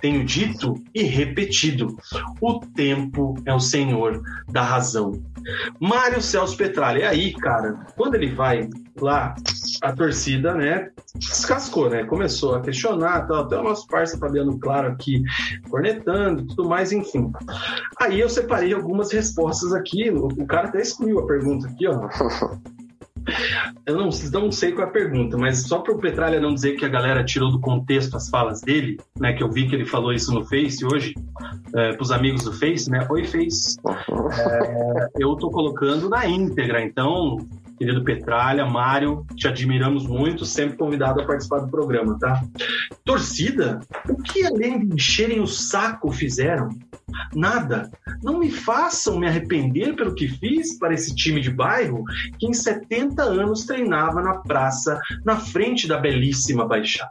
Tenho 0.00 0.24
dito 0.24 0.74
e 0.94 1.02
repetido: 1.02 1.96
o 2.40 2.60
tempo 2.60 3.34
é 3.44 3.54
o 3.54 3.60
senhor 3.60 4.22
da 4.50 4.62
razão. 4.62 5.12
Mário 5.80 6.20
Celso 6.20 6.56
Petralha. 6.56 7.00
E 7.00 7.04
aí, 7.04 7.32
cara, 7.34 7.86
quando 7.96 8.14
ele 8.14 8.34
vai 8.34 8.68
lá, 9.00 9.34
a 9.82 9.92
torcida, 9.92 10.54
né, 10.54 10.90
descascou, 11.14 11.88
né? 11.88 12.04
Começou 12.04 12.56
a 12.56 12.60
questionar, 12.60 13.26
tal, 13.26 13.44
até 13.44 13.56
o 13.56 13.62
nosso 13.62 13.86
parceiro 13.86 14.20
Fabiano 14.20 14.58
Claro 14.58 14.88
aqui 14.88 15.22
cornetando 15.70 16.46
tudo 16.46 16.68
mais, 16.68 16.92
enfim. 16.92 17.32
Aí 18.00 18.20
eu 18.20 18.28
separei 18.28 18.72
algumas 18.72 19.12
respostas 19.12 19.72
aqui, 19.72 20.10
o 20.10 20.46
cara 20.46 20.68
até 20.68 20.80
excluiu 20.80 21.20
a 21.20 21.26
pergunta 21.26 21.68
aqui, 21.68 21.86
ó. 21.86 22.08
Eu 23.86 23.96
não, 23.96 24.10
não 24.32 24.52
sei 24.52 24.72
qual 24.72 24.86
é 24.86 24.90
a 24.90 24.92
pergunta, 24.92 25.36
mas 25.36 25.62
só 25.62 25.78
para 25.78 25.94
o 25.94 25.98
Petralha 25.98 26.40
não 26.40 26.54
dizer 26.54 26.76
que 26.76 26.84
a 26.84 26.88
galera 26.88 27.24
tirou 27.24 27.50
do 27.50 27.60
contexto 27.60 28.16
as 28.16 28.28
falas 28.28 28.60
dele, 28.60 28.98
né? 29.18 29.32
Que 29.32 29.42
eu 29.42 29.50
vi 29.50 29.68
que 29.68 29.74
ele 29.74 29.86
falou 29.86 30.12
isso 30.12 30.32
no 30.32 30.44
Face 30.44 30.84
hoje, 30.84 31.14
é, 31.74 31.92
para 31.92 32.02
os 32.02 32.10
amigos 32.10 32.44
do 32.44 32.52
Face, 32.52 32.90
né? 32.90 33.06
Oi, 33.10 33.24
Face. 33.24 33.78
É, 33.86 35.08
eu 35.18 35.34
estou 35.34 35.50
colocando 35.50 36.08
na 36.08 36.26
íntegra, 36.26 36.82
então 36.82 37.38
querido 37.78 38.04
Petralha, 38.04 38.66
Mário, 38.66 39.24
te 39.36 39.46
admiramos 39.46 40.06
muito, 40.06 40.44
sempre 40.44 40.76
convidado 40.76 41.20
a 41.20 41.26
participar 41.26 41.60
do 41.60 41.70
programa, 41.70 42.18
tá? 42.18 42.42
Torcida, 43.04 43.80
o 44.08 44.16
que 44.16 44.44
além 44.44 44.80
de 44.80 44.94
encherem 44.94 45.40
o 45.40 45.46
saco 45.46 46.10
fizeram? 46.10 46.68
Nada. 47.34 47.90
Não 48.22 48.38
me 48.38 48.50
façam 48.50 49.18
me 49.18 49.26
arrepender 49.26 49.94
pelo 49.94 50.14
que 50.14 50.28
fiz 50.28 50.78
para 50.78 50.92
esse 50.92 51.14
time 51.14 51.40
de 51.40 51.50
bairro 51.50 52.04
que 52.38 52.46
em 52.46 52.52
70 52.52 53.22
anos 53.22 53.64
treinava 53.64 54.20
na 54.20 54.38
praça, 54.38 55.00
na 55.24 55.36
frente 55.36 55.86
da 55.86 55.98
belíssima 55.98 56.66
Baixada 56.66 57.10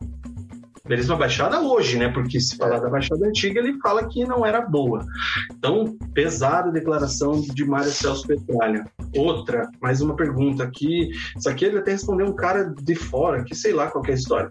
belíssima 0.87 1.17
Baixada 1.17 1.59
hoje, 1.59 1.97
né? 1.97 2.09
Porque 2.09 2.39
se 2.39 2.55
falar 2.55 2.79
da 2.79 2.89
Baixada 2.89 3.27
Antiga, 3.27 3.59
ele 3.59 3.77
fala 3.79 4.07
que 4.07 4.23
não 4.25 4.45
era 4.45 4.61
boa. 4.61 5.05
Então, 5.51 5.97
pesada 6.13 6.71
declaração 6.71 7.41
de 7.41 7.65
Mário 7.65 7.91
Celso 7.91 8.25
Petralha. 8.25 8.85
Outra, 9.15 9.69
mais 9.81 10.01
uma 10.01 10.15
pergunta 10.15 10.63
aqui. 10.63 11.09
Isso 11.37 11.49
aqui 11.49 11.65
ele 11.65 11.79
até 11.79 11.91
respondeu 11.91 12.27
um 12.27 12.35
cara 12.35 12.73
de 12.81 12.95
fora, 12.95 13.43
que 13.43 13.55
sei 13.55 13.73
lá 13.73 13.89
qual 13.89 14.03
é 14.05 14.11
a 14.11 14.15
história. 14.15 14.49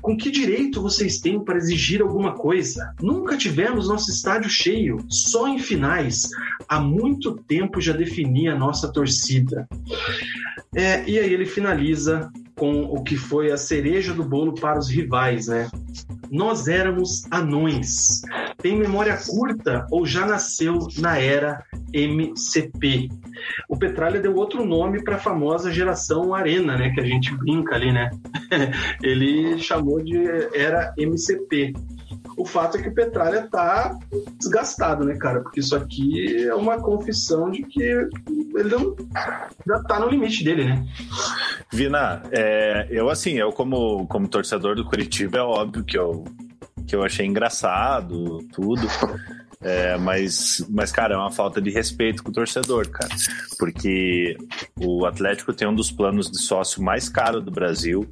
Com 0.00 0.16
que 0.16 0.30
direito 0.30 0.82
vocês 0.82 1.18
têm 1.18 1.42
para 1.42 1.56
exigir 1.56 2.02
alguma 2.02 2.34
coisa? 2.34 2.94
Nunca 3.00 3.36
tivemos 3.36 3.88
nosso 3.88 4.10
estádio 4.10 4.50
cheio, 4.50 4.98
só 5.08 5.48
em 5.48 5.58
finais. 5.58 6.28
Há 6.68 6.80
muito 6.80 7.36
tempo 7.46 7.80
já 7.80 7.92
defini 7.92 8.48
a 8.48 8.56
nossa 8.56 8.92
torcida. 8.92 9.68
É, 10.74 11.08
e 11.08 11.18
aí 11.18 11.32
ele 11.32 11.46
finaliza 11.46 12.30
com 12.58 12.82
o 12.82 13.02
que 13.02 13.16
foi 13.16 13.50
a 13.50 13.56
cereja 13.56 14.12
do 14.12 14.24
bolo 14.24 14.52
para 14.54 14.78
os 14.78 14.90
rivais, 14.90 15.46
né? 15.46 15.70
Nós 16.30 16.68
éramos 16.68 17.24
anões. 17.30 18.20
Tem 18.58 18.76
memória 18.76 19.16
curta 19.16 19.86
ou 19.90 20.04
já 20.04 20.26
nasceu 20.26 20.78
na 20.98 21.18
era 21.18 21.64
MCP? 21.94 23.08
O 23.68 23.78
Petralha 23.78 24.20
deu 24.20 24.34
outro 24.34 24.66
nome 24.66 25.02
para 25.02 25.16
a 25.16 25.20
famosa 25.20 25.72
geração 25.72 26.34
Arena, 26.34 26.76
né? 26.76 26.90
Que 26.90 27.00
a 27.00 27.06
gente 27.06 27.34
brinca 27.34 27.76
ali, 27.76 27.92
né? 27.92 28.10
Ele 29.02 29.58
chamou 29.58 30.02
de 30.02 30.18
era 30.54 30.92
MCP. 30.98 31.72
O 32.38 32.44
fato 32.44 32.76
é 32.76 32.82
que 32.82 32.88
o 32.88 32.94
Petralha 32.94 33.48
tá 33.50 33.98
desgastado, 34.38 35.04
né, 35.04 35.16
cara? 35.16 35.40
Porque 35.40 35.58
isso 35.58 35.74
aqui 35.74 36.46
é 36.46 36.54
uma 36.54 36.80
confissão 36.80 37.50
de 37.50 37.64
que 37.64 37.82
ele 37.82 38.70
não, 38.70 38.94
já 39.66 39.82
tá 39.82 39.98
no 39.98 40.08
limite 40.08 40.44
dele, 40.44 40.64
né? 40.64 40.86
Vina, 41.72 42.22
é, 42.30 42.86
eu 42.90 43.10
assim, 43.10 43.32
eu 43.32 43.50
como, 43.50 44.06
como 44.06 44.28
torcedor 44.28 44.76
do 44.76 44.84
Curitiba, 44.84 45.38
é 45.38 45.42
óbvio 45.42 45.84
que 45.84 45.98
eu, 45.98 46.24
que 46.86 46.94
eu 46.94 47.02
achei 47.02 47.26
engraçado, 47.26 48.38
tudo. 48.52 48.86
É, 49.60 49.98
mas, 49.98 50.64
mas, 50.70 50.92
cara, 50.92 51.14
é 51.14 51.16
uma 51.16 51.32
falta 51.32 51.60
de 51.60 51.70
respeito 51.70 52.22
com 52.22 52.30
o 52.30 52.32
torcedor, 52.32 52.88
cara. 52.88 53.12
Porque 53.58 54.36
o 54.76 55.04
Atlético 55.04 55.52
tem 55.52 55.66
um 55.66 55.74
dos 55.74 55.90
planos 55.90 56.30
de 56.30 56.38
sócio 56.38 56.82
mais 56.82 57.08
caro 57.08 57.40
do 57.40 57.50
Brasil. 57.50 58.08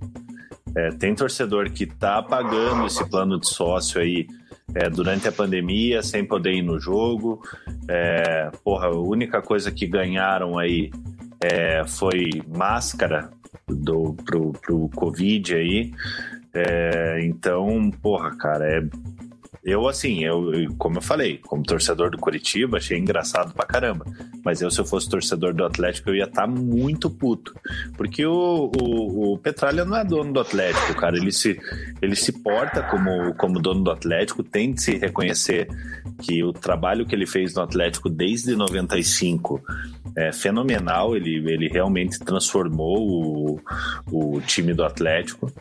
É, 0.76 0.90
tem 0.90 1.14
torcedor 1.14 1.70
que 1.70 1.86
tá 1.86 2.22
pagando 2.22 2.86
esse 2.86 3.02
plano 3.08 3.40
de 3.40 3.48
sócio 3.48 3.98
aí 3.98 4.26
é, 4.74 4.90
durante 4.90 5.26
a 5.26 5.32
pandemia, 5.32 6.02
sem 6.02 6.22
poder 6.22 6.52
ir 6.52 6.62
no 6.62 6.78
jogo. 6.78 7.40
É, 7.88 8.50
porra, 8.62 8.88
a 8.88 8.90
única 8.90 9.40
coisa 9.40 9.72
que 9.72 9.86
ganharam 9.86 10.58
aí 10.58 10.90
é, 11.40 11.82
foi 11.86 12.28
máscara 12.46 13.30
do, 13.66 14.14
pro, 14.24 14.52
pro 14.52 14.90
Covid 14.94 15.54
aí. 15.54 15.92
É, 16.52 17.20
então, 17.24 17.90
porra, 18.02 18.36
cara, 18.36 18.66
é 18.66 18.82
eu, 19.66 19.88
assim, 19.88 20.22
eu, 20.22 20.52
como 20.78 20.98
eu 20.98 21.02
falei, 21.02 21.38
como 21.38 21.64
torcedor 21.64 22.08
do 22.08 22.18
Curitiba, 22.18 22.76
achei 22.76 22.96
engraçado 22.96 23.52
pra 23.52 23.66
caramba. 23.66 24.06
Mas 24.44 24.62
eu, 24.62 24.70
se 24.70 24.78
eu 24.78 24.84
fosse 24.84 25.08
torcedor 25.08 25.52
do 25.52 25.64
Atlético, 25.64 26.08
eu 26.08 26.14
ia 26.14 26.22
estar 26.22 26.42
tá 26.42 26.46
muito 26.46 27.10
puto. 27.10 27.52
Porque 27.96 28.24
o, 28.24 28.70
o, 28.80 29.32
o, 29.32 29.38
Petralha 29.38 29.84
não 29.84 29.96
é 29.96 30.04
dono 30.04 30.32
do 30.32 30.38
Atlético, 30.38 30.94
cara. 30.94 31.16
Ele 31.16 31.32
se, 31.32 31.60
ele 32.00 32.14
se 32.14 32.30
porta 32.30 32.80
como, 32.84 33.34
como 33.34 33.60
dono 33.60 33.82
do 33.82 33.90
Atlético, 33.90 34.44
tem 34.44 34.72
de 34.72 34.80
se 34.80 34.98
reconhecer 34.98 35.68
que 36.22 36.44
o 36.44 36.52
trabalho 36.52 37.04
que 37.04 37.16
ele 37.16 37.26
fez 37.26 37.52
no 37.54 37.62
Atlético 37.62 38.08
desde 38.08 38.54
95 38.54 39.60
é 40.16 40.32
fenomenal. 40.32 41.16
Ele, 41.16 41.38
ele 41.52 41.66
realmente 41.66 42.20
transformou 42.20 42.98
o, 43.00 43.60
o 44.12 44.40
time 44.42 44.72
do 44.72 44.84
Atlético. 44.84 45.52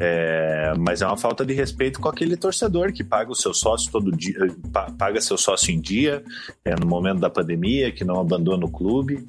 É, 0.00 0.72
mas 0.78 1.02
é 1.02 1.06
uma 1.06 1.16
falta 1.16 1.44
de 1.44 1.52
respeito 1.52 2.00
com 2.00 2.08
aquele 2.08 2.36
torcedor 2.36 2.92
que 2.92 3.02
paga 3.02 3.32
o 3.32 3.34
seu 3.34 3.52
sócio 3.52 3.90
todo 3.90 4.16
dia, 4.16 4.38
paga 4.96 5.20
seu 5.20 5.36
sócio 5.36 5.74
em 5.74 5.80
dia, 5.80 6.22
é, 6.64 6.74
no 6.78 6.86
momento 6.86 7.18
da 7.18 7.28
pandemia, 7.28 7.90
que 7.90 8.04
não 8.04 8.20
abandona 8.20 8.64
o 8.64 8.70
clube. 8.70 9.26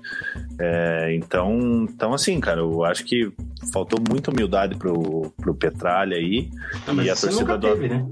É, 0.60 1.16
então, 1.16 1.88
então, 1.90 2.14
assim, 2.14 2.40
cara, 2.40 2.60
eu 2.62 2.84
acho 2.84 3.04
que 3.04 3.32
faltou 3.74 4.00
muita 4.08 4.30
humildade 4.30 4.76
pro, 4.76 5.34
pro 5.38 5.56
Petralha 5.56 6.16
aí. 6.16 6.50
Não, 6.86 7.02
e, 7.02 7.10
a 7.10 7.16
torcida 7.16 7.58
do, 7.58 7.68
teve, 7.68 7.90
né? 7.90 8.06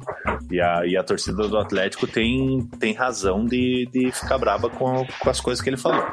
e, 0.50 0.60
a, 0.60 0.86
e 0.86 0.98
a 0.98 1.04
torcida 1.04 1.48
do 1.48 1.58
Atlético 1.58 2.08
tem, 2.08 2.68
tem 2.80 2.94
razão 2.94 3.46
de, 3.46 3.88
de 3.94 4.12
ficar 4.12 4.38
brava 4.40 4.68
com, 4.70 5.06
com 5.20 5.30
as 5.30 5.40
coisas 5.40 5.64
que 5.64 5.70
ele 5.70 5.78
falou. 5.78 6.04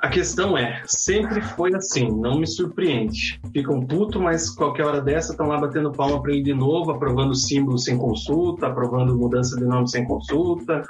A 0.00 0.08
questão 0.08 0.56
é, 0.56 0.82
sempre 0.86 1.42
foi 1.42 1.74
assim, 1.74 2.08
não 2.08 2.38
me 2.38 2.46
surpreende. 2.46 3.40
Ficam 3.52 3.84
puto, 3.86 4.20
mas 4.20 4.50
qualquer 4.50 4.84
hora 4.84 5.00
dessa 5.00 5.32
estão 5.32 5.46
lá 5.46 5.58
batendo 5.58 5.92
palma 5.92 6.22
para 6.22 6.32
ele 6.32 6.42
de 6.42 6.54
novo, 6.54 6.90
aprovando 6.90 7.34
símbolo 7.34 7.78
sem 7.78 7.98
consulta, 7.98 8.68
aprovando 8.68 9.16
mudança 9.16 9.56
de 9.56 9.64
nome 9.64 9.88
sem 9.88 10.04
consulta. 10.04 10.82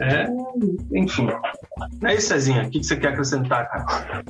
É, 0.00 0.26
enfim. 0.92 1.28
É 2.04 2.14
isso, 2.14 2.28
Cezinha. 2.28 2.64
O 2.64 2.70
que 2.70 2.82
você 2.82 2.96
quer 2.96 3.08
acrescentar, 3.08 3.68
cara? 3.68 4.24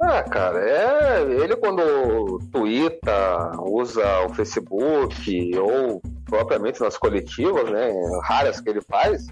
Ah, 0.00 0.22
cara, 0.22 0.58
é 0.58 1.22
ele 1.42 1.54
quando 1.54 2.38
twitta, 2.50 3.52
usa 3.60 4.26
o 4.26 4.34
Facebook 4.34 5.58
ou 5.58 6.02
propriamente 6.24 6.80
nas 6.80 6.96
coletivas, 6.98 7.70
né, 7.70 7.92
raras 8.24 8.60
que 8.60 8.68
ele 8.68 8.80
faz, 8.80 9.28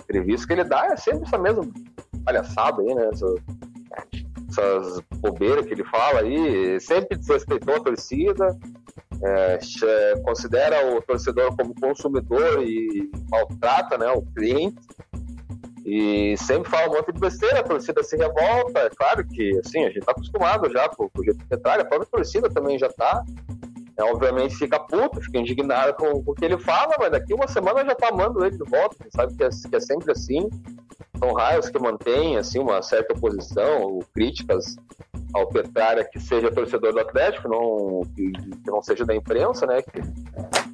entrevistas 0.00 0.46
que 0.46 0.52
ele 0.54 0.64
dá, 0.64 0.86
é 0.86 0.96
sempre 0.96 1.22
essa 1.22 1.38
mesma 1.38 1.64
palhaçada 2.24 2.82
aí, 2.82 2.94
né? 2.94 3.08
Essas, 3.12 3.34
essas 4.50 5.00
bobeiras 5.16 5.66
que 5.66 5.74
ele 5.74 5.84
fala 5.84 6.20
aí, 6.20 6.80
sempre 6.80 7.16
desrespeitou 7.16 7.76
a 7.76 7.80
torcida, 7.80 8.58
é, 9.22 9.58
considera 10.24 10.96
o 10.96 11.02
torcedor 11.02 11.54
como 11.56 11.74
consumidor 11.74 12.62
e 12.62 13.10
maltrata 13.30 13.98
né, 13.98 14.10
o 14.10 14.22
cliente. 14.22 14.80
E 15.84 16.36
sempre 16.36 16.70
fala 16.70 16.88
um 16.88 16.94
monte 16.94 17.12
de 17.12 17.20
besteira, 17.20 17.60
a 17.60 17.64
torcida 17.64 18.02
se 18.02 18.16
revolta. 18.16 18.80
É 18.80 18.90
claro 18.90 19.26
que, 19.26 19.58
assim, 19.58 19.84
a 19.84 19.88
gente 19.88 20.00
tá 20.00 20.12
acostumado 20.12 20.70
já 20.70 20.88
com, 20.88 21.04
o 21.06 21.24
jeito 21.24 21.44
que 21.46 21.54
a 21.54 21.58
própria 21.58 22.06
torcida 22.06 22.48
também 22.48 22.78
já 22.78 22.88
tá. 22.90 23.24
É, 24.00 24.04
obviamente 24.04 24.56
fica 24.56 24.80
puto, 24.80 25.20
fica 25.20 25.38
indignado 25.38 25.94
com, 25.94 26.24
com 26.24 26.32
o 26.32 26.34
que 26.34 26.44
ele 26.44 26.58
fala, 26.58 26.94
mas 26.98 27.10
daqui 27.10 27.34
uma 27.34 27.46
semana 27.46 27.84
já 27.84 27.94
tá 27.94 28.08
amando 28.08 28.44
ele 28.44 28.56
de 28.56 28.64
volta, 28.64 28.96
sabe 29.14 29.36
que 29.36 29.44
é, 29.44 29.48
que 29.48 29.76
é 29.76 29.80
sempre 29.80 30.10
assim. 30.10 30.48
São 31.18 31.34
raios 31.34 31.68
que 31.68 31.78
mantêm 31.78 32.38
assim, 32.38 32.58
uma 32.58 32.80
certa 32.80 33.12
oposição 33.12 33.82
ou 33.82 34.04
críticas 34.14 34.76
ao 35.34 35.46
Petralha 35.48 36.02
que 36.02 36.18
seja 36.18 36.50
torcedor 36.50 36.94
do 36.94 37.00
Atlético, 37.00 37.46
não, 37.46 38.00
que, 38.14 38.32
que 38.32 38.70
não 38.70 38.80
seja 38.80 39.04
da 39.04 39.14
imprensa, 39.14 39.66
né? 39.66 39.82
Que, 39.82 40.00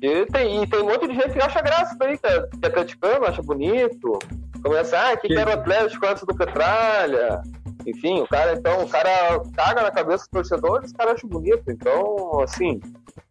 e, 0.06 0.26
tem, 0.26 0.62
e 0.62 0.66
tem 0.68 0.80
um 0.80 0.86
monte 0.86 1.08
de 1.08 1.14
gente 1.14 1.32
que 1.32 1.42
acha 1.42 1.60
graça 1.60 1.96
daí, 1.98 2.16
que 2.16 2.26
é, 2.26 2.40
que 2.42 2.64
é 2.64 2.68
atleticano, 2.68 3.26
acha 3.26 3.42
bonito. 3.42 4.18
Começa, 4.62 4.96
ah, 4.98 5.16
que, 5.16 5.26
que 5.26 5.36
era 5.36 5.50
o 5.50 5.54
Atlético 5.54 6.06
antes 6.06 6.22
do 6.22 6.34
Petralha. 6.34 7.42
Enfim, 7.86 8.20
o 8.20 8.26
cara, 8.26 8.54
então, 8.54 8.84
o 8.84 8.88
cara 8.88 9.40
caga 9.54 9.82
na 9.82 9.90
cabeça 9.90 10.24
dos 10.24 10.28
torcedores, 10.28 10.90
o 10.90 10.94
cara 10.94 11.12
acha 11.12 11.26
bonito. 11.26 11.70
Então, 11.70 12.40
assim, 12.40 12.80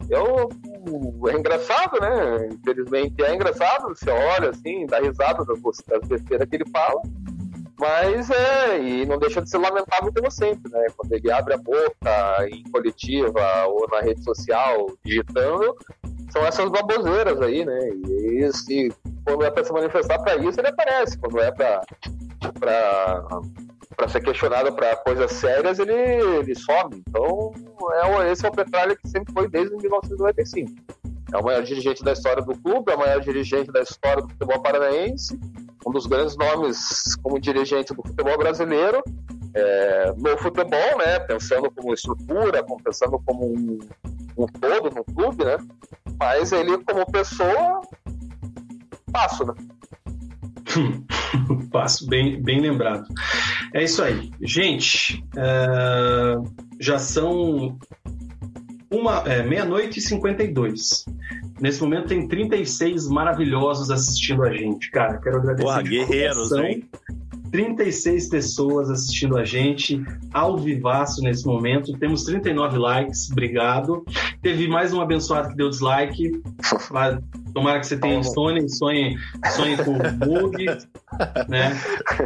eu, 0.10 0.50
é 1.30 1.38
engraçado, 1.38 2.00
né? 2.00 2.50
Infelizmente 2.52 3.24
é 3.24 3.34
engraçado, 3.34 3.90
você 3.90 4.10
olha 4.10 4.50
assim, 4.50 4.86
dá 4.86 5.00
risada 5.00 5.44
das, 5.46 5.60
das 5.88 6.08
besteiras 6.08 6.48
que 6.50 6.56
ele 6.56 6.70
fala, 6.70 7.02
mas 7.80 8.30
é, 8.30 8.80
e 8.82 9.06
não 9.06 9.18
deixa 9.18 9.42
de 9.42 9.50
ser 9.50 9.58
lamentável 9.58 10.12
como 10.14 10.32
sempre, 10.32 10.72
né? 10.72 10.86
Quando 10.96 11.12
ele 11.12 11.32
abre 11.32 11.54
a 11.54 11.58
boca 11.58 12.48
em 12.50 12.64
coletiva 12.72 13.66
ou 13.68 13.88
na 13.92 14.02
rede 14.02 14.24
social 14.24 14.88
digitando, 15.04 15.76
são 16.32 16.46
essas 16.46 16.70
baboseiras 16.70 17.42
aí, 17.42 17.66
né? 17.66 17.90
E, 18.08 18.50
e 18.70 18.92
quando 19.26 19.44
é 19.44 19.52
para 19.52 19.64
se 19.64 19.74
manifestar 19.74 20.20
para 20.20 20.38
isso, 20.38 20.60
ele 20.60 20.70
aparece. 20.70 21.18
Quando 21.18 21.40
é 21.40 21.52
para 21.52 21.82
para 23.96 24.08
ser 24.08 24.22
questionado 24.22 24.74
para 24.74 24.96
coisas 24.98 25.32
sérias, 25.32 25.80
ele, 25.80 25.94
ele 25.94 26.56
some. 26.56 27.04
Então, 27.08 27.54
é, 27.94 28.32
esse 28.32 28.46
é 28.46 28.50
o 28.50 28.52
Petralha 28.52 28.96
que 28.96 29.08
sempre 29.08 29.34
foi 29.34 29.48
desde 29.48 29.76
1995. 29.76 30.72
É 31.34 31.38
o 31.38 31.44
maior 31.44 31.64
dirigente 31.64 32.04
da 32.04 32.14
história 32.14 32.44
do 32.44 32.56
clube, 32.58 32.92
é 32.92 32.96
o 32.96 33.00
maior 33.00 33.20
dirigente 33.20 33.72
da 33.72 33.82
história 33.82 34.22
do 34.22 34.30
futebol 34.30 34.62
paranaense, 34.62 35.40
um 35.86 35.92
dos 35.92 36.06
grandes 36.06 36.38
nomes 36.38 37.16
como 37.22 37.40
dirigente 37.40 37.94
do 37.94 38.02
futebol 38.02 38.38
brasileiro, 38.38 39.04
é, 39.54 40.14
no 40.18 40.38
futebol, 40.38 40.98
né, 40.98 41.20
pensando 41.20 41.72
como 41.72 41.94
estrutura, 41.94 42.64
pensando 42.84 43.20
como 43.26 43.46
um, 43.46 43.80
um 44.38 44.46
todo 44.46 44.94
no 44.94 45.04
clube, 45.04 45.46
né, 45.46 45.58
mas 46.20 46.52
ele 46.52 46.78
como 46.84 47.06
pessoa, 47.12 47.82
passo, 49.12 49.46
né. 49.46 49.54
Passo, 51.72 52.08
bem, 52.08 52.42
bem 52.42 52.60
lembrado. 52.60 53.06
É 53.76 53.84
isso 53.84 54.02
aí. 54.02 54.32
Gente, 54.42 55.22
uh, 55.36 56.50
já 56.80 56.98
são 56.98 57.78
uma 58.90 59.22
é, 59.28 59.44
meia-noite 59.44 60.00
e 60.00 60.02
52. 60.02 61.04
Nesse 61.60 61.82
momento 61.82 62.08
tem 62.08 62.26
36 62.26 63.10
maravilhosos 63.10 63.92
assistindo 63.92 64.44
a 64.44 64.54
gente, 64.54 64.90
cara. 64.92 65.18
Quero 65.18 65.40
agradecer. 65.40 65.66
Porra, 65.66 65.82
guerreiros, 65.82 66.54
hein? 66.54 66.90
36 67.52 68.30
pessoas 68.30 68.90
assistindo 68.90 69.38
a 69.38 69.44
gente 69.44 70.02
ao 70.34 70.58
vivaço 70.58 71.22
nesse 71.22 71.46
momento. 71.46 71.98
Temos 71.98 72.24
39 72.24 72.78
likes, 72.78 73.30
obrigado. 73.30 74.06
Teve 74.42 74.70
mais 74.70 74.94
um 74.94 75.02
abençoado 75.02 75.50
que 75.50 75.56
deu 75.58 75.70
dislike. 75.70 76.42
Tomara 77.56 77.80
que 77.80 77.88
você 77.88 77.96
tenha 77.96 78.20
insônia, 78.20 78.68
sonhe, 78.68 79.18
sonhe 79.56 79.78
com 79.78 79.94
bug, 79.94 80.66
né? 81.48 81.72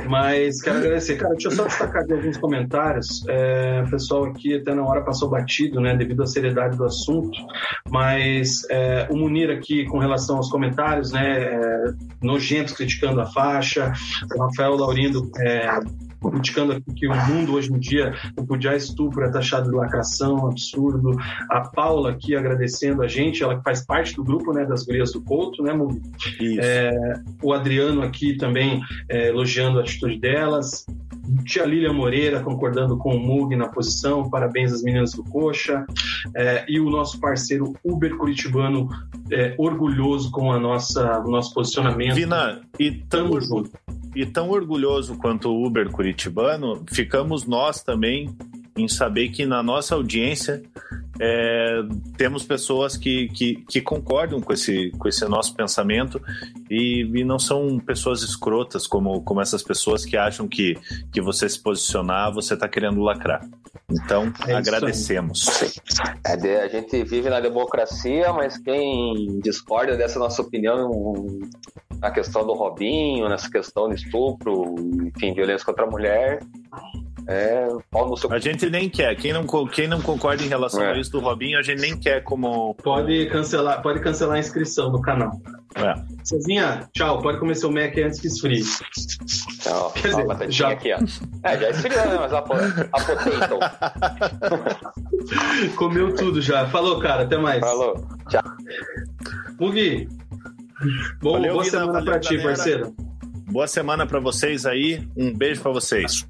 Mas 0.10 0.60
quero 0.60 0.80
agradecer. 0.80 1.18
Cara, 1.18 1.34
deixa 1.34 1.50
eu 1.50 1.52
só 1.52 1.66
destacar 1.68 2.02
aqui 2.02 2.14
alguns 2.14 2.36
comentários. 2.36 3.24
É, 3.30 3.84
o 3.86 3.92
pessoal 3.92 4.24
aqui 4.24 4.56
até 4.56 4.74
na 4.74 4.84
hora 4.84 5.04
passou 5.04 5.30
batido, 5.30 5.80
né? 5.80 5.96
Devido 5.96 6.24
à 6.24 6.26
seriedade 6.26 6.76
do 6.76 6.84
assunto. 6.84 7.38
Mas 7.92 8.68
é, 8.72 9.08
o 9.12 9.16
Munir 9.16 9.52
aqui, 9.52 9.86
com 9.86 10.00
relação 10.00 10.38
aos 10.38 10.50
comentários, 10.50 11.12
né? 11.12 11.44
É, 11.44 11.94
nojentos 12.24 12.74
criticando 12.74 13.22
a 13.22 13.28
faixa. 13.28 13.94
O 14.36 14.42
Rafael 14.42 14.76
Laurindo 14.78 15.30
é, 15.38 15.80
criticando 16.28 16.74
aqui 16.74 16.94
que 16.94 17.08
o 17.08 17.16
mundo 17.28 17.54
hoje 17.54 17.72
em 17.72 17.80
dia, 17.80 18.14
o 18.36 18.46
Pudiá 18.46 18.76
estupro 18.76 19.24
é 19.24 19.32
taxado 19.32 19.70
de 19.70 19.76
lacração, 19.76 20.48
absurdo. 20.48 21.12
A 21.50 21.62
Paula 21.62 22.12
aqui 22.12 22.36
agradecendo 22.36 23.02
a 23.02 23.08
gente, 23.08 23.42
ela 23.42 23.62
faz 23.62 23.86
parte 23.86 24.16
do 24.16 24.24
grupo 24.24 24.52
né, 24.52 24.66
das 24.66 24.84
gurias 24.84 25.14
do 25.14 25.19
Couto, 25.24 25.64
né, 25.64 25.74
Mugi? 25.74 26.02
É, 26.60 26.92
o 27.42 27.54
Adriano 27.54 28.02
aqui 28.02 28.36
também 28.36 28.82
é, 29.10 29.30
elogiando 29.30 29.80
a 29.80 29.82
atitude 29.82 30.20
delas. 30.20 30.86
Tia 31.46 31.64
Lília 31.64 31.94
Moreira 31.94 32.40
concordando 32.40 32.98
com 32.98 33.16
o 33.16 33.20
Mug 33.20 33.56
na 33.56 33.70
posição, 33.70 34.30
parabéns 34.30 34.74
às 34.74 34.82
meninas 34.82 35.12
do 35.12 35.24
Coxa. 35.24 35.86
É, 36.36 36.66
e 36.68 36.80
o 36.80 36.90
nosso 36.90 37.20
parceiro 37.20 37.76
Uber 37.84 38.16
Curitibano, 38.18 38.90
é, 39.32 39.54
orgulhoso 39.58 40.32
com 40.32 40.52
a 40.52 40.60
nossa, 40.60 41.20
o 41.20 41.30
nosso 41.30 41.54
posicionamento. 41.54 42.16
Vina, 42.16 42.62
e 42.80 42.92
tamo 42.92 43.40
junto 43.40 43.72
e 44.16 44.26
tão 44.26 44.50
orgulhoso 44.50 45.18
quanto 45.18 45.50
o 45.50 45.66
Uber 45.66 45.90
curitibano, 45.92 46.84
ficamos 46.92 47.46
nós 47.46 47.84
também 47.84 48.36
em 48.78 48.88
saber 48.88 49.30
que 49.30 49.46
na 49.46 49.62
nossa 49.62 49.96
audiência 49.96 50.62
é, 51.20 51.82
temos 52.18 52.44
pessoas 52.44 52.96
que, 52.96 53.28
que, 53.30 53.56
que, 53.68 53.82
concordam 53.82 54.40
com 54.40 54.54
esse, 54.54 54.90
com 54.92 55.08
esse 55.08 55.26
nosso 55.26 55.54
pensamento 55.54 56.22
e, 56.70 57.02
e, 57.14 57.24
não 57.26 57.38
são 57.38 57.78
pessoas 57.78 58.22
escrotas 58.22 58.88
como, 58.88 59.22
como 59.24 59.42
essas 59.42 59.62
pessoas 59.62 60.06
que 60.06 60.16
acham 60.16 60.48
que, 60.48 60.78
que 61.12 61.22
você 61.22 61.50
se 61.50 61.62
posicionar, 61.62 62.34
você 62.34 62.54
está 62.54 62.70
querendo 62.70 63.02
lacrar. 63.02 63.46
Então, 63.92 64.32
é 64.48 64.54
agradecemos. 64.54 65.46
É, 66.26 66.62
a 66.62 66.68
gente 66.70 67.04
vive 67.04 67.30
na 67.30 67.42
democracia, 67.42 68.32
mas 68.32 68.58
quem 68.58 69.40
discorda 69.44 69.98
dessa 69.98 70.20
nossa 70.20 70.42
opinião 70.42 70.90
na 72.00 72.12
questão 72.12 72.46
do 72.46 72.54
Robinho, 72.54 73.28
nessa 73.28 73.50
questão 73.50 73.90
de 73.90 73.96
estupro, 73.96 74.76
enfim, 75.06 75.34
violência 75.34 75.66
contra 75.66 75.86
a 75.86 75.90
mulher, 75.90 76.40
é, 77.32 77.68
pau 77.92 78.10
no 78.10 78.18
seu... 78.18 78.34
A 78.34 78.40
gente 78.40 78.68
nem 78.72 78.90
quer. 78.90 79.16
Quem 79.16 79.32
não, 79.32 79.46
quem 79.68 79.88
não 79.88 80.02
concorda 80.02 80.42
em 80.42 80.48
relação 80.48 80.82
é. 80.82 80.94
a 80.94 80.98
isso 80.98 81.12
do 81.12 81.20
Robinho, 81.20 81.60
a 81.60 81.62
gente 81.62 81.80
nem 81.80 81.96
quer 81.96 82.24
como. 82.24 82.74
Pode 82.74 83.28
cancelar, 83.28 83.84
pode 83.84 84.00
cancelar 84.00 84.38
a 84.38 84.40
inscrição 84.40 84.92
no 84.92 85.00
canal. 85.00 85.40
É. 85.76 85.94
Cezinha, 86.24 86.90
tchau. 86.92 87.22
Pode 87.22 87.38
comer 87.38 87.54
seu 87.54 87.72
Mac 87.72 87.96
antes 88.00 88.20
que 88.20 88.26
esfrie. 88.26 88.64
Tchau. 89.62 89.92
Quer 89.92 90.08
dizer, 90.08 90.52
já... 90.52 90.70
aqui, 90.70 90.92
ó. 90.92 90.98
É, 91.44 91.60
já 91.60 91.70
esfriou, 91.70 92.06
né? 92.08 92.18
Mas 92.20 92.34
a, 92.34 92.40
a 92.40 92.42
potato. 92.42 93.60
Comeu 95.76 96.16
tudo 96.16 96.42
já. 96.42 96.66
Falou, 96.70 97.00
cara. 97.00 97.26
Até 97.26 97.38
mais. 97.38 97.60
Falou. 97.60 98.08
Tchau. 98.28 98.42
Mugi. 99.60 100.10
Bom, 101.22 101.34
valeu, 101.34 101.54
boa 101.54 101.64
semana 101.64 101.92
valeu, 101.92 102.06
pra 102.06 102.20
ti, 102.20 102.38
galera. 102.38 102.56
parceiro. 102.56 102.96
Boa 103.52 103.68
semana 103.68 104.08
para 104.08 104.20
vocês 104.20 104.66
aí. 104.66 105.08
Um 105.16 105.32
beijo 105.32 105.62
para 105.62 105.72
vocês. 105.72 106.28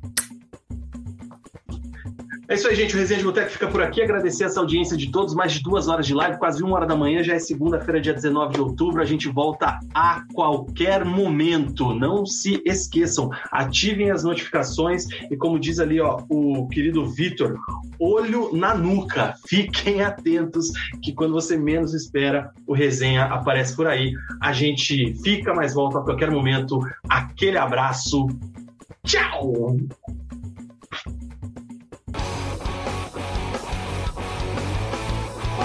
É 2.50 2.56
isso 2.56 2.68
aí, 2.68 2.74
gente. 2.74 2.96
O 2.96 2.98
Resenha 2.98 3.20
de 3.20 3.26
Boteco 3.26 3.52
fica 3.52 3.68
por 3.68 3.80
aqui. 3.80 4.02
Agradecer 4.02 4.44
essa 4.44 4.60
audiência 4.60 4.98
de 4.98 5.12
todos. 5.12 5.36
Mais 5.36 5.52
de 5.52 5.62
duas 5.62 5.88
horas 5.88 6.08
de 6.08 6.16
live, 6.16 6.40
quase 6.40 6.64
uma 6.64 6.78
hora 6.78 6.86
da 6.88 6.96
manhã. 6.96 7.22
Já 7.22 7.36
é 7.36 7.40
segunda-feira, 7.40 8.02
dia 8.02 8.12
19 8.12 8.56
de 8.56 8.60
outubro. 8.60 9.04
A 9.04 9.06
gente 9.06 9.30
volta 9.30 9.80
a 9.94 10.24
qualquer 10.34 11.06
momento. 11.06 11.94
Não 11.94 12.26
se 12.26 12.60
esqueçam. 12.66 13.30
Ativem 13.52 14.10
as 14.10 14.24
notificações. 14.24 15.06
E 15.30 15.38
como 15.38 15.60
diz 15.60 15.80
ali, 15.80 16.02
ó, 16.02 16.24
o 16.28 16.68
querido 16.70 17.06
Vitor, 17.06 17.56
olho 18.00 18.50
na 18.52 18.74
nuca. 18.74 19.36
Fiquem 19.48 20.02
atentos 20.02 20.72
que 21.04 21.14
quando 21.14 21.34
você 21.34 21.56
menos 21.56 21.94
espera, 21.94 22.52
o 22.66 22.74
Resenha 22.74 23.26
aparece 23.26 23.76
por 23.76 23.86
aí. 23.86 24.12
A 24.42 24.52
gente 24.54 25.14
fica, 25.22 25.54
mas 25.54 25.76
volta 25.76 26.00
a 26.00 26.02
qualquer 26.02 26.32
momento. 26.32 26.80
Aquele 27.08 27.60
abraço. 27.60 28.26
Tchau! 29.06 29.78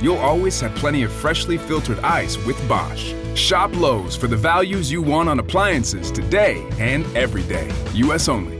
you'll 0.00 0.16
always 0.18 0.60
have 0.60 0.74
plenty 0.76 1.02
of 1.02 1.12
freshly 1.12 1.58
filtered 1.58 1.98
ice 2.00 2.36
with 2.46 2.56
Bosch. 2.68 3.14
Shop 3.34 3.74
Lowe's 3.76 4.16
for 4.16 4.26
the 4.26 4.36
values 4.36 4.90
you 4.90 5.02
want 5.02 5.28
on 5.28 5.38
appliances 5.38 6.10
today 6.10 6.66
and 6.78 7.04
every 7.16 7.42
day. 7.44 7.70
U.S. 7.94 8.28
only. 8.28 8.59